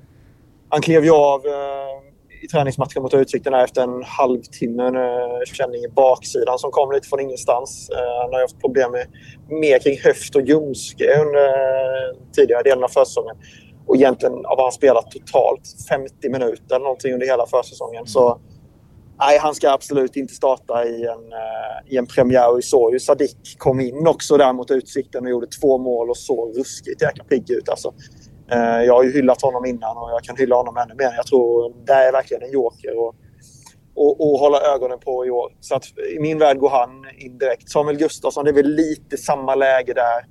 Han 0.69 0.81
klev 0.81 1.03
ju 1.03 1.11
av 1.11 1.45
eh, 1.45 2.10
i 2.41 2.47
träningsmatchen 2.47 3.03
mot 3.03 3.13
Utsikten 3.13 3.53
efter 3.53 3.81
en 3.81 4.03
halvtimme 4.03 4.83
en 4.83 5.45
känning 5.45 5.83
i 5.83 5.87
baksidan 5.87 6.59
som 6.59 6.71
kom 6.71 6.91
lite 6.91 7.07
från 7.07 7.19
ingenstans. 7.19 7.89
Uh, 7.91 8.21
han 8.21 8.33
har 8.33 8.41
haft 8.41 8.59
problem 8.59 8.91
med 8.91 9.07
mer 9.49 9.79
kring 9.79 9.99
höft 9.99 10.35
och 10.35 10.41
ljumske 10.41 11.03
under 11.21 11.39
uh, 11.39 12.17
tidigare 12.35 12.63
delen 12.63 12.83
av 12.83 12.87
försäsongen. 12.87 13.35
Och 13.87 13.95
egentligen 13.95 14.33
har 14.33 14.63
han 14.63 14.71
spelat 14.71 15.11
totalt 15.11 15.61
50 15.89 16.29
minuter 16.29 16.79
någonting 16.79 17.13
under 17.13 17.25
hela 17.27 17.45
försäsongen. 17.45 17.95
Mm. 17.95 18.07
Så 18.07 18.39
nej, 19.19 19.37
han 19.39 19.55
ska 19.55 19.69
absolut 19.69 20.15
inte 20.15 20.33
starta 20.33 20.85
i 20.85 21.05
en, 21.05 21.33
i 21.87 21.97
en 21.97 22.05
premiär. 22.05 22.55
Vi 22.55 22.61
såg 22.61 22.93
ju 22.93 22.99
Sadik 22.99 23.55
kom 23.57 23.79
in 23.79 24.07
också 24.07 24.37
där 24.37 24.53
mot 24.53 24.71
Utsikten 24.71 25.25
och 25.25 25.31
gjorde 25.31 25.47
två 25.47 25.77
mål 25.77 26.09
och 26.09 26.17
såg 26.17 26.57
ruskigt 26.57 27.01
jäkla 27.01 27.23
pigg 27.23 27.51
ut. 27.51 27.69
Alltså, 27.69 27.93
Eh, 27.93 28.20
Eh, 28.51 28.83
jag 28.83 28.93
har 28.93 29.03
ju 29.03 29.11
hyllat 29.11 29.41
honom 29.41 29.65
innan 29.65 29.97
och 29.97 30.11
jag 30.11 30.23
kan 30.23 30.37
hylla 30.37 30.55
honom 30.55 30.77
ännu 30.77 30.93
mer. 30.95 31.13
Jag 31.15 31.27
tror 31.27 31.73
det 31.85 31.93
är 31.93 32.11
verkligen 32.11 32.43
en 32.43 32.51
joker 32.51 32.99
och, 32.99 33.15
och, 33.95 34.21
och 34.21 34.39
hålla 34.39 34.61
ögonen 34.61 34.99
på 34.99 35.25
i 35.25 35.29
år. 35.29 35.51
Så 35.59 35.75
att 35.75 35.85
i 36.15 36.19
min 36.19 36.39
värld 36.39 36.57
går 36.57 36.69
han 36.69 37.05
in 37.17 37.37
direkt. 37.37 37.69
Samuel 37.69 37.97
Gustafsson, 37.97 38.43
det 38.43 38.51
är 38.51 38.55
väl 38.55 38.75
lite 38.75 39.17
samma 39.17 39.55
läge 39.55 39.93
där. 39.93 40.25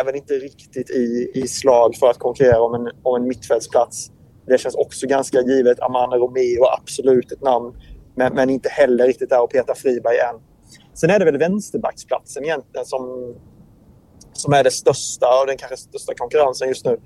Även 0.00 0.14
inte 0.14 0.34
riktigt 0.34 0.90
i, 0.90 1.30
i 1.34 1.48
slag 1.48 1.96
för 1.96 2.10
att 2.10 2.18
konkurrera 2.18 2.62
om 2.62 2.74
en, 2.74 2.90
om 3.02 3.16
en 3.16 3.28
mittfältsplats. 3.28 4.10
Det 4.46 4.58
känns 4.58 4.74
också 4.74 5.06
ganska 5.06 5.40
givet. 5.40 5.80
Amanda 5.80 6.16
Romeo, 6.16 6.64
absolut 6.80 7.32
ett 7.32 7.42
namn. 7.42 7.74
Men, 8.16 8.34
men 8.34 8.50
inte 8.50 8.68
heller 8.68 9.06
riktigt 9.06 9.30
där 9.30 9.42
och 9.42 9.50
Peter 9.50 9.74
Friberg 9.74 10.18
än. 10.18 10.40
Sen 10.94 11.10
är 11.10 11.18
det 11.18 11.24
väl 11.24 11.38
vänsterbacksplatsen 11.38 12.44
egentligen 12.44 12.86
som, 12.86 13.34
som 14.32 14.52
är 14.52 14.64
det 14.64 14.70
största 14.70 15.40
och 15.40 15.46
den 15.46 15.56
kanske 15.56 15.76
största 15.76 16.14
konkurrensen 16.14 16.68
just 16.68 16.84
nu. 16.84 16.98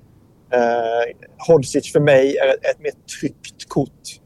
Eh, 0.51 1.15
Hodzic 1.47 1.91
för 1.93 1.99
mig 1.99 2.37
är 2.37 2.47
ett, 2.47 2.65
ett 2.65 2.79
mer 2.79 2.93
tryggt 3.19 3.69
kort. 3.69 4.19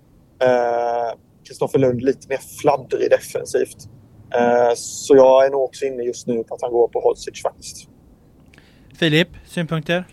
Kristoffer 1.47 1.79
eh, 1.79 1.81
Lund 1.81 2.01
lite 2.01 2.27
mer 2.29 2.39
fladdrig 2.61 3.09
defensivt. 3.09 3.89
Eh, 4.35 4.73
så 4.75 5.15
jag 5.15 5.45
är 5.45 5.49
nog 5.49 5.63
också 5.63 5.85
inne 5.85 6.03
just 6.03 6.27
nu 6.27 6.43
på 6.43 6.55
att 6.55 6.61
han 6.61 6.71
går 6.71 6.87
på 6.87 6.99
Hodzic 6.99 7.41
faktiskt. 7.41 7.89
Filip, 8.99 9.27
synpunkter? 9.45 10.05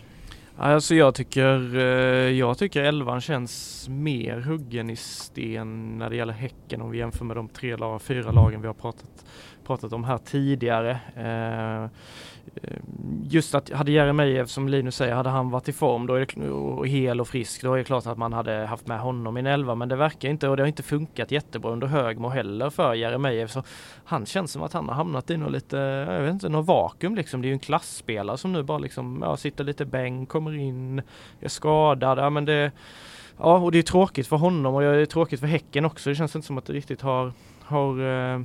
Alltså 0.57 0.95
jag 0.95 1.15
tycker, 1.15 1.77
eh, 1.77 2.31
jag 2.31 2.57
tycker 2.57 2.83
elvan 2.83 3.21
känns 3.21 3.85
mer 3.89 4.37
huggen 4.37 4.89
i 4.89 4.95
sten 4.95 5.97
när 5.97 6.09
det 6.09 6.15
gäller 6.15 6.33
Häcken 6.33 6.81
om 6.81 6.91
vi 6.91 6.97
jämför 6.97 7.25
med 7.25 7.35
de 7.35 7.49
tre, 7.49 7.77
fyra 7.99 8.31
lagen 8.31 8.61
vi 8.61 8.67
har 8.67 8.73
pratat, 8.73 9.25
pratat 9.65 9.93
om 9.93 10.03
här 10.03 10.17
tidigare. 10.17 10.99
Eh, 12.55 12.77
just 13.23 13.55
att 13.55 13.69
hade 13.69 13.91
Jeremejeff 13.91 14.49
som 14.49 14.69
Linus 14.69 14.95
säger, 14.95 15.13
hade 15.13 15.29
han 15.29 15.49
varit 15.49 15.69
i 15.69 15.73
form 15.73 16.07
då 16.07 16.13
är 16.13 16.19
det, 16.19 16.49
och 16.49 16.87
hel 16.87 17.21
och 17.21 17.27
frisk, 17.27 17.61
då 17.61 17.73
är 17.73 17.77
det 17.77 17.83
klart 17.83 18.05
att 18.05 18.17
man 18.17 18.33
hade 18.33 18.65
haft 18.65 18.87
med 18.87 18.99
honom 18.99 19.37
i 19.37 19.39
en 19.39 19.45
elva. 19.45 19.75
Men 19.75 19.89
det 19.89 19.95
verkar 19.95 20.29
inte 20.29 20.47
och 20.47 20.57
det 20.57 20.63
har 20.63 20.67
inte 20.67 20.83
funkat 20.83 21.31
jättebra 21.31 21.71
under 21.71 21.87
Högmo 21.87 22.29
heller 22.29 22.69
för 22.69 22.93
Jeremejeff. 22.93 23.51
Så 23.51 23.63
han 24.03 24.25
känns 24.25 24.51
som 24.51 24.63
att 24.63 24.73
han 24.73 24.87
har 24.87 24.95
hamnat 24.95 25.29
i 25.29 25.37
något 25.37 25.51
lite, 25.51 25.77
jag 25.77 26.21
vet 26.21 26.33
inte, 26.33 26.49
något 26.49 26.67
vakuum 26.67 27.15
liksom. 27.15 27.41
Det 27.41 27.45
är 27.45 27.49
ju 27.49 27.53
en 27.53 27.59
klassspelare 27.59 28.37
som 28.37 28.53
nu 28.53 28.63
bara 28.63 28.77
liksom, 28.77 29.19
ja, 29.21 29.37
sitter 29.37 29.63
lite 29.63 29.85
bäng, 29.85 30.25
kommer 30.25 30.53
in, 30.53 31.01
är 31.39 31.49
skadad. 31.49 32.17
Ja, 32.17 32.29
men 32.29 32.45
det, 32.45 32.71
ja, 33.37 33.57
och 33.57 33.71
det 33.71 33.77
är 33.77 33.83
tråkigt 33.83 34.27
för 34.27 34.37
honom 34.37 34.75
och 34.75 34.81
det 34.81 34.87
är 34.87 35.05
tråkigt 35.05 35.39
för 35.39 35.47
Häcken 35.47 35.85
också. 35.85 36.09
Det 36.09 36.15
känns 36.15 36.35
inte 36.35 36.47
som 36.47 36.57
att 36.57 36.65
det 36.65 36.73
riktigt 36.73 37.01
har, 37.01 37.33
har 37.61 38.33
eh, 38.33 38.41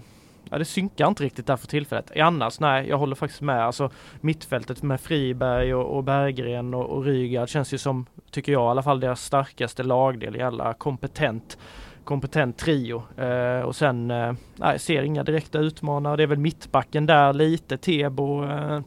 ja, 0.51 0.59
det 0.59 0.65
synkar 0.65 1.09
inte 1.09 1.25
riktigt 1.25 1.47
där 1.47 1.57
för 1.57 1.67
tillfället. 1.67 2.13
Annars, 2.17 2.61
nej, 2.61 2.89
jag 2.89 2.99
håller 2.99 3.15
faktiskt 3.15 3.43
med. 3.43 3.67
Alltså 3.67 3.91
mittfältet 4.21 4.83
med 4.83 5.01
Friberg 5.01 5.75
och, 5.75 5.97
och 5.97 6.05
Berggren 6.05 6.75
och, 6.75 6.85
och 6.85 7.05
Rygaard 7.05 7.49
känns 7.49 7.75
ju 7.75 7.79
som, 7.79 8.07
tycker 8.31 8.53
jag 8.53 8.63
i 8.63 8.71
alla 8.71 8.83
fall, 8.83 9.01
deras 9.01 9.25
starkaste 9.25 9.83
lagdel. 9.83 10.37
Jävla 10.37 10.75
kompetent 10.75 11.59
kompetent 12.07 12.59
trio. 12.59 13.03
Eh, 13.17 13.61
och 13.61 13.77
sen, 13.77 14.11
eh, 14.11 14.33
nej, 14.57 14.79
ser 14.79 15.03
inga 15.03 15.25
direkta 15.25 15.59
utmanare. 15.59 16.17
Det 16.17 16.23
är 16.23 16.27
väl 16.27 16.39
mittbacken 16.39 17.07
där 17.07 17.33
lite, 17.33 17.77
Tebo. 17.77 18.45
Eh, 18.45 18.81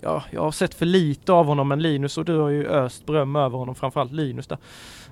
ja, 0.00 0.24
jag 0.30 0.40
har 0.40 0.50
sett 0.50 0.74
för 0.74 0.86
lite 0.86 1.32
av 1.32 1.46
honom, 1.46 1.68
men 1.68 1.82
Linus 1.82 2.18
och 2.18 2.24
du 2.24 2.38
har 2.38 2.48
ju 2.48 2.66
öst 2.66 3.06
beröm 3.06 3.36
över 3.36 3.58
honom, 3.58 3.74
framförallt 3.74 4.12
Linus 4.12 4.46
där. 4.46 4.58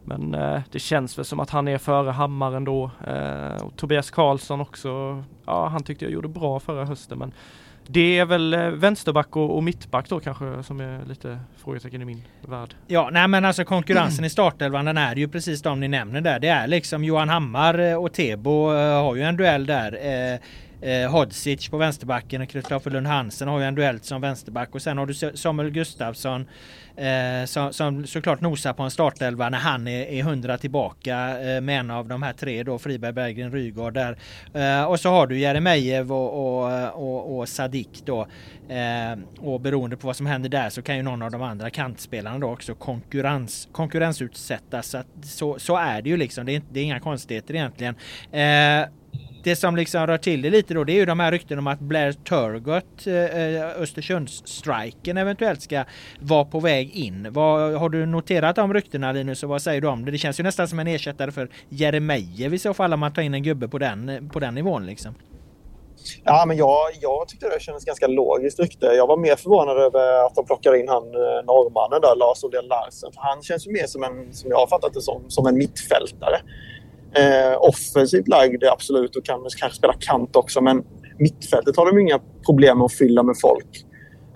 Men 0.05 0.35
eh, 0.35 0.61
det 0.71 0.79
känns 0.79 1.19
väl 1.19 1.25
som 1.25 1.41
att 1.41 1.51
han 1.51 1.69
är 1.69 1.79
före 1.79 2.11
Hammar 2.11 2.53
ändå. 2.53 2.91
Eh, 3.07 3.63
och 3.63 3.77
Tobias 3.77 4.11
Karlsson 4.11 4.61
också. 4.61 5.25
Ja, 5.47 5.67
han 5.67 5.83
tyckte 5.83 6.05
jag 6.05 6.13
gjorde 6.13 6.29
bra 6.29 6.61
förra 6.61 6.85
hösten, 6.85 7.19
men 7.19 7.33
det 7.87 8.19
är 8.19 8.25
väl 8.25 8.55
eh, 8.55 8.61
vänsterback 8.61 9.37
och, 9.37 9.57
och 9.57 9.63
mittback 9.63 10.09
då 10.09 10.21
kanske 10.21 10.63
som 10.63 10.81
är 10.81 11.05
lite 11.05 11.39
frågetecken 11.57 12.03
i 12.03 12.05
min 12.05 12.23
värld. 12.41 12.75
Ja, 12.87 13.11
nej 13.13 13.29
men 13.29 13.45
alltså 13.45 13.65
konkurrensen 13.65 14.25
i 14.25 14.31
startelvan 14.31 14.85
den 14.85 14.99
är 14.99 15.17
ju 15.17 15.29
precis 15.29 15.63
de 15.63 15.81
ni 15.81 15.89
nämner 15.89 16.21
där. 16.21 16.39
Det 16.39 16.49
är 16.49 16.67
liksom 16.67 17.05
Johan 17.05 17.29
Hammar 17.29 17.79
eh, 17.79 18.03
och 18.03 18.13
Tebo 18.13 18.75
eh, 18.75 19.03
har 19.03 19.15
ju 19.15 19.23
en 19.23 19.37
duell 19.37 19.67
där. 19.67 19.93
Eh, 20.33 20.41
eh, 20.81 21.11
Hodzic 21.11 21.69
på 21.69 21.77
vänsterbacken 21.77 22.43
och 22.43 22.49
Kristoffer 22.49 22.91
Lund 22.91 23.07
Hansen 23.07 23.49
har 23.49 23.59
ju 23.59 23.65
en 23.65 23.75
duell 23.75 24.01
som 24.01 24.21
vänsterback 24.21 24.75
och 24.75 24.83
sen 24.83 24.99
har 24.99 25.07
du 25.07 25.15
Samuel 25.15 25.71
Gustafsson 25.71 26.47
eh, 26.97 27.45
som, 27.47 27.73
som, 27.73 28.07
såklart 28.07 28.41
nosar 28.41 28.73
på 28.73 28.83
en 28.83 28.91
startelva 28.91 29.49
när 29.49 29.59
han 29.59 29.89
är, 29.89 30.07
är 30.07 30.23
hundra 30.23 30.59
tillbaka 30.59 31.41
eh, 31.41 31.61
med 31.61 31.81
en 31.81 31.91
av 31.91 32.09
de 32.09 32.23
här 32.23 32.33
tre 32.33 32.63
då 32.63 32.79
Friberg, 32.79 33.13
Berggren, 33.13 33.53
Rygaard 33.53 33.95
där. 33.95 34.19
Eh, 34.55 34.85
och 34.85 35.01
så 35.01 35.11
har 35.11 35.27
du 35.27 35.39
Jeremejeff 35.39 36.11
och, 36.11 36.65
och, 36.65 36.93
och, 36.95 37.39
och 37.39 37.49
Sadik 37.49 38.03
då. 38.05 38.27
Eh, 38.69 39.19
och 39.39 39.61
beroende 39.61 39.97
på 39.97 40.07
vad 40.07 40.17
som 40.17 40.27
händer 40.27 40.49
där 40.49 40.71
så 40.71 40.83
kan 40.83 40.97
ju 40.97 41.03
någon 41.03 41.23
av 41.23 41.31
de 41.31 41.43
andra 41.43 41.71
kantspelarna 41.71 42.39
då 42.39 42.53
också 42.53 42.75
konkurrens, 42.75 43.69
konkurrensutsättas. 43.73 44.87
Så, 44.87 45.03
så, 45.23 45.59
så 45.59 45.77
är 45.77 46.03
det 46.03 46.11
ju 46.11 46.17
liksom. 46.17 46.47
Det 46.47 46.57
är, 46.57 46.63
det 46.71 46.81
är 46.81 46.85
inga 46.85 47.01
konstigheter 47.01 47.55
egentligen. 47.55 47.95
Eh, 48.33 48.89
det 49.45 49.57
som 49.57 49.77
liksom 49.77 50.07
rör 50.07 50.19
till 50.19 50.43
det 50.43 50.51
lite 50.51 50.75
då 50.75 50.85
det 50.85 50.93
är 50.93 50.95
ju 50.95 51.05
de 51.05 51.21
här 51.21 51.33
rykten 51.33 51.59
om 51.59 51.67
att 51.67 51.81
Blair 51.81 52.13
Turgott, 52.13 53.07
eh, 53.07 53.15
eh 53.15 53.83
Östersundsstriken 53.83 55.17
eventuellt 55.17 55.63
ska 55.63 55.85
vara 56.21 56.45
på 56.45 56.61
väg 56.61 56.91
in. 56.95 57.27
Vad, 57.31 57.75
har 57.75 57.89
du 57.89 58.07
noterat 58.07 58.57
de 58.57 58.75
ryktena 58.75 59.13
Linus 59.13 59.43
och 59.43 59.49
vad 59.49 59.63
säger 59.63 59.81
du 59.81 59.89
om 59.89 60.05
det? 60.05 60.11
Det 60.11 60.19
känns 60.19 60.41
ju 60.41 60.45
nästan 60.45 60.69
som 60.69 60.79
en 60.79 60.87
ersättare 60.87 61.31
för 61.31 61.49
Jeremejeff 61.69 62.53
i 62.53 62.59
så 62.59 62.75
fall 62.75 62.93
om 62.93 63.01
man 63.01 63.13
tar 63.13 63.23
in 63.23 63.35
en 63.35 63.43
gubbe 63.43 63.69
på 63.69 63.79
den, 63.79 64.09
eh, 64.09 64.21
på 64.33 64.41
den 64.41 64.55
nivån 64.55 64.87
liksom. 64.87 65.15
Ja, 66.25 66.45
men 66.47 66.57
jag, 66.57 66.79
jag 67.01 67.29
tyckte 67.29 67.49
det 67.49 67.61
kändes 67.61 67.85
ganska 67.85 68.07
logiskt 68.07 68.61
rykte. 68.61 68.87
Jag 68.87 69.07
var 69.07 69.17
mer 69.17 69.37
förvånad 69.37 69.79
över 69.79 70.27
att 70.27 70.35
de 70.35 70.47
plockar 70.47 70.75
in 70.75 70.89
han 70.89 71.03
eh, 71.03 71.45
norrmannen 71.45 72.01
där, 72.01 72.17
Lars 72.17 72.45
Odell 72.45 72.69
Larsen. 72.69 73.11
Han 73.15 73.43
känns 73.43 73.67
ju 73.67 73.73
mer 73.73 73.87
som 73.87 74.05
en, 74.05 74.35
som 74.35 74.51
jag 74.51 74.59
har 74.59 74.67
fattat 74.67 74.95
det 74.95 75.01
som, 75.01 75.25
som 75.29 75.47
en 75.47 75.59
mittfältare. 75.59 76.41
Eh, 77.19 77.57
offensivt 77.61 78.29
lagd 78.29 78.65
absolut 78.65 79.17
och 79.17 79.25
kan 79.25 79.41
kanske 79.59 79.79
spela 79.79 79.93
kant 79.93 80.37
också 80.37 80.61
men 80.61 80.85
mittfältet 81.19 81.77
har 81.77 81.87
de 81.87 81.99
inga 81.99 82.21
problem 82.47 82.79
med 82.79 82.85
att 82.85 82.93
fylla 82.93 83.23
med 83.23 83.35
folk. 83.41 83.85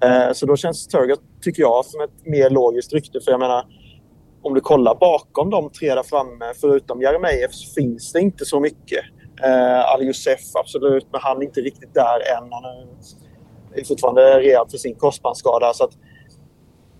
Eh, 0.03 0.33
så 0.33 0.47
då 0.47 0.57
känns 0.57 0.87
Turgott, 0.87 1.23
tycker 1.43 1.63
jag, 1.63 1.85
som 1.85 2.01
ett 2.01 2.27
mer 2.27 2.51
logiskt 2.51 2.93
rykte. 2.93 3.21
För 3.21 3.31
jag 3.31 3.41
menar, 3.41 3.65
om 4.43 4.55
du 4.55 4.61
kollar 4.61 4.95
bakom 4.95 5.51
de 5.51 5.71
tre 5.71 5.95
där 5.95 6.03
framme, 6.03 6.53
förutom 6.61 7.03
Jeremejeff, 7.03 7.53
så 7.53 7.75
finns 7.81 8.13
det 8.13 8.21
inte 8.21 8.45
så 8.45 8.61
mycket. 8.61 9.05
Eh, 9.43 9.81
Ali 9.93 10.05
Youssef 10.05 10.41
absolut, 10.55 11.07
men 11.13 11.21
han 11.21 11.37
är 11.37 11.43
inte 11.43 11.61
riktigt 11.61 11.95
där 11.95 12.37
än. 12.37 12.53
Han 12.53 12.65
är 13.75 13.85
fortfarande 13.85 14.41
rehab 14.41 14.71
för 14.71 14.79
sin 14.79 14.95
korsbandsskada. 14.95 15.73
Så 15.75 15.85
att 15.85 15.93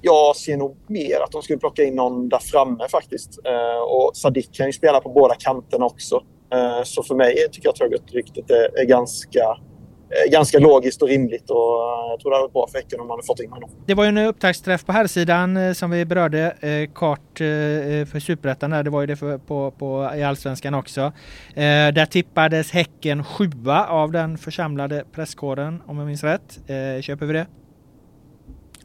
jag 0.03 0.37
ser 0.37 0.57
nog 0.57 0.77
mer 0.87 1.21
att 1.25 1.33
de 1.33 1.43
skulle 1.43 1.59
plocka 1.59 1.85
in 1.85 1.95
någon 1.95 2.29
där 2.29 2.39
framme 2.39 2.89
faktiskt. 2.89 3.39
Eh, 3.45 3.83
och 3.83 4.17
Sadik 4.17 4.55
kan 4.55 4.67
ju 4.67 4.73
spela 4.73 5.01
på 5.01 5.09
båda 5.09 5.35
kanterna 5.35 5.87
också. 5.87 6.23
Eh, 6.53 6.83
så 6.85 7.03
för 7.03 7.15
mig 7.15 7.35
tycker 7.53 7.67
jag 7.67 7.73
att 7.73 7.79
Turgut-ryktet 7.79 8.51
är, 8.51 8.81
är 8.81 8.85
ganska 8.85 9.41
eh, 10.11 10.31
ganska 10.31 10.59
logiskt 10.59 11.03
och 11.03 11.09
rimligt 11.09 11.51
och 11.51 11.57
eh, 11.57 12.11
jag 12.11 12.21
tror 12.21 12.31
det 12.31 12.37
hade 12.37 12.43
varit 12.43 12.53
bra 12.53 12.67
för 12.73 12.79
Häcken 12.79 13.01
om 13.01 13.07
man 13.07 13.15
hade 13.15 13.27
fått 13.27 13.41
in 13.41 13.53
honom. 13.53 13.71
Det 13.87 13.95
var 13.95 14.05
ju 14.05 14.09
en 14.09 14.19
upptaktsträff 14.19 14.85
på 14.85 14.93
här 14.93 15.07
sidan 15.07 15.57
eh, 15.57 15.73
som 15.73 15.91
vi 15.91 16.05
berörde 16.05 16.57
eh, 16.61 16.93
kort 16.93 17.41
eh, 17.41 17.47
eh 17.47 18.07
för 18.07 18.21
Superettan 18.21 18.71
Det 18.71 18.91
var 18.91 19.01
ju 19.01 19.07
det 19.07 19.17
för, 19.17 19.39
på, 19.39 19.71
på, 19.71 20.11
i 20.17 20.23
Allsvenskan 20.23 20.75
också. 20.75 21.01
Eh, 21.01 21.89
där 21.93 22.07
tippades 22.07 22.71
Häcken 22.71 23.25
sjua 23.25 23.87
av 23.87 24.13
den 24.13 24.39
församlade 24.39 25.05
presskåren 25.13 25.83
om 25.87 25.99
jag 25.99 26.07
minns 26.07 26.25
rätt. 26.25 26.61
Eh, 26.67 27.03
köper 27.03 27.27
vi 27.27 27.33
det? 27.33 27.47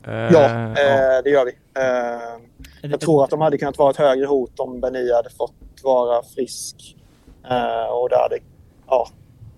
Ja, 0.05 0.45
eh, 0.45 1.23
det 1.23 1.29
gör 1.29 1.45
vi. 1.45 1.51
Eh, 1.79 2.89
jag 2.91 2.99
tror 2.99 3.23
att 3.23 3.29
de 3.29 3.41
hade 3.41 3.57
kunnat 3.57 3.77
vara 3.77 3.91
ett 3.91 3.97
högre 3.97 4.25
hot 4.25 4.59
om 4.59 4.81
Beni 4.81 5.13
hade 5.13 5.29
fått 5.29 5.53
vara 5.83 6.23
frisk. 6.23 6.95
Eh, 7.49 7.93
och 7.93 8.09
det 8.09 8.17
hade, 8.17 8.37
ja, 8.87 9.07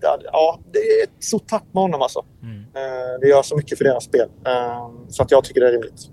det 0.00 0.06
hade, 0.06 0.24
ja, 0.24 0.58
det 0.72 0.78
är 0.78 1.04
ett 1.04 1.24
stort 1.24 1.48
tapp 1.48 1.64
med 1.72 1.82
honom 1.82 2.02
alltså. 2.02 2.24
Mm. 2.42 2.60
Eh, 2.60 3.20
det 3.20 3.28
gör 3.28 3.42
så 3.42 3.56
mycket 3.56 3.78
för 3.78 3.84
deras 3.84 4.04
spel. 4.04 4.28
Eh, 4.46 4.90
så 5.08 5.22
att 5.22 5.30
jag 5.30 5.44
tycker 5.44 5.60
det 5.60 5.68
är 5.68 5.72
rimligt. 5.72 6.10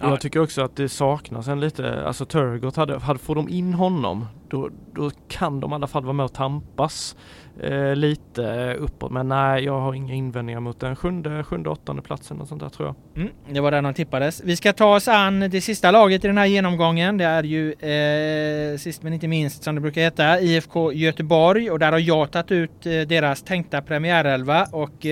Jag 0.00 0.20
tycker 0.20 0.40
också 0.40 0.62
att 0.62 0.76
det 0.76 0.88
saknas 0.88 1.48
en 1.48 1.60
lite, 1.60 2.04
alltså 2.04 2.24
Turgott, 2.24 2.76
hade, 2.76 2.98
hade, 2.98 3.18
får 3.18 3.34
de 3.34 3.48
in 3.48 3.74
honom 3.74 4.26
då, 4.48 4.70
då 4.94 5.10
kan 5.28 5.60
de 5.60 5.72
i 5.72 5.74
alla 5.74 5.86
fall 5.86 6.02
vara 6.02 6.12
med 6.12 6.24
och 6.24 6.32
tampas 6.32 7.16
eh, 7.62 7.96
lite 7.96 8.74
uppåt. 8.74 9.12
Men 9.12 9.28
nej, 9.28 9.64
jag 9.64 9.80
har 9.80 9.94
inga 9.94 10.14
invändningar 10.14 10.60
mot 10.60 10.80
den 10.80 10.96
sjunde, 10.96 11.44
sjunde 11.44 11.70
åttonde 11.70 12.02
platsen 12.02 12.40
och 12.40 12.48
sånt 12.48 12.62
där 12.62 12.68
tror 12.68 12.88
jag. 12.88 13.22
Mm, 13.22 13.32
det 13.50 13.60
var 13.60 13.70
där 13.70 13.82
de 13.82 13.94
tippades. 13.94 14.42
Vi 14.44 14.56
ska 14.56 14.72
ta 14.72 14.96
oss 14.96 15.08
an 15.08 15.40
det 15.40 15.60
sista 15.60 15.90
laget 15.90 16.24
i 16.24 16.26
den 16.26 16.38
här 16.38 16.46
genomgången. 16.46 17.18
Det 17.18 17.24
är 17.24 17.42
ju 17.42 17.72
eh, 17.72 18.78
sist 18.78 19.02
men 19.02 19.12
inte 19.12 19.28
minst 19.28 19.62
som 19.62 19.74
det 19.74 19.80
brukar 19.80 20.00
heta 20.00 20.40
IFK 20.40 20.92
Göteborg 20.92 21.70
och 21.70 21.78
där 21.78 21.92
har 21.92 21.98
jag 21.98 22.30
tagit 22.30 22.50
ut 22.50 22.86
eh, 22.86 22.92
deras 22.92 23.42
tänkta 23.42 23.82
premiärelva 23.82 24.66
och 24.72 25.06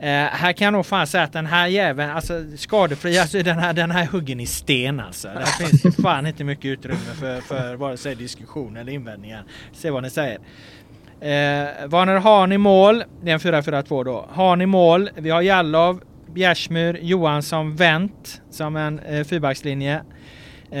eh, 0.00 0.08
här 0.08 0.52
kan 0.52 0.64
jag 0.64 0.72
nog 0.72 0.86
fan 0.86 1.06
säga 1.06 1.24
att 1.24 1.32
den 1.32 1.46
här 1.46 1.66
jäveln, 1.66 2.10
alltså 2.10 2.44
skadefri, 2.56 3.18
alltså 3.18 3.42
den 3.42 3.58
här, 3.58 3.72
den 3.72 3.90
här 3.90 4.06
huggen 4.06 4.40
i 4.40 4.46
sten 4.46 5.00
alltså. 5.00 5.28
Där 5.28 5.44
finns 5.66 5.96
fan 5.96 6.26
inte 6.26 6.44
mycket 6.44 6.64
utrymme 6.64 7.14
för, 7.20 7.40
för 7.40 7.76
vare 7.76 7.96
sig 7.96 8.14
diskussion 8.14 8.76
eller 8.76 8.92
invändningar. 8.92 9.44
Se 9.72 9.90
vad 9.90 10.02
ni 10.02 10.10
säger. 10.10 10.38
Eh, 11.20 11.86
Warner 11.86 12.18
Hahn 12.18 12.52
i 12.52 12.58
mål. 12.58 13.04
Det 13.22 13.30
är 13.30 13.34
en 13.34 13.40
4-4-2 13.40 14.04
då. 14.04 14.28
Hahn 14.32 14.60
i 14.60 14.66
mål. 14.66 15.10
Vi 15.16 15.30
har 15.30 15.42
Jallov, 15.42 16.00
Bjärsmyr, 16.34 16.98
Johansson, 17.02 17.76
Wendt 17.76 18.42
som 18.50 18.76
en 18.76 18.98
eh, 18.98 19.24
fyrbackslinje 19.24 20.02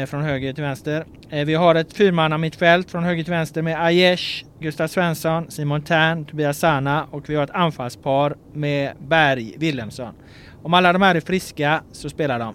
från 0.06 0.22
höger 0.22 0.52
till 0.52 0.64
vänster. 0.64 1.06
Eh, 1.30 1.44
vi 1.44 1.54
har 1.54 1.74
ett 1.74 1.92
fyrmanna 1.92 2.38
mittfält 2.38 2.90
från 2.90 3.04
höger 3.04 3.24
till 3.24 3.32
vänster 3.32 3.62
med 3.62 3.84
Aiesh, 3.84 4.44
Gustav 4.60 4.88
Svensson, 4.88 5.50
Simon 5.50 5.82
Tern, 5.82 6.24
Tobias 6.24 6.58
Sana 6.58 7.06
och 7.10 7.30
vi 7.30 7.34
har 7.34 7.44
ett 7.44 7.50
anfallspar 7.50 8.36
med 8.52 8.92
Berg, 9.08 9.54
Wilhelmsson. 9.58 10.14
Om 10.62 10.74
alla 10.74 10.92
de 10.92 11.02
här 11.02 11.14
är 11.14 11.20
friska 11.20 11.82
så 11.92 12.08
spelar 12.08 12.38
de. 12.38 12.54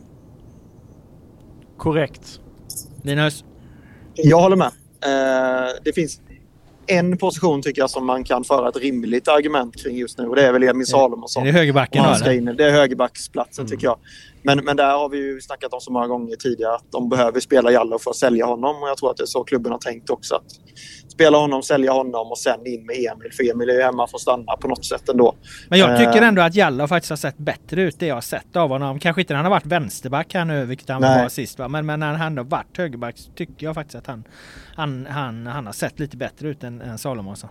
Korrekt. 1.77 2.39
Linus? 3.03 3.43
Jag 4.15 4.41
håller 4.41 4.55
med. 4.55 4.71
Eh, 5.05 5.69
det 5.83 5.93
finns 5.93 6.21
en 6.87 7.17
position 7.17 7.61
tycker 7.61 7.81
jag 7.81 7.89
som 7.89 8.05
man 8.05 8.23
kan 8.23 8.43
föra 8.43 8.69
ett 8.69 8.77
rimligt 8.77 9.27
argument 9.27 9.83
kring 9.83 9.97
just 9.97 10.17
nu 10.17 10.27
och 10.27 10.35
det 10.35 10.47
är 10.47 10.53
väl 10.53 10.63
Emil 10.63 10.87
Salomonsson. 10.87 11.43
Är 11.43 11.47
det 11.47 11.57
högerbacken? 11.57 12.03
Han 12.03 12.15
ska 12.15 12.33
in. 12.33 12.45
Det 12.45 12.65
är 12.65 12.71
högerbacksplatsen 12.71 13.61
mm. 13.61 13.69
tycker 13.69 13.87
jag. 13.87 13.97
Men, 14.43 14.65
men 14.65 14.77
där 14.77 14.91
har 14.91 15.09
vi 15.09 15.17
ju 15.17 15.41
snackat 15.41 15.73
om 15.73 15.81
så 15.81 15.91
många 15.91 16.07
gånger 16.07 16.35
tidigare 16.35 16.75
att 16.75 16.91
de 16.91 17.09
behöver 17.09 17.39
spela 17.39 17.71
Jallow 17.71 17.97
för 17.97 18.09
att 18.09 18.15
sälja 18.15 18.45
honom 18.45 18.83
och 18.83 18.89
jag 18.89 18.97
tror 18.97 19.11
att 19.11 19.17
det 19.17 19.23
är 19.23 19.25
så 19.25 19.43
klubben 19.43 19.71
har 19.71 19.79
tänkt 19.79 20.09
också. 20.09 20.35
Att 20.35 20.43
spela 21.11 21.37
honom, 21.37 21.63
sälja 21.63 21.91
honom 21.91 22.31
och 22.31 22.37
sen 22.37 22.67
in 22.67 22.85
med 22.85 22.95
Emil. 22.95 23.31
För 23.33 23.51
Emil 23.51 23.69
är 23.69 23.73
ju 23.73 23.81
hemma 23.81 24.07
för 24.07 24.17
att 24.17 24.21
stanna 24.21 24.57
på 24.61 24.67
något 24.67 24.85
sätt 24.85 25.09
ändå. 25.09 25.35
Men 25.69 25.79
jag 25.79 25.97
tycker 25.97 26.21
eh. 26.21 26.27
ändå 26.27 26.41
att 26.41 26.55
Jallow 26.55 26.87
faktiskt 26.87 27.09
har 27.09 27.17
sett 27.17 27.37
bättre 27.37 27.81
ut 27.81 27.99
det 27.99 28.05
jag 28.05 28.15
har 28.15 28.21
sett 28.21 28.55
av 28.55 28.69
honom. 28.69 28.99
Kanske 28.99 29.21
inte 29.21 29.33
när 29.33 29.37
han 29.37 29.45
har 29.45 29.51
varit 29.51 29.65
vänsterback 29.65 30.33
här 30.33 30.45
nu, 30.45 30.65
vilket 30.65 30.89
han 30.89 31.01
Nej. 31.01 31.21
var 31.21 31.29
sist 31.29 31.59
va? 31.59 31.67
Men, 31.67 31.85
men 31.85 31.99
när 31.99 32.13
han 32.13 32.37
har 32.37 32.43
varit 32.43 32.77
högerback 32.77 33.17
så 33.17 33.31
tycker 33.31 33.65
jag 33.65 33.75
faktiskt 33.75 33.95
att 33.95 34.07
han, 34.07 34.23
han, 34.75 35.07
han, 35.09 35.47
han 35.47 35.65
har 35.65 35.73
sett 35.73 35.99
lite 35.99 36.17
bättre 36.17 36.47
ut 36.47 36.63
än, 36.63 36.81
än 36.81 36.97
Salomonsson. 36.97 37.49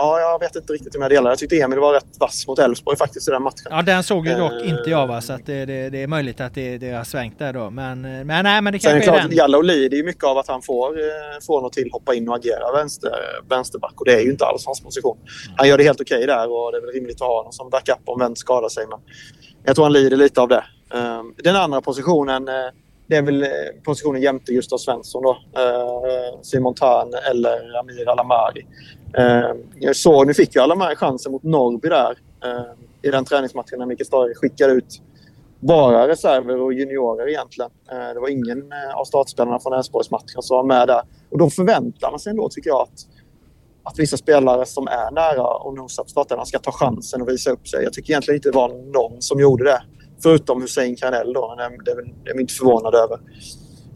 Ja, 0.00 0.20
jag 0.20 0.38
vet 0.38 0.56
inte 0.56 0.72
riktigt 0.72 0.96
om 0.96 1.02
jag 1.02 1.10
delar. 1.10 1.30
Jag 1.30 1.38
tyckte 1.38 1.56
Emil 1.56 1.78
var 1.78 1.92
rätt 1.92 2.18
vass 2.20 2.46
mot 2.46 2.58
Elfsborg 2.58 2.96
faktiskt 2.96 3.28
i 3.28 3.30
den 3.30 3.42
matchen. 3.42 3.66
Ja, 3.70 3.82
den 3.82 4.02
såg 4.02 4.26
ju 4.26 4.34
dock 4.34 4.52
uh, 4.52 4.68
inte 4.68 4.90
jag 4.90 5.06
va, 5.06 5.20
så 5.20 5.32
att 5.32 5.46
det, 5.46 5.64
det, 5.64 5.90
det, 5.90 6.02
är 6.02 6.06
möjligt 6.06 6.40
att 6.40 6.54
det, 6.54 6.78
det 6.78 6.90
har 6.90 7.04
svängt 7.04 7.38
där 7.38 7.52
då. 7.52 7.70
Men, 7.70 8.00
men 8.00 8.44
nej, 8.44 8.62
men 8.62 8.72
det 8.72 8.78
kanske 8.78 8.98
är, 8.98 9.02
klart, 9.02 9.22
den. 9.22 9.36
Jallow 9.36 9.64
lider 9.64 9.96
ju 9.96 10.04
mycket 10.04 10.24
av 10.24 10.38
att 10.38 10.48
han 10.48 10.62
får, 10.62 10.98
eh, 10.98 11.04
får 11.46 11.60
något 11.62 11.72
till 11.72 11.90
hoppa 11.92 12.14
in 12.14 12.28
och 12.28 12.36
agera 12.36 12.72
vänster, 12.72 13.12
vänsterback 13.48 13.92
och 13.96 14.04
det 14.04 14.14
är 14.14 14.20
ju 14.20 14.30
inte 14.30 14.44
alls 14.44 14.66
hans 14.66 14.80
position. 14.80 15.18
Han 15.56 15.68
gör 15.68 15.78
det 15.78 15.84
helt 15.84 16.00
okej 16.00 16.16
okay 16.16 16.26
där 16.26 16.52
och 16.52 16.72
det 16.72 16.78
är 16.78 16.82
väl 16.82 16.90
rimligt 16.90 17.16
att 17.16 17.28
ha 17.28 17.36
honom 17.36 17.52
som 17.52 17.70
backup 17.70 18.02
om 18.04 18.20
vem 18.20 18.36
skadar 18.36 18.68
sig. 18.68 18.86
Men 18.86 18.98
jag 19.64 19.76
tror 19.76 19.84
han 19.84 19.92
lider 19.92 20.16
lite 20.16 20.40
av 20.40 20.48
det. 20.48 20.64
Um, 20.90 21.34
den 21.36 21.56
andra 21.56 21.80
positionen, 21.80 22.44
det 23.06 23.16
är 23.16 23.22
väl 23.22 23.46
positionen 23.84 24.22
jämte 24.22 24.52
Gustav 24.52 24.78
Svensson 24.78 25.22
då. 25.22 25.38
Simon 26.42 26.74
Thern 26.74 27.14
eller 27.30 27.78
Amir 27.78 28.08
Alamari. 28.08 28.66
Eh, 29.16 29.54
jag 29.74 29.96
såg, 29.96 30.26
nu 30.26 30.34
fick 30.34 30.54
ju 30.54 30.60
alla 30.60 30.74
med 30.74 30.98
chansen 30.98 31.32
mot 31.32 31.42
Norrby 31.42 31.88
där 31.88 32.18
eh, 32.44 33.08
i 33.08 33.10
den 33.10 33.24
träningsmatchen 33.24 33.78
när 33.78 33.86
Mikael 33.86 34.06
Stare 34.06 34.34
skickade 34.34 34.72
ut 34.72 35.02
bara 35.60 36.08
reserver 36.08 36.60
och 36.60 36.72
juniorer 36.72 37.28
egentligen. 37.28 37.70
Eh, 37.92 38.14
det 38.14 38.20
var 38.20 38.28
ingen 38.28 38.72
eh, 38.72 38.94
av 38.96 39.04
startspelarna 39.04 39.58
från 39.58 39.72
Elfsborgsmatchen 39.72 40.42
som 40.42 40.56
var 40.56 40.64
med 40.64 40.88
där. 40.88 41.02
Och 41.30 41.38
då 41.38 41.50
förväntar 41.50 42.10
man 42.10 42.20
sig 42.20 42.30
ändå, 42.30 42.48
tycker 42.48 42.70
jag, 42.70 42.80
att, 42.80 43.06
att 43.82 43.98
vissa 43.98 44.16
spelare 44.16 44.66
som 44.66 44.86
är 44.88 45.10
nära 45.10 45.46
och 45.46 45.74
nosar 45.74 46.02
på 46.02 46.08
startelvan 46.08 46.46
ska 46.46 46.58
ta 46.58 46.72
chansen 46.72 47.22
och 47.22 47.28
visa 47.28 47.50
upp 47.50 47.68
sig. 47.68 47.84
Jag 47.84 47.92
tycker 47.92 48.10
egentligen 48.10 48.36
inte 48.36 48.48
det 48.48 48.56
var 48.56 48.68
någon 48.68 49.22
som 49.22 49.40
gjorde 49.40 49.64
det. 49.64 49.82
Förutom 50.22 50.62
Hussein 50.62 50.96
Karnell 50.96 51.32
då, 51.32 51.54
men 51.56 51.84
det, 51.84 51.94
det, 51.94 52.02
det 52.02 52.30
är 52.30 52.34
jag 52.34 52.40
inte 52.40 52.54
förvånad 52.54 52.94
över. 52.94 53.18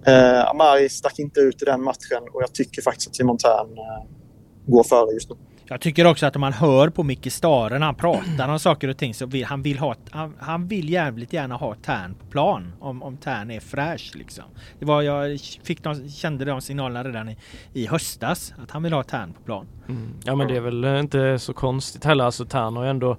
Eh, 0.07 0.51
Amari 0.51 0.89
stack 0.89 1.19
inte 1.19 1.41
ut 1.41 1.63
i 1.63 1.65
den 1.65 1.83
matchen 1.83 2.23
och 2.33 2.43
jag 2.43 2.53
tycker 2.53 2.83
faktiskt 2.83 3.09
att 3.09 3.17
Simon 3.17 3.39
Thern 3.39 3.79
eh, 3.79 4.22
går 4.67 4.85
före 4.85 5.15
just 5.15 5.31
nu. 5.31 5.37
Jag 5.65 5.81
tycker 5.81 6.07
också 6.07 6.27
att 6.27 6.37
om 6.37 6.41
man 6.41 6.53
hör 6.53 6.89
på 6.89 7.03
Micke 7.03 7.33
Stare 7.33 7.79
när 7.79 7.87
han 7.87 7.95
pratar 7.95 8.49
om 8.49 8.59
saker 8.59 8.89
och 8.89 8.97
ting 8.97 9.15
så 9.15 9.27
vill 9.27 9.45
han 9.45 9.63
vill 9.63 9.79
ha 9.79 9.95
han, 10.11 10.35
han 10.39 10.69
vill 10.69 10.91
jävligt 10.91 11.33
gärna 11.33 11.57
ha 11.57 11.75
Tern 11.75 12.15
på 12.15 12.27
plan 12.27 12.73
om, 12.81 13.03
om 13.03 13.17
Tern 13.17 13.51
är 13.51 13.61
fräsch 13.61 14.13
liksom. 14.15 14.45
Det 14.79 14.85
var 14.85 15.03
jag 15.03 15.41
fick 15.63 15.83
de, 15.83 16.09
kände 16.09 16.45
de 16.45 16.61
signalerna 16.61 17.05
redan 17.05 17.29
i, 17.29 17.37
i 17.73 17.87
höstas 17.87 18.55
att 18.63 18.71
han 18.71 18.83
vill 18.83 18.93
ha 18.93 19.03
Tern 19.03 19.33
på 19.33 19.43
plan. 19.43 19.67
Mm. 19.89 20.15
Ja 20.25 20.35
men 20.35 20.49
det 20.49 20.57
är 20.57 20.61
väl 20.61 20.85
inte 20.85 21.39
så 21.39 21.53
konstigt 21.53 22.05
heller 22.05 22.25
alltså 22.25 22.45
Tern 22.45 22.77
har 22.77 22.85
ju 22.85 22.91
ändå 22.91 23.17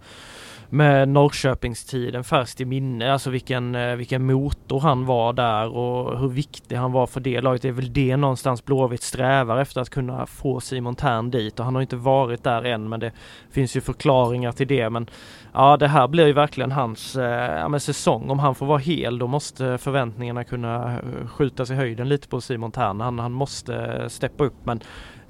med 0.73 1.09
Norrköpingstiden 1.09 2.23
färskt 2.23 2.61
i 2.61 2.65
minne, 2.65 3.13
alltså 3.13 3.29
vilken, 3.29 3.75
eh, 3.75 3.95
vilken 3.95 4.25
motor 4.25 4.79
han 4.79 5.05
var 5.05 5.33
där 5.33 5.67
och 5.67 6.19
hur 6.19 6.29
viktig 6.29 6.75
han 6.75 6.91
var 6.91 7.07
för 7.07 7.19
det 7.19 7.41
laget. 7.41 7.61
Det 7.61 7.67
är 7.67 7.71
väl 7.71 7.93
det 7.93 8.17
någonstans 8.17 8.65
Blåvitt 8.65 9.03
strävar 9.03 9.57
efter 9.57 9.81
att 9.81 9.89
kunna 9.89 10.25
få 10.25 10.59
Simon 10.59 10.95
Tern 10.95 11.31
dit 11.31 11.59
och 11.59 11.65
han 11.65 11.75
har 11.75 11.81
inte 11.81 11.95
varit 11.95 12.43
där 12.43 12.65
än 12.65 12.89
men 12.89 12.99
det 12.99 13.11
finns 13.51 13.75
ju 13.75 13.81
förklaringar 13.81 14.51
till 14.51 14.67
det 14.67 14.89
men 14.89 15.09
ja 15.53 15.77
det 15.77 15.87
här 15.87 16.07
blir 16.07 16.27
ju 16.27 16.33
verkligen 16.33 16.71
hans 16.71 17.15
eh, 17.15 17.59
ja, 17.71 17.79
säsong. 17.79 18.29
Om 18.29 18.39
han 18.39 18.55
får 18.55 18.65
vara 18.65 18.77
hel 18.77 19.19
då 19.19 19.27
måste 19.27 19.77
förväntningarna 19.77 20.43
kunna 20.43 20.93
eh, 20.93 21.27
skjutas 21.27 21.71
i 21.71 21.73
höjden 21.73 22.09
lite 22.09 22.27
på 22.27 22.41
Simon 22.41 22.71
Tern. 22.71 23.01
Han, 23.01 23.19
han 23.19 23.31
måste 23.31 24.05
steppa 24.09 24.43
upp 24.43 24.65
men 24.65 24.79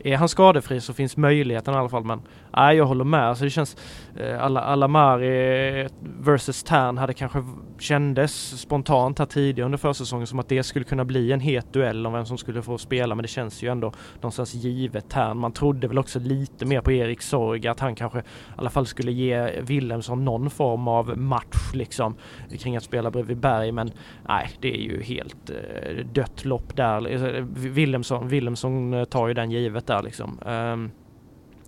är 0.04 0.18
han 0.18 0.30
skadefri 0.30 0.82
så 0.82 0.94
finns 0.94 1.18
möjligheten 1.18 1.74
i 1.74 1.78
alla 1.78 1.90
fall 1.90 2.04
men 2.04 2.22
nej 2.58 2.78
jag 2.78 2.86
håller 2.86 3.04
med. 3.04 3.30
Alltså 3.30 3.44
det 3.44 3.50
känns 3.50 3.78
eh, 4.16 4.44
alla, 4.44 4.62
Alamari 4.62 5.88
versus 6.20 6.64
Tern 6.64 6.98
hade 6.98 7.14
kanske 7.14 7.44
kändes 7.80 8.62
spontant 8.62 9.20
här 9.20 9.26
tidigare 9.26 9.66
under 9.66 9.78
försäsongen 9.78 10.28
som 10.28 10.40
att 10.40 10.50
det 10.50 10.64
skulle 10.64 10.86
kunna 10.86 11.06
bli 11.06 11.32
en 11.32 11.40
het 11.40 11.74
duell 11.74 12.08
om 12.08 12.14
vem 12.14 12.26
som 12.26 12.38
skulle 12.38 12.62
få 12.62 12.78
spela 12.78 13.16
men 13.16 13.22
det 13.22 13.28
känns 13.28 13.64
ju 13.64 13.72
ändå 13.72 13.94
någonstans 14.16 14.54
givet 14.54 15.10
Tern. 15.10 15.38
Man 15.38 15.52
trodde 15.52 15.88
väl 15.88 16.00
också 16.00 16.20
lite 16.20 16.66
mer 16.66 16.82
på 16.82 16.92
Erik 16.92 17.22
Sorg 17.22 17.68
att 17.68 17.80
han 17.80 17.96
kanske 17.96 18.20
i 18.20 18.24
alla 18.56 18.70
fall 18.70 18.86
skulle 18.86 19.12
ge 19.12 19.62
Wilhelmsson 19.62 20.26
någon 20.26 20.50
form 20.50 20.88
av 20.88 21.18
match 21.18 21.74
liksom 21.74 22.16
kring 22.60 22.78
att 22.78 22.84
spela 22.84 23.12
bredvid 23.12 23.38
Berg 23.38 23.72
men 23.72 23.92
nej 24.28 24.50
det 24.60 24.76
är 24.76 24.82
ju 24.82 25.02
helt 25.02 25.50
eh, 25.50 26.06
dött 26.06 26.46
lopp 26.46 26.76
där. 26.76 27.12
Eh, 27.14 27.44
Wilhelmsson, 27.56 28.28
Wilhelmsson 28.28 28.94
eh, 28.94 29.04
tar 29.04 29.28
ju 29.28 29.34
den 29.34 29.52
givet 29.52 29.88
där 29.88 29.93
liksom. 30.02 30.40
Um, 30.46 30.92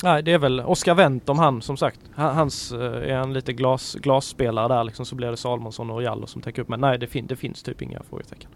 nej, 0.03 0.23
det 0.23 0.31
är 0.31 0.37
väl 0.37 0.59
Oskar 0.59 0.95
Wendt 0.95 1.29
om 1.29 1.39
han 1.39 1.61
som 1.61 1.77
sagt. 1.77 1.99
Hans 2.15 2.71
uh, 2.71 2.79
är 2.81 3.07
en 3.07 3.33
lite 3.33 3.53
glas, 3.53 3.95
glasspelare 3.95 4.67
där 4.67 4.83
liksom 4.83 5.05
så 5.05 5.15
blir 5.15 5.27
det 5.27 5.37
Salmonsson 5.37 5.91
och 5.91 6.03
Jallo 6.03 6.27
som 6.27 6.41
täcker 6.41 6.61
upp. 6.61 6.69
Men 6.69 6.81
nej, 6.81 6.97
det, 6.97 7.07
fin 7.07 7.27
det 7.27 7.35
finns 7.35 7.63
typ 7.63 7.81
inga 7.81 8.01
frågetecken. 8.09 8.49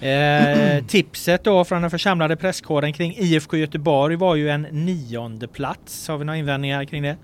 Eh, 0.00 0.84
tipset 0.86 1.44
då 1.44 1.64
från 1.64 1.82
den 1.82 1.90
församlade 1.90 2.36
presskåren 2.36 2.92
kring 2.92 3.14
IFK 3.16 3.56
Göteborg 3.56 4.16
var 4.16 4.34
ju 4.34 4.50
en 4.50 4.62
nionde 4.62 5.48
plats. 5.48 6.08
Har 6.08 6.18
vi 6.18 6.24
några 6.24 6.38
invändningar 6.38 6.84
kring 6.84 7.02
det? 7.02 7.16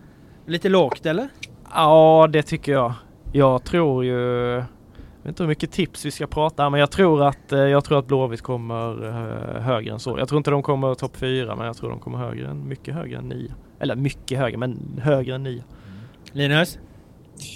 Lite 0.46 0.68
lågt 0.68 1.06
eller? 1.06 1.28
Ja, 1.74 2.28
det 2.30 2.42
tycker 2.42 2.72
jag. 2.72 2.94
Jag 3.32 3.64
tror 3.64 4.04
ju 4.04 4.62
vet 5.28 5.32
inte 5.32 5.42
hur 5.42 5.48
mycket 5.48 5.72
tips 5.72 6.04
vi 6.04 6.10
ska 6.10 6.26
prata 6.26 6.70
men 6.70 6.80
jag 6.80 6.90
tror 6.90 7.22
att, 7.22 7.52
eh, 7.52 7.58
jag 7.58 7.84
tror 7.84 7.98
att 7.98 8.06
Blåvitt 8.06 8.42
kommer 8.42 9.06
eh, 9.06 9.62
högre 9.62 9.92
än 9.92 10.00
så. 10.00 10.18
Jag 10.18 10.28
tror 10.28 10.38
inte 10.38 10.50
de 10.50 10.62
kommer 10.62 10.94
topp 10.94 11.16
fyra 11.16 11.56
men 11.56 11.66
jag 11.66 11.76
tror 11.76 11.90
de 11.90 12.00
kommer 12.00 12.18
högre 12.18 12.48
än, 12.48 12.68
mycket 12.68 12.94
högre 12.94 13.18
än 13.18 13.28
nio. 13.28 13.54
Eller 13.80 13.96
mycket 13.96 14.38
högre 14.38 14.58
men 14.58 15.00
högre 15.04 15.34
än 15.34 15.42
nio. 15.42 15.64
Linus? 16.32 16.78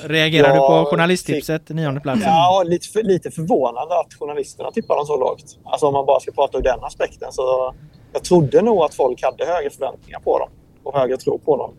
Reagerar 0.05 0.49
ja, 0.49 0.55
du 0.55 0.59
på 0.59 0.91
journalisttipset, 0.91 1.69
nionde 1.69 2.01
platsen? 2.01 2.23
Ja, 2.27 2.63
lite, 2.67 2.89
för, 2.89 3.03
lite 3.03 3.31
förvånande 3.31 4.01
att 4.01 4.15
journalisterna 4.15 4.71
tippar 4.71 4.97
dem 4.97 5.07
så 5.07 5.17
lågt. 5.17 5.59
Alltså 5.65 5.87
om 5.87 5.93
man 5.93 6.07
bara 6.07 6.21
ska 6.21 6.33
prata 6.33 6.59
ur 6.59 6.63
den 6.63 6.85
aspekten 6.85 7.33
så 7.33 7.75
jag 8.13 8.25
trodde 8.25 8.63
nog 8.63 8.83
att 8.83 8.95
folk 8.95 9.23
hade 9.23 9.47
högre 9.47 9.71
förväntningar 9.71 10.21
på 10.21 10.39
dem 10.39 10.49
och 10.83 10.95
högre 10.95 11.17
tro 11.17 11.39
på 11.39 11.57
dem. 11.57 11.75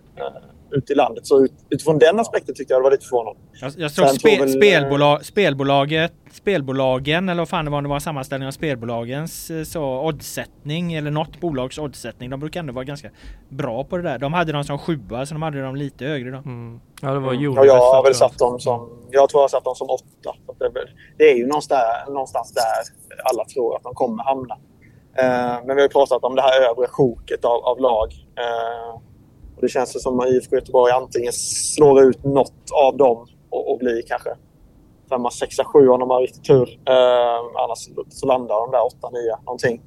Eh, 0.74 0.78
ute 0.78 0.94
i 0.94 0.96
landet. 0.96 1.28
Så 1.28 1.44
ut, 1.44 1.52
utifrån 1.70 2.00
den 2.00 2.20
aspekten 2.20 2.56
tyckte 2.56 2.74
jag 2.74 2.82
det 2.82 2.84
var 2.84 2.92
lite 2.92 3.06
förvånande. 3.06 3.40
Jag, 3.62 3.72
jag 3.78 3.92
såg 3.92 4.08
spe, 4.08 4.40
väl, 4.40 4.50
spelbolag, 4.50 5.26
spelbolaget, 5.26 6.14
spelbolagen 6.32 7.30
eller 7.30 7.42
vad 7.42 7.50
fan 7.50 7.66
det 7.66 7.72
var, 7.72 7.82
det 7.82 7.88
var 7.88 7.96
en 7.96 8.02
sammanställning 8.02 8.48
av 8.48 8.52
spelbolagens 8.52 9.52
eh, 9.52 9.64
så, 9.64 10.08
oddsättning 10.08 10.94
eller 10.94 11.12
något 11.12 11.40
bolags 11.40 11.78
oddsättning. 11.78 12.30
De 12.30 12.40
brukar 12.40 12.60
ändå 12.60 12.74
vara 12.74 12.86
ganska 12.86 13.10
bra 13.50 13.84
på 13.84 13.98
det 13.98 14.04
där. 14.04 14.20
De 14.20 14.34
hade 14.34 14.52
dem 14.52 14.64
som 14.64 14.80
sjua 14.80 15.26
så 15.26 15.34
de 15.34 15.42
hade 15.42 15.62
dem 15.62 15.76
lite 15.76 16.06
högre 16.06 16.32
då. 16.32 16.38
Mm. 16.38 16.80
Ja 17.02 17.12
det 17.12 17.20
var 17.20 17.34
mm. 17.34 17.54
Ja, 17.54 17.66
jag 17.66 17.94
har 17.94 18.04
väl 18.04 18.16
satt 18.16 18.38
dem 18.38 18.60
som, 18.60 18.90
jag 19.12 19.30
tror 19.30 19.40
jag 19.40 19.44
har 19.44 19.48
satt 19.48 19.64
dem 19.64 19.76
som 19.76 19.90
åtta. 19.90 20.36
Det 20.60 20.66
är, 20.66 20.94
det 21.18 21.32
är 21.32 21.36
ju 21.36 21.48
någonstans 21.48 21.82
där, 22.06 22.14
någonstans 22.14 22.54
där 22.54 22.64
alla 23.24 23.46
tror 23.46 23.76
att 23.76 23.84
de 23.84 23.94
kommer 23.94 24.24
hamna. 24.24 24.58
Eh, 25.18 25.66
men 25.66 25.76
vi 25.76 25.82
har 25.82 25.90
pratat 25.90 26.24
om 26.24 26.36
det 26.36 26.42
här 26.42 26.70
övre 26.70 26.88
sjoket 26.88 27.46
av, 27.46 27.66
av 27.66 27.80
lag. 27.80 28.14
Eh, 28.38 29.00
det 29.64 29.70
känns 29.70 30.04
som 30.04 30.20
att 30.20 30.28
IFK 30.28 30.56
Göteborg 30.56 30.92
antingen 30.92 31.34
slår 31.34 32.04
ut 32.04 32.24
något 32.24 32.72
av 32.74 32.98
dem 32.98 33.28
och, 33.50 33.72
och 33.72 33.78
blir 33.78 34.02
kanske 34.08 34.30
femma, 35.10 35.32
sexa, 35.32 35.64
sju 35.64 35.88
om 35.88 36.00
de 36.00 36.10
har 36.10 36.22
riktigt 36.22 36.44
tur. 36.44 36.80
Eh, 36.86 37.64
annars 37.64 37.90
så 38.10 38.28
landar 38.28 38.56
de 38.56 38.72
där 38.72 38.86
åtta, 38.86 39.10
nio 39.10 39.38
någonting. 39.46 39.82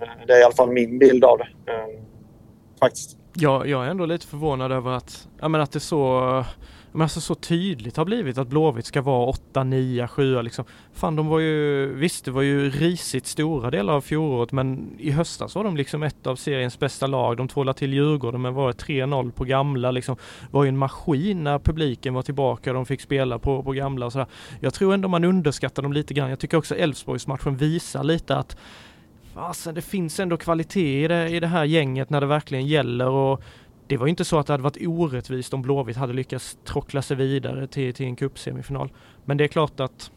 Eh, 0.00 0.26
det 0.26 0.32
är 0.32 0.40
i 0.40 0.44
alla 0.44 0.54
fall 0.54 0.70
min 0.72 0.98
bild 0.98 1.24
av 1.24 1.38
det. 1.38 1.72
Eh, 1.72 2.02
faktiskt. 2.80 3.18
Ja, 3.34 3.66
jag 3.66 3.86
är 3.86 3.90
ändå 3.90 4.06
lite 4.06 4.26
förvånad 4.26 4.72
över 4.72 4.90
att, 4.90 5.28
ja, 5.40 5.48
men 5.48 5.60
att 5.60 5.72
det 5.72 5.80
så 5.80 6.44
men 6.96 7.02
alltså 7.02 7.20
så 7.20 7.34
tydligt 7.34 7.96
har 7.96 8.04
blivit 8.04 8.38
att 8.38 8.48
Blåvitt 8.48 8.86
ska 8.86 9.02
vara 9.02 9.26
8, 9.26 9.64
9, 9.64 10.08
7 10.08 10.42
liksom. 10.42 10.64
Fan 10.92 11.16
de 11.16 11.26
var 11.26 11.38
ju, 11.38 11.86
visst 11.94 12.24
det 12.24 12.30
var 12.30 12.42
ju 12.42 12.70
risigt 12.70 13.26
stora 13.26 13.70
delar 13.70 13.92
av 13.92 14.00
fjolåret 14.00 14.52
men 14.52 14.96
i 14.98 15.10
höstas 15.10 15.54
var 15.54 15.64
de 15.64 15.76
liksom 15.76 16.02
ett 16.02 16.26
av 16.26 16.36
seriens 16.36 16.78
bästa 16.78 17.06
lag. 17.06 17.36
De 17.36 17.48
tvålade 17.48 17.78
till 17.78 17.92
Djurgården 17.92 18.42
men 18.42 18.54
var 18.54 18.72
3-0 18.72 19.30
på 19.30 19.44
gamla 19.44 19.90
liksom. 19.90 20.16
Var 20.50 20.64
ju 20.64 20.68
en 20.68 20.78
maskin 20.78 21.44
när 21.44 21.58
publiken 21.58 22.14
var 22.14 22.22
tillbaka 22.22 22.70
och 22.70 22.74
de 22.74 22.86
fick 22.86 23.00
spela 23.00 23.38
på, 23.38 23.62
på 23.62 23.72
gamla 23.72 24.06
och 24.06 24.12
sådär. 24.12 24.26
Jag 24.60 24.74
tror 24.74 24.94
ändå 24.94 25.08
man 25.08 25.24
underskattar 25.24 25.82
dem 25.82 25.92
lite 25.92 26.14
grann. 26.14 26.30
Jag 26.30 26.38
tycker 26.38 26.56
också 26.56 26.76
Elfsborgsmatchen 26.76 27.56
visar 27.56 28.04
lite 28.04 28.36
att 28.36 28.56
Fasen, 29.34 29.74
det 29.74 29.82
finns 29.82 30.20
ändå 30.20 30.36
kvalitet 30.36 31.04
i 31.04 31.08
det, 31.08 31.28
i 31.28 31.40
det 31.40 31.46
här 31.46 31.64
gänget 31.64 32.10
när 32.10 32.20
det 32.20 32.26
verkligen 32.26 32.66
gäller 32.66 33.08
och 33.08 33.42
det 33.86 33.96
var 33.96 34.06
inte 34.06 34.24
så 34.24 34.38
att 34.38 34.46
det 34.46 34.52
hade 34.52 34.62
varit 34.62 34.86
orättvist 34.86 35.54
om 35.54 35.62
Blåvitt 35.62 35.96
hade 35.96 36.12
lyckats 36.12 36.58
trockla 36.64 37.02
sig 37.02 37.16
vidare 37.16 37.66
till, 37.66 37.94
till 37.94 38.06
en 38.06 38.16
cupsemifinal. 38.16 38.92
Men 39.24 39.36
det 39.36 39.44
är 39.44 39.48
klart 39.48 39.80
att 39.80 40.10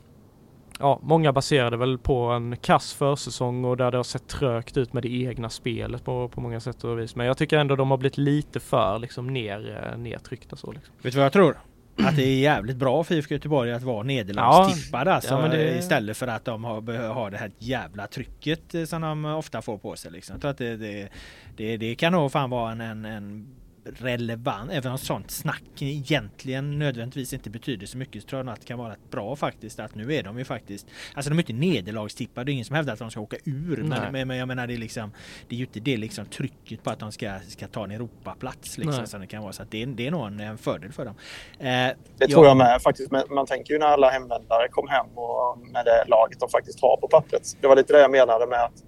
ja, 0.79 0.99
många 1.03 1.33
baserade 1.33 1.77
väl 1.77 1.97
på 1.97 2.23
en 2.23 2.57
kass 2.57 2.93
försäsong 2.93 3.65
och 3.65 3.77
där 3.77 3.91
det 3.91 3.97
har 3.97 4.03
sett 4.03 4.27
trögt 4.27 4.77
ut 4.77 4.93
med 4.93 5.03
det 5.03 5.09
egna 5.09 5.49
spelet 5.49 6.05
på, 6.05 6.27
på 6.27 6.41
många 6.41 6.59
sätt 6.59 6.83
och 6.83 6.99
vis. 6.99 7.15
Men 7.15 7.27
jag 7.27 7.37
tycker 7.37 7.57
ändå 7.57 7.75
de 7.75 7.91
har 7.91 7.97
blivit 7.97 8.17
lite 8.17 8.59
för 8.59 8.99
liksom 8.99 9.27
ner, 9.27 9.89
eh, 9.91 9.97
nedtryckta 9.97 10.55
så. 10.55 10.71
Liksom. 10.71 10.95
Vet 11.01 11.13
du 11.13 11.17
vad 11.17 11.25
jag 11.25 11.33
tror? 11.33 11.57
Att 12.03 12.15
det 12.15 12.23
är 12.23 12.39
jävligt 12.39 12.77
bra 12.77 13.03
för 13.03 13.15
IFK 13.15 13.33
Göteborg 13.33 13.71
att 13.71 13.83
vara 13.83 14.03
nederlagstippade 14.03 15.09
ja, 15.09 15.15
alltså, 15.15 15.33
ja, 15.33 15.47
det... 15.47 15.77
istället 15.77 16.17
för 16.17 16.27
att 16.27 16.45
de 16.45 16.63
har, 16.63 17.07
har 17.07 17.31
det 17.31 17.37
här 17.37 17.51
jävla 17.59 18.07
trycket 18.07 18.75
eh, 18.75 18.83
som 18.83 19.01
de 19.01 19.25
ofta 19.25 19.61
får 19.61 19.77
på 19.77 19.95
sig. 19.95 20.11
Liksom. 20.11 20.33
Jag 20.33 20.41
tror 20.41 20.51
att 20.51 20.57
det, 20.57 20.77
det, 20.77 21.09
det, 21.57 21.77
det 21.77 21.95
kan 21.95 22.11
nog 22.11 22.31
fan 22.31 22.49
vara 22.49 22.71
en, 22.71 22.81
en, 22.81 23.05
en 23.05 23.47
relevant, 23.85 24.71
även 24.71 24.91
om 24.91 24.97
sånt 24.97 25.31
snack 25.31 25.63
egentligen 25.79 26.79
nödvändigtvis 26.79 27.33
inte 27.33 27.49
betyder 27.49 27.87
så 27.87 27.97
mycket 27.97 28.21
så 28.23 28.29
tror 28.29 28.45
jag 28.45 28.49
att 28.49 28.59
det 28.59 28.65
kan 28.65 28.79
vara 28.79 28.95
bra 29.11 29.35
faktiskt 29.35 29.79
att 29.79 29.95
nu 29.95 30.13
är 30.13 30.23
de 30.23 30.37
ju 30.37 30.45
faktiskt 30.45 30.87
Alltså 31.13 31.29
de 31.29 31.39
är 31.39 31.41
inte 31.41 31.53
nederlagstippade, 31.53 32.45
det 32.45 32.51
är 32.51 32.53
ingen 32.53 32.65
som 32.65 32.75
hävdar 32.75 32.93
att 32.93 32.99
de 32.99 33.11
ska 33.11 33.19
åka 33.19 33.37
ur 33.45 33.83
men, 33.83 34.27
men, 34.27 34.37
jag 34.37 34.47
menar 34.47 34.67
det 34.67 34.73
är 34.73 34.77
liksom 34.77 35.11
Det 35.47 35.55
är 35.55 35.57
ju 35.57 35.65
inte 35.65 35.79
det 35.79 35.97
liksom 35.97 36.25
trycket 36.25 36.83
på 36.83 36.89
att 36.89 36.99
de 36.99 37.11
ska, 37.11 37.39
ska 37.47 37.67
ta 37.67 37.83
en 37.83 37.91
Europaplats 37.91 38.77
liksom 38.77 39.07
som 39.07 39.21
det 39.21 39.27
kan 39.27 39.43
vara 39.43 39.53
så 39.53 39.63
att 39.63 39.71
det, 39.71 39.85
det 39.85 40.07
är 40.07 40.11
nog 40.11 40.27
en, 40.27 40.39
en 40.39 40.57
fördel 40.57 40.91
för 40.91 41.05
dem. 41.05 41.15
Eh, 41.59 41.95
det 42.17 42.27
tror 42.27 42.45
jag 42.45 42.57
med 42.57 42.81
faktiskt. 42.81 43.11
Man 43.29 43.45
tänker 43.45 43.73
ju 43.73 43.79
när 43.79 43.87
alla 43.87 44.09
hemvändare 44.09 44.67
kom 44.71 44.87
hem 44.87 45.07
och 45.15 45.57
med 45.57 45.85
det 45.85 46.03
laget 46.07 46.39
de 46.39 46.49
faktiskt 46.49 46.81
har 46.81 46.97
på 46.97 47.07
pappret. 47.07 47.57
Det 47.61 47.67
var 47.67 47.75
lite 47.75 47.93
det 47.93 47.99
jag 47.99 48.11
menade 48.11 48.47
med 48.47 48.63
att 48.63 48.83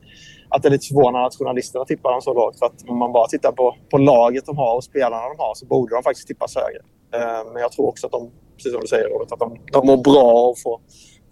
att 0.51 0.61
det 0.61 0.67
är 0.67 0.71
lite 0.71 0.87
förvånande 0.87 1.27
att 1.27 1.35
journalisterna 1.35 1.85
tippar 1.85 2.11
dem 2.11 2.21
så 2.21 2.33
lågt. 2.33 2.59
För 2.59 2.65
att 2.65 2.89
om 2.89 2.97
man 2.97 3.11
bara 3.11 3.27
tittar 3.27 3.51
på, 3.51 3.75
på 3.91 3.97
laget 3.97 4.45
de 4.45 4.57
har 4.57 4.75
och 4.75 4.83
spelarna 4.83 5.29
de 5.29 5.35
har 5.37 5.55
så 5.55 5.65
borde 5.65 5.95
de 5.95 6.03
faktiskt 6.03 6.27
tippas 6.27 6.55
högre. 6.55 6.81
Eh, 7.15 7.51
men 7.53 7.61
jag 7.61 7.71
tror 7.71 7.87
också 7.87 8.07
att 8.07 8.11
de, 8.11 8.31
precis 8.55 8.71
som 8.71 8.81
du 8.81 8.87
säger 8.87 9.09
Robert, 9.09 9.31
att 9.31 9.39
de, 9.39 9.57
de 9.71 9.87
mår 9.87 9.97
bra 9.97 10.49
och 10.49 10.59
får, 10.63 10.79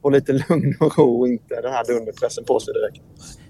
får 0.02 0.12
lite 0.12 0.32
lugn 0.34 0.74
och 0.80 0.98
ro 0.98 1.20
och 1.20 1.28
inte 1.28 1.62
den 1.62 1.74
här 1.74 1.86
dunderpressen 1.86 2.44
på 2.46 2.60
sig 2.60 2.74
direkt 2.74 3.02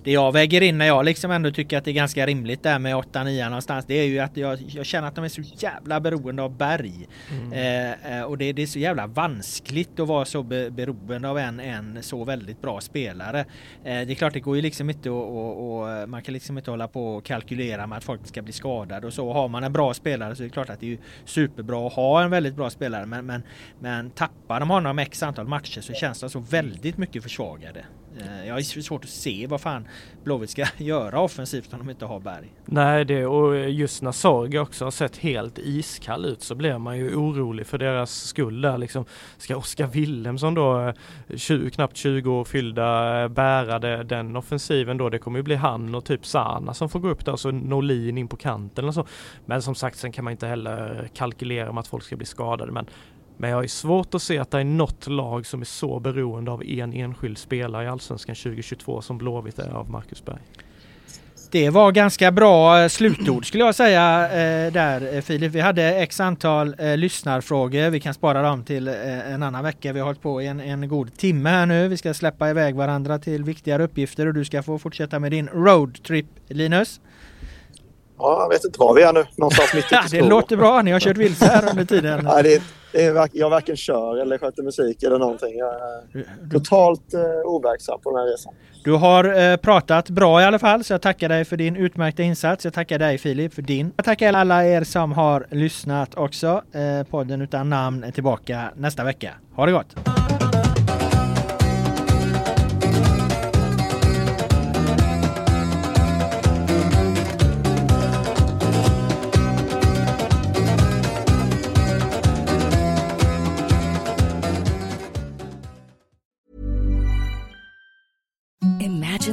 det 0.04 0.12
jag 0.12 0.32
väger 0.32 0.62
in 0.62 0.78
när 0.78 0.86
jag 0.86 1.06
liksom 1.06 1.32
ändå 1.32 1.52
tycker 1.52 1.78
att 1.78 1.86
det 1.86 1.92
är 1.92 1.94
ganska 1.94 2.26
rimligt 2.26 2.64
där 2.64 2.80
med 2.80 2.96
8-9 2.96 3.46
någonstans. 3.46 3.86
Det 3.86 3.94
är 3.94 4.06
ju 4.06 4.20
att 4.20 4.38
jag, 4.38 4.60
jag 4.68 4.86
känner 4.86 5.08
att 5.08 5.16
de 5.16 5.24
är 5.24 5.30
så 5.30 5.42
jävla 5.42 6.00
beroende 6.00 6.44
av 6.44 6.58
Berg. 6.58 7.08
Mm. 7.32 7.54
Eh, 7.54 8.18
eh, 8.18 8.24
och 8.24 8.38
det, 8.38 8.54
det, 8.54 8.62
är 8.62 8.68
så 8.68 8.80
jävla 8.80 9.08
vanskligt 9.08 10.00
att 10.00 10.08
vara 10.08 10.26
så 10.26 10.44
be, 10.44 10.72
beroende 10.72 11.30
av 11.30 11.38
en, 11.38 11.60
en 11.60 12.04
så 12.04 12.24
väldigt 12.24 12.62
bra 12.62 12.82
spelare. 12.82 13.40
Eh, 13.40 13.46
det 13.84 14.14
är 14.14 14.16
klart 14.16 14.34
det 14.34 14.40
går 14.40 14.56
ju 14.56 14.62
liksom 14.62 14.90
inte 14.90 15.10
att 15.10 16.10
man 16.10 16.22
kan 16.22 16.34
liksom 16.34 16.58
inte 16.58 16.72
hålla 16.72 16.88
på 16.88 17.16
och 17.16 17.26
kalkylera 17.26 17.88
med 17.88 17.98
att 17.98 18.04
folk 18.04 18.28
ska 18.28 18.42
bli 18.42 18.54
skadade 18.54 19.08
och 19.08 19.14
så. 19.14 19.34
Har 19.34 19.48
man 19.48 19.64
en 19.64 19.74
bra 19.74 19.94
spelare 19.94 20.36
så 20.36 20.44
är 20.44 20.46
det 20.46 20.54
klart 20.54 20.70
att 20.70 20.80
det 20.80 20.94
är 20.94 20.98
superbra 21.26 21.88
att 21.88 21.94
ha 21.94 22.24
en 22.24 22.30
väldigt 22.30 22.56
bra 22.56 22.70
spelare. 22.70 23.06
Men, 23.06 23.26
men, 23.26 23.44
men 23.80 24.10
tappar 24.10 24.60
de 24.60 24.70
honom 24.70 25.00
x 25.00 25.24
antal 25.24 25.48
matcher 25.48 25.82
så 25.82 25.94
känns 25.94 26.20
de 26.20 26.30
så 26.30 26.40
väldigt 26.40 26.98
mycket 26.98 27.24
försvagade. 27.24 27.86
Eh, 28.18 28.48
jag 28.48 28.54
har 28.54 28.62
svårt 28.62 29.04
att 29.04 29.10
se 29.10 29.48
vad 29.48 29.62
fan 29.62 29.88
Blåvitt 30.24 30.50
ska 30.50 30.66
göra 30.78 31.20
offensivt 31.20 31.74
om 31.74 31.80
de 31.80 31.90
inte 31.90 32.06
har 32.06 32.20
Berg. 32.20 32.54
Nej, 32.66 33.06
det 33.06 33.26
och 33.26 33.70
just 33.70 34.02
när 34.02 34.12
Sorg 34.12 34.60
också 34.60 34.86
har 34.86 34.92
sett 34.92 35.18
helt 35.18 35.60
iskall 35.60 36.26
ut 36.26 36.42
så 36.42 36.56
blir 36.56 36.78
man 36.78 36.98
ju 36.98 37.16
orolig 37.16 37.68
för 37.68 37.78
deras 37.78 38.24
skull 38.24 38.62
där 38.62 38.78
liksom. 38.78 39.06
Ska 39.38 39.58
Oskar 39.58 39.88
Willemsson 39.88 40.54
då, 40.54 40.80
eh, 40.80 41.38
20, 41.38 41.70
knappt 41.70 41.98
20 41.98 42.32
år 42.32 42.46
fyllda, 42.46 43.22
eh, 43.22 43.28
bära 43.28 43.80
det, 43.80 44.04
den 44.04 44.36
offensiven 44.36 44.98
då? 44.98 45.10
Det 45.10 45.20
kommer 45.20 45.40
ju 45.40 45.44
bli 45.44 45.56
han 45.56 45.96
och 45.96 46.06
typ 46.06 46.26
Sana 46.26 46.74
som 46.74 46.90
får 46.90 47.00
gå 47.00 47.10
upp 47.10 47.26
där 47.26 47.32
och 47.32 47.40
så 47.40 47.52
Norlin 47.52 48.18
in 48.18 48.28
på 48.28 48.38
kanten 48.38 48.86
och 48.86 48.94
så. 48.94 49.06
Men 49.46 49.62
som 49.62 49.76
sagt, 49.76 49.98
sen 49.98 50.12
kan 50.12 50.24
man 50.24 50.32
inte 50.32 50.48
heller 50.48 51.10
kalkylera 51.14 51.70
om 51.70 51.78
att 51.78 51.88
folk 51.88 52.04
ska 52.04 52.16
bli 52.16 52.26
skadade. 52.26 52.72
Men 52.72 52.86
men 53.42 53.50
jag 53.50 53.58
har 53.58 53.68
svårt 53.68 54.14
att 54.14 54.22
se 54.22 54.38
att 54.38 54.52
det 54.52 54.60
är 54.60 54.64
något 54.64 55.08
lag 55.08 55.46
som 55.46 55.62
är 55.62 55.66
så 55.66 56.00
beroende 56.00 56.52
av 56.52 56.64
en 56.64 56.94
enskild 56.94 57.38
spelare 57.38 57.86
i 57.86 57.88
Allsvenskan 57.88 58.36
2022 58.36 59.02
som 59.02 59.18
Blåvitt 59.18 59.60
är 59.60 59.70
av 59.70 59.90
Marcus 59.90 60.26
Berg. 60.26 60.40
Det 61.52 61.70
var 61.70 61.92
ganska 61.92 62.32
bra 62.32 62.82
eh, 62.82 62.88
slutord 62.88 63.48
skulle 63.48 63.64
jag 63.64 63.76
säga 63.76 64.26
eh, 64.26 64.74
där 64.74 65.16
eh, 65.16 65.22
Filip. 65.22 65.52
Vi 65.52 65.60
hade 65.60 65.84
x 65.84 66.20
antal 66.20 66.76
eh, 66.78 66.98
lyssnarfrågor. 66.98 67.90
Vi 67.90 68.00
kan 68.00 68.14
spara 68.14 68.42
dem 68.42 68.64
till 68.64 68.88
eh, 68.88 69.34
en 69.34 69.44
annan 69.44 69.64
vecka. 69.64 69.94
Vi 69.94 70.00
har 70.00 70.06
hållit 70.06 70.22
på 70.22 70.42
en, 70.42 70.60
en 70.60 70.88
god 70.88 71.18
timme 71.18 71.50
här 71.50 71.66
nu. 71.66 71.88
Vi 71.88 71.98
ska 71.98 72.14
släppa 72.14 72.50
iväg 72.50 72.76
varandra 72.76 73.20
till 73.20 73.44
viktigare 73.44 73.84
uppgifter 73.84 74.28
och 74.28 74.34
du 74.34 74.46
ska 74.46 74.64
få 74.64 74.80
fortsätta 74.80 75.20
med 75.20 75.32
din 75.32 75.48
roadtrip 75.48 76.28
Linus. 76.48 77.02
Ja, 78.20 78.42
jag 78.42 78.50
vet 78.50 78.66
inte 78.66 78.80
var 78.80 78.94
vi 78.94 79.02
är 79.02 79.14
nu. 79.14 79.26
Någonstans 79.36 79.74
mitt 79.74 79.92
i 79.92 79.96
Det 80.22 80.22
låter 80.22 80.58
bra. 80.58 80.82
Ni 80.82 80.92
har 80.92 81.00
kört 81.00 81.18
vilse 81.18 81.46
här 81.46 81.70
under 81.70 81.86
tiden. 81.86 82.20
Nej, 82.24 82.44
det, 82.44 82.62
det 82.92 83.06
är, 83.06 83.30
jag 83.34 83.50
varken 83.50 83.76
kör 83.78 84.18
eller 84.18 84.38
sköter 84.38 84.64
musik 84.64 85.04
eller 85.04 85.20
någonting. 85.20 85.58
Jag 85.58 85.74
är 85.74 86.50
totalt 86.52 87.14
eh, 87.14 87.20
overksam 87.46 88.00
på 88.02 88.12
den 88.12 88.20
här 88.20 88.32
resan. 88.32 88.54
Du 88.84 88.92
har 88.94 89.52
eh, 89.52 89.58
pratat 89.58 90.10
bra 90.10 90.42
i 90.42 90.46
alla 90.46 90.60
fall, 90.60 90.84
så 90.84 90.94
jag 90.94 91.02
tackar 91.02 91.30
dig 91.30 91.46
för 91.46 91.58
din 91.58 91.76
utmärkta 91.76 92.24
insats. 92.24 92.66
Jag 92.66 92.74
tackar 92.74 93.00
dig 93.00 93.18
Filip 93.18 93.54
för 93.54 93.62
din. 93.62 93.92
Jag 93.96 94.06
tackar 94.06 94.34
alla 94.34 94.66
er 94.66 94.84
som 94.84 95.12
har 95.12 95.48
lyssnat 95.50 96.16
också. 96.18 96.62
Eh, 96.72 97.08
podden 97.10 97.42
utan 97.42 97.70
namn 97.70 98.04
är 98.04 98.12
tillbaka 98.12 98.72
nästa 98.76 99.04
vecka. 99.04 99.34
Ha 99.56 99.66
det 99.66 99.72
gott! 99.72 99.96